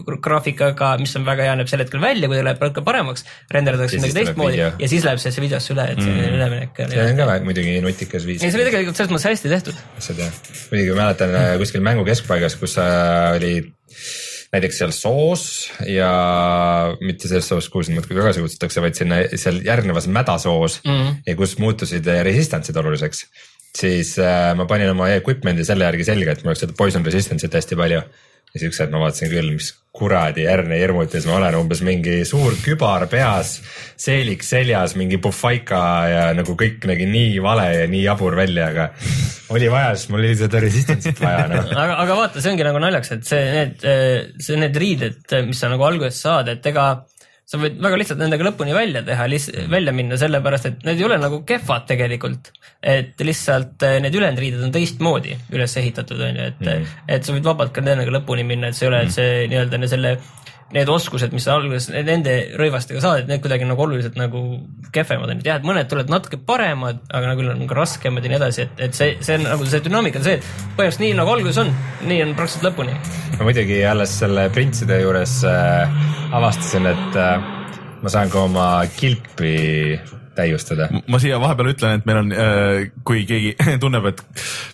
mängugraafikaga, 0.08 0.92
mis 1.02 1.16
on 1.20 1.28
väga 1.28 1.48
hea, 1.48 1.58
näeb 1.60 1.72
sel 1.72 1.84
hetkel 1.84 2.02
välja, 2.04 2.30
kui 2.30 2.40
ta 2.40 2.46
läheb 2.48 2.64
natuke 2.64 2.86
paremaks, 2.86 3.26
renderdatakse 3.56 4.00
Ja 4.00 4.06
midagi 4.06 4.20
teistmoodi 4.20 4.62
ja 4.64 4.92
siis 4.92 5.06
läheb 5.08 5.22
see 5.24 5.44
videosse 5.44 5.76
üle, 5.76 5.90
et 5.94 6.02
see 6.02 6.16
mm. 6.16 6.40
üleminek 6.40 6.82
see 6.94 7.06
on 7.10 7.22
ka 7.22 7.38
muidugi 7.48 7.76
nutikas 7.86 8.26
viis. 8.30 8.44
ei, 8.44 8.52
see 8.52 8.60
oli 8.60 8.70
tegelikult 8.70 9.00
selles 9.00 9.14
mõttes 9.14 9.30
hästi 9.32 9.54
tehtud. 9.56 9.84
asjad 10.02 10.26
jah, 10.26 10.42
muidugi 10.72 10.98
mäletan 10.98 11.38
äh, 11.42 11.54
kuskil 11.62 11.86
mängu 11.86 12.08
keskpaigas, 12.08 12.58
kus 12.62 12.78
äh, 12.82 13.38
oli 13.38 13.54
näiteks 14.54 14.82
seal 14.82 14.94
soos 14.96 15.44
ja 15.86 16.10
mitte 17.04 17.30
selles 17.30 17.50
soos, 17.52 17.70
kuhu 17.70 17.86
sind 17.86 18.00
muudkui 18.00 18.18
tagasi 18.18 18.42
kutsutakse, 18.44 18.82
vaid 18.82 18.98
sinna 18.98 19.22
seal 19.38 19.62
järgnevas 19.66 20.10
mädasoos 20.10 20.80
mm 20.86 20.92
-hmm. 20.92 21.22
ja 21.28 21.36
kus 21.38 21.58
muutusid 21.62 22.08
äh, 22.08 22.24
resistance'id 22.26 22.78
oluliseks. 22.78 23.26
siis 23.78 24.18
äh, 24.20 24.56
ma 24.58 24.66
panin 24.66 24.90
oma 24.90 25.10
equipment'i 25.14 25.66
selle 25.66 25.84
järgi 25.84 26.04
selga, 26.04 26.32
et 26.32 26.44
mul 26.44 26.50
oleks 26.50 26.64
seda 26.66 26.74
poison 26.78 27.06
resistance'it 27.06 27.54
hästi 27.54 27.76
palju. 27.76 28.02
Ja 28.54 28.64
hetk 28.66 28.94
ma 28.94 29.04
vaatasin 29.04 29.32
küll, 29.32 29.54
mis 29.58 29.74
kuradi 30.00 30.46
järne 30.46 30.78
hirmutis 30.80 31.26
ma 31.28 31.36
olen, 31.40 31.58
umbes 31.60 31.82
mingi 31.86 32.22
suur 32.28 32.54
kübar 32.64 33.08
peas, 33.12 33.58
seelik 34.00 34.46
seljas, 34.46 34.94
mingi 35.00 35.18
puhvaika 35.22 35.82
ja 36.10 36.24
nagu 36.38 36.56
kõik 36.58 36.86
nägi 36.90 37.08
nii 37.10 37.40
vale 37.44 37.68
ja 37.74 37.88
nii 37.90 38.04
jabur 38.06 38.38
välja, 38.38 38.70
aga 38.70 38.90
oli 39.56 39.70
vaja, 39.72 39.96
sest 39.98 40.14
mul 40.14 40.24
oli 40.24 40.36
seda 40.40 40.62
resistance'it 40.64 41.22
vaja 41.24 41.48
noh. 41.52 41.72
aga, 41.84 41.98
aga 42.06 42.20
vaata, 42.22 42.44
see 42.44 42.54
ongi 42.54 42.68
nagu 42.68 42.82
naljakas, 42.82 43.16
et 43.18 43.30
see, 43.30 43.46
need, 43.58 43.88
see, 44.38 44.60
need 44.62 44.82
riided, 44.86 45.22
mis 45.50 45.62
sa 45.62 45.72
nagu 45.74 45.90
alguses 45.90 46.22
saad, 46.22 46.54
et 46.54 46.70
ega 46.70 46.92
sa 47.50 47.58
võid 47.58 47.80
väga 47.82 47.98
lihtsalt 47.98 48.20
nendega 48.22 48.46
lõpuni 48.46 48.76
välja 48.78 49.02
teha, 49.06 49.26
välja 49.72 49.94
minna, 49.96 50.18
sellepärast 50.22 50.68
et 50.70 50.84
need 50.86 51.00
ei 51.02 51.08
ole 51.08 51.18
nagu 51.22 51.42
kehvad 51.50 51.88
tegelikult. 51.90 52.52
et 52.80 53.20
lihtsalt 53.26 53.84
eh, 53.84 53.98
need 54.04 54.16
ülejäänud 54.16 54.40
riided 54.44 54.66
on 54.68 54.76
teistmoodi 54.76 55.34
üles 55.56 55.74
ehitatud, 55.82 56.22
on 56.22 56.38
ju, 56.38 56.46
et 56.52 56.62
mm, 56.62 56.68
-hmm. 56.68 57.00
et 57.16 57.26
sa 57.26 57.34
võid 57.34 57.50
vabalt 57.50 57.74
ka 57.74 57.82
nendega 57.82 58.14
lõpuni 58.20 58.46
minna, 58.46 58.70
et 58.70 58.78
see 58.78 58.86
ei 58.86 58.92
ole, 58.92 59.02
et 59.04 59.16
see 59.16 59.48
nii-öelda 59.52 59.90
selle 59.90 60.14
need 60.74 60.90
oskused, 60.92 61.34
mis 61.34 61.46
sa 61.48 61.56
alguses 61.58 61.90
nende 62.06 62.36
rõivastega 62.60 63.02
saad, 63.02 63.24
et 63.24 63.32
need 63.32 63.42
kuidagi 63.44 63.66
nagu 63.66 63.84
oluliselt 63.86 64.18
nagu 64.20 64.44
kehvemad 64.94 65.32
on, 65.34 65.42
et 65.42 65.50
jah, 65.50 65.58
et 65.58 65.66
mõned 65.66 65.90
tulevad 65.90 66.14
natuke 66.14 66.40
paremad, 66.46 67.02
aga 67.10 67.32
nagu 67.32 67.48
on 67.56 67.66
ka 67.70 67.78
raskemad 67.78 68.26
ja 68.26 68.34
nii 68.34 68.40
edasi, 68.40 68.68
et, 68.68 68.84
et 68.90 68.98
see, 68.98 69.16
see 69.26 69.40
on 69.40 69.48
nagu 69.50 69.70
see 69.70 69.82
dünaamika 69.86 70.22
on 70.22 70.28
see, 70.28 70.38
et 70.38 70.46
põhimõtteliselt 70.78 71.06
nii 71.06 71.18
nagu 71.18 71.34
alguses 71.34 71.62
on, 71.64 71.74
nii 72.10 72.22
on 72.26 72.36
praktiliselt 72.38 72.70
lõpuni. 72.70 72.98
ma 73.40 73.50
muidugi 73.50 73.82
alles 73.90 74.14
selle 74.22 74.46
printside 74.54 75.02
juures 75.02 75.40
äh, 75.50 76.00
avastasin, 76.38 76.90
et 76.94 77.20
äh, 77.20 77.52
ma 78.04 78.14
saan 78.14 78.30
ka 78.30 78.46
oma 78.46 78.70
kilpi 79.00 79.58
täiustada. 80.40 80.90
ma 81.08 81.20
siia 81.22 81.40
vahepeal 81.42 81.74
ütlen, 81.74 82.00
et 82.00 82.08
meil 82.10 82.22
on, 82.24 82.34
kui 83.08 83.26
keegi 83.30 83.56
tunneb, 83.84 84.10
et 84.14 84.24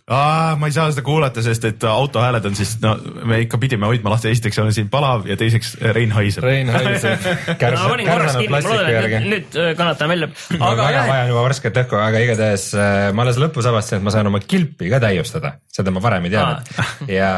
aa, 0.08 0.56
ma 0.60 0.70
ei 0.70 0.76
saa 0.76 0.90
seda 0.94 1.04
kuulata, 1.06 1.44
sest 1.46 1.66
et 1.70 1.84
autohääled 1.90 2.46
on 2.50 2.56
siis, 2.58 2.76
no 2.84 2.96
me 3.26 3.42
ikka 3.46 3.60
pidime 3.62 3.90
hoidma 3.90 4.14
lahti, 4.14 4.30
esiteks 4.34 4.62
on 4.64 4.72
siin 4.76 4.90
palav 4.94 5.26
ja 5.30 5.38
teiseks 5.40 5.76
Rein 5.96 6.14
haiseb. 6.16 6.46
Rein 6.46 6.70
haiseb 6.74 7.26
ma 7.26 7.56
kärsa- 7.60 7.90
panin 7.90 8.10
korraks 8.10 8.38
kinni, 8.38 8.50
ma 8.54 8.62
loodan, 8.66 9.14
et 9.20 9.28
nüüd, 9.30 9.58
äh, 9.62 9.72
kannatan 9.78 10.12
välja. 10.14 10.30
aga 10.60 10.72
aga 10.72 10.88
väga 10.90 11.06
vajan 11.10 11.32
juba 11.32 11.46
värsket 11.48 11.80
õhku, 11.84 12.00
aga 12.02 12.24
igatahes 12.26 12.68
äh, 12.78 12.96
ma 13.16 13.26
alles 13.26 13.40
lõpus 13.42 13.70
avastasin, 13.70 14.02
et 14.02 14.08
ma 14.08 14.14
saan 14.16 14.30
oma 14.32 14.42
kilpi 14.44 14.92
ka 14.94 15.02
täiustada, 15.04 15.56
seda 15.74 15.94
ma 15.96 16.04
varem 16.04 16.28
ei 16.30 16.36
teadnud. 16.36 17.10
ja 17.12 17.32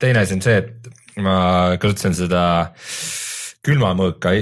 teine 0.00 0.24
asi 0.24 0.38
on 0.38 0.44
see, 0.44 0.56
et 0.62 1.20
ma 1.22 1.36
kasutasin 1.80 2.16
seda 2.24 2.44
külmamõõka, 3.64 4.34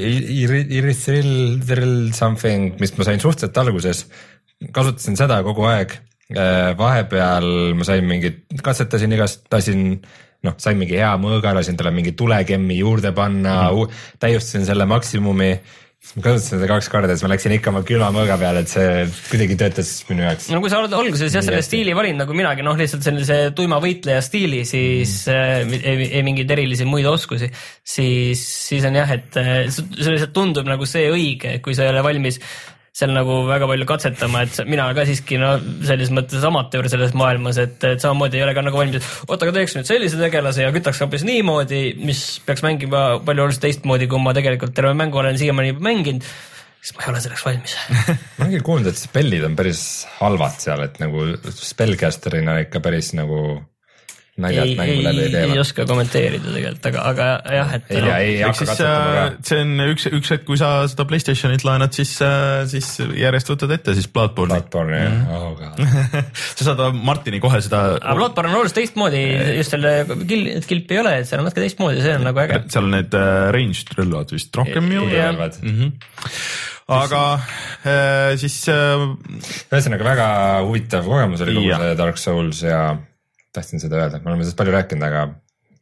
something, 2.16 2.74
mis 2.82 2.94
ma 2.98 3.06
sain 3.06 3.22
suhteliselt 3.22 3.60
alguses. 3.62 4.06
kasutasin 4.72 5.18
seda 5.18 5.42
kogu 5.46 5.66
aeg. 5.70 5.98
vahepeal 6.78 7.74
ma 7.76 7.84
sain 7.84 8.04
mingit, 8.08 8.44
katsetasin 8.64 9.12
igast, 9.12 9.44
lasin 9.52 10.00
noh, 10.42 10.54
sain 10.58 10.78
mingi 10.78 10.96
hea 10.96 11.12
mõõga, 11.20 11.52
lasin 11.54 11.76
talle 11.76 11.92
mingi 11.94 12.14
tulekemmi 12.18 12.78
juurde 12.78 13.12
panna 13.12 13.70
mm, 13.70 13.76
-hmm. 13.76 14.02
täiustasin 14.18 14.66
selle 14.66 14.86
maksimumi 14.88 15.52
ma 16.02 16.22
kasutasin 16.24 16.58
seda 16.58 16.68
kaks 16.68 16.88
korda, 16.92 17.14
siis 17.14 17.24
ma 17.24 17.30
läksin 17.32 17.54
ikka 17.56 17.70
oma 17.70 17.82
külma 17.86 18.08
mõõga 18.14 18.36
peale, 18.40 18.64
et 18.64 18.72
see 18.72 19.04
kuidagi 19.30 19.56
töötas 19.60 19.92
minu 20.08 20.26
jaoks. 20.26 20.48
no 20.52 20.60
kui 20.64 20.72
sa 20.72 20.80
oled 20.82 20.96
alguses 20.98 21.32
jah, 21.32 21.44
selle 21.46 21.62
stiili 21.64 21.94
valinud 21.96 22.24
nagu 22.24 22.36
minagi, 22.36 22.64
noh, 22.66 22.76
lihtsalt 22.78 23.06
sellise 23.06 23.38
tuima 23.56 23.78
võitleja 23.82 24.20
stiili, 24.24 24.64
siis 24.68 25.14
mm. 25.30 25.72
äh, 25.78 25.86
ei, 25.94 26.10
ei 26.18 26.26
mingeid 26.26 26.50
erilisi 26.52 26.88
muid 26.88 27.06
oskusi, 27.08 27.48
siis, 27.86 28.42
siis 28.68 28.84
on 28.88 28.98
jah, 28.98 29.14
et 29.14 29.40
äh, 29.40 29.64
see 29.72 30.10
lihtsalt 30.10 30.34
tundub 30.36 30.68
nagu 30.68 30.88
see 30.90 31.06
õige, 31.14 31.60
kui 31.64 31.78
sa 31.78 31.86
ei 31.86 31.94
ole 31.94 32.04
valmis 32.04 32.42
seal 32.92 33.14
nagu 33.16 33.38
väga 33.48 33.66
palju 33.70 33.86
katsetama, 33.88 34.42
et 34.44 34.58
mina 34.68 34.84
ka 34.96 35.06
siiski 35.08 35.38
no 35.40 35.54
selles 35.88 36.12
mõttes 36.12 36.44
amatöör 36.44 36.90
selles 36.92 37.14
maailmas, 37.16 37.56
et, 37.62 37.78
et 37.88 38.02
samamoodi 38.04 38.36
ei 38.36 38.44
ole 38.44 38.52
ka 38.56 38.64
nagu 38.66 38.76
valmis, 38.76 39.00
et 39.00 39.30
oota, 39.30 39.46
aga 39.46 39.54
teeks 39.56 39.78
nüüd 39.78 39.88
sellise 39.88 40.20
tegelase 40.20 40.66
ja 40.66 40.74
kütaks 40.74 41.00
hoopis 41.00 41.24
niimoodi, 41.24 41.82
mis 42.04 42.22
peaks 42.44 42.64
mängima 42.66 43.22
palju 43.24 43.46
oluliselt 43.46 43.64
teistmoodi, 43.64 44.10
kui 44.12 44.20
ma 44.20 44.36
tegelikult 44.36 44.76
terve 44.76 44.92
mängu 44.98 45.22
olen 45.22 45.40
siiamaani 45.40 45.72
mänginud 45.80 46.28
siis 46.82 46.96
ma 46.98 47.06
ei 47.06 47.12
ole 47.12 47.20
selleks 47.22 47.44
valmis. 47.46 47.74
Ma 48.36 48.44
olen 48.44 48.54
küll 48.56 48.66
kuulnud, 48.66 48.88
et 48.90 48.98
spellid 48.98 49.44
on 49.46 49.54
päris 49.58 49.82
halvad 50.18 50.56
seal, 50.60 50.82
et 50.84 50.98
nagu 51.00 51.28
spellcaster'ina 51.54 52.58
ikka 52.66 52.82
päris 52.84 53.12
nagu 53.16 53.60
naljalt 54.40 54.78
mängu 54.78 55.02
läbi 55.04 55.26
teevad. 55.28 55.50
ei 55.52 55.60
oska 55.60 55.84
kommenteerida 55.88 56.54
tegelikult, 56.54 56.86
aga, 56.88 57.02
aga 57.10 57.56
jah, 57.58 57.72
et. 57.76 57.90
ei 57.92 57.98
ei 58.00 58.38
hakka 58.40 58.64
katsetama 58.70 59.10
ka. 59.16 59.24
see 59.44 59.58
on 59.60 59.82
üks, 59.84 60.06
üks 60.08 60.32
hetk, 60.32 60.46
kui 60.48 60.56
sa 60.60 60.70
seda 60.88 61.04
Playstationit 61.10 61.66
laenad, 61.68 61.92
siis, 61.92 62.14
siis 62.72 62.88
järjest 63.18 63.52
võtad 63.52 63.74
ette 63.76 63.96
siis 63.98 64.08
Bloodborne'i. 64.08 64.56
Bloodborne'i 64.56 65.02
jah 65.02 65.12
mm., 65.12 65.36
oh 65.36 65.52
god 65.60 66.32
sa 66.56 66.70
saad 66.70 66.96
Martini 66.96 67.42
kohe 67.44 67.60
seda. 67.64 67.82
aga 67.98 68.16
Bloodborne 68.22 68.54
on 68.54 68.62
oluliselt 68.62 68.80
teistmoodi, 68.80 69.22
just 69.58 69.76
selle 69.76 69.94
kill, 70.24 70.48
kilpi 70.70 70.96
ei 70.96 71.04
ole, 71.04 71.14
et 71.20 71.28
seal 71.28 71.44
on 71.44 71.50
natuke 71.50 71.66
teistmoodi, 71.66 72.00
see 72.04 72.16
on 72.16 72.26
nagu 72.30 72.44
äge. 72.46 72.64
seal 72.72 72.88
on 72.88 72.96
need 72.96 73.18
uh, 73.18 73.52
ranged 73.52 73.94
relvad 74.00 74.32
vist 74.32 74.62
rohkem 74.62 74.92
ju. 74.96 75.04
Mm 75.12 75.76
-hmm. 75.76 75.92
aga 76.88 77.22
äh, 77.36 78.36
siis 78.40 78.62
äh,. 78.72 79.08
ühesõnaga 79.68 80.04
väga 80.04 80.26
huvitav 80.64 81.04
kogemus 81.04 81.44
oli 81.44 81.60
kogu 81.60 81.80
see 81.84 81.96
Dark 82.00 82.18
Souls 82.18 82.64
ja 82.64 82.84
tahtsin 83.52 83.82
seda 83.82 84.00
öelda, 84.00 84.22
me 84.22 84.32
oleme 84.32 84.44
sellest 84.46 84.60
palju 84.60 84.74
rääkinud, 84.76 85.06
aga, 85.08 85.28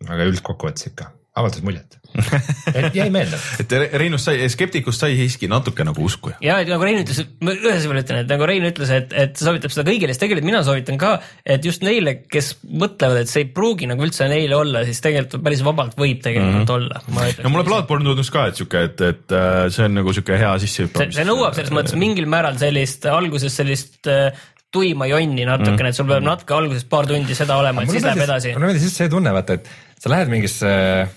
aga 0.09 0.29
üldkokkuvõttes 0.33 0.91
ikka 0.93 1.11
avaldas 1.41 1.62
muljet 1.62 1.97
jäi 2.99 3.07
meelde. 3.12 3.39
et 3.62 3.73
Reinust 4.01 4.27
sai, 4.27 4.49
skeptikust 4.51 5.03
sai 5.05 5.14
siiski 5.14 5.47
natuke 5.51 5.85
nagu 5.87 6.03
usku. 6.03 6.33
ja, 6.43 6.57
et 6.62 6.71
nagu 6.71 6.83
Rein 6.83 6.99
ütles, 7.05 7.21
ma 7.45 7.55
ühesõnaga 7.55 8.03
ütlen, 8.03 8.18
et 8.25 8.33
nagu 8.33 8.49
Rein 8.51 8.66
ütles, 8.66 8.91
et, 8.95 9.14
et 9.14 9.37
ta 9.37 9.47
soovitab 9.47 9.75
seda 9.75 9.85
kõigile, 9.87 10.11
siis 10.11 10.23
tegelikult 10.25 10.49
mina 10.49 10.64
soovitan 10.66 10.99
ka, 11.01 11.12
et 11.47 11.66
just 11.66 11.87
neile, 11.87 12.16
kes 12.27 12.51
mõtlevad, 12.66 13.23
et 13.23 13.31
see 13.31 13.45
ei 13.45 13.51
pruugi 13.55 13.87
nagu 13.91 14.03
üldse 14.07 14.27
neile 14.31 14.59
olla, 14.59 14.83
siis 14.89 15.03
tegelikult 15.05 15.47
päris 15.47 15.62
vabalt 15.66 15.95
võib 16.01 16.23
tegelikult 16.25 16.66
mm 16.66 16.66
-hmm. 16.66 17.25
olla. 17.31 17.43
no 17.47 17.55
mulle 17.55 17.68
Bloodborne 17.71 18.11
tundus 18.11 18.35
ka, 18.35 18.49
et 18.51 18.59
sihuke, 18.59 18.87
et, 18.91 19.07
et 19.12 19.37
äh, 19.39 19.64
see 19.71 19.87
on 19.87 20.01
nagu 20.03 20.16
sihuke 20.16 20.39
hea 20.43 20.55
sissehüppamine. 20.66 21.14
see 21.14 21.29
nõuab 21.31 21.55
selles 21.55 21.75
mõttes 21.79 21.95
mingil 21.95 22.27
määral 22.27 22.59
sellist 22.59 23.07
alguses 23.07 23.55
sellist 23.55 24.11
äh, 24.11 24.35
tuima 24.71 25.09
jonni 25.11 25.45
natukene 25.47 25.89
mm., 25.89 25.91
et 25.91 25.99
sul 25.99 26.09
peab 26.09 26.25
natuke 26.25 26.57
alguses 26.57 26.87
paar 26.91 27.09
tundi 27.11 27.37
seda 27.39 27.59
olema, 27.61 27.83
et 27.83 27.93
siis 27.93 28.07
läheb 28.07 28.25
edasi. 28.27 28.55
mulle 28.55 28.71
meeldis 28.71 28.87
just 28.87 29.01
see 29.01 29.11
tunne, 29.12 29.33
vaata, 29.35 29.59
et 29.59 29.71
sa 30.01 30.12
lähed 30.12 30.31
mingisse 30.31 30.71
äh, 30.71 31.14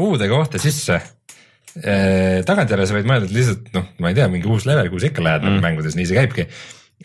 uude 0.00 0.28
kohta 0.30 0.60
sisse 0.62 0.96
eh,. 0.96 2.40
tagantjärele 2.48 2.88
sa 2.88 2.96
võid 2.96 3.10
mõelda, 3.10 3.28
et 3.28 3.36
lihtsalt 3.36 3.72
noh, 3.76 3.90
ma 4.00 4.12
ei 4.12 4.18
tea, 4.18 4.28
mingi 4.32 4.48
uus 4.50 4.66
level, 4.68 4.88
kuhu 4.92 5.02
sa 5.02 5.10
ikka 5.12 5.26
lähed 5.26 5.46
mm. 5.46 5.60
mängudes, 5.66 5.98
nii 5.98 6.08
see 6.08 6.18
käibki. 6.18 6.48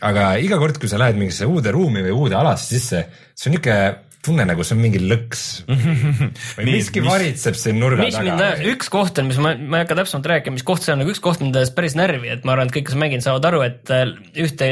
aga 0.06 0.30
iga 0.44 0.58
kord, 0.60 0.80
kui 0.80 0.90
sa 0.92 1.00
lähed 1.02 1.20
mingisse 1.20 1.48
uude 1.48 1.72
ruumi 1.74 2.04
või 2.08 2.16
uude 2.16 2.40
alasse 2.40 2.72
sisse, 2.72 3.04
see 3.36 3.52
on 3.52 3.58
niuke 3.58 3.76
tunne 4.26 4.46
nagu 4.48 4.66
see 4.66 4.76
on 4.76 4.82
mingi 4.82 5.00
lõks 5.02 5.44
või 6.58 6.66
miski 6.68 7.02
mis, 7.02 7.10
varitseb 7.10 7.58
siin 7.58 7.80
nurga 7.82 8.04
mis 8.04 8.18
taga. 8.18 8.50
Üks 8.72 8.90
koht 8.92 9.22
on, 9.22 9.30
mis 9.30 9.40
ma, 9.42 9.54
ma 9.56 9.80
ei 9.80 9.86
hakka 9.86 9.98
täpsemalt 10.02 10.28
rääkima, 10.32 10.58
mis 10.58 10.66
koht 10.66 10.84
see 10.84 10.94
on, 10.94 11.04
aga 11.04 11.14
üks 11.14 11.22
koht 11.24 11.44
mind 11.44 11.56
ajas 11.60 11.72
päris 11.76 11.96
närvi, 11.98 12.30
et 12.34 12.46
ma 12.46 12.56
arvan, 12.56 12.70
et 12.70 12.76
kõik, 12.76 12.88
kes 12.90 12.98
mänginud, 13.00 13.24
saavad 13.26 13.48
aru, 13.50 13.62
et 13.66 13.94
äh, 13.94 14.04
ühte, 14.44 14.68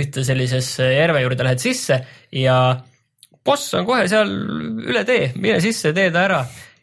ühte 0.00 0.26
sellisesse 0.26 0.90
järve 0.92 1.24
juurde 1.24 1.46
lähed 1.46 1.62
sisse 1.62 2.02
ja 2.34 2.60
boss 3.46 3.74
on 3.78 3.86
kohe 3.88 4.06
seal 4.10 4.30
üle 4.86 5.06
tee, 5.08 5.30
mine 5.38 5.60
sisse, 5.64 5.94
tee 5.96 6.10
ta 6.14 6.26
ära 6.26 6.40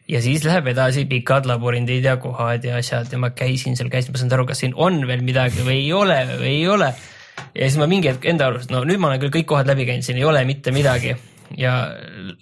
ja 0.08 0.20
siis 0.24 0.44
läheb 0.44 0.68
edasi 0.74 1.06
pikad 1.08 1.48
labürindid 1.48 2.04
ja 2.04 2.16
kohad 2.20 2.64
ja 2.64 2.78
asjad 2.80 3.12
ja 3.12 3.20
ma 3.20 3.30
käisin 3.36 3.76
seal, 3.76 3.90
käisin, 3.92 4.12
ma 4.12 4.20
saan 4.20 4.32
aru, 4.36 4.48
kas 4.50 4.60
siin 4.64 4.74
on 4.76 5.00
veel 5.08 5.24
midagi 5.24 5.64
või 5.64 5.80
ei 5.80 5.92
ole 5.96 6.18
või 6.34 6.50
ei 6.50 6.66
ole. 6.68 6.90
ja 7.54 7.68
siis 7.68 7.78
ma 7.80 7.88
mingi 7.90 8.12
hetk 8.12 8.26
enda 8.28 8.50
arust, 8.50 8.72
no 8.72 8.84
nüüd 8.84 9.00
ma 9.00 9.12
olen 9.12 9.22
küll 9.22 9.38
kõik 9.38 9.48
kohad 9.54 9.70
läbi 9.70 9.88
käinud, 9.88 10.04
siin 10.06 10.20
ei 10.20 10.28
ole 10.28 10.44
mitte 10.48 10.74
midagi 10.76 11.14
ja 11.58 11.74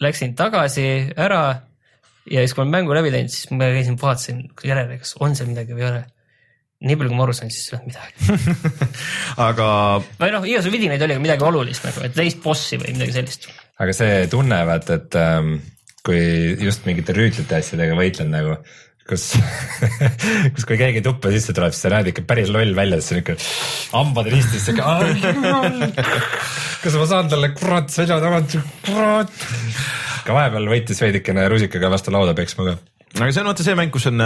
läksin 0.02 0.34
tagasi 0.38 0.86
ära 1.16 1.42
ja 2.30 2.42
siis, 2.42 2.54
kui 2.54 2.62
ma 2.62 2.66
olen 2.66 2.74
mängu 2.76 2.96
läbi 2.96 3.12
teinud, 3.14 3.32
siis 3.32 3.50
ma 3.52 3.70
käisin, 3.74 3.98
vaatasin 4.00 4.42
järele, 4.66 4.98
kas 5.02 5.16
on 5.22 5.34
seal 5.38 5.50
midagi 5.50 5.76
või 5.76 5.84
ei 5.84 5.88
ole. 5.88 6.02
nii 6.82 6.98
palju, 6.98 7.12
kui 7.12 7.18
ma 7.18 7.26
aru 7.26 7.34
sain, 7.38 7.50
siis 7.54 7.68
ei 7.70 7.76
olnud 7.78 7.90
midagi 7.90 8.78
aga. 9.48 9.66
või 10.22 10.32
noh, 10.34 10.46
igasugu 10.52 10.76
vidinaid 10.76 11.04
oli, 11.06 11.16
aga 11.16 11.26
midagi 11.26 11.46
olulist 11.48 11.86
nagu, 11.86 12.06
et 12.06 12.16
teist 12.16 12.42
bossi 12.44 12.78
või 12.82 12.96
midagi 12.96 13.18
sellist. 13.18 13.50
aga 13.82 13.96
see 13.96 14.24
tunne, 14.32 14.62
vaata, 14.68 14.98
et 15.00 15.18
ähm, 15.20 15.54
kui 16.06 16.22
just 16.62 16.86
mingite 16.88 17.14
rüütlite 17.16 17.58
asjadega 17.58 17.98
võitled 17.98 18.30
nagu 18.30 18.58
kus 19.08 19.24
kus 20.54 20.66
kui 20.68 20.78
keegi 20.80 21.02
tuppa 21.04 21.32
sisse 21.34 21.54
tuleb, 21.56 21.74
siis 21.74 21.86
sa 21.86 21.92
näed 21.94 22.12
ikka 22.12 22.24
päris 22.28 22.52
loll 22.54 22.74
välja, 22.76 23.00
siis 23.00 23.16
on 23.16 23.22
ikka 23.22 23.36
hambad 23.96 24.30
ristis, 24.32 24.68
siuke. 24.68 24.82
kas 26.82 26.98
ma 26.98 27.08
saan 27.10 27.30
talle 27.32 27.52
kurat 27.56 27.90
selja 27.94 28.20
tagant, 28.22 28.56
kurat. 28.86 29.44
ka 30.26 30.38
vahepeal 30.38 30.70
võitis 30.70 31.02
veidikene 31.02 31.48
rusikaga 31.50 31.90
vastu 31.92 32.14
lauda 32.14 32.36
peksma 32.38 32.70
ka 32.70 32.78
aga 33.18 33.28
see 33.28 33.42
on 33.42 33.48
vaata 33.50 33.64
see 33.66 33.74
mäng, 33.76 33.92
kus 33.92 34.06
on, 34.08 34.22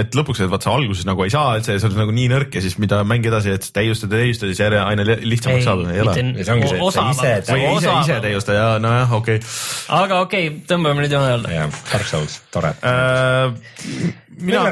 et 0.00 0.16
lõpuks, 0.16 0.40
et 0.40 0.52
vaata 0.52 0.68
sa 0.68 0.76
alguses 0.78 1.04
nagu 1.08 1.24
ei 1.26 1.32
saa 1.32 1.58
üldse, 1.58 1.76
see 1.76 1.90
on 1.90 1.98
nagu 2.00 2.14
nii 2.16 2.30
nõrk 2.32 2.56
ja 2.56 2.62
siis 2.64 2.78
mida 2.80 3.02
mäng 3.04 3.26
edasi, 3.28 3.52
et 3.58 3.68
täiustada, 3.76 4.16
täiustada, 4.16 4.54
siis 4.54 4.62
järje 4.64 4.80
aina 4.80 5.04
lihtsamaks 5.04 5.66
saab, 5.68 5.84
ei 5.92 6.00
ole. 6.04 6.14
see 6.16 6.54
ongi 6.54 6.70
see, 6.70 6.80
et 6.80 6.96
sa 6.96 7.04
ise, 7.12 7.34
või 7.52 7.66
ise, 7.74 7.92
ise 8.06 8.16
täiusta 8.24 8.56
ja 8.56 8.70
nojah, 8.82 9.12
okei. 9.20 9.42
Okay.. 9.42 9.52
aga 9.98 10.22
okei 10.24 10.48
okay,, 10.48 10.64
tõmbame 10.72 11.04
nüüd 11.04 11.14
joone 11.18 11.36
alla. 11.36 11.52
jah, 11.52 11.78
Dark 11.92 12.08
Souls, 12.08 12.40
tore. 12.54 12.72
Äh, 12.80 13.52
mina, 14.40 14.64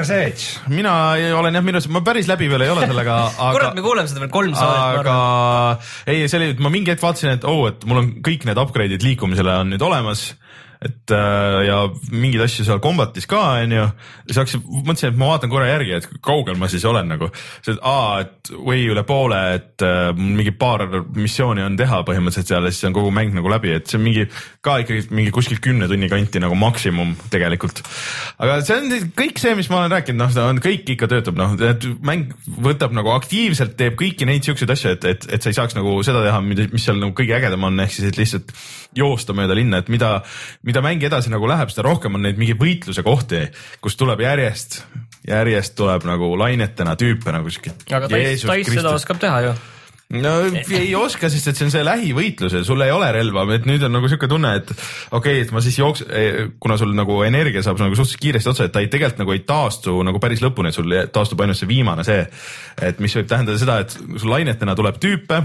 mina 0.72 0.96
olen 1.36 1.60
jah, 1.60 1.64
minu 1.64 1.76
arust, 1.76 1.92
ma 1.92 2.02
päris 2.06 2.28
läbi 2.30 2.48
veel 2.48 2.64
ei 2.64 2.72
ole 2.72 2.88
sellega 2.88 3.20
aga 3.44 3.52
kurat, 3.58 3.76
me 3.76 3.84
kuuleme 3.84 4.08
seda 4.10 4.24
veel 4.24 4.32
kolm 4.32 4.56
saadet. 4.56 5.04
aga 5.04 5.16
ei, 6.08 6.24
see 6.24 6.40
oli, 6.40 6.50
ma 6.64 6.72
mingi 6.72 6.94
hetk 6.94 7.04
vaatasin, 7.04 7.36
et 7.36 7.48
oo 7.48 7.66
oh,, 7.66 7.70
et 7.72 7.84
mul 7.88 8.00
on 8.00 8.12
kõik 8.24 8.48
need 8.48 8.60
upgrade'id 8.64 9.04
liikumisele 9.04 9.60
on 9.64 9.74
nüüd 9.74 9.84
olemas 9.84 10.30
et 10.78 11.10
äh, 11.10 11.58
ja 11.66 11.78
mingeid 12.12 12.44
asju 12.44 12.64
seal 12.66 12.78
kombatis 12.82 13.26
ka 13.30 13.40
onju, 13.64 13.84
siis 14.28 14.38
hakkasin, 14.38 14.62
mõtlesin, 14.86 15.10
et 15.10 15.18
ma 15.18 15.32
vaatan 15.32 15.50
korra 15.50 15.66
järgi, 15.72 15.96
et 15.96 16.06
kaugel 16.22 16.58
ma 16.60 16.68
siis 16.70 16.84
olen 16.86 17.08
nagu. 17.10 17.30
see, 17.64 17.74
et 17.74 17.80
aa, 17.82 18.20
et 18.22 18.52
way 18.54 18.84
üle 18.86 19.02
poole, 19.08 19.40
et 19.58 19.84
äh, 19.86 20.12
mingi 20.14 20.52
paar 20.54 20.86
missiooni 21.16 21.64
on 21.66 21.78
teha 21.78 22.02
põhimõtteliselt 22.06 22.52
seal 22.52 22.68
ja 22.68 22.74
siis 22.74 22.86
on 22.86 22.94
kogu 22.94 23.10
mäng 23.14 23.34
nagu 23.34 23.50
läbi, 23.50 23.74
et 23.74 23.90
see 23.90 23.98
on 23.98 24.04
mingi 24.06 24.28
ka 24.64 24.78
ikkagi 24.84 25.08
mingi 25.18 25.34
kuskil 25.34 25.58
kümne 25.64 25.88
tunni 25.90 26.10
kanti 26.12 26.42
nagu 26.42 26.54
maksimum 26.58 27.16
tegelikult. 27.32 27.82
aga 28.38 28.60
see 28.66 28.78
on 28.78 29.10
kõik 29.18 29.42
see, 29.42 29.56
mis 29.58 29.70
ma 29.72 29.82
olen 29.82 29.96
rääkinud, 29.96 30.20
noh, 30.22 30.30
seda 30.34 30.46
on 30.52 30.62
kõik 30.62 30.94
ikka 30.94 31.10
töötab, 31.10 31.38
noh, 31.40 31.58
et 31.66 31.88
mäng 32.06 32.30
võtab 32.68 32.94
nagu 32.94 33.16
aktiivselt 33.16 33.74
teeb 33.78 33.98
kõiki 33.98 34.28
neid 34.30 34.46
siukseid 34.46 34.70
asju, 34.76 34.94
et, 34.94 35.10
et, 35.10 35.28
et 35.34 35.42
sa 35.42 35.50
ei 35.50 35.58
saaks 35.58 35.74
nagu 35.78 35.98
seda 36.06 36.22
teha, 36.22 36.38
mis 36.46 36.86
seal 36.86 37.02
nagu 37.02 37.16
kõige 37.18 37.34
ägedam 37.34 37.66
on, 37.66 37.82
ehk 37.82 37.98
siis, 37.98 38.12
et 38.12 38.22
lihtsalt 38.22 38.54
joosta 38.96 39.34
mööda 39.36 39.56
linna, 39.58 39.82
et 39.82 39.90
mida 39.92 40.18
mida 40.68 40.82
mäng 40.84 41.02
edasi 41.08 41.32
nagu 41.32 41.48
läheb, 41.50 41.72
seda 41.72 41.86
rohkem 41.88 42.18
on 42.18 42.26
neid 42.26 42.38
mingi 42.40 42.56
võitluse 42.58 43.04
kohti, 43.06 43.46
kus 43.84 43.96
tuleb 43.98 44.22
järjest, 44.24 44.82
järjest 45.28 45.76
tuleb 45.78 46.06
nagu 46.08 46.34
lainetena 46.38 46.96
tüüpe 47.00 47.34
nagu 47.34 47.50
siuke. 47.52 47.74
aga 47.88 48.10
Tais, 48.12 48.46
Tais 48.46 48.70
seda 48.78 48.94
oskab 48.94 49.20
teha 49.22 49.42
ju 49.48 49.58
no 50.16 50.30
ei 50.72 50.94
oska, 50.96 51.28
sest 51.28 51.50
et 51.50 51.58
see 51.58 51.66
on 51.66 51.72
see 51.72 51.84
lähivõitlus 51.84 52.54
ja 52.56 52.62
sul 52.64 52.80
ei 52.80 52.92
ole 52.94 53.10
relva, 53.12 53.44
et 53.52 53.66
nüüd 53.68 53.82
on 53.84 53.92
nagu 53.92 54.08
siuke 54.08 54.28
tunne, 54.30 54.54
et 54.60 54.70
okei 54.72 55.18
okay,, 55.18 55.42
et 55.44 55.52
ma 55.52 55.60
siis 55.64 55.76
jooks-, 55.80 56.06
kuna 56.60 56.78
sul 56.80 56.94
nagu 56.96 57.20
energia 57.26 57.62
saab 57.64 57.80
nagu 57.82 57.96
suhteliselt 57.98 58.22
kiiresti 58.22 58.52
otsa, 58.54 58.68
et 58.68 58.74
ta 58.74 58.80
ei 58.84 58.88
tegelikult 58.92 59.20
nagu 59.20 59.36
ei 59.36 59.44
taastu 59.48 59.98
nagu 60.06 60.20
päris 60.22 60.40
lõpuni, 60.44 60.72
et 60.72 60.78
sul 60.78 60.96
taastub 61.12 61.44
ainult 61.44 61.60
see 61.60 61.68
viimane 61.68 62.06
see. 62.08 62.24
et 62.88 63.04
mis 63.04 63.18
võib 63.20 63.28
tähendada 63.28 63.60
seda, 63.60 63.80
et 63.84 63.98
sul 63.98 64.32
lainetena 64.32 64.76
tuleb 64.78 65.00
tüüpe 65.02 65.42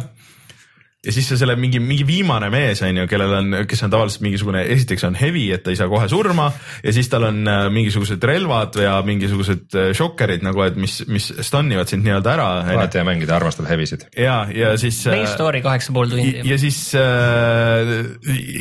ja 1.04 1.12
siis 1.12 1.26
sa 1.28 1.36
selle 1.36 1.58
mingi, 1.60 1.82
mingi 1.84 2.06
viimane 2.08 2.48
mees 2.54 2.80
on 2.86 2.96
ju, 3.02 3.04
kellel 3.12 3.34
on, 3.36 3.56
kes 3.68 3.82
on 3.84 3.92
tavaliselt 3.92 4.24
mingisugune, 4.24 4.62
esiteks 4.72 5.04
on 5.04 5.18
heavy, 5.20 5.50
et 5.52 5.64
ta 5.66 5.74
ei 5.74 5.76
saa 5.76 5.90
kohe 5.92 6.06
surma 6.08 6.46
ja 6.80 6.94
siis 6.96 7.10
tal 7.12 7.28
on 7.28 7.42
äh, 7.44 7.66
mingisugused 7.76 8.24
relvad 8.24 8.78
ja 8.80 8.94
mingisugused 9.04 9.76
äh, 9.76 9.90
šokkerid 10.00 10.46
nagu, 10.48 10.64
et 10.64 10.78
mis, 10.80 11.02
mis 11.12 11.28
stun 11.44 11.72
ivad 11.76 11.92
sind 11.92 12.08
nii-öelda 12.08 12.36
ära. 12.38 12.48
alati 12.76 13.02
hea 13.02 13.08
mängida, 13.08 13.36
armastab 13.36 13.68
heavy'sid. 13.68 14.06
ja, 14.16 14.46
ja 14.56 14.72
siis. 14.80 15.02
Main 15.12 15.26
äh, 15.26 15.34
story 15.34 15.60
kaheksa 15.66 15.96
pool 15.96 16.14
tundi. 16.14 16.38
ja 16.48 16.60
siis, 16.62 16.80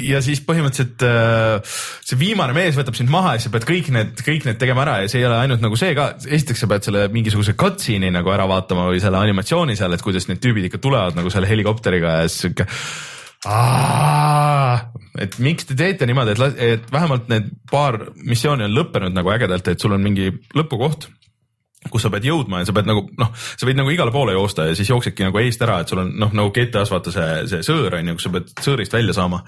ja 0.09 0.25
siis 0.27 0.43
põhimõtteliselt 0.43 1.07
see 2.03 2.19
viimane 2.19 2.57
mees 2.59 2.75
võtab 2.79 2.99
sind 2.99 3.13
maha 3.13 3.37
ja 3.37 3.45
sa 3.45 3.55
pead 3.55 3.69
kõik 3.71 3.93
need, 3.95 4.19
kõik 4.27 4.51
need 4.51 4.59
tegema 4.59 4.83
ära 4.83 4.99
ja 5.05 5.13
see 5.13 5.23
ei 5.23 5.29
ole 5.31 5.39
ainult 5.45 5.63
nagu 5.63 5.79
see 5.79 5.95
ka, 5.95 6.11
esiteks 6.27 6.67
sa 6.67 6.71
pead 6.75 6.91
selle 6.91 7.07
mingisuguse 7.15 7.55
cutscene'i 7.55 8.11
nagu 8.11 8.35
ära 8.35 8.51
vaatama 8.51 8.91
või 8.91 8.99
selle 9.05 9.23
animatsiooni 9.23 9.79
seal, 9.79 9.95
et 9.95 10.03
kuidas 10.03 10.27
need 10.27 10.43
tüübid 10.43 10.67
ikka 10.73 10.83
tulevad 10.83 11.15
nagu 11.15 11.31
selle 11.31 11.47
helikopteriga 11.47 12.19
ja 12.25 12.32
siis 12.33 12.49
sihuke 12.49 12.67
et 15.23 15.39
miks 15.43 15.67
te 15.67 15.75
teete 15.79 16.07
niimoodi, 16.07 16.37
et, 16.37 16.61
et 16.77 16.93
vähemalt 16.95 17.27
need 17.33 17.49
paar 17.71 17.99
missiooni 18.23 18.69
on 18.69 18.77
lõppenud 18.77 19.17
nagu 19.17 19.33
ägedalt, 19.35 19.67
et 19.69 19.83
sul 19.83 19.97
on 19.97 20.05
mingi 20.05 20.31
lõpukoht 20.57 21.09
kus 21.91 22.05
sa 22.05 22.11
pead 22.13 22.27
jõudma 22.27 22.61
ja 22.63 22.69
sa 22.69 22.75
pead 22.77 22.87
nagu 22.87 23.03
noh, 23.19 23.31
sa 23.35 23.67
võid 23.67 23.79
nagu 23.79 23.91
igale 23.91 24.13
poole 24.15 24.35
joosta 24.37 24.69
ja 24.69 24.77
siis 24.79 24.91
jooksedki 24.91 25.27
nagu 25.27 25.41
eest 25.43 25.63
ära, 25.65 25.81
et 25.83 25.91
sul 25.91 26.03
on 26.03 26.13
noh, 26.21 26.31
nagu 26.37 26.53
GTA-s 26.55 26.93
vaata 26.93 27.13
see, 27.15 27.29
see 27.51 27.65
sõõr 27.67 27.97
on 27.99 28.13
ju, 28.13 28.17
kus 28.19 28.27
sa 28.29 28.33
pead 28.37 28.53
sõõrist 28.67 28.95
välja 28.95 29.17
saama. 29.17 29.43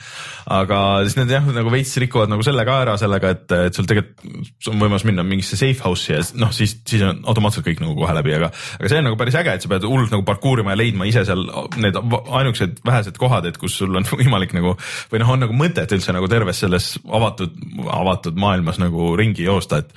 aga 0.57 0.79
siis 1.07 1.17
need 1.21 1.31
jah, 1.31 1.47
nagu 1.55 1.73
veits 1.73 1.95
rikuvad 2.03 2.33
nagu 2.33 2.43
selle 2.47 2.65
ka 2.67 2.81
ära 2.83 2.97
sellega, 3.01 3.31
et, 3.37 3.55
et 3.69 3.79
sul 3.79 3.87
tegelikult 3.91 4.71
on 4.73 4.83
võimalus 4.83 5.07
minna 5.07 5.25
mingisse 5.27 5.59
safe 5.61 5.85
house'i 5.85 6.17
ja 6.17 6.25
noh, 6.41 6.51
siis, 6.55 6.77
siis 6.89 7.05
on 7.07 7.23
automaatselt 7.31 7.67
kõik 7.69 7.83
nagu 7.85 7.95
kohe 7.99 8.17
läbi, 8.19 8.35
aga, 8.39 8.51
aga 8.81 8.91
see 8.91 9.01
on 9.03 9.09
nagu 9.11 9.21
päris 9.21 9.39
äge, 9.39 9.55
et 9.55 9.65
sa 9.65 9.71
pead 9.71 9.87
hullult 9.89 10.15
nagu 10.15 10.27
parkuurima 10.27 10.75
ja 10.75 10.81
leidma 10.81 11.09
ise 11.11 11.25
seal 11.29 11.47
need 11.79 11.99
ainukesed 11.99 12.83
vähesed 12.87 13.21
kohad, 13.21 13.47
et 13.51 13.61
kus 13.61 13.79
sul 13.79 13.95
on 13.95 14.09
võimalik 14.21 14.57
nagu 14.57 14.75
või 15.13 15.23
noh, 15.23 15.35
on 15.37 15.45
nagu 15.47 15.57
mõtet 15.57 15.95
üldse 15.95 16.15
nagu 16.17 16.31
terves 16.31 16.65
selles 16.65 16.95
avatud, 17.05 17.55
avatud 17.95 18.41
maailmas 18.41 18.83
nagu 18.83 19.15
ringi 19.21 19.47
joosta, 19.47 19.85
et 19.85 19.95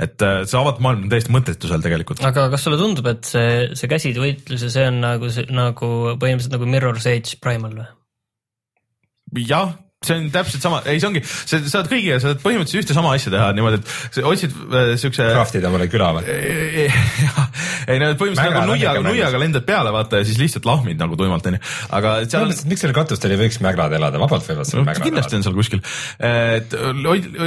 et 0.00 0.22
see 0.48 0.56
avatud 0.56 0.80
maailm 0.84 1.04
on 1.04 1.12
täiesti 1.12 1.32
mõttetu 1.34 1.69
seal 1.70 1.84
tegelikult. 1.84 2.22
aga 2.26 2.48
kas 2.52 2.66
sulle 2.66 2.80
tundub, 2.80 3.08
et 3.12 3.28
see, 3.28 3.70
see 3.78 3.90
käsivõitlus 3.90 4.66
ja 4.66 4.72
see 4.74 4.88
on 4.90 5.00
nagu, 5.04 5.30
nagu 5.54 5.92
põhimõtteliselt 6.20 6.56
nagu 6.56 6.68
Mirror's 6.70 7.08
Edge 7.10 7.40
Primal 7.42 7.78
või? 7.80 9.46
jah 9.46 9.76
see 10.00 10.14
on 10.16 10.30
täpselt 10.32 10.62
sama, 10.64 10.78
ei, 10.88 10.96
see 10.96 11.10
ongi, 11.10 11.20
sa 11.28 11.58
saad 11.68 11.88
kõigiga, 11.90 12.14
sa 12.22 12.30
saad 12.30 12.38
põhimõtteliselt 12.40 12.86
ühte 12.86 12.94
sama 12.96 13.10
asja 13.12 13.28
teha 13.34 13.50
niimoodi, 13.52 13.82
et 13.82 14.14
sa 14.16 14.22
otsid 14.30 14.54
äh, 14.56 14.92
siukse. 14.96 15.26
Craft'id 15.28 15.66
omale 15.68 15.90
küla 15.92 16.06
või? 16.16 16.22
ei 16.30 17.98
no 18.00 18.08
põhimõtteliselt 18.16 18.54
nagu 18.56 18.70
nuiaga, 18.70 19.02
nuiaga 19.04 19.40
lendad 19.42 19.66
peale 19.68 19.92
vaata 19.92 20.22
ja 20.22 20.24
siis 20.24 20.38
lihtsalt 20.40 20.64
lahmid 20.64 20.96
nagu 20.96 21.18
tuimalt 21.20 21.44
onju, 21.50 21.60
aga 21.98 22.14
seal 22.24 22.46
on. 22.46 22.54
miks 22.72 22.80
seal 22.86 22.94
katustel 22.96 23.34
ei 23.36 23.40
võiks 23.42 23.60
mäglad 23.60 23.92
elada, 23.98 24.22
vabalt 24.22 24.48
võivad 24.48 24.70
seal 24.70 24.86
no, 24.86 24.94
kindlasti 24.94 25.36
elada. 25.36 25.42
on 25.42 25.44
seal 25.50 25.58
kuskil, 25.58 25.84
et 26.30 26.78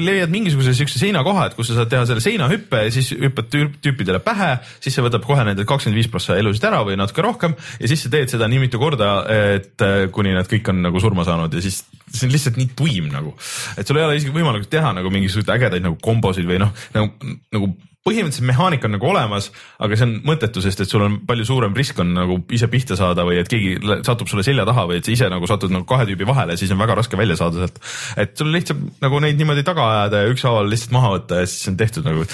leiad 0.05 0.35
mingisuguse 0.37 0.75
siukse 0.77 1.01
seinakoha, 1.01 1.47
et 1.49 1.57
kus 1.57 1.71
sa 1.71 1.79
saad 1.79 1.89
teha 1.95 2.05
selle 2.11 2.21
seinahüppe 2.21 2.83
ja 2.85 2.93
siis 2.93 3.15
hüppad 3.17 3.49
tüüpidele 3.49 4.21
pähe, 4.21 4.51
siis 4.77 4.93
see 4.93 5.07
võtab 5.07 5.25
kohe 5.25 5.41
nende 5.49 5.65
kakskümmend 5.65 6.03
viis 6.03 6.11
prossa 6.13 6.37
elusid 6.37 6.69
ära 6.69 6.85
või 6.85 7.01
natuke 7.01 7.25
rohkem 7.25 7.57
ja 7.81 7.89
siis 7.89 8.05
sa 8.05 8.13
teed 8.13 8.29
seda 8.37 8.45
nii 8.45 8.61
mitu 8.67 8.77
korda, 8.77 9.11
et 9.57 9.89
äh, 9.89 10.05
kuni 10.13 10.37
nad 10.37 10.45
kõik 10.53 10.69
on 10.69 10.85
nagu 10.85 11.01
surma 11.01 11.25
saanud 11.25 11.57
ja 11.57 11.65
siis 11.65 11.81
see 12.13 12.27
on 12.27 12.33
lihtsalt 12.33 12.42
nii 12.59 12.73
tuim 12.77 13.09
nagu, 13.13 13.33
et 13.77 13.87
sul 13.87 13.99
ei 13.99 14.05
ole 14.07 14.19
isegi 14.19 14.35
võimalik 14.35 14.69
teha 14.71 14.93
nagu 14.97 15.11
mingisuguseid 15.13 15.55
ägedaid 15.55 15.85
nagu 15.85 15.97
kombosid 16.03 16.47
või 16.49 16.59
noh, 16.63 16.71
nagu, 16.95 17.33
nagu 17.55 17.73
põhimõtteliselt 18.03 18.47
mehaanika 18.49 18.87
on 18.89 18.93
nagu 18.97 19.07
olemas, 19.07 19.47
aga 19.83 19.95
see 19.95 20.05
on 20.05 20.13
mõttetu, 20.27 20.61
sest 20.63 20.81
et 20.83 20.91
sul 20.91 21.05
on 21.05 21.15
palju 21.27 21.45
suurem 21.47 21.75
risk 21.77 21.99
on 22.03 22.11
nagu 22.17 22.35
ise 22.55 22.67
pihta 22.71 22.97
saada 22.99 23.23
või 23.27 23.37
et 23.39 23.51
keegi 23.51 23.77
satub 24.03 24.27
sulle 24.31 24.43
selja 24.43 24.65
taha 24.67 24.83
või 24.89 24.99
et 24.99 25.07
sa 25.07 25.13
ise 25.13 25.29
nagu 25.31 25.47
satud 25.47 25.71
nagu 25.71 25.87
kahe 25.87 26.07
tüübi 26.09 26.27
vahele, 26.27 26.57
siis 26.59 26.73
on 26.75 26.81
väga 26.83 26.97
raske 26.99 27.19
välja 27.19 27.37
saada 27.39 27.63
sealt. 27.63 27.79
et 28.19 28.35
sul 28.39 28.51
lihtsalt 28.51 28.99
nagu 29.03 29.23
neid 29.23 29.39
niimoodi 29.39 29.63
taga 29.67 29.87
ajada 29.93 30.25
ja 30.25 30.33
ükshaaval 30.35 30.67
lihtsalt 30.73 30.97
maha 30.97 31.13
võtta 31.15 31.39
ja 31.39 31.47
siis 31.53 31.71
on 31.71 31.79
tehtud 31.79 32.09
nagu. 32.09 32.27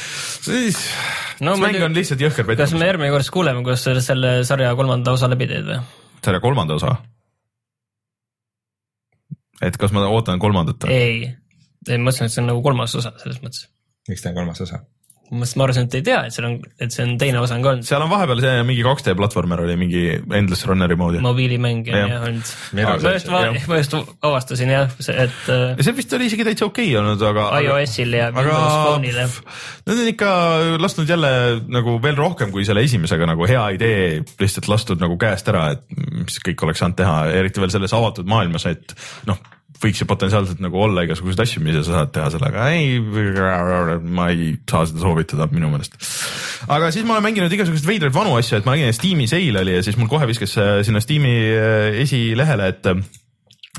no, 1.45 1.55
mäng 1.61 1.85
on 1.85 2.01
lihtsalt 2.01 2.25
jõhker. 2.25 2.49
kas 2.57 2.73
me 2.73 2.89
järgmine 2.89 3.13
kord 3.13 3.29
kuuleme, 3.37 3.63
kuidas 3.67 3.85
sa 3.85 3.93
selle 4.01 4.39
sarja 4.49 4.73
kolmanda 4.79 5.13
osa 5.13 5.29
läbi 5.29 5.51
teed 5.53 5.69
või? 5.69 5.79
sarja 6.25 6.41
kolmanda 6.41 6.81
osa? 6.81 6.97
Et 9.61 9.77
kas 9.77 9.93
ma 9.95 10.05
ootan 10.07 10.39
kolmandat? 10.39 10.87
ei, 10.91 11.25
ei 11.87 11.97
ma 11.97 12.09
mõtlesin, 12.09 12.29
et 12.29 12.35
see 12.35 12.43
on 12.43 12.49
nagu 12.53 12.63
kolmas 12.65 12.95
osa 12.99 13.13
selles 13.21 13.41
mõttes. 13.43 13.67
miks 14.09 14.23
ta 14.23 14.33
on 14.33 14.41
kolmas 14.41 14.61
osa? 14.65 14.83
Ma 15.29 15.45
arvasin, 15.65 15.85
et 15.85 15.95
ei 15.99 16.03
tea, 16.05 16.19
et 16.25 16.33
seal 16.33 16.47
on, 16.47 16.55
et 16.81 16.93
see 16.93 17.03
on 17.05 17.11
teine 17.21 17.41
osa 17.41 17.57
on 17.57 17.65
ka 17.65 17.73
olnud. 17.75 17.85
seal 17.85 18.01
on 18.01 18.09
vahepeal 18.09 18.41
see 18.41 18.63
mingi 18.65 18.85
2D 18.85 19.13
platvormer 19.19 19.61
oli 19.65 19.75
mingi 19.77 20.03
Endless 20.17 20.65
Runneri 20.65 20.97
moodi. 20.99 21.21
mobiilimäng 21.21 21.89
on 21.91 21.99
jah 21.99 22.25
olnud. 22.25 22.53
ma 22.73 23.13
just, 23.13 23.29
ma 23.69 23.77
just 23.77 23.93
avastasin 24.25 24.73
jah, 24.73 24.95
et. 25.13 25.37
Äh, 25.53 25.75
ja 25.77 25.85
see 25.85 25.95
vist 25.99 26.15
oli 26.17 26.29
isegi 26.31 26.47
täitsa 26.47 26.65
okei 26.69 26.87
okay 26.89 27.01
olnud, 27.01 27.25
aga. 27.29 27.45
iOS-il 27.61 28.17
ja 28.17 28.31
Windows 28.33 28.79
Phone'ile. 28.87 29.27
Nad 29.89 30.01
on 30.05 30.11
ikka 30.13 30.31
lasknud 30.81 31.13
jälle 31.13 31.31
nagu 31.69 31.99
veel 32.01 32.17
rohkem 32.17 32.53
kui 32.55 32.65
selle 32.65 32.83
esimesega 32.87 33.29
nagu 33.29 33.45
hea 33.49 33.67
idee 33.77 34.01
lihtsalt 34.41 34.71
lastud 34.71 35.01
nagu 35.03 35.19
käest 35.21 35.53
ära, 35.53 35.69
et 35.77 35.85
mis 36.23 36.41
kõik 36.45 36.65
oleks 36.65 36.81
saanud 36.81 36.97
teha, 36.99 37.21
eriti 37.43 37.61
veel 37.61 37.73
selles 37.77 37.93
avatud 37.93 38.29
maailmas, 38.29 38.65
et 38.71 38.97
noh 39.29 39.37
võiks 39.83 40.01
ju 40.01 40.07
potentsiaalselt 40.09 40.61
nagu 40.63 40.81
olla 40.83 41.05
igasuguseid 41.07 41.43
asju, 41.45 41.63
mida 41.63 41.83
sa 41.85 41.99
saad 41.99 42.11
teha 42.15 42.31
sellega, 42.33 42.67
ei, 42.75 42.97
ma 42.99 44.29
ei 44.33 44.51
saa 44.69 44.85
seda 44.89 45.03
soovitada 45.03 45.47
minu 45.53 45.71
meelest. 45.71 45.95
aga 46.67 46.91
siis 46.95 47.07
ma 47.07 47.15
olen 47.17 47.29
mänginud 47.29 47.55
igasuguseid 47.55 47.87
veidraid 47.87 48.15
vanu 48.15 48.35
asju, 48.39 48.59
et 48.59 48.67
ma 48.67 48.75
nägin, 48.75 48.91
et 48.91 48.99
Steam'i 48.99 49.29
sale 49.31 49.63
oli 49.63 49.77
ja 49.77 49.85
siis 49.85 49.99
mul 49.99 50.11
kohe 50.11 50.27
viskas 50.29 50.57
sinna 50.87 51.01
Steam'i 51.03 51.33
äh, 51.55 52.01
esilehele, 52.03 52.73
et 52.73 52.93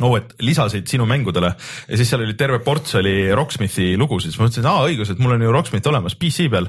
oo, 0.07 0.17
et 0.21 0.35
lisasid 0.45 0.89
sinu 0.91 1.07
mängudele. 1.09 1.53
Ja 1.89 2.01
siis 2.01 2.11
seal 2.11 2.25
oli 2.25 2.37
terve 2.39 2.61
ports 2.65 2.97
oli 3.01 3.31
Rocksmithi 3.37 3.93
lugusid, 4.01 4.31
siis. 4.31 4.39
Ma 4.41 4.47
mõtlesin, 4.47 4.65
et 4.65 4.71
aa 4.71 4.87
õigus, 4.89 5.13
et 5.13 5.21
mul 5.23 5.35
on 5.35 5.45
ju 5.45 5.53
Rocksmith 5.55 5.91
olemas 5.91 6.17
PC 6.19 6.49
peal. 6.53 6.69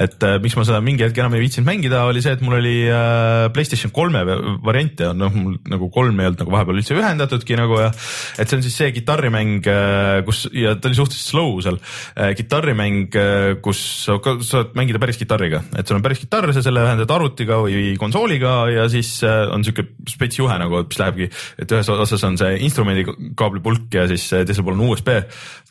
et 0.00 0.22
äh, 0.26 0.38
miks 0.42 0.56
ma 0.56 0.64
seda 0.66 0.80
mingi 0.84 1.04
hetk 1.04 1.18
enam 1.20 1.34
ei 1.36 1.44
viitsinud 1.44 1.68
mängida, 1.68 2.04
oli 2.08 2.22
see, 2.24 2.34
et 2.36 2.44
mul 2.44 2.58
oli 2.58 2.76
äh, 2.88 3.48
Playstation 3.54 3.92
kolme 3.94 4.22
variant 4.64 5.00
ja 5.00 5.12
noh, 5.16 5.34
mul 5.34 5.58
nagu 5.70 5.90
kolm 5.92 6.20
ei 6.20 6.30
olnud 6.30 6.44
nagu 6.44 6.54
vahepeal 6.54 6.80
üldse 6.80 6.96
ühendatudki 6.96 7.58
nagu 7.58 7.78
ja 7.80 7.90
et 7.90 8.48
see 8.48 8.58
on 8.58 8.64
siis 8.64 8.76
see 8.80 8.92
kitarrimäng 8.96 9.66
äh,, 9.70 10.20
kus 10.26 10.46
ja 10.54 10.76
ta 10.76 10.90
oli 10.90 10.98
suhteliselt 10.98 11.32
slow 11.32 11.58
seal 11.64 11.80
äh,, 11.80 12.32
kitarrimäng 12.38 13.16
äh,, 13.18 13.48
kus 13.64 13.82
sa 14.06 14.18
saad 14.46 14.74
mängida 14.78 15.00
päris 15.02 15.20
kitarriga, 15.20 15.62
et 15.76 15.88
sul 15.88 15.98
on 15.98 16.04
päris 16.04 16.22
kitarr, 16.22 16.52
sa 16.54 16.64
selle 16.64 16.84
ühendad 16.86 17.10
arvutiga 17.14 17.60
või 17.64 17.94
konsooliga 18.00 18.54
ja 18.72 18.86
siis 18.92 19.18
äh, 19.26 19.42
on 19.52 19.64
siuke 19.66 19.86
spets 20.10 20.40
juhe 20.40 20.56
nagu, 20.60 20.84
mis 20.86 21.00
lähebki, 21.00 21.30
et 21.60 21.76
ühes 21.76 21.92
osas 21.92 22.24
on 22.28 22.38
see 22.40 22.60
instrumendikaabli 22.70 23.64
pulk 23.64 23.98
ja 23.98 24.06
siis 24.10 24.30
teisel 24.30 24.64
pool 24.64 24.78
on 24.78 24.94
USB, 24.94 25.12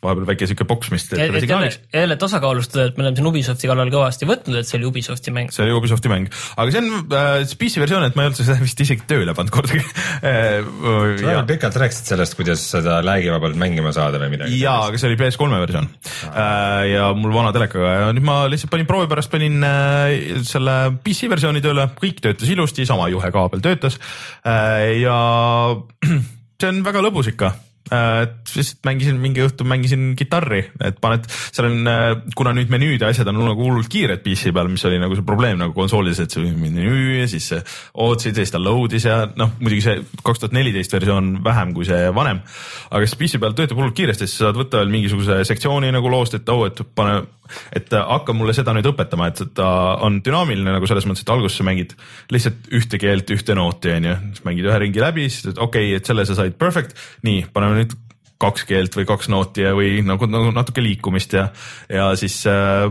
vahepeal 0.00 0.26
väike 0.30 0.48
siuke 0.48 0.64
boks, 0.68 0.90
mis 0.94 1.04
teeb 1.08 1.20
selle 1.20 1.42
signaaliks. 1.44 1.78
jälle 1.92 2.16
tasakaalustada, 2.20 2.86
et 2.88 2.98
me 2.98 3.04
oleme 3.04 3.18
siin 3.18 3.28
Ubisofti 3.30 3.68
kallal 3.68 3.92
kõvasti 3.92 4.28
võtnud, 4.28 4.60
et 4.60 4.68
see 4.68 4.78
oli 4.78 4.88
Ubisofti 4.88 5.34
mäng. 5.34 5.52
see 5.52 5.64
oli 5.66 5.74
Ubisofti 5.76 6.12
mäng, 6.12 6.30
aga 6.56 6.72
see 6.72 6.80
on 6.80 6.88
äh, 7.18 7.52
PC 7.60 7.82
versioon, 7.82 8.06
et 8.08 8.16
ma 8.16 8.24
ei 8.24 8.30
olnud 8.30 8.40
seda 8.40 8.56
vist 8.62 8.80
isegi 8.84 9.04
tööle 9.10 9.34
pannud 9.36 9.52
kordagi 9.54 9.82
äh, 10.30 10.64
sa 11.20 11.36
ja. 11.36 11.44
pikalt 11.48 11.78
rääkisid 11.84 12.12
sellest, 12.14 12.36
kuidas 12.38 12.64
seda 12.72 13.00
lagivabalt 13.04 13.60
mängima 13.60 13.92
saada 13.96 14.22
või 14.22 14.32
midagi. 14.36 14.60
jaa, 14.62 14.88
aga 14.88 15.00
see 15.00 15.10
oli 15.10 15.20
PS3 15.20 15.62
versioon 15.66 15.92
ah. 16.32 16.80
ja 16.88 17.10
mul 17.16 17.36
vana 17.36 17.52
telekaga 17.56 17.94
ja 17.98 18.10
nüüd 18.16 18.28
ma 18.28 18.40
lihtsalt 18.50 18.72
panin 18.72 18.88
proovi 18.88 19.10
pärast 19.10 19.32
panin 19.32 19.60
äh, 19.66 20.42
selle 20.48 20.80
PC 21.04 21.28
versiooni 21.32 21.64
tööle, 21.64 21.90
kõik 22.00 22.24
töötas 22.24 22.52
ilusti, 22.52 22.88
sama 22.88 23.10
juhe 23.12 23.32
kaabel 23.34 23.64
töötas 23.64 24.00
ja 24.40 25.16
see 26.60 26.70
on 26.70 26.84
väga 26.86 27.02
lõbus 27.04 27.32
ikka 27.32 27.54
Äh, 27.90 28.22
et 28.22 28.50
lihtsalt 28.54 28.84
mängisin 28.86 29.16
mingi 29.18 29.42
õhtu 29.42 29.64
mängisin 29.66 30.12
kitarri, 30.14 30.60
et 30.84 31.00
paned, 31.02 31.24
seal 31.26 31.66
on, 31.66 31.88
äh, 31.90 32.10
kuna 32.38 32.52
nüüd 32.54 32.70
menüüd 32.70 33.02
ja 33.02 33.08
asjad 33.10 33.26
on 33.32 33.40
nagu 33.40 33.64
hullult 33.66 33.88
kiired 33.90 34.20
PC 34.22 34.52
peal, 34.54 34.68
mis 34.70 34.84
oli 34.86 35.00
nagu 35.02 35.16
see 35.18 35.26
probleem 35.26 35.58
nagu 35.58 35.74
konsoolis, 35.74 36.20
et 36.22 36.30
see 36.30 36.52
menüü 36.54 37.16
ja 37.16 37.26
siis 37.30 37.48
ootasid 37.50 38.38
ja 38.38 38.44
siis 38.44 38.54
ta 38.54 38.60
load'is 38.62 39.08
ja 39.08 39.16
noh, 39.32 39.56
muidugi 39.58 39.82
see 39.88 39.96
kaks 40.22 40.44
tuhat 40.44 40.54
neliteist 40.54 40.94
versioon 40.94 41.32
vähem 41.42 41.74
kui 41.74 41.88
see 41.88 42.12
vanem. 42.14 42.44
aga 42.92 43.08
siis 43.08 43.18
PC 43.24 43.42
peal 43.42 43.58
töötab 43.58 43.82
hullult 43.82 43.98
kiiresti, 43.98 44.28
siis 44.28 44.44
saad 44.44 44.60
võtta 44.60 44.84
veel 44.84 44.94
mingisuguse 44.94 45.40
sektsiooni 45.50 45.90
nagu 45.96 46.14
loost, 46.14 46.38
et 46.38 46.54
oo 46.54 46.62
oh,, 46.62 46.70
et 46.70 46.84
pane, 46.94 47.24
et 47.76 47.92
hakka 47.94 48.34
mulle 48.36 48.54
seda 48.56 48.74
nüüd 48.76 48.90
õpetama, 48.92 49.30
et 49.30 49.42
ta 49.56 49.70
on 50.06 50.20
dünaamiline 50.24 50.76
nagu 50.76 50.90
selles 50.90 51.08
mõttes, 51.08 51.24
et 51.26 51.32
alguses 51.34 51.58
sa 51.60 51.66
mängid 51.66 51.96
lihtsalt 52.32 52.70
ühte 52.76 53.00
keelt, 53.02 53.30
ühte 53.34 53.56
nooti 53.58 53.94
onju, 53.96 54.16
siis 54.34 54.46
mängid 54.46 54.70
ühe 54.70 54.78
ringi 54.84 55.02
läbi, 55.02 55.28
siis 55.32 55.52
okei 55.56 55.90
okay,, 55.90 55.98
et 55.98 56.06
selle 56.08 56.26
sa 56.28 56.38
said 56.38 56.56
perfect, 56.60 56.96
nii, 57.26 57.46
paneme 57.54 57.82
nüüd 57.82 57.98
kaks 58.40 58.64
keelt 58.68 58.96
või 58.96 59.06
kaks 59.08 59.28
nooti 59.32 59.64
ja, 59.66 59.74
või 59.76 60.00
nagu, 60.06 60.26
nagu 60.30 60.50
natuke 60.54 60.82
liikumist 60.84 61.34
ja, 61.36 61.46
ja 61.92 62.08
siis 62.18 62.38
äh, 62.48 62.86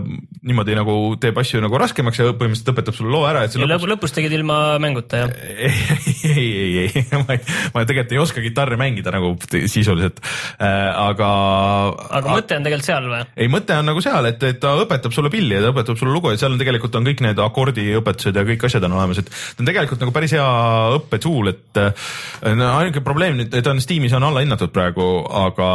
niimoodi 0.46 0.76
nagu 0.78 0.96
teeb 1.22 1.38
asju 1.42 1.62
nagu 1.64 1.80
raskemaks 1.82 2.22
ja 2.22 2.30
põhimõtteliselt 2.30 2.70
õpetab 2.74 2.98
sulle 2.98 3.14
loo 3.14 3.26
ära. 3.26 3.46
ja 3.50 3.70
lõpus, 3.72 3.90
lõpus 3.90 4.14
tegid 4.16 4.36
ilma 4.38 4.78
mänguta 4.82 5.24
jah? 5.24 5.34
ei, 5.66 5.74
ei, 6.36 6.50
ei, 6.54 6.92
ei, 6.94 7.06
ma, 7.24 7.40
ma 7.74 7.86
tegelikult 7.90 8.14
ei 8.14 8.22
oska 8.22 8.44
kitarri 8.46 8.78
mängida 8.80 9.14
nagu 9.16 9.34
sisuliselt 9.50 10.22
äh,, 10.22 10.70
aga. 10.94 11.32
aga 12.20 12.38
mõte 12.38 12.60
on 12.60 12.70
tegelikult 12.70 12.90
seal 12.92 13.10
või? 13.10 13.24
ei, 13.34 13.50
mõte 13.52 13.80
on 13.80 13.90
nagu 13.90 14.06
seal, 14.06 14.30
et, 14.30 14.46
et 14.52 14.62
ta 14.62 14.76
õpetab 14.84 15.16
sulle 15.16 15.34
pilli 15.34 15.58
ja 15.58 15.64
ta 15.66 15.74
õpetab 15.74 15.98
sulle 16.00 16.14
lugu 16.14 16.34
ja 16.34 16.42
seal 16.42 16.54
on 16.54 16.62
tegelikult 16.62 17.00
on 17.00 17.10
kõik 17.10 17.26
need 17.26 17.42
akordiõpetused 17.42 18.38
ja 18.38 18.46
kõik 18.48 18.70
asjad 18.70 18.86
on 18.86 19.00
olemas, 19.00 19.24
et 19.24 19.34
ta 19.34 19.66
on 19.66 19.72
tegelikult 19.72 20.06
nagu 20.06 20.14
päris 20.14 20.38
hea 20.38 20.48
õppetool, 21.00 21.54
et 21.56 21.82
äh, 21.82 22.08
no, 22.54 22.72
ainuke 22.78 23.02
probleem 23.06 23.42
nüüd, 23.42 23.54
ta 23.54 23.74
on 23.74 23.82
Steamis 23.82 24.14
on 24.14 24.30
allahinnatud 24.30 24.74
praegu 24.76 25.10
aga 25.48 25.70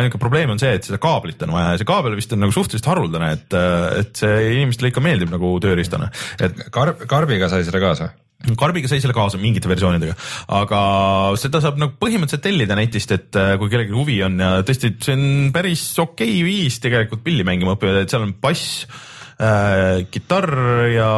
ainuke 0.00 0.20
probleem 0.22 0.54
on 0.54 0.60
see, 0.62 0.74
et 0.78 0.88
seda 0.88 1.00
kaablit 1.02 1.42
on 1.46 1.54
vaja 1.54 1.74
ja 1.74 1.80
see 1.80 1.88
kaabel 1.88 2.16
vist 2.18 2.34
on 2.34 2.44
nagu 2.44 2.54
suhteliselt 2.54 2.90
haruldane, 2.90 3.30
et, 3.38 3.56
et 4.00 4.20
see 4.24 4.50
inimestele 4.58 4.92
ikka 4.92 5.04
meeldib 5.04 5.32
nagu 5.34 5.56
tööriistana, 5.62 6.10
et. 6.40 6.66
Karb, 6.74 7.04
karbiga 7.10 7.50
sai 7.52 7.64
selle 7.66 7.82
kaasa? 7.82 8.12
karbiga 8.60 8.90
sai 8.90 9.00
selle 9.00 9.14
kaasa 9.16 9.38
mingite 9.40 9.70
versioonidega, 9.70 10.14
aga 10.58 10.80
seda 11.40 11.62
saab 11.64 11.78
nagu 11.80 11.96
põhimõtteliselt 12.00 12.44
tellida 12.44 12.76
netist, 12.76 13.14
et 13.16 13.40
äh, 13.40 13.54
kui 13.60 13.72
kellelgi 13.72 13.96
huvi 13.96 14.18
on 14.26 14.36
ja 14.42 14.50
tõesti, 14.66 14.92
see 15.00 15.16
on 15.16 15.26
päris 15.54 15.86
okei 16.02 16.36
okay 16.36 16.44
viis 16.44 16.78
tegelikult 16.84 17.24
pilli 17.24 17.46
mängima 17.46 17.78
õppida, 17.78 18.04
et 18.04 18.12
seal 18.12 18.26
on 18.26 18.34
bass 18.44 18.84
äh, 19.38 20.04
kitarr 20.10 20.52
ja 20.92 21.08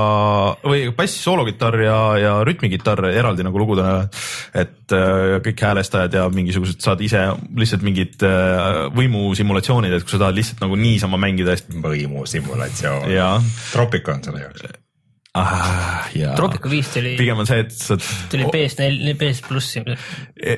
või 0.64 0.88
bass, 0.96 1.18
soolokitarr 1.24 1.82
ja, 1.84 1.98
ja 2.20 2.32
rütmikitarr 2.46 3.10
eraldi 3.12 3.46
nagu 3.46 3.60
lugudena. 3.60 4.06
et 4.54 4.94
äh, 4.94 5.36
kõik 5.44 5.66
häälestajad 5.68 6.16
ja 6.20 6.26
mingisugused 6.32 6.80
saad 6.84 7.02
ise 7.04 7.26
lihtsalt 7.56 7.84
mingid 7.86 8.22
äh, 8.26 8.86
võimusimulatsioonid, 8.96 9.98
et 9.98 10.06
kui 10.06 10.16
sa 10.16 10.24
tahad 10.26 10.38
lihtsalt 10.38 10.64
nagu 10.64 10.80
niisama 10.80 11.20
mängida 11.20 11.58
võimusimulatsioon. 11.70 13.10
Tropico 13.72 14.14
on 14.14 14.26
selle 14.26 14.44
jaoks 14.46 14.85
ah,. 15.36 16.02
Tropico 16.36 16.70
viis 16.72 16.88
tuli, 16.92 17.12
pigem 17.18 17.42
on 17.42 17.48
see, 17.48 17.60
et 17.66 17.72
sa 17.74 17.96
tuli 18.30 18.46
PS4, 18.52 19.14
PS 19.20 19.42
plussi. 19.44 19.82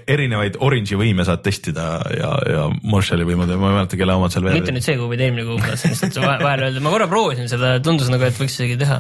erinevaid 0.07 0.59
Orange'i 0.63 0.99
võime 0.99 1.25
saad 1.27 1.43
testida 1.45 1.89
ja, 2.15 2.31
ja 2.47 2.67
Marshalli 2.87 3.27
võimud 3.27 3.51
ja 3.51 3.59
ma 3.59 3.73
ei 3.73 3.79
mäleta, 3.81 3.99
kelle 3.99 4.15
omad 4.19 4.35
seal 4.35 4.47
veel 4.47 4.59
mitte 4.61 4.75
nüüd 4.75 4.87
see 4.87 4.97
kuu, 4.99 5.09
vaid 5.11 5.23
eelmine 5.25 5.47
kuu, 5.49 5.59
tahtsin 5.63 5.95
lihtsalt 5.95 6.21
vahe- 6.23 6.45
vahele 6.45 6.69
öelda, 6.69 6.83
ma 6.85 6.93
korra 6.95 7.09
proovisin 7.11 7.51
seda, 7.51 7.75
tundus 7.85 8.11
nagu, 8.13 8.27
et 8.29 8.39
võiks 8.39 8.57
isegi 8.59 8.79
teha. 8.81 8.99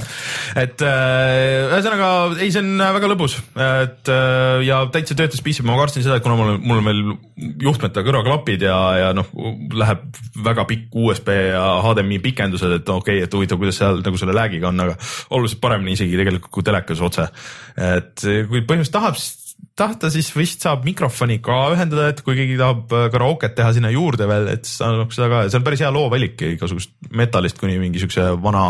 et 0.64 0.84
äh, 0.86 1.68
ühesõnaga 1.70 2.10
ei, 2.38 2.50
see 2.55 2.64
on 2.64 2.84
väga 2.98 3.12
lõbus, 3.12 3.38
et 3.68 4.12
äh, 4.14 4.64
ja 4.66 4.80
täitsa 4.94 5.16
töötas 5.18 5.42
piisavalt, 5.44 5.70
ma 5.70 5.78
kartsin 5.82 6.06
seda, 6.06 6.18
et 6.18 6.26
kuna 6.26 6.38
mul, 6.38 6.55
mul 6.62 6.82
on 6.82 6.88
veel 6.90 7.02
juhtmeta 7.68 8.05
kõrvaklapid 8.06 8.66
ja, 8.66 8.78
ja 9.02 9.12
noh, 9.16 9.30
läheb 9.78 10.05
väga 10.44 10.66
pikk 10.68 10.98
USB 10.98 11.32
ja 11.52 11.64
HDMI 11.84 12.20
pikendused, 12.24 12.78
et 12.80 12.92
okei 12.94 13.20
okay,, 13.20 13.26
et 13.26 13.38
huvitav, 13.38 13.60
kuidas 13.60 13.78
seal 13.80 14.02
nagu 14.05 14.20
selle 14.20 14.36
lag'iga 14.36 14.70
on, 14.70 14.86
aga 14.86 14.96
oluliselt 15.36 15.62
paremini 15.68 15.94
isegi 15.98 16.18
tegelikult 16.18 16.50
kui 16.54 16.66
telekas 16.66 17.04
otse. 17.04 17.28
et 17.76 18.24
kui 18.24 18.64
põhimõtteliselt 18.64 18.96
tahab, 18.96 19.20
tahta, 19.78 20.10
siis 20.10 20.28
vist 20.34 20.64
saab 20.64 20.84
mikrofoni 20.86 21.38
ka 21.44 21.58
ühendada, 21.74 22.08
et 22.12 22.22
kui 22.26 22.36
keegi 22.38 22.58
tahab 22.58 22.90
karaoket 23.14 23.54
teha 23.58 23.70
sinna 23.76 23.92
juurde 23.94 24.26
veel, 24.30 24.50
et 24.56 24.66
siis 24.66 24.82
annaks 24.86 25.18
seda 25.18 25.30
ka, 25.32 25.44
see 25.46 25.60
on 25.60 25.66
päris 25.66 25.84
hea 25.84 25.92
loovalik 25.94 26.44
igasugust 26.50 26.94
metallist 27.14 27.60
kuni 27.60 27.78
mingi 27.80 28.02
siukse 28.02 28.26
vana 28.42 28.64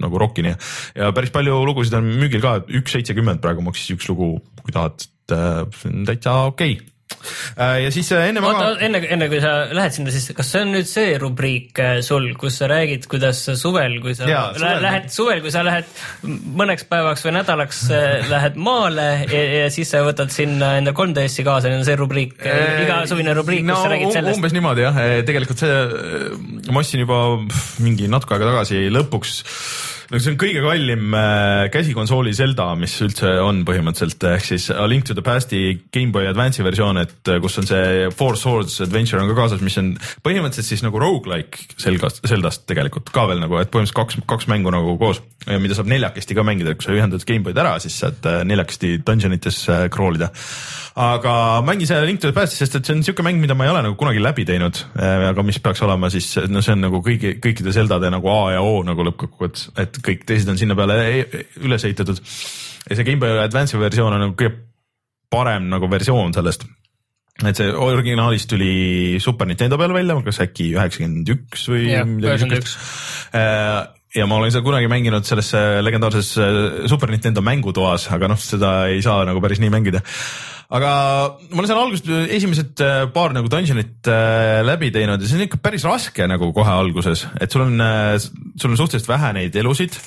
nagu 0.00 0.22
rockini. 0.22 0.56
ja 0.96 1.12
päris 1.16 1.34
palju 1.34 1.62
lugusid 1.68 1.96
on 1.98 2.08
müügil 2.16 2.44
ka, 2.44 2.58
üks 2.80 2.96
seitsekümmend 2.96 3.44
praegu 3.44 3.64
maksis 3.66 3.96
üks 3.98 4.08
lugu, 4.12 4.36
kui 4.62 4.76
tahad, 4.76 5.06
et 5.06 5.36
äh, 5.36 5.64
see 5.80 5.92
on 5.92 6.06
täitsa 6.08 6.38
okei 6.52 6.78
okay 6.78 6.95
ja 7.56 7.90
siis 7.94 8.08
enne 8.12 8.42
oota 8.42 8.58
maga..., 8.58 8.72
enne, 8.84 9.00
enne 9.14 9.28
kui 9.30 9.38
sa 9.42 9.52
lähed 9.74 9.94
sinna, 9.94 10.12
siis 10.14 10.32
kas 10.36 10.50
see 10.52 10.64
on 10.66 10.72
nüüd 10.74 10.88
see 10.90 11.14
rubriik 11.22 11.78
äh, 11.82 11.98
sul, 12.04 12.28
kus 12.38 12.58
sa 12.60 12.68
räägid, 12.70 13.06
kuidas 13.10 13.42
suvel, 13.60 13.98
kui 14.04 14.16
sa 14.18 14.28
Jaa, 14.28 14.50
suvel. 14.56 14.82
lähed 14.84 15.08
suvel, 15.14 15.42
kui 15.44 15.54
sa 15.54 15.62
lähed 15.66 15.88
mõneks 16.26 16.86
päevaks 16.90 17.24
või 17.26 17.36
nädalaks 17.38 17.82
äh, 17.94 18.26
lähed 18.32 18.58
maale 18.60 19.08
ja, 19.30 19.42
ja 19.62 19.72
siis 19.72 19.92
sa 19.94 20.02
võtad 20.06 20.34
sinna 20.34 20.74
enda 20.80 20.94
3DS-i 20.96 21.46
kaasa, 21.46 21.70
see 21.70 21.80
on 21.80 21.88
see 21.88 21.98
rubriik 22.00 22.38
äh,, 22.42 22.82
igasugune 22.84 23.36
rubriik 23.38 23.66
no,, 23.66 23.76
kus 23.76 23.86
sa 23.86 23.94
räägid 23.94 24.16
sellest. 24.18 24.40
umbes 24.40 24.56
niimoodi 24.56 24.86
jah, 24.86 25.02
tegelikult 25.28 25.62
see, 25.62 25.76
ma 26.70 26.82
ostsin 26.82 27.06
juba 27.06 27.22
mingi 27.84 28.10
natuke 28.10 28.36
aega 28.36 28.50
tagasi 28.52 28.88
lõpuks 28.92 29.38
no 30.10 30.20
see 30.22 30.32
on 30.32 30.38
kõige 30.38 30.62
kallim 30.62 31.14
äh, 31.18 31.66
käsikonsooli 31.74 32.32
Zelda, 32.36 32.68
mis 32.78 32.94
üldse 33.02 33.32
on 33.42 33.64
põhimõtteliselt, 33.66 34.26
ehk 34.36 34.46
siis 34.46 34.68
A 34.74 34.86
Link 34.90 35.08
to 35.08 35.16
the 35.16 35.24
Past'i 35.26 35.62
GameBoy 35.94 36.28
Advance'i 36.30 36.66
versioon, 36.66 37.00
et 37.02 37.32
äh, 37.32 37.40
kus 37.42 37.58
on 37.62 37.68
see 37.68 38.06
Four 38.14 38.38
Swords 38.40 38.78
Adventure 38.84 39.22
on 39.22 39.30
ka 39.32 39.38
kaasas, 39.40 39.64
mis 39.66 39.78
on 39.82 39.94
põhimõtteliselt 40.26 40.70
siis 40.70 40.84
nagu 40.86 41.02
rogu-like 41.02 41.78
Zelgast, 41.82 42.22
Zeldast 42.28 42.66
tegelikult 42.70 43.10
ka 43.14 43.26
veel 43.30 43.42
nagu, 43.42 43.58
et 43.58 43.72
põhimõtteliselt 43.72 43.98
kaks, 43.98 44.22
kaks 44.36 44.50
mängu 44.52 44.72
nagu 44.74 44.96
koos, 45.00 45.22
mida 45.46 45.78
saab 45.78 45.90
neljakesti 45.90 46.38
ka 46.38 46.46
mängida, 46.46 46.76
kui 46.78 46.86
sa 46.86 46.94
ühendad 46.94 47.26
GameBoy'd 47.26 47.62
ära, 47.62 47.76
siis 47.82 47.98
saad 48.04 48.30
äh, 48.30 48.42
neljakesti 48.46 48.98
dungeon 49.06 49.38
ites 49.38 49.64
crawl 49.94 50.20
ida 50.20 50.30
aga 50.96 51.60
mängin 51.66 51.88
selle 51.88 52.06
Link 52.08 52.22
to 52.22 52.30
the 52.30 52.36
Past'i, 52.36 52.56
sest 52.62 52.78
et 52.78 52.86
see 52.86 52.94
on 52.94 53.02
niisugune 53.02 53.28
mäng, 53.28 53.40
mida 53.42 53.54
ma 53.58 53.66
ei 53.66 53.72
ole 53.74 53.82
nagu 53.84 53.98
kunagi 54.00 54.22
läbi 54.22 54.46
teinud, 54.48 54.78
aga 54.96 55.44
mis 55.44 55.58
peaks 55.60 55.82
olema 55.84 56.08
siis, 56.12 56.30
no 56.48 56.62
see 56.64 56.72
on 56.72 56.86
nagu 56.86 57.02
kõigi, 57.04 57.34
kõikide 57.42 57.74
Zeldade 57.76 58.08
nagu 58.12 58.30
A 58.32 58.54
ja 58.54 58.62
O 58.64 58.78
nagu 58.86 59.04
lõppkokkuvõttes, 59.04 59.68
et 59.76 59.95
kõik 60.04 60.24
teised 60.28 60.48
on 60.52 60.58
sinna 60.60 60.76
peale 60.78 60.96
e-, 61.08 61.44
üles 61.64 61.84
ehitatud. 61.88 62.20
ja 62.86 62.96
see 62.96 63.06
GameBoy 63.06 63.40
Advance'i 63.44 63.80
versioon 63.80 64.16
on 64.16 64.26
nagu 64.26 64.36
kõige 64.38 64.54
parem 65.32 65.70
nagu 65.72 65.88
versioon 65.90 66.34
sellest 66.36 66.66
et 67.44 67.58
see 67.58 67.68
originaalis 67.68 68.46
tuli 68.48 69.18
Super 69.20 69.48
Nintendo 69.48 69.76
peale 69.76 69.92
välja, 69.92 70.16
kas 70.24 70.40
äkki 70.46 70.70
üheksakümmend 70.72 71.28
üks 71.34 71.66
või 71.68 71.90
midagi 72.14 72.46
siukest. 72.46 72.78
Äh, 73.36 73.82
ja 74.16 74.24
ma 74.24 74.38
olen 74.38 74.54
seda 74.54 74.64
kunagi 74.64 74.88
mänginud 74.88 75.26
selles 75.28 75.50
legendaarses 75.84 76.30
Super 76.88 77.12
Nintendo 77.12 77.44
mängutoas, 77.44 78.06
aga 78.16 78.30
noh, 78.32 78.40
seda 78.40 78.70
ei 78.88 79.02
saa 79.04 79.26
nagu 79.28 79.42
päris 79.44 79.60
nii 79.60 79.74
mängida 79.74 80.00
aga 80.66 80.90
ma 81.52 81.60
olen 81.60 81.68
seal 81.68 81.78
algusest 81.78 82.08
esimesed 82.34 82.82
äh, 82.82 83.04
paar 83.14 83.34
nagu 83.36 83.50
dungeonit 83.50 84.08
äh, 84.10 84.62
läbi 84.66 84.90
teinud 84.94 85.22
ja 85.22 85.28
see 85.28 85.38
on 85.38 85.44
ikka 85.46 85.60
päris 85.62 85.86
raske 85.86 86.26
nagu 86.26 86.48
kohe 86.56 86.72
alguses, 86.72 87.22
et 87.38 87.52
sul 87.54 87.62
on, 87.68 87.76
äh, 87.82 88.16
sul 88.18 88.72
on 88.72 88.80
suhteliselt 88.80 89.10
vähe 89.10 89.32
neid 89.36 89.56
elusid. 89.56 89.98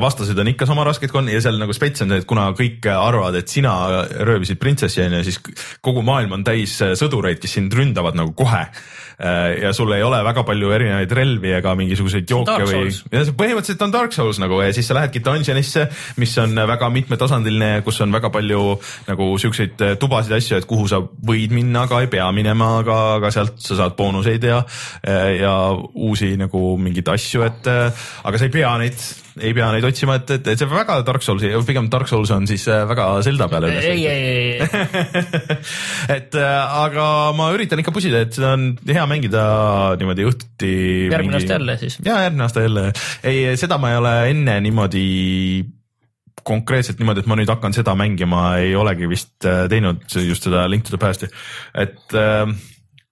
vastased 0.00 0.38
on 0.38 0.48
ikka 0.50 0.66
sama 0.66 0.84
rasked 0.84 1.12
kui 1.12 1.20
on 1.20 1.28
ja 1.30 1.40
seal 1.44 1.60
nagu 1.60 1.74
spets 1.76 2.02
on 2.02 2.10
see, 2.12 2.22
et 2.22 2.28
kuna 2.28 2.48
kõik 2.56 2.88
arvavad, 2.90 3.36
et 3.38 3.52
sina 3.52 3.74
röövisid 4.26 4.58
printsessi 4.60 5.04
onju, 5.04 5.22
siis 5.26 5.38
kogu 5.84 6.02
maailm 6.06 6.34
on 6.38 6.44
täis 6.46 6.78
sõdureid, 6.98 7.38
kes 7.42 7.58
sind 7.58 7.74
ründavad 7.76 8.16
nagu 8.18 8.34
kohe 8.36 8.64
ja 9.16 9.72
sul 9.72 9.92
ei 9.96 10.02
ole 10.04 10.18
väga 10.24 10.42
palju 10.44 10.70
erinevaid 10.76 11.12
relvi 11.16 11.54
ega 11.56 11.72
mingisuguseid 11.78 12.28
jooke 12.28 12.66
või, 12.68 12.90
ja 13.12 13.22
põhimõtteliselt 13.32 13.84
on 13.86 13.94
Dark 13.94 14.12
Souls 14.12 14.40
nagu 14.42 14.60
ja 14.60 14.68
siis 14.76 14.90
sa 14.90 14.98
lähedki 14.98 15.22
dungeonisse, 15.24 15.86
mis 16.20 16.36
on 16.42 16.52
väga 16.68 16.90
mitmetasandiline, 16.92 17.80
kus 17.86 18.02
on 18.04 18.12
väga 18.12 18.30
palju 18.34 18.62
nagu 19.08 19.30
siukseid 19.40 19.84
äh, 19.86 19.94
tubasid, 20.00 20.36
asju, 20.36 20.60
et 20.60 20.68
kuhu 20.68 20.88
sa 20.90 21.00
võid 21.00 21.54
minna, 21.56 21.86
aga 21.88 22.02
ei 22.04 22.10
pea 22.12 22.28
minema, 22.36 22.74
aga, 22.82 22.98
aga 23.16 23.32
sealt 23.32 23.56
sa 23.62 23.78
saad 23.80 23.96
boonuseid 23.96 24.44
ja, 24.50 24.60
äh, 25.00 25.36
ja 25.40 25.54
uusi 25.72 26.34
nagu 26.40 26.74
mingeid 26.80 27.14
asju, 27.16 27.46
et 27.46 27.70
aga 27.72 28.36
sa 28.36 28.44
ei 28.44 28.52
pea 28.52 28.74
neid 28.82 29.00
ei 29.36 29.52
pea 29.56 29.68
neid 29.74 29.84
otsima, 29.84 30.16
et, 30.20 30.30
et, 30.38 30.48
et 30.52 30.60
see 30.60 30.68
väga 30.70 30.98
Dark 31.06 31.24
Soulsi, 31.24 31.50
pigem 31.68 31.90
Dark 31.92 32.08
Souls 32.08 32.32
on 32.34 32.46
siis 32.48 32.64
äh, 32.72 32.84
väga 32.88 33.08
Zelda 33.26 33.48
peale 33.52 33.70
üles. 33.72 33.84
ei, 33.84 34.06
ei, 34.08 34.26
ei, 34.26 34.50
ei 34.56 35.56
et 36.16 36.36
äh, 36.40 36.76
aga 36.84 37.06
ma 37.36 37.50
üritan 37.54 37.82
ikka 37.82 37.94
pusida, 37.94 38.22
et 38.24 38.36
seda 38.36 38.54
on 38.56 38.68
hea 38.88 39.06
mängida 39.10 39.46
niimoodi 40.00 40.28
õhtuti. 40.30 40.74
järgmine 41.12 41.40
aasta 41.40 41.58
jälle 41.58 41.78
siis? 41.82 41.98
ja 42.04 42.20
järgmine 42.26 42.46
aasta 42.46 42.64
jälle, 42.64 42.86
ei, 43.28 43.42
seda 43.60 43.80
ma 43.82 43.92
ei 43.92 44.00
ole 44.00 44.14
enne 44.32 44.60
niimoodi 44.68 45.08
konkreetselt 46.46 47.00
niimoodi, 47.02 47.24
et 47.24 47.28
ma 47.28 47.36
nüüd 47.36 47.50
hakkan 47.50 47.74
seda 47.74 47.96
mängima, 47.98 48.46
ei 48.62 48.72
olegi 48.78 49.10
vist 49.10 49.48
äh, 49.48 49.66
teinud 49.72 50.06
just 50.22 50.48
seda 50.48 50.64
Link 50.70 50.86
to 50.86 50.94
the 50.94 51.02
Past'i, 51.02 51.28
et 51.76 52.16
äh, 52.16 52.46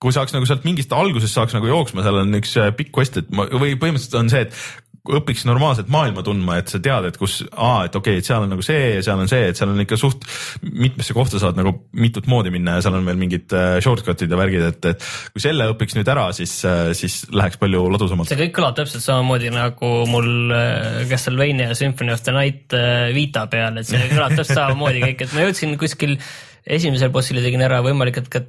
kui 0.01 0.13
saaks 0.15 0.35
nagu 0.37 0.47
sealt 0.49 0.65
mingist 0.69 0.93
algusest 0.93 1.37
saaks 1.37 1.57
nagu 1.57 1.69
jooksma, 1.69 2.05
seal 2.05 2.21
on 2.21 2.41
üks 2.41 2.57
pikk 2.79 2.93
quest, 2.97 3.21
et 3.21 3.31
ma 3.35 3.47
või 3.49 3.77
põhimõtteliselt 3.81 4.19
on 4.21 4.33
see, 4.33 4.45
et 4.45 4.83
õpiks 5.05 5.43
normaalselt 5.45 5.91
maailma 5.93 6.23
tundma, 6.25 6.57
et 6.61 6.71
sa 6.73 6.79
tead, 6.81 7.05
et 7.11 7.17
kus, 7.21 7.43
aa, 7.53 7.85
et 7.89 7.97
okei 7.99 8.15
okay,, 8.17 8.23
et 8.23 8.29
seal 8.29 8.47
on 8.47 8.49
nagu 8.55 8.63
see 8.65 8.95
ja 8.95 9.03
seal 9.05 9.21
on 9.21 9.29
see, 9.29 9.51
et 9.51 9.59
seal 9.59 9.69
on 9.75 9.83
ikka 9.85 9.99
suht 10.01 10.25
mitmesse 10.65 11.17
kohta 11.17 11.41
saad 11.43 11.61
nagu 11.61 11.75
mitut 12.01 12.29
moodi 12.31 12.53
minna 12.55 12.79
ja 12.79 12.87
seal 12.87 12.97
on 12.97 13.05
veel 13.05 13.21
mingid 13.21 13.53
äh, 13.53 13.77
shortcut'id 13.85 14.33
ja 14.33 14.39
värgid, 14.41 14.65
et, 14.71 14.89
et 14.95 15.05
kui 15.35 15.45
selle 15.45 15.69
õpiks 15.75 15.99
nüüd 15.99 16.09
ära, 16.09 16.31
siis, 16.37 16.57
äh, 16.69 16.95
siis 16.97 17.21
läheks 17.37 17.61
palju 17.61 17.85
ladusamalt. 17.93 18.33
see 18.33 18.41
kõik 18.47 18.57
kõlab 18.57 18.81
täpselt 18.81 19.05
samamoodi 19.05 19.53
nagu 19.53 19.93
mul 20.09 20.57
äh, 20.57 21.05
Castlevania 21.13 21.77
Symphony 21.77 22.17
of 22.17 22.25
the 22.25 22.37
Night 22.39 22.81
Vita 23.13 23.45
peal, 23.53 23.77
et 23.83 23.91
see 23.91 24.09
kõlab 24.09 24.39
täpselt 24.39 24.57
samamoodi 24.57 25.05
kõik, 25.05 25.27
et 25.27 25.37
ma 25.37 25.45
jõudsin 25.45 25.77
kuskil 25.81 26.17
esimesel 26.65 27.13
bossile 27.13 27.45
tegin 27.45 27.61
ära, 27.61 27.85
võimalik, 27.85 28.25
et 28.25 28.33
ka 28.33 28.47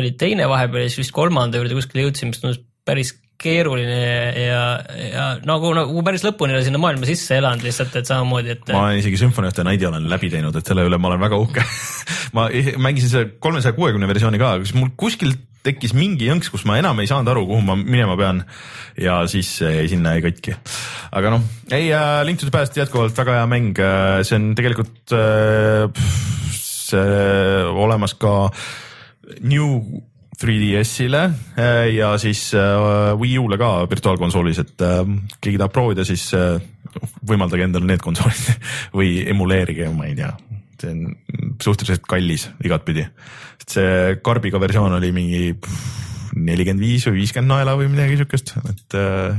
oli 0.00 0.14
teine 0.16 0.48
vahepeal 0.48 0.86
ja 0.86 0.88
siis 0.88 1.04
vist 1.04 1.12
kolmanda 1.12 1.60
juurde 1.60 1.76
kuskile 1.76 2.08
jõudsin, 2.08 2.32
mis 2.32 2.40
tundus 2.40 2.64
päris 2.88 3.12
keeruline 3.40 3.98
ja, 4.36 4.62
ja 5.00 5.26
nagu, 5.48 5.72
nagu 5.76 6.04
päris 6.06 6.24
lõpuni 6.26 6.58
sinna 6.66 6.80
maailma 6.82 7.08
sisse 7.08 7.38
elanud 7.40 7.64
lihtsalt, 7.64 7.94
et 8.00 8.10
samamoodi, 8.10 8.56
et. 8.56 8.72
ma 8.74 8.90
isegi 8.98 9.20
the 9.20 9.66
Night'i 9.66 9.88
olen 9.88 10.08
läbi 10.10 10.30
teinud, 10.32 10.56
et 10.56 10.66
selle 10.66 10.84
üle 10.88 11.00
ma 11.00 11.12
olen 11.12 11.22
väga 11.22 11.38
uhke 11.40 11.64
ma 12.36 12.48
mängisin 12.78 13.12
selle 13.12 13.30
kolmesaja 13.42 13.76
kuuekümne 13.76 14.08
versiooni 14.10 14.40
ka, 14.40 14.56
kus 14.62 14.74
mul 14.76 14.92
kuskil 15.00 15.34
tekkis 15.66 15.92
mingi 15.96 16.28
jõnks, 16.28 16.48
kus 16.52 16.64
ma 16.68 16.78
enam 16.80 17.00
ei 17.02 17.08
saanud 17.10 17.28
aru, 17.32 17.44
kuhu 17.48 17.60
ma 17.64 17.76
minema 17.76 18.16
pean 18.20 18.42
ja 19.00 19.20
siis 19.30 19.52
jäi 19.60 19.88
sinna 19.92 20.14
jäi 20.16 20.24
katki. 20.30 20.56
aga 21.12 21.34
noh, 21.36 21.44
ei 21.72 21.90
äh, 21.92 22.20
Link 22.28 22.40
to 22.40 22.48
the 22.48 22.54
Past 22.54 22.76
jätkuvalt 22.80 23.16
väga 23.16 23.40
hea 23.40 23.48
mäng, 23.50 23.72
äh, 23.76 24.20
see 24.24 24.38
on 24.40 24.52
tegelikult 24.58 25.16
äh, 25.16 26.04
see 26.56 27.64
olemas 27.70 28.16
ka 28.20 28.34
New 29.44 30.00
3DS-ile 30.40 31.22
äh, 31.58 31.90
ja 31.94 32.14
siis 32.18 32.54
äh, 32.56 33.12
Wii 33.20 33.38
U-le 33.42 33.58
ka 33.60 33.84
virtuaalkonsoolis, 33.90 34.60
et 34.62 34.84
äh, 34.84 35.02
keegi 35.40 35.60
tahab 35.60 35.74
proovida, 35.74 36.06
siis 36.08 36.30
võimaldage 37.28 37.66
endale 37.66 37.88
need 37.90 38.02
konsoolid 38.02 38.64
või 38.98 39.20
emuleerige, 39.30 39.90
ma 39.94 40.08
ei 40.08 40.16
tea, 40.18 40.30
see 40.80 40.94
on 40.94 41.50
suhteliselt 41.60 42.06
kallis 42.08 42.48
igatpidi. 42.64 43.04
see 43.70 44.16
karbiga 44.24 44.58
versioon 44.60 44.96
oli 44.96 45.12
mingi 45.14 45.42
nelikümmend 46.34 46.82
viis 46.82 47.04
või 47.06 47.20
viiskümmend 47.20 47.52
naela 47.52 47.76
või 47.78 47.90
midagi 47.92 48.16
siukest, 48.22 48.54
et 48.70 48.96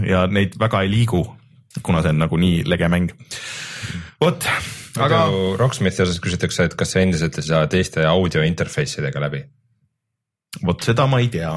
ja 0.08 0.26
neid 0.30 0.54
väga 0.60 0.84
ei 0.86 0.92
liigu, 0.92 1.24
kuna 1.82 2.04
see 2.04 2.14
on 2.14 2.22
nagu 2.22 2.38
nii 2.38 2.62
lege 2.70 2.92
mäng. 2.92 3.16
vot, 4.22 4.46
aga. 5.02 5.24
Rocksmithi 5.60 6.06
osas 6.06 6.22
küsitakse, 6.24 6.70
et 6.70 6.78
kas 6.78 6.94
sa 6.94 7.02
endiselt 7.02 7.42
ei 7.42 7.48
saa 7.48 7.66
teiste 7.72 8.06
audio 8.06 8.46
interface 8.46 9.02
idega 9.02 9.24
läbi 9.26 9.42
vot 10.60 10.84
seda 10.84 11.08
ma 11.08 11.22
ei 11.24 11.30
tea. 11.32 11.54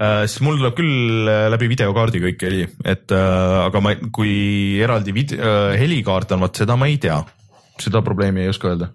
siis 0.00 0.40
mul 0.40 0.56
tuleb 0.56 0.76
küll 0.78 1.28
äh, 1.28 1.48
läbi 1.52 1.68
videokaardi 1.74 2.22
kõik 2.22 2.44
heli, 2.46 2.64
et 2.88 3.12
äh, 3.12 3.56
aga 3.66 3.82
ma, 3.84 3.94
kui 4.14 4.78
eraldi 4.80 5.12
vid- 5.12 5.36
äh,, 5.36 5.74
helikaart 5.80 6.32
on, 6.36 6.46
vot 6.46 6.56
seda 6.62 6.78
ma 6.80 6.88
ei 6.88 6.96
tea. 7.02 7.18
seda 7.80 8.02
probleemi 8.06 8.46
ei 8.46 8.52
oska 8.52 8.70
öelda 8.70 8.90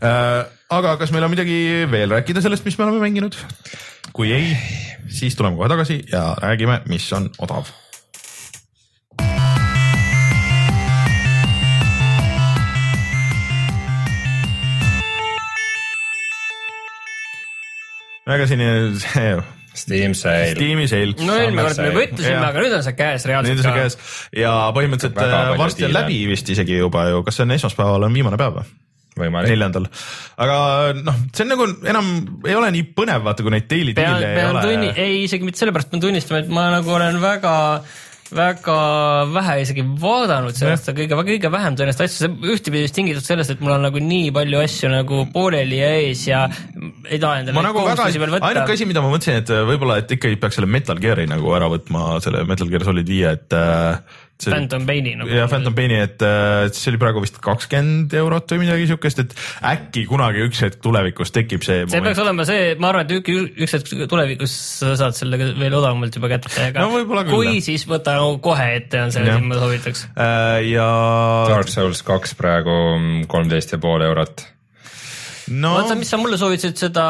äh,. 0.00 0.40
aga 0.72 0.96
kas 1.00 1.12
meil 1.12 1.26
on 1.26 1.34
midagi 1.34 1.58
veel 1.90 2.16
rääkida 2.16 2.44
sellest, 2.44 2.64
mis 2.64 2.78
me 2.78 2.86
oleme 2.86 3.04
mänginud? 3.04 3.36
kui 4.16 4.32
ei, 4.32 4.54
siis 5.10 5.36
tuleme 5.36 5.58
kohe 5.58 5.68
tagasi 5.68 6.00
ja 6.12 6.30
räägime, 6.40 6.80
mis 6.88 7.10
on 7.12 7.28
odav 7.44 7.68
väga 18.28 18.48
selline 18.50 18.96
see 19.02 19.36
Steam 19.74 20.14
Sale. 20.14 20.54
Steam'i 20.54 20.86
sale. 20.86 21.16
no 21.26 21.34
eelmine 21.34 21.66
kord 21.66 21.80
me 21.82 21.88
juba 21.90 22.06
ütlesime, 22.06 22.46
aga 22.46 22.62
nüüd 22.62 22.76
on 22.76 22.86
see 22.86 22.94
käes 22.98 23.24
nüüd 23.24 23.32
reaalselt 23.32 23.58
on 23.58 23.66
see 23.66 23.74
käes 23.80 23.98
ja 24.44 24.54
põhimõtteliselt 24.76 25.20
äh, 25.24 25.50
varsti 25.58 25.88
on 25.88 25.94
läbi 25.96 26.20
vist 26.30 26.50
isegi 26.54 26.78
juba 26.78 27.08
ju, 27.10 27.24
kas 27.26 27.40
see 27.40 27.46
on 27.48 27.56
esmaspäeval 27.56 28.06
on 28.06 28.14
viimane 28.14 28.38
päev 28.40 28.60
või? 28.60 28.72
võimalik. 29.18 29.52
neljandal, 29.52 29.84
aga 30.42 30.56
noh, 30.98 31.18
see 31.34 31.44
on 31.44 31.52
nagu 31.52 31.66
enam 31.90 32.08
ei 32.46 32.56
ole 32.58 32.70
nii 32.74 32.86
põnev, 32.96 33.22
vaata 33.26 33.46
kui 33.46 33.52
neid 33.54 33.68
daily 33.70 33.94
deal'e 33.94 34.30
ei 34.30 34.48
ole. 34.50 34.94
ei 34.94 35.20
isegi 35.22 35.46
mitte 35.46 35.62
sellepärast 35.62 35.92
pean 35.92 36.02
tunnistama, 36.02 36.42
et 36.42 36.50
ma 36.50 36.66
nagu 36.74 36.94
olen 36.96 37.20
väga 37.22 37.52
väga 38.34 38.76
vähe 39.34 39.56
isegi 39.62 39.84
vaadanud 40.00 40.56
see 40.56 40.70
aasta 40.72 40.94
kõige, 40.96 41.18
kõige 41.28 41.50
vähem 41.52 41.78
tõenäoliselt 41.78 42.04
asju, 42.06 42.18
see 42.24 42.54
ühtepidi 42.54 42.84
vist 42.86 42.96
tingitud 42.98 43.26
sellest, 43.26 43.54
et 43.54 43.62
mul 43.64 43.76
on 43.76 43.86
nagu 43.86 44.02
nii 44.02 44.32
palju 44.34 44.62
asju 44.64 44.90
nagu 44.92 45.20
pooleli 45.34 45.80
ja 45.80 45.92
ees 46.00 46.26
ja 46.28 46.44
ei 46.48 47.20
taha 47.22 47.42
endale 47.42 47.56
neid 47.56 47.68
nagu 47.70 47.84
kohustusi 47.84 48.22
veel 48.22 48.34
võtta 48.36 48.50
ainuke. 48.50 48.76
asi, 48.76 48.88
mida 48.90 49.04
ma 49.04 49.12
mõtlesin, 49.12 49.40
et 49.42 49.54
võib-olla, 49.70 49.98
et 50.02 50.16
ikkagi 50.18 50.40
peaks 50.42 50.58
selle 50.60 50.70
Metal 50.70 51.00
Gear'i 51.00 51.26
nagu 51.30 51.54
ära 51.56 51.70
võtma, 51.72 52.18
selle 52.24 52.44
Metal 52.48 52.70
Gear 52.72 52.86
Solid 52.86 53.10
viie, 53.10 53.34
et 53.38 53.56
äh, 53.58 54.22
see, 54.40 54.50
Phantom 54.50 54.84
Paini 54.88 55.14
nagu. 55.18 55.30
ja 55.30 55.46
Phantom 55.50 55.74
Paini, 55.76 55.98
et 56.04 56.22
äh, 56.24 56.66
see 56.74 56.90
oli 56.92 57.00
praegu 57.02 57.22
vist 57.24 57.38
kakskümmend 57.44 58.14
eurot 58.18 58.54
või 58.54 58.64
midagi 58.64 58.88
siukest, 58.90 59.22
et 59.24 59.34
äkki 59.70 60.04
kunagi 60.10 60.44
üks 60.46 60.62
hetk 60.66 60.80
tulevikus 60.84 61.32
tekib 61.34 61.64
see, 61.66 61.84
see 61.90 62.02
peaks 62.04 62.22
olema 62.24 62.46
see, 62.48 62.72
ma 62.80 62.90
arvan, 62.92 63.06
et 63.06 63.14
ük, 63.18 63.30
üks 63.66 63.76
hetk 63.78 63.92
tulevikus 64.10 64.54
sa 64.80 64.94
saad 65.00 65.16
sellega 65.18 65.52
veel 65.60 65.76
odavamalt 65.78 66.18
juba 66.18 66.32
kätte, 66.34 66.52
aga 66.68 66.84
No 66.84 67.22
kui 67.30 67.48
jah. 67.48 67.60
siis 67.68 67.86
võta 67.90 68.16
nagu 68.18 68.38
kohe 68.44 68.66
ette 68.80 69.00
on 69.04 69.14
see 69.14 69.24
Jah. 69.24 69.38
asi, 69.38 69.48
ma 69.50 69.60
soovitaks. 69.60 70.06
äh, 70.16 70.58
ja 70.72 70.88
Dark 71.50 71.70
Souls 71.72 72.02
kaks 72.06 72.34
praegu 72.38 72.74
kolmteist 73.30 73.76
ja 73.76 73.80
pool 73.82 74.02
eurot. 74.06 74.44
no 75.54 75.76
vaata, 75.78 75.96
mis 76.00 76.10
sa 76.10 76.18
mulle 76.20 76.38
soovitasid 76.40 76.80
seda 76.86 77.06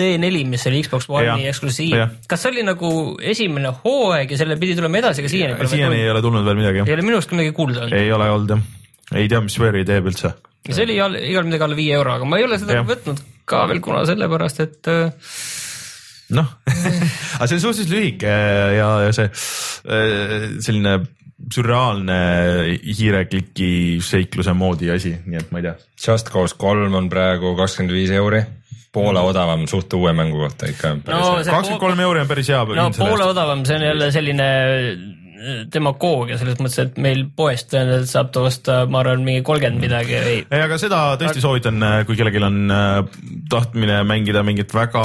T4, 0.00 0.42
mis 0.48 0.66
oli 0.70 0.82
Xbox 0.86 1.06
One'i 1.12 1.46
eksklusiiv 1.52 1.96
kas 2.30 2.42
see 2.44 2.52
oli 2.54 2.64
nagu 2.66 2.90
esimene 3.32 3.72
hooaeg 3.84 4.32
ja 4.34 4.40
selle 4.40 4.56
pidi 4.60 4.74
tulema 4.78 5.02
edasi, 5.02 5.20
aga 5.24 5.32
siiani 5.32 5.58
pole 5.60 5.70
siiani 5.74 6.00
ei 6.02 6.10
ole 6.12 6.22
tulnud 6.24 6.46
veel 6.48 6.58
midagi 6.62 6.84
ei 6.86 6.96
ole 6.96 7.04
minu 7.06 7.20
arust 7.20 7.30
ka 7.30 7.36
midagi 7.38 7.54
kuulda 7.56 7.84
olnud. 7.86 7.98
ei 8.00 8.12
ole 8.16 8.30
olnud 8.34 8.54
jah, 8.56 8.64
ei 9.20 9.28
tea, 9.30 9.40
mis 9.44 9.56
Sweari 9.58 9.84
teeb 9.88 10.08
üldse. 10.10 10.32
see 10.70 10.84
oli 10.86 10.98
all- 11.04 11.20
igal 11.20 11.46
midagi 11.48 11.66
alla 11.68 11.78
viie 11.78 11.94
euro, 12.00 12.16
aga 12.18 12.28
ma 12.28 12.40
ei 12.40 12.48
ole 12.48 12.58
seda 12.62 12.80
Jah. 12.80 12.86
võtnud 12.88 13.20
ka 13.50 13.64
veel, 13.70 13.80
kuna 13.84 14.04
sellepärast, 14.06 14.60
et 14.62 14.90
äh, 14.92 15.32
noh, 16.36 16.50
aga 17.38 17.46
see 17.50 17.56
on 17.58 17.64
suhteliselt 17.64 17.94
lühike 17.94 18.34
ja, 18.78 18.90
ja 19.06 19.14
see 19.16 19.30
äh, 19.30 20.50
selline 20.62 21.00
sürreaalne 21.50 22.16
hiirekliki 22.84 23.98
seikluse 24.04 24.52
moodi 24.56 24.90
asi, 24.92 25.14
nii 25.24 25.40
et 25.40 25.52
ma 25.52 25.60
ei 25.60 25.64
tea. 25.70 25.74
Just 26.04 26.28
Cause 26.32 26.56
kolm 26.60 26.94
on 26.98 27.08
praegu 27.12 27.54
kakskümmend 27.58 27.94
viis 27.96 28.12
euri, 28.14 28.42
poole 28.92 29.20
odavam 29.20 29.66
suht 29.70 29.92
uue 29.94 30.12
mängu 30.12 30.38
kohta 30.44 30.66
ikka. 30.70 30.96
kakskümmend 31.06 31.80
kolm 31.80 32.00
euri 32.00 32.20
on 32.24 32.28
päris 32.28 32.48
hea. 32.48 32.64
no 32.64 32.90
poole 32.96 33.24
odavam, 33.24 33.64
see 33.64 33.76
on 33.76 33.86
jälle 33.86 34.10
selline 34.12 34.48
demagoogia 35.72 36.36
selles 36.40 36.58
mõttes, 36.60 36.78
et 36.82 36.98
meil 37.00 37.22
poest 37.36 37.70
tõenäoliselt 37.72 38.10
saab 38.12 38.32
ta 38.34 38.42
osta, 38.44 38.78
ma 38.90 39.00
arvan, 39.00 39.22
mingi 39.24 39.44
kolmkümmend 39.46 39.80
midagi 39.80 40.18
või 40.20 40.36
ei, 40.42 40.60
aga 40.60 40.76
seda 40.80 41.00
tõesti 41.20 41.42
soovitan, 41.42 41.80
kui 42.08 42.18
kellelgi 42.18 42.42
on 42.44 42.74
äh, 42.74 42.98
tahtmine 43.52 44.00
mängida 44.08 44.42
mingit 44.46 44.74
väga 44.74 45.02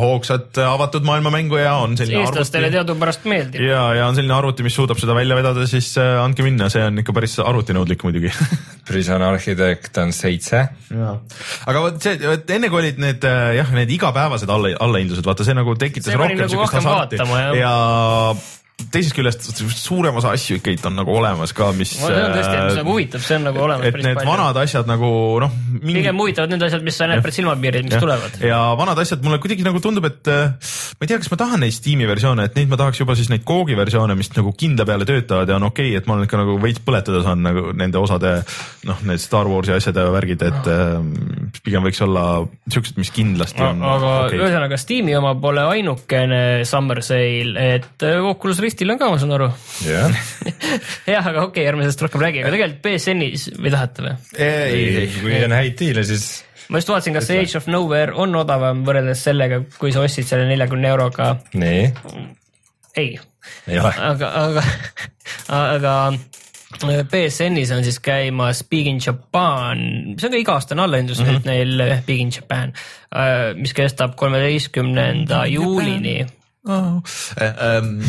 hoogsat 0.00 0.60
äh, 0.62 0.70
avatud 0.70 1.06
maailma 1.06 1.32
mängu 1.34 1.58
ja 1.58 1.74
on 1.82 1.96
selline 1.98 2.22
eestlastele 2.22 2.70
teadupärast 2.74 3.26
meeldib. 3.30 3.64
ja, 3.66 3.82
ja 3.98 4.06
on 4.08 4.18
selline 4.18 4.36
arvuti, 4.36 4.66
mis 4.66 4.76
suudab 4.78 5.00
seda 5.00 5.16
välja 5.16 5.38
vedada, 5.38 5.66
siis 5.70 5.90
äh, 5.98 6.14
andke 6.22 6.46
minna, 6.46 6.70
see 6.72 6.84
on 6.86 7.02
ikka 7.02 7.16
päris 7.16 7.36
arvutinõudlik 7.42 8.06
muidugi. 8.06 8.32
Prison 8.88 9.22
Architect 9.24 9.96
on 10.02 10.12
seitse. 10.12 10.66
aga 10.94 11.84
vot 11.86 12.02
see, 12.04 12.18
vot 12.20 12.50
enne 12.56 12.70
kui 12.70 12.82
olid 12.84 13.00
need 13.02 13.24
äh, 13.28 13.54
jah, 13.58 13.70
need 13.76 13.94
igapäevased 13.96 14.50
alla, 14.50 14.74
allahindlused, 14.86 15.24
vaata 15.26 15.46
see 15.46 15.56
nagu 15.56 15.76
tekitas 15.80 16.12
See 16.12 16.20
rohkem 16.20 16.44
nagu 16.44 16.52
siukest 16.52 16.78
hasarti. 16.78 17.24
ja 17.58 17.72
teisest 18.74 19.14
küljest 19.14 19.44
suurem 19.74 20.16
osa 20.18 20.32
asju 20.34 20.58
ikkagi 20.58 20.82
on 20.88 20.96
nagu 20.98 21.12
olemas 21.14 21.52
ka, 21.54 21.68
mis. 21.78 21.92
see 21.94 22.10
on 22.10 22.32
tõesti, 22.34 22.54
mis 22.58 22.78
nagu 22.80 22.94
huvitab, 22.94 23.22
see 23.22 23.36
on 23.38 23.44
nagu 23.48 23.60
olemas 23.62 23.86
et 23.86 23.98
need 24.00 24.18
palju. 24.18 24.30
vanad 24.30 24.58
asjad 24.64 24.88
nagu 24.90 25.10
noh. 25.42 25.54
pigem 25.82 26.22
huvitavad 26.22 26.50
need 26.50 26.64
asjad, 26.66 26.82
mis 26.86 26.98
sa 26.98 27.08
näed 27.10 27.22
päris 27.22 27.38
silmapiiril, 27.38 27.84
mis 27.86 28.02
tulevad. 28.02 28.38
ja 28.42 28.58
vanad 28.78 28.98
asjad 29.02 29.22
mulle 29.26 29.38
kuidagi 29.42 29.66
nagu 29.66 29.82
tundub, 29.82 30.08
et 30.10 30.30
äh, 30.30 30.50
ma 30.98 31.06
ei 31.06 31.10
tea, 31.10 31.20
kas 31.22 31.30
ma 31.30 31.38
tahan 31.44 31.62
neid 31.64 31.76
Steam'i 31.76 32.08
versioone, 32.10 32.48
et 32.50 32.58
neid 32.58 32.72
ma 32.72 32.78
tahaks 32.80 33.02
juba 33.02 33.16
siis 33.18 33.30
neid 33.30 33.46
Googi 33.46 33.78
versioone, 33.78 34.16
mis 34.18 34.30
nagu 34.34 34.54
kindla 34.58 34.86
peale 34.90 35.06
töötavad 35.08 35.50
ja 35.50 35.58
on 35.60 35.68
okei 35.70 35.92
okay,, 35.92 36.02
et 36.02 36.10
ma 36.10 36.18
olen 36.18 36.28
ikka 36.28 36.42
nagu 36.42 36.58
veits 36.62 36.82
põletada 36.84 37.22
saan 37.26 37.46
nagu 37.46 37.70
nende 37.78 38.02
osade 38.02 38.34
noh, 38.90 39.04
need 39.06 39.22
Star 39.22 39.50
Warsi 39.50 39.76
asjad 39.76 40.02
ja 40.02 40.08
värgid, 40.14 40.42
et 40.50 40.70
äh, 40.74 40.98
pigem 41.62 41.86
võiks 41.86 42.02
olla 42.06 42.26
siuksed, 42.74 42.98
mis 42.98 43.14
kindlasti 43.14 43.62
on 43.62 43.86
aga 43.86 44.12
okei. 44.26 44.42
ühesõnaga 44.42 44.82
Steam'i 44.82 45.14
oma 45.18 45.34
pole 45.38 45.62
ainukene 45.76 46.42
summer 46.68 47.04
sale, 47.06 47.70
et 47.78 48.08
Oculus 48.24 48.63
Ristil 48.64 48.94
on 48.94 49.00
ka, 49.00 49.10
ma 49.12 49.20
saan 49.20 49.34
aru. 49.36 49.50
jah, 49.84 50.24
jah, 51.14 51.20
aga 51.20 51.44
okei 51.44 51.62
okay,, 51.62 51.68
ärme 51.70 51.84
sellest 51.84 52.06
rohkem 52.06 52.24
räägi, 52.24 52.42
aga 52.44 52.54
tegelikult 52.56 52.82
BSN-is 52.86 53.46
või 53.58 53.74
tahate 53.74 54.06
või? 54.06 54.16
ei, 54.40 54.82
ei, 55.04 55.06
kui 55.20 55.38
on 55.44 55.56
häid 55.56 55.78
diile, 55.80 56.04
siis 56.08 56.28
ma 56.68 56.80
just 56.80 56.92
vaatasin, 56.92 57.16
kas 57.16 57.28
see 57.28 57.42
Age 57.42 57.58
of 57.60 57.68
Nowhere 57.70 58.14
on 58.20 58.34
odavam 58.40 58.84
võrreldes 58.86 59.24
sellega, 59.26 59.60
kui 59.80 59.92
sa 59.94 60.04
ostsid 60.04 60.28
selle 60.28 60.48
neljakümne 60.48 60.92
euroga. 60.94 61.34
nii, 61.60 61.90
ei, 63.00 63.10
aga, 63.68 64.30
aga, 64.44 64.64
aga 65.58 65.96
äh, 66.14 67.02
BSN-is 67.10 67.72
on 67.74 67.84
siis 67.86 68.00
käimas 68.04 68.62
Big 68.70 68.88
in 68.90 69.00
Japan, 69.04 70.14
see 70.18 70.28
on 70.28 70.36
ka 70.36 70.40
iga-aastane 70.40 70.84
allahindlus 70.84 71.20
mm 71.22 71.28
-hmm. 71.30 71.50
neil 71.50 71.84
äh, 71.84 72.00
Big 72.06 72.20
in 72.20 72.32
Japan, 72.34 72.72
mis 73.56 73.74
kestab 73.74 74.16
kolmeteistkümnenda 74.16 75.46
juulini. 75.46 76.24
oh.. 76.68 77.00
Ähm, 77.40 78.00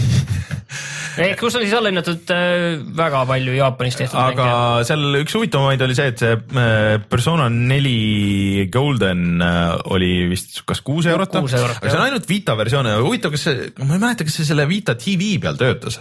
kus 1.40 1.56
on 1.56 1.64
siis 1.64 1.76
allahinnatud 1.77 2.32
äh, 2.36 2.80
väga 2.98 3.23
palju 3.30 3.56
Jaapanis 3.56 3.99
tehtud 3.99 4.19
aga 4.19 4.48
mänge. 4.48 4.88
seal 4.90 5.19
üks 5.22 5.38
huvitavamaid 5.38 5.86
oli 5.86 5.98
see, 5.98 6.10
et 6.14 6.23
see 6.23 6.34
äh, 6.36 6.98
Persona 7.11 7.48
neli 7.52 8.68
Golden 8.72 9.44
oli 9.94 10.11
vist 10.32 10.64
kas 10.68 10.84
kuus 10.86 11.07
eurot, 11.11 11.40
aga 11.40 11.53
see 11.56 11.95
on 11.95 12.06
ainult 12.07 12.27
Vita 12.30 12.57
versioon 12.60 12.91
ja 12.91 12.99
huvitav, 13.03 13.36
kas 13.36 13.48
see, 13.49 13.72
ma 13.84 13.95
ei 13.95 14.03
mäleta, 14.03 14.27
kas 14.27 14.41
see 14.41 14.52
selle 14.52 14.68
Vita 14.72 14.98
tv 14.99 15.36
peal 15.44 15.60
töötas 15.60 15.99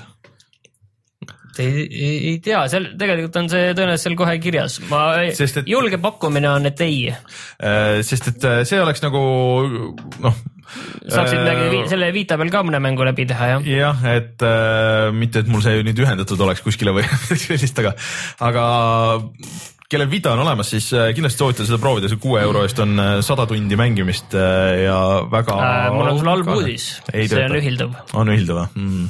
ei, 1.58 1.84
ei, 1.90 2.16
ei 2.30 2.38
tea, 2.42 2.64
seal 2.70 2.88
tegelikult 2.98 3.36
on 3.38 3.50
see 3.52 3.68
tõenäoliselt 3.76 4.08
seal 4.08 4.16
kohe 4.18 4.34
kirjas, 4.42 4.80
ma 4.90 5.04
et- 5.22 5.60
julge 5.70 6.00
pakkumine 6.02 6.50
on, 6.50 6.66
et 6.70 6.80
ei, 6.84 7.12
sest 8.06 8.32
et 8.32 8.48
see 8.68 8.80
oleks 8.82 9.04
nagu 9.04 9.22
noh. 10.24 10.42
Saaksid 11.08 11.38
midagi 11.42 11.68
vi- 11.72 11.84
selle 11.90 12.12
Vita 12.14 12.38
peal 12.40 12.50
ka 12.54 12.62
mõne 12.66 12.80
mängu 12.84 13.04
läbi 13.06 13.26
teha, 13.30 13.50
jah. 13.54 13.68
jah, 13.68 14.04
et 14.14 14.42
äh, 14.46 15.10
mitte, 15.14 15.44
et 15.44 15.50
mul 15.52 15.62
see 15.64 15.82
nüüd 15.86 16.00
ühendatud 16.04 16.40
oleks 16.46 16.64
kuskile 16.64 16.94
või 16.96 17.04
midagi 17.12 17.44
sellist, 17.48 17.78
aga, 17.84 17.94
aga 18.48 18.64
kellel 19.94 20.08
Vita 20.10 20.32
on 20.34 20.40
olemas, 20.42 20.70
siis 20.72 20.88
äh, 20.96 21.10
kindlasti 21.14 21.38
soovitan 21.44 21.68
seda 21.68 21.78
proovida, 21.82 22.08
see 22.10 22.18
kuue 22.22 22.40
euro 22.42 22.64
eest 22.66 22.80
on 22.82 22.96
äh, 22.98 23.12
sada 23.26 23.44
tundi 23.50 23.76
mängimist 23.78 24.34
äh, 24.34 24.84
ja 24.86 24.98
väga 25.30 25.58
Äh, 25.60 25.90
mul 25.94 26.08
on 26.10 26.18
sulle 26.22 26.32
halb 26.38 26.50
uudis, 26.56 26.88
see 27.10 27.26
on 27.28 27.30
tööta. 27.36 27.60
ühildav. 27.60 27.94
on 28.18 28.32
ühildav 28.34 28.64
või 28.64 28.82
mm.? 28.88 29.08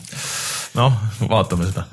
noh, 0.74 0.94
vaatame 1.30 1.68
seda. 1.68 1.84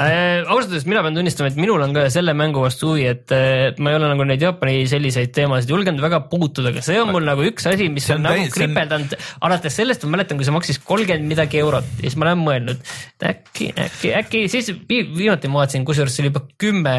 Äh, 0.00 0.42
ausalt 0.46 0.70
öeldes 0.70 0.86
mina 0.88 1.02
pean 1.04 1.16
tunnistama, 1.18 1.50
et 1.52 1.58
minul 1.60 1.82
on 1.84 1.92
ka 1.96 2.06
selle 2.12 2.32
mängu 2.38 2.62
vastu 2.64 2.92
huvi, 2.94 3.04
et 3.10 3.34
äh, 3.36 3.76
ma 3.78 3.92
ei 3.92 3.98
ole 3.98 4.08
nagu 4.12 4.24
neid 4.28 4.40
Jaapani 4.44 4.78
selliseid 4.90 5.32
teemasid 5.36 5.70
julgenud 5.74 6.00
väga 6.04 6.22
puutuda, 6.32 6.72
aga 6.72 6.82
see 6.86 6.96
on 7.02 7.12
mul 7.14 7.26
nagu 7.28 7.44
üks 7.50 7.68
asi, 7.70 7.90
mis 7.92 8.08
See 8.08 8.16
on, 8.16 8.24
on 8.24 8.30
nagu 8.30 8.40
see 8.40 8.48
on- 8.48 8.56
kripeldanud, 8.58 9.16
alates 9.48 9.76
sellest 9.80 10.06
ma 10.08 10.16
mäletan, 10.16 10.40
kui 10.40 10.48
see 10.48 10.56
maksis 10.56 10.80
kolmkümmend 10.88 11.28
midagi 11.34 11.60
eurot 11.60 11.88
ja 12.00 12.06
siis 12.08 12.16
ma 12.20 12.30
olen 12.30 12.44
mõelnud, 12.46 12.80
et 13.18 13.28
äkki, 13.34 13.72
äkki, 13.86 14.14
äkki 14.22 14.44
siis 14.52 14.72
vi- 14.88 15.04
viimati 15.16 15.48
ma 15.52 15.62
vaatasin, 15.64 15.84
kusjuures 15.88 16.16
see 16.16 16.24
oli 16.24 16.32
juba 16.32 16.46
kümme 16.60 16.96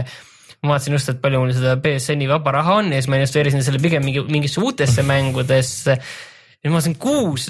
ma 0.61 0.75
vaatasin 0.75 0.93
just, 0.93 1.09
et 1.09 1.21
palju 1.23 1.39
mul 1.41 1.55
seda 1.57 1.73
BSN-i 1.81 2.27
vaba 2.29 2.51
raha 2.59 2.75
on 2.83 2.91
ja 2.93 2.99
siis 3.01 3.09
ma 3.09 3.17
investeerisin 3.17 3.63
selle 3.65 3.79
pigem 3.81 4.03
mingi, 4.05 4.21
mingisse 4.29 4.61
uutesse 4.61 5.01
mängudesse. 5.01 5.95
Ja 6.61 6.69
ma 6.69 6.77
vaatasin 6.77 6.95
kuus, 7.01 7.47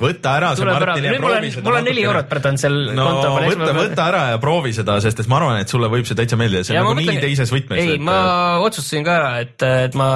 võta 0.00 0.30
ära 0.38 0.52
see 0.56 0.64
Martin 0.68 1.04
ja 1.08 1.14
proovi, 1.20 1.50
seda 1.52 1.66
mul 1.66 1.76
on 1.80 1.84
neli 1.90 2.04
eurot 2.08 2.30
praegu 2.30 2.48
on 2.52 2.60
seal 2.62 2.78
no 2.96 3.04
konto 3.10 3.32
peal. 3.36 3.50
võta, 3.52 3.74
võta 3.76 4.06
ära 4.08 4.22
ja 4.32 4.38
proovi 4.42 4.72
seda, 4.76 4.96
sest 5.04 5.20
et 5.20 5.28
ma 5.28 5.40
arvan, 5.42 5.60
et 5.60 5.72
sulle 5.72 5.90
võib 5.92 6.08
see 6.08 6.16
täitsa 6.18 6.38
meeldida, 6.40 6.64
see 6.64 6.72
on 6.72 6.80
Ja 6.80 6.86
nagu 6.86 6.94
ma 6.94 7.00
nii 7.02 7.10
mõtlen- 7.10 7.26
teises 7.26 7.52
võtmes. 7.52 7.82
ei, 7.84 7.98
ma 8.00 8.16
otsustasin 8.64 9.04
ka 9.04 9.16
ära, 9.18 9.30
et, 9.44 9.68
et 9.88 9.98
ma, 9.98 10.08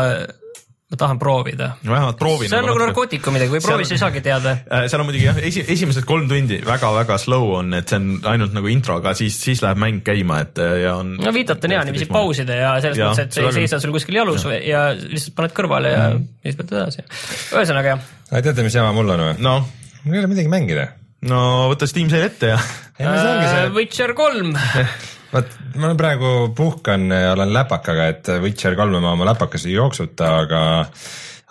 ma 0.97 1.03
tahan 1.05 1.19
proovida. 1.21 1.71
vähemalt 1.85 2.19
proovin. 2.19 2.49
see 2.49 2.59
on 2.59 2.67
nagu 2.71 2.81
narkootikum 2.81 3.37
midagi, 3.37 3.53
kui 3.53 3.61
ei 3.61 3.65
proovi, 3.67 3.85
siis 3.85 3.99
ei 3.99 4.03
saagi 4.03 4.23
teada. 4.25 4.57
Äh, 4.73 4.87
seal 4.89 5.03
on 5.03 5.09
muidugi 5.11 5.29
jah, 5.29 5.41
esi, 5.51 5.65
esimesed 5.77 6.09
kolm 6.09 6.29
tundi 6.31 6.59
väga-väga 6.65 7.19
slow 7.21 7.53
on, 7.61 7.75
et 7.77 7.93
see 7.93 8.01
on 8.01 8.09
ainult 8.33 8.57
nagu 8.57 8.73
intro, 8.73 8.99
aga 9.03 9.13
siis, 9.19 9.37
siis 9.43 9.63
läheb 9.65 9.81
mäng 9.83 10.01
käima, 10.07 10.41
et 10.47 10.63
äh, 10.63 10.77
ja 10.87 10.97
on. 11.03 11.17
no 11.21 11.35
viitat 11.37 11.65
on 11.69 11.77
hea 11.77 11.85
niiviisi. 11.91 12.09
pausida 12.11 12.59
ja 12.59 12.75
selles 12.81 13.03
Jaa, 13.03 13.13
mõttes, 13.13 13.29
et 13.29 13.37
see 13.37 13.47
ei 13.47 13.57
seisa 13.61 13.81
sul 13.83 13.95
kuskil 13.97 14.19
jalus 14.19 14.49
ja, 14.49 14.61
ja 14.65 14.85
lihtsalt 14.97 15.37
paned 15.37 15.57
kõrvale 15.57 15.93
ja 15.93 16.07
siis 16.47 16.59
pead 16.59 16.73
edasi. 16.79 17.07
ühesõnaga 17.53 17.95
jah, 17.95 18.11
aga 18.31 18.45
teate, 18.49 18.67
mis 18.67 18.81
jama 18.81 18.97
mul 18.97 19.15
on 19.17 19.27
või? 19.29 19.39
noh, 19.45 19.69
mul 20.05 20.17
ei 20.17 20.25
ole 20.25 20.33
midagi 20.33 20.53
mängida. 20.53 20.89
no 21.29 21.41
võta 21.73 21.89
Steam 21.91 22.09
Sale 22.13 22.33
ette 22.33 22.55
ja 22.55 22.61
no 22.61 22.87
Äh,, 22.99 23.75
Witcher 23.75 24.15
kolm, 24.17 24.55
vot 25.33 25.55
ma 25.81 25.93
praegu 25.99 26.33
puhkan 26.57 27.09
ja 27.11 27.35
olen 27.35 27.53
läpakaga, 27.55 28.11
et 28.15 28.33
Witcher 28.43 28.77
kolme 28.79 29.01
ma 29.05 29.15
oma 29.17 29.29
läpakas 29.33 29.67
ei 29.69 29.77
jooksuta, 29.77 30.33
aga 30.45 30.63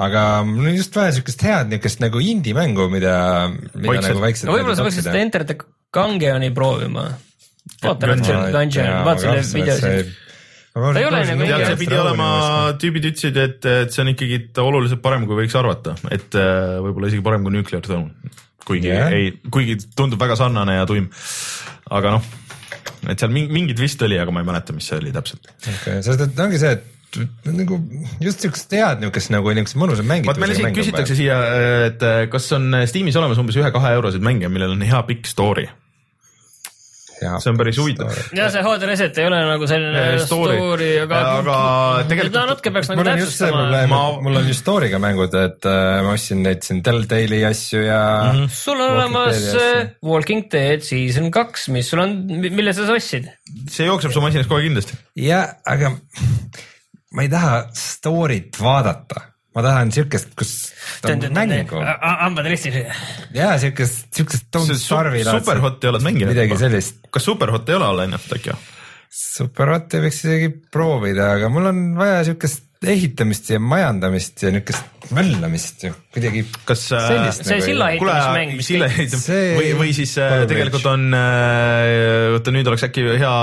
aga 0.06 0.22
mul 0.47 0.72
on 0.72 0.76
just 0.76 0.95
vaja 0.97 1.14
siukest 1.15 1.45
head 1.47 1.72
niukest 1.72 2.02
nagu 2.03 2.19
indie-mängu, 2.19 2.89
mida, 2.91 3.15
mida 3.52 3.88
Vaikselt. 3.88 4.10
nagu 4.10 4.23
vaikselt. 4.26 4.49
no 4.49 4.57
võib-olla 4.57 4.76
sa 4.76 4.88
peaksid 4.88 5.07
seda 5.07 5.23
Enter 5.23 5.47
the 5.47 5.57
Gungeoni 5.95 6.52
proovima. 6.56 7.07
vaata 7.81 8.11
Gungeon. 8.11 8.19
natuke 8.19 8.53
Gungeon, 8.57 8.93
vaata 9.07 9.26
selle 9.26 9.64
videosid. 9.64 10.14
Ta 10.76 10.91
ei 10.99 11.06
ole 11.07 11.22
nagu 11.23 11.45
tead, 11.47 11.61
see 11.69 11.77
pidi 11.80 11.95
olema, 11.95 12.26
tüübid 12.81 13.06
ütlesid, 13.07 13.38
et, 13.39 13.68
et 13.85 13.93
see 13.95 14.02
on 14.03 14.10
ikkagi 14.11 14.41
oluliselt 14.60 14.99
parem, 15.06 15.23
kui 15.30 15.38
võiks 15.38 15.56
arvata, 15.56 15.93
et 16.11 16.35
äh, 16.35 16.76
võib-olla 16.84 17.07
isegi 17.07 17.23
parem 17.23 17.47
kui 17.47 17.56
Nuclear 17.56 17.85
Throne. 17.85 18.34
kuigi 18.68 18.89
yeah. 18.89 19.14
ei, 19.15 19.30
kuigi 19.53 19.77
tundub 19.95 20.19
väga 20.19 20.35
sarnane 20.35 20.76
ja 20.76 20.89
tuim. 20.89 21.07
aga 21.95 22.18
noh, 22.18 22.27
et 23.11 23.22
seal 23.22 23.32
mingi, 23.34 23.53
mingi 23.53 23.77
twist 23.77 24.02
oli, 24.06 24.19
aga 24.22 24.34
ma 24.34 24.44
ei 24.44 24.49
mäleta, 24.49 24.76
mis 24.76 24.90
see 24.90 24.99
oli 25.02 25.14
täpselt. 25.15 25.49
okay,. 25.61 26.02
sest 26.06 26.26
et 26.27 26.44
ongi 26.45 26.61
see, 26.61 26.76
et 26.76 26.91
nagu 27.48 27.80
just 28.23 28.44
siukest 28.44 28.76
head 28.76 29.03
niukest 29.03 29.32
nagu 29.32 29.53
niukest 29.56 29.77
mõnusat 29.80 30.07
mängitust. 30.07 30.34
vaat 30.34 30.41
meile 30.44 30.57
siin 30.57 30.76
küsitakse 30.76 31.18
siia, 31.18 31.40
et 31.88 32.06
kas 32.32 32.52
on 32.57 32.82
Steamis 32.90 33.18
olemas 33.22 33.40
umbes 33.41 33.57
ühe-kahe 33.61 33.95
euroseid 33.99 34.26
mänge, 34.26 34.52
millel 34.52 34.76
on 34.76 34.84
hea 34.86 35.02
pikk 35.07 35.30
story, 35.30 35.68
see 37.20 37.52
on 37.52 37.60
päris 37.60 37.80
huvitav. 37.80 38.12
ja 38.36 38.48
see 38.54 38.64
HD 38.66 38.90
Reset 38.90 39.20
ei 39.22 39.28
ole 39.30 39.40
nagu 39.48 39.70
selline 39.70 40.04
story. 40.26 40.58
story, 40.60 40.90
aga. 41.04 41.22
Aga 41.40 41.58
tegelikult- 42.10 42.38
ta 42.38 42.46
natuke 42.52 42.74
peaks 42.76 42.92
nagu 42.92 43.06
täpsustama 43.08 43.84
Ma- 43.92 44.22
mul 44.26 44.42
on 44.42 44.48
just 44.50 44.66
story'ga 44.66 45.00
mängud, 45.02 45.36
et 45.40 45.70
äh, 45.70 46.02
ma 46.06 46.16
ostsin 46.16 46.44
neid 46.46 46.64
siin 46.68 46.82
Telltale'i 46.86 47.44
asju 47.48 47.84
ja 47.86 48.02
mm. 48.32 48.40
-hmm. 48.40 48.50
sul 48.62 48.82
on 48.82 48.96
Walking 48.96 49.04
olemas 49.04 49.44
äh, 49.56 49.90
Walking 50.04 50.48
Dead 50.52 50.84
Season 50.86 51.32
kaks, 51.32 51.70
mis 51.74 51.90
sul 51.90 52.04
on, 52.04 52.18
mille 52.30 52.74
sa 52.74 52.88
ostsid? 52.94 53.30
see 53.70 53.88
jookseb 53.88 54.12
su 54.12 54.22
masinas 54.24 54.48
kohe 54.48 54.66
kindlasti. 54.66 54.98
ja, 55.16 55.46
aga 55.66 55.96
ma 57.16 57.24
ei 57.24 57.32
taha 57.32 57.66
story't 57.80 58.60
vaadata, 58.62 59.22
ma 59.56 59.64
tahan 59.64 59.91
siukest, 59.95 60.34
kus 60.36 60.53
ta 61.02 61.14
on 61.14 61.26
mängu 61.38 61.80
hambad 62.03 62.49
ristis. 62.52 62.76
ja 63.36 63.53
siukest, 63.61 64.07
siukest 64.15 64.49
Don't 64.56 64.76
Starve'i 64.80 65.23
Superhot 65.23 65.84
ei 65.84 65.94
oled 65.94 66.03
mänginud? 66.06 66.34
midagi 66.36 66.57
sellist. 66.60 66.99
kas 67.14 67.23
Superhot 67.30 67.69
ei 67.72 67.77
ole 67.80 67.88
alla 67.91 68.07
hinnatud 68.10 68.36
äkki 68.40 68.52
või? 68.53 68.72
Superhot 69.15 69.94
ei 69.95 70.02
võiks 70.03 70.18
isegi 70.26 70.49
proovida, 70.76 71.30
aga 71.38 71.48
mul 71.53 71.69
on 71.72 71.77
vaja 71.95 72.23
siukest 72.27 72.64
ehitamist 72.86 73.48
ja 73.49 73.57
majandamist 73.64 74.44
ja 74.44 74.52
niukest 74.53 75.07
möllamist 75.15 75.86
ju 75.88 75.94
kuidagi. 76.14 76.44
kas 76.68 76.84
äh, 76.94 77.06
Sellist 77.14 77.48
see 77.48 77.56
nagu 77.56 77.64
ei- 77.64 77.69
silla 77.69 77.88
ehitamismäng, 77.94 78.52
mis 78.60 78.68
silla 78.69 78.90
ehitab 78.91 79.23
See- 79.23 79.56
või, 79.56 79.72
või 79.80 79.94
siis 79.95 80.18
äh, 80.19 80.34
Palun, 80.36 80.52
tegelikult 80.52 80.90
on, 80.91 81.07
oota 82.36 82.53
nüüd 82.53 82.68
oleks 82.73 82.86
äkki 82.90 83.07
hea 83.23 83.34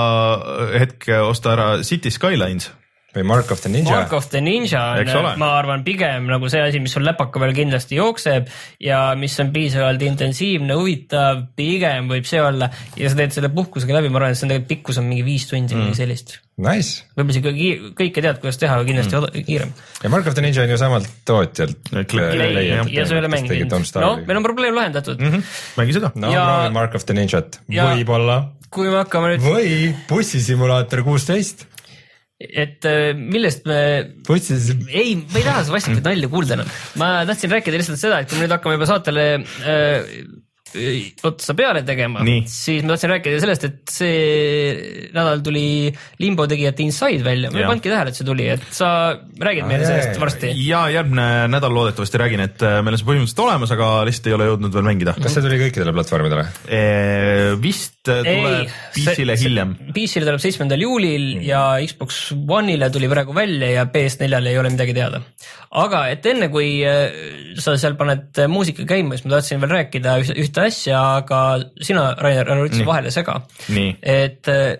hetk 0.85 1.09
osta 1.25 1.55
ära 1.57 1.67
City 1.83 2.13
Skylines. 2.13 2.69
Või 3.13 3.25
Mark 3.29 3.51
of 3.53 3.61
the 3.61 3.71
Ninja. 3.71 3.97
Mark 3.97 4.13
of 4.17 4.29
the 4.31 4.41
Ninja 4.43 4.83
on, 5.01 5.31
ma 5.41 5.51
arvan, 5.59 5.83
pigem 5.85 6.27
nagu 6.31 6.49
see 6.51 6.63
asi, 6.63 6.81
mis 6.83 6.95
sul 6.95 7.05
läpaka 7.07 7.41
peal 7.41 7.53
kindlasti 7.57 7.99
jookseb 7.99 8.49
ja 8.83 9.01
mis 9.19 9.37
on 9.43 9.51
piisavalt 9.55 10.01
intensiivne, 10.05 10.77
huvitav, 10.79 11.45
pigem 11.57 12.09
võib 12.11 12.27
see 12.29 12.41
olla 12.41 12.71
ja 12.99 13.11
sa 13.11 13.19
teed 13.19 13.35
selle 13.35 13.53
puhkusega 13.53 13.99
läbi, 13.99 14.11
ma 14.13 14.21
arvan, 14.21 14.33
et 14.33 14.39
see 14.39 14.47
on 14.47 14.55
tegelikult 14.55 14.71
pikkus 14.73 15.01
on 15.01 15.09
mingi 15.11 15.25
viis 15.27 15.47
tundi 15.49 15.77
või 15.77 15.91
mm. 15.91 15.99
sellist. 15.99 16.39
Nice 16.63 17.03
võib-olla 17.17 17.33
isegi 17.33 17.93
kõike 17.97 18.21
tead, 18.21 18.39
kuidas 18.41 18.59
teha, 18.61 18.77
aga 18.77 18.87
kindlasti 18.89 19.17
mm. 19.19 19.45
kiirem. 19.47 19.73
ja 20.03 20.11
Mark 20.13 20.29
of 20.29 20.37
the 20.37 20.43
Ninja 20.45 20.65
on 20.65 20.73
ju 20.73 20.79
samalt 20.81 21.09
tootjalt. 21.25 21.93
Ja 21.93 23.05
sa 23.05 23.15
ei 23.15 23.21
ole 23.21 23.29
mänginud. 23.31 23.77
no 24.01 24.15
meil 24.25 24.39
on 24.39 24.45
probleem 24.45 24.75
lahendatud 24.77 25.21
mm. 25.21 25.31
-hmm. 25.31 25.53
mängi 25.77 25.97
seda. 25.99 26.11
no 26.15 26.31
Ja- 26.31 26.45
proovi 26.45 26.73
Mark 26.73 26.95
of 26.95 27.05
the 27.05 27.13
Ninjat, 27.13 27.59
Ja- 27.69 27.93
võib-olla. 27.93 28.43
kui 28.69 28.89
me 28.89 28.97
hakkame 28.97 29.35
nüüd, 29.35 29.45
või 29.45 29.93
bussisimulaator 30.09 31.03
kuusteist. 31.03 31.67
Et 32.49 32.87
äh, 32.89 33.11
millest 33.17 33.67
me 33.69 33.79
bussis, 34.27 34.71
ei, 34.89 35.15
ma 35.17 35.39
ei 35.39 35.45
taha 35.47 35.63
seda 35.63 35.77
vastikat 35.77 36.07
nalja 36.09 36.31
kuulda 36.31 36.57
enam. 36.59 36.71
ma 37.01 37.11
tahtsin 37.29 37.53
rääkida 37.53 37.79
lihtsalt 37.79 38.01
seda, 38.01 38.23
et 38.23 38.31
kui 38.31 38.39
me 38.39 38.47
nüüd 38.47 38.55
hakkame 38.57 38.77
juba 38.79 38.89
saatele 38.89 39.27
äh, 39.43 40.09
otsa 41.27 41.53
peale 41.57 41.83
tegema 41.85 42.23
siis 42.49 42.83
ma 42.83 42.93
tahtsin 42.93 43.11
rääkida 43.13 43.41
sellest, 43.43 43.65
et 43.67 43.93
see 43.93 45.09
nädal 45.13 45.43
tuli 45.45 45.91
Limbo 46.21 46.47
tegijate 46.49 46.85
Inside 46.85 47.23
välja, 47.25 47.51
ma 47.53 47.61
ei 47.61 47.67
pannudki 47.67 47.91
tähele, 47.91 48.13
et 48.13 48.17
see 48.17 48.27
tuli, 48.27 48.47
et 48.55 48.65
sa 48.73 48.89
räägid 49.13 49.67
meile 49.69 49.87
sellest 49.87 50.21
varsti. 50.21 50.53
ja 50.65 50.85
järgmine 50.93 51.47
nädal 51.53 51.73
loodetavasti 51.77 52.21
räägin, 52.21 52.41
et 52.47 52.65
äh, 52.65 52.79
meil 52.81 52.97
on 52.97 53.01
see 53.01 53.09
põhimõtteliselt 53.09 53.43
olemas, 53.45 53.71
aga 53.75 53.89
lihtsalt 54.09 54.31
ei 54.31 54.37
ole 54.37 54.49
jõudnud 54.49 54.73
veel 54.73 54.87
mängida. 54.89 55.15
kas 55.21 55.37
see 55.37 55.45
tuli 55.45 55.61
kõikidele 55.61 55.91
platvormidele? 55.95 56.47
vist 57.61 58.02
äh, 58.02 58.02
tuleb 58.03 58.71
PC-le 58.93 59.35
hiljem. 59.39 59.75
PC-le 59.95 60.27
tuleb 60.27 60.41
seitsmendal 60.43 60.81
juulil 60.83 61.23
Mm. 61.33 61.43
ja 61.47 61.61
Xbox 61.87 62.31
One'ile 62.33 62.89
tuli 62.91 63.09
praegu 63.11 63.33
välja 63.35 63.69
ja 63.71 63.85
PS4-le 63.89 64.51
ei 64.51 64.59
ole 64.59 64.71
midagi 64.73 64.93
teada. 64.93 65.21
aga 65.71 66.03
et 66.11 66.25
enne 66.29 66.49
kui 66.53 66.83
äh, 66.85 67.55
sa 67.57 67.75
seal 67.77 67.95
paned 67.97 68.37
äh, 68.37 68.49
muusika 68.51 68.85
käima, 68.85 69.17
siis 69.17 69.25
ma 69.25 69.37
tahtsin 69.37 69.61
veel 69.63 69.73
rääkida 69.73 70.17
ühte, 70.21 70.67
asja, 70.67 71.01
aga 71.23 71.39
sina, 71.81 72.11
Rainer, 72.19 72.49
ära 72.53 72.65
üldse 72.67 72.85
vahele 72.85 73.11
sega. 73.13 73.39
Et 74.01 74.51
äh, 74.51 74.77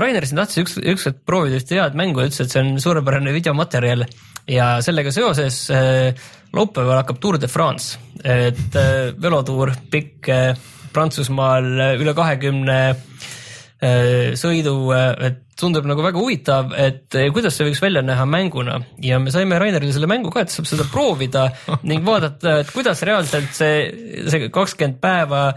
Rainer 0.00 0.26
siin 0.26 0.40
tahtis 0.40 0.62
üks, 0.64 0.78
ükskord 0.80 1.20
proovida 1.26 1.60
ühte 1.60 1.76
head 1.76 1.98
mängu 1.98 2.22
ja 2.22 2.30
ütles, 2.30 2.40
et 2.42 2.54
see 2.54 2.62
on 2.64 2.80
suurepärane 2.82 3.34
videomaterjal 3.36 4.06
ja 4.50 4.72
sellega 4.82 5.12
seoses 5.14 5.66
äh, 5.74 6.14
laupäeval 6.56 7.02
hakkab 7.02 7.20
Tour 7.22 7.38
de 7.38 7.50
France, 7.50 7.98
et 8.24 8.78
äh, 8.78 9.10
velotuur 9.20 9.74
pikk 9.92 10.30
äh, 10.32 10.54
Prantsusmaal 10.94 11.70
äh, 11.76 11.94
üle 12.02 12.14
kahekümne 12.16 12.78
äh, 12.90 14.32
sõidu, 14.38 14.74
et 14.94 15.42
tundub 15.60 15.86
nagu 15.88 16.02
väga 16.04 16.20
huvitav, 16.20 16.72
et 16.78 17.16
äh, 17.18 17.28
kuidas 17.34 17.56
see 17.58 17.68
võiks 17.68 17.82
välja 17.82 18.02
näha 18.06 18.24
mänguna. 18.28 18.78
Ja 19.04 19.20
me 19.22 19.32
saime 19.34 19.58
Rainerile 19.60 19.92
selle 19.94 20.08
mängu 20.10 20.32
ka, 20.32 20.44
et 20.44 20.54
saab 20.54 20.68
seda 20.70 20.86
proovida 20.92 21.48
ning 21.90 22.06
vaadata, 22.06 22.60
et 22.64 22.72
kuidas 22.74 23.04
reaalselt 23.06 23.52
see, 23.56 24.24
see 24.30 24.50
kakskümmend 24.52 25.00
päeva 25.02 25.50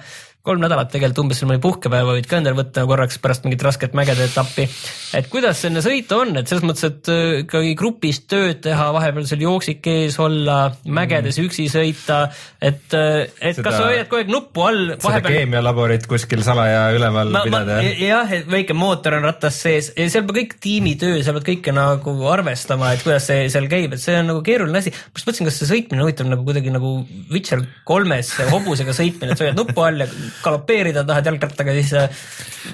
kolm 0.43 0.59
nädalat 0.59 0.89
tegelikult 0.91 1.21
umbes 1.21 1.39
seal 1.39 1.47
mõni 1.47 1.61
puhkepäeva 1.63 2.17
võid 2.17 2.25
ka 2.27 2.35
endale 2.41 2.57
võtta 2.57 2.81
korraks 2.83 3.15
pärast 3.23 3.45
mingit 3.45 3.61
rasket 3.63 3.93
mägede 3.95 4.25
etappi. 4.27 4.65
et 5.15 5.27
kuidas 5.31 5.61
see 5.61 5.69
enne 5.69 5.79
sõita 5.85 6.17
on, 6.19 6.33
et 6.35 6.49
selles 6.51 6.65
mõttes, 6.67 6.83
et 6.89 7.11
äh, 7.13 7.21
ikkagi 7.45 7.69
grupis 7.79 8.19
tööd 8.27 8.59
teha, 8.65 8.89
vahepeal 8.91 9.23
seal 9.29 9.45
jooksik 9.45 9.87
ees 9.87 10.17
olla, 10.19 10.57
mägedes 10.83 11.39
mm. 11.39 11.47
üksi 11.47 11.67
sõita, 11.71 12.17
et, 12.59 12.83
et 12.91 13.55
Seda- 13.55 13.63
kas 13.69 13.77
sa 13.77 13.85
hoiad 13.85 14.09
kogu 14.11 14.19
aeg 14.19 14.33
nuppu 14.33 14.65
all, 14.67 14.81
seda 14.97 15.05
vahepeal 15.05 15.37
keemialaborit 15.37 16.09
kuskil 16.11 16.43
salaja 16.43 16.83
üleval 16.97 17.31
ma, 17.31 17.45
pidada. 17.47 17.79
jah, 18.03 18.35
et 18.35 18.51
väike 18.51 18.75
mootor 18.75 19.15
on 19.21 19.29
ratas 19.29 19.61
sees, 19.63 19.93
seal 19.95 20.27
peab 20.27 20.35
kõik 20.41 20.57
tiimitöö, 20.67 21.23
seal 21.23 21.39
peab 21.39 21.47
kõike 21.53 21.77
nagu 21.79 22.17
arvestama, 22.33 22.91
et 22.97 23.07
kuidas 23.07 23.29
see 23.31 23.47
seal 23.53 23.71
käib, 23.71 23.95
et 23.95 24.03
see 24.03 24.19
on 24.19 24.33
nagu 24.33 24.43
keeruline 24.43 24.83
asi. 24.83 24.91
ma 24.91 25.15
just 25.15 25.31
mõtlesin, 25.31 25.47
kas 25.47 25.63
see 25.63 25.71
sõitmine 25.71 26.03
huvitav 26.03 26.27
nagu 26.27 26.43
kuidagi 26.43 26.75
nagu 26.75 26.93
Witcher 27.31 27.63
kolmes 27.87 28.35
hobusega 28.51 28.99
sõitmine, 28.99 29.31
et 29.31 29.39
sa 29.39 29.47
hoiad 29.47 29.63
nuppu 29.63 29.87
all 29.87 30.03
ja 30.03 30.11
galopeerida 30.43 31.03
tahad 31.07 31.27
jalgrattaga, 31.29 31.75
siis 31.77 31.93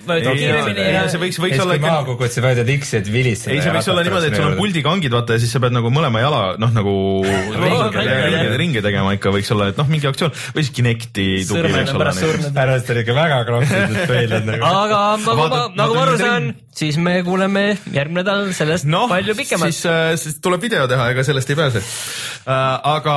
vajutad 0.08 0.38
kiiremini 0.38 0.84
ei, 0.84 0.94
ja 0.94 1.04
see 1.12 1.22
võiks, 1.22 1.40
võiks 1.42 1.56
siis 1.58 1.64
olla 1.66 1.78
ikka 1.80 1.90
maha 1.90 2.06
kukud, 2.08 2.34
sa 2.34 2.44
vajutad 2.46 2.72
X-i, 2.76 3.00
et 3.00 3.12
vilistada. 3.12 3.56
ei, 3.56 3.64
see 3.66 3.74
võiks 3.74 3.90
olla 3.94 4.06
niimoodi, 4.06 4.30
et 4.30 4.38
sul 4.38 4.48
on 4.48 4.58
puldikangid, 4.60 5.16
vaata 5.16 5.38
ja 5.38 5.44
siis 5.44 5.54
sa 5.56 5.62
pead 5.64 5.76
nagu 5.76 5.92
mõlema 5.94 6.24
jala 6.24 6.42
noh, 6.62 6.74
nagu 6.76 6.94
ringe, 7.26 8.06
ringe, 8.06 8.56
ringe 8.62 8.84
tegema 8.86 9.14
ikka 9.18 9.34
võiks 9.36 9.52
olla, 9.56 9.70
et 9.74 9.82
noh, 9.82 9.90
mingi 9.92 10.10
aktsioon 10.10 10.34
või 10.56 10.66
siis 10.66 10.74
Kinecti 10.80 11.28
tugi 11.50 11.74
võiks 11.74 11.94
olla 11.98 12.14
pärast 12.56 12.94
oli 12.94 13.04
ikka 13.06 13.18
väga 13.18 13.42
krompsitud 13.50 14.02
peilid 14.14 14.50
nagu. 14.50 14.70
aga 14.70 15.04
nagu 15.26 15.38
ma, 15.40 15.62
nagu 15.82 15.98
ma 15.98 16.06
aru 16.08 16.18
saan 16.22 16.50
siis 16.80 16.98
me 17.02 17.20
kuuleme 17.28 17.66
järgmine 17.94 18.24
nädal 18.24 18.50
sellest 18.56 18.88
no, 18.90 19.06
palju 19.12 19.36
pikemalt. 19.38 19.76
siis, 19.76 20.24
siis 20.24 20.40
tuleb 20.44 20.64
video 20.64 20.88
teha, 20.92 21.10
ega 21.14 21.26
sellest 21.28 21.54
ei 21.54 21.60
pääse 21.60 21.84
uh,. 21.84 22.80
aga 22.96 23.16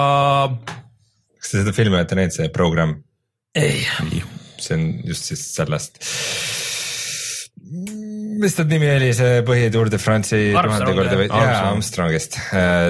kas 1.43 1.51
te 1.51 1.62
seda 1.62 1.74
filmi 1.77 1.98
olete 1.98 2.19
näinud, 2.19 2.35
see 2.35 2.52
programm? 2.55 3.01
ei, 3.54 3.84
see 4.62 4.76
on 4.78 4.84
just 5.04 5.28
siis 5.28 5.42
sellest. 5.56 5.98
mis 8.42 8.56
ta 8.56 8.64
nimi 8.66 8.88
oli, 8.90 9.10
see 9.16 9.42
põhi 9.46 9.68
Tour 9.72 9.90
de 9.92 9.98
France'i 10.00 10.48
tuhande 10.54 10.94
korda 10.96 11.18
või, 11.20 11.26
jaa 11.28 11.42
Armstrong. 11.68 12.10
Armstrongist, 12.10 12.38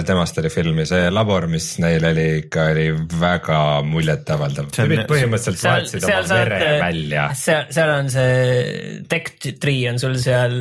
temast 0.08 0.38
oli 0.40 0.52
filmi, 0.54 0.86
see 0.88 1.10
labor, 1.12 1.48
mis 1.50 1.66
neil 1.82 2.06
oli 2.08 2.26
ikka 2.40 2.68
oli 2.72 2.86
väga 3.20 3.58
muljetavaldav. 3.86 4.70
Põhimõtteliselt 4.72 5.60
seal, 5.60 5.82
vahetasid 5.82 6.06
oma 6.08 6.22
saad 6.30 6.52
vere, 6.52 6.62
välja. 6.82 7.26
seal, 7.42 7.66
seal 7.74 7.94
on 7.98 8.12
see 8.14 8.96
tech 9.12 9.34
tree 9.60 9.90
on 9.90 10.00
sul 10.02 10.16
seal 10.22 10.56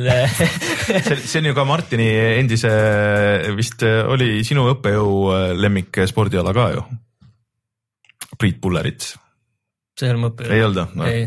see, 1.06 1.18
see 1.22 1.40
on 1.40 1.50
ju 1.52 1.56
ka 1.56 1.66
Martini 1.68 2.10
endise 2.42 2.74
vist 3.56 3.86
oli 3.86 4.42
sinu 4.46 4.66
õppejõu 4.74 5.56
lemmik 5.62 6.02
spordiala 6.10 6.54
ka 6.58 6.70
ju. 6.76 6.86
Priit 8.42 8.58
Pullerits, 8.58 9.12
see 9.98 10.12
on 10.12 10.20
mu 10.22 10.30
õppejõud. 10.32 10.54
ei 10.56 10.64
olnud 10.66 10.94
või 10.96 11.10
ei, 11.10 11.26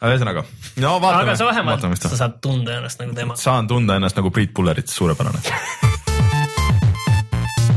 ühesõnaga, 0.00 0.44
no 0.82 0.96
vaatame. 1.02 1.22
aga 1.28 1.36
sa 1.38 1.50
vähemalt, 1.50 1.86
sa 2.02 2.16
saad 2.16 2.40
tunda 2.44 2.78
ennast 2.80 3.02
nagu 3.02 3.14
tema. 3.16 3.36
saan 3.40 3.68
tunda 3.70 3.98
ennast 4.00 4.18
nagu 4.18 4.32
Priit 4.34 4.54
Pullerits, 4.56 4.96
suurepärane. 4.96 5.42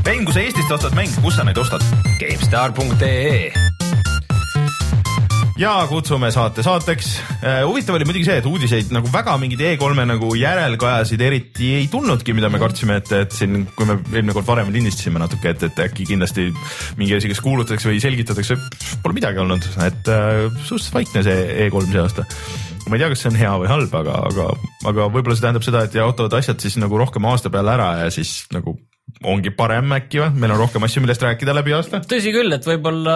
Rein, 0.03 0.25
kui 0.25 0.33
sa 0.35 0.41
Eestist 0.43 0.71
ostad 0.75 0.95
mänge, 0.97 1.15
kus 1.23 1.37
sa 1.39 1.45
neid 1.47 1.59
ostad? 1.61 1.85
GameStar.ee 2.19 3.62
ja 5.59 5.73
kutsume 5.89 6.31
saate 6.33 6.63
saateks. 6.65 7.09
huvitav 7.65 7.97
oli 7.97 8.07
muidugi 8.07 8.25
see, 8.25 8.39
et 8.41 8.47
uudiseid 8.49 8.93
nagu 8.95 9.09
väga 9.13 9.35
mingeid 9.41 9.61
E3-e 9.73 10.05
nagu 10.09 10.31
järelkajasid 10.37 11.21
eriti 11.21 11.73
ei 11.77 11.87
tulnudki, 11.91 12.33
mida 12.33 12.49
me 12.49 12.61
kartsime, 12.61 12.97
et, 13.01 13.11
et 13.17 13.35
siin, 13.35 13.67
kui 13.77 13.87
me 13.89 13.99
eelmine 14.01 14.35
kord 14.35 14.49
varem 14.49 14.71
lindistasime 14.73 15.21
natuke, 15.21 15.53
et, 15.53 15.65
et 15.69 15.81
äkki 15.85 16.07
kindlasti 16.09 16.49
mingi 16.99 17.17
asi, 17.19 17.29
kas 17.31 17.41
kuulutatakse 17.45 17.91
või 17.91 18.01
selgitatakse, 18.03 18.57
pole 19.03 19.17
midagi 19.19 19.43
olnud, 19.43 19.67
et 19.85 20.09
äh, 20.13 20.47
suhteliselt 20.63 20.97
vaikne 20.97 21.25
see 21.27 21.43
E3 21.67 21.91
see 21.91 22.01
aasta 22.01 22.27
ma 22.89 22.97
ei 22.97 23.03
tea, 23.03 23.11
kas 23.13 23.21
see 23.23 23.31
on 23.31 23.37
hea 23.39 23.51
või 23.61 23.69
halb, 23.71 23.93
aga, 23.95 24.15
aga, 24.31 24.47
aga 24.89 25.05
võib-olla 25.13 25.37
see 25.37 25.45
tähendab 25.45 25.67
seda, 25.67 25.85
et 25.85 25.93
jaotavad 25.95 26.33
asjad 26.39 26.63
siis 26.63 26.75
nagu 26.81 26.97
rohkem 26.99 27.29
aasta 27.29 27.51
peale 27.53 27.71
ära 27.77 27.91
ja 28.01 28.09
siis 28.11 28.41
nagu 28.51 28.75
ongi 29.29 29.53
parem 29.55 29.93
äkki 29.95 30.19
või, 30.19 30.33
meil 30.41 30.55
on 30.55 30.63
rohkem 30.65 30.83
asju, 30.83 31.03
millest 31.03 31.23
rääkida 31.23 31.55
läbi 31.55 31.75
aasta. 31.77 32.01
tõsi 32.09 32.33
küll, 32.35 32.51
et 32.55 32.67
võib-olla 32.67 33.15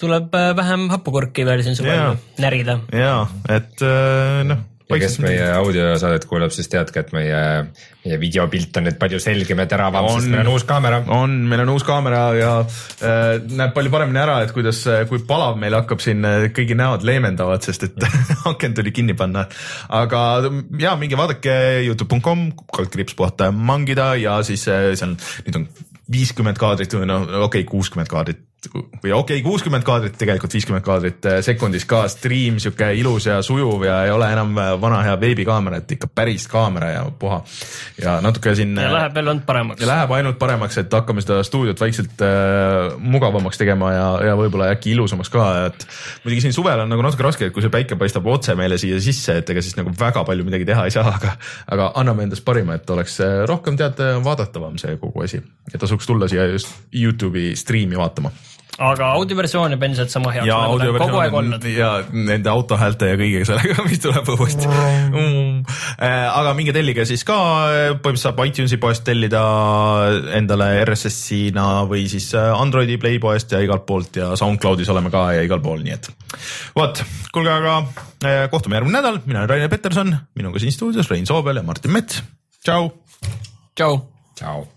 tuleb 0.00 0.34
äh, 0.36 0.52
vähem 0.56 0.88
hapukurki 0.92 1.46
veel 1.46 1.64
siin 1.66 1.76
suvel 1.78 1.98
Jaa. 1.98 2.14
närida. 2.42 2.78
ja 2.92 3.18
et 3.48 3.82
äh, 3.84 4.40
noh. 4.48 4.62
ja 4.90 4.98
kes 5.00 5.16
meie 5.22 5.46
audiosaadet 5.56 6.26
kuulab, 6.28 6.52
siis 6.54 6.68
teadke, 6.72 7.04
et 7.04 7.12
meie, 7.16 7.40
meie 8.04 8.18
videopilt 8.20 8.76
on 8.80 8.86
nüüd 8.88 8.98
palju 9.00 9.20
selgem 9.22 9.62
ja 9.62 9.68
teravam, 9.70 10.10
sest 10.12 10.30
meil 10.32 10.44
on 10.44 10.52
uus 10.52 10.66
kaamera. 10.68 11.00
on, 11.16 11.38
meil 11.50 11.64
on 11.64 11.72
uus 11.74 11.86
kaamera 11.88 12.24
ja 12.38 12.50
äh, 12.60 13.30
näeb 13.48 13.72
palju 13.76 13.94
paremini 13.94 14.22
ära, 14.24 14.40
et 14.44 14.52
kuidas, 14.56 14.82
kui 15.10 15.24
palav 15.28 15.56
meil 15.60 15.78
hakkab 15.78 16.04
siin, 16.04 16.26
kõigi 16.56 16.76
näod 16.78 17.06
leemendavad, 17.06 17.64
sest 17.64 17.88
et 17.88 18.06
aken 18.52 18.76
tuli 18.76 18.92
kinni 18.94 19.16
panna. 19.18 19.46
aga 20.02 20.20
ja 20.80 20.94
minge 21.00 21.18
vaadake 21.20 21.56
Youtube.com, 21.86 22.50
kaldkriips 22.74 23.16
puhata 23.18 23.50
ja 23.50 23.56
mangida 23.56 24.14
ja 24.20 24.38
siis 24.46 24.68
äh, 24.68 24.92
seal 24.98 25.16
nüüd 25.16 25.62
on 25.62 25.68
viiskümmend 26.12 26.58
kaadrit 26.60 26.92
või 26.92 27.08
no 27.08 27.22
okei 27.24 27.44
okay,, 27.46 27.64
kuuskümmend 27.68 28.10
kaadrit 28.12 28.42
või 28.72 29.12
okei 29.12 29.14
okay,, 29.16 29.42
kuuskümmend 29.44 29.84
kaadrit, 29.86 30.16
tegelikult 30.18 30.54
viiskümmend 30.54 30.84
kaadrit 30.84 31.26
äh, 31.28 31.38
sekundis 31.44 31.86
ka 31.88 32.04
stream 32.12 32.58
sihuke 32.62 32.90
ilus 32.98 33.28
ja 33.28 33.40
sujuv 33.44 33.84
ja 33.86 34.00
ei 34.06 34.12
ole 34.14 34.28
enam 34.32 34.52
äh, 34.58 34.70
vana 34.80 35.00
hea 35.06 35.14
veebikaamera, 35.20 35.80
et 35.82 35.94
ikka 35.96 36.08
päris 36.14 36.46
kaamera 36.50 36.90
ja 36.90 37.04
puha. 37.18 37.42
ja 38.02 38.16
natuke 38.24 38.54
siin. 38.54 38.76
ja 38.76 38.90
läheb 38.92 39.16
veel 39.18 39.32
ainult 39.32 39.46
paremaks 39.46 39.86
läheb 39.88 40.14
ainult 40.18 40.38
paremaks, 40.38 40.78
et 40.82 40.96
hakkame 40.98 41.24
seda 41.24 41.40
stuudiot 41.46 41.80
vaikselt 41.80 42.24
äh, 42.24 42.94
mugavamaks 42.98 43.60
tegema 43.60 43.92
ja, 43.94 44.06
ja 44.30 44.36
võib-olla 44.38 44.70
äkki 44.74 44.94
ilusamaks 44.94 45.32
ka, 45.34 45.48
et 45.70 45.86
muidugi 46.24 46.46
siin 46.46 46.56
suvel 46.56 46.84
on 46.84 46.92
nagu 46.92 47.04
natuke 47.06 47.26
raske, 47.26 47.50
et 47.50 47.56
kui 47.56 47.64
see 47.64 47.72
päike 47.74 47.98
paistab 48.00 48.26
otse 48.30 48.56
meile 48.58 48.78
siia 48.80 49.00
sisse, 49.02 49.40
et 49.42 49.54
ega 49.54 49.64
siis 49.64 49.78
nagu 49.80 49.92
väga 49.98 50.24
palju 50.26 50.46
midagi 50.46 50.68
teha 50.68 50.86
ei 50.88 50.94
saa, 50.94 51.16
aga, 51.16 51.36
aga 51.74 51.90
anname 52.00 52.28
endast 52.28 52.46
parima, 52.46 52.78
et 52.78 52.90
oleks 52.96 53.20
äh, 53.24 53.42
rohkem 53.50 53.78
tead 53.80 54.00
vaadatavam 54.24 54.78
see 54.80 54.96
kogu 55.00 55.24
asi 55.24 55.42
ja 55.72 55.78
tasuks 55.78 56.06
tulla 56.06 56.28
siia 56.28 56.46
just 56.52 56.68
Youtube'i 56.94 57.54
striimi 57.56 57.98
vaatama. 57.98 58.30
Aga 58.82 59.10
audioversioon 59.20 59.74
jääb 59.74 59.84
endiselt 59.86 60.10
sama 60.10 60.32
heaks, 60.34 60.48
ja 60.48 60.56
ta 60.56 60.66
on 60.72 60.80
kogu 60.98 61.20
aeg 61.20 61.34
audioversioon 61.34 61.36
olnud. 61.40 61.66
ja 61.70 61.90
nende 62.10 62.50
autohäälte 62.50 63.12
ja 63.12 63.18
kõigega 63.20 63.46
sellega, 63.46 63.84
mis 63.88 64.02
tuleb 64.02 64.30
õuest 64.34 64.66
mm.. 64.66 65.60
aga 66.00 66.54
minge 66.58 66.74
tellige 66.74 67.06
siis 67.08 67.22
ka, 67.28 67.38
põhimõtteliselt 68.02 68.24
saab 68.24 68.42
iTunesi 68.48 68.80
poest 68.82 69.06
tellida 69.06 69.44
endale 70.40 70.68
RSS-ina 70.82 71.68
või 71.90 72.06
siis 72.10 72.30
äh, 72.38 72.50
Androidi 72.56 72.98
Play 72.98 73.20
poest 73.22 73.54
ja 73.54 73.62
igalt 73.62 73.86
poolt 73.86 74.18
ja 74.18 74.32
SoundCloudis 74.38 74.90
oleme 74.94 75.12
ka 75.14 75.28
ja 75.38 75.46
igal 75.46 75.62
pool, 75.64 75.84
nii 75.84 75.94
et 75.94 76.10
vot, 76.74 77.04
kuulge, 77.34 77.54
aga 77.54 77.78
äh, 78.26 78.44
kohtume 78.50 78.80
järgmine 78.80 78.98
nädal, 78.98 79.22
mina 79.28 79.44
olen 79.44 79.54
Rainer 79.54 79.72
Peterson, 79.72 80.16
minuga 80.34 80.62
siin 80.62 80.74
stuudios 80.74 81.10
Rein 81.12 81.30
Soobel 81.30 81.62
ja 81.62 81.66
Martin 81.66 81.94
Mets, 81.94 82.24
tšau. 82.64 82.90
tšau. 83.78 84.00
tšau. 84.34 84.73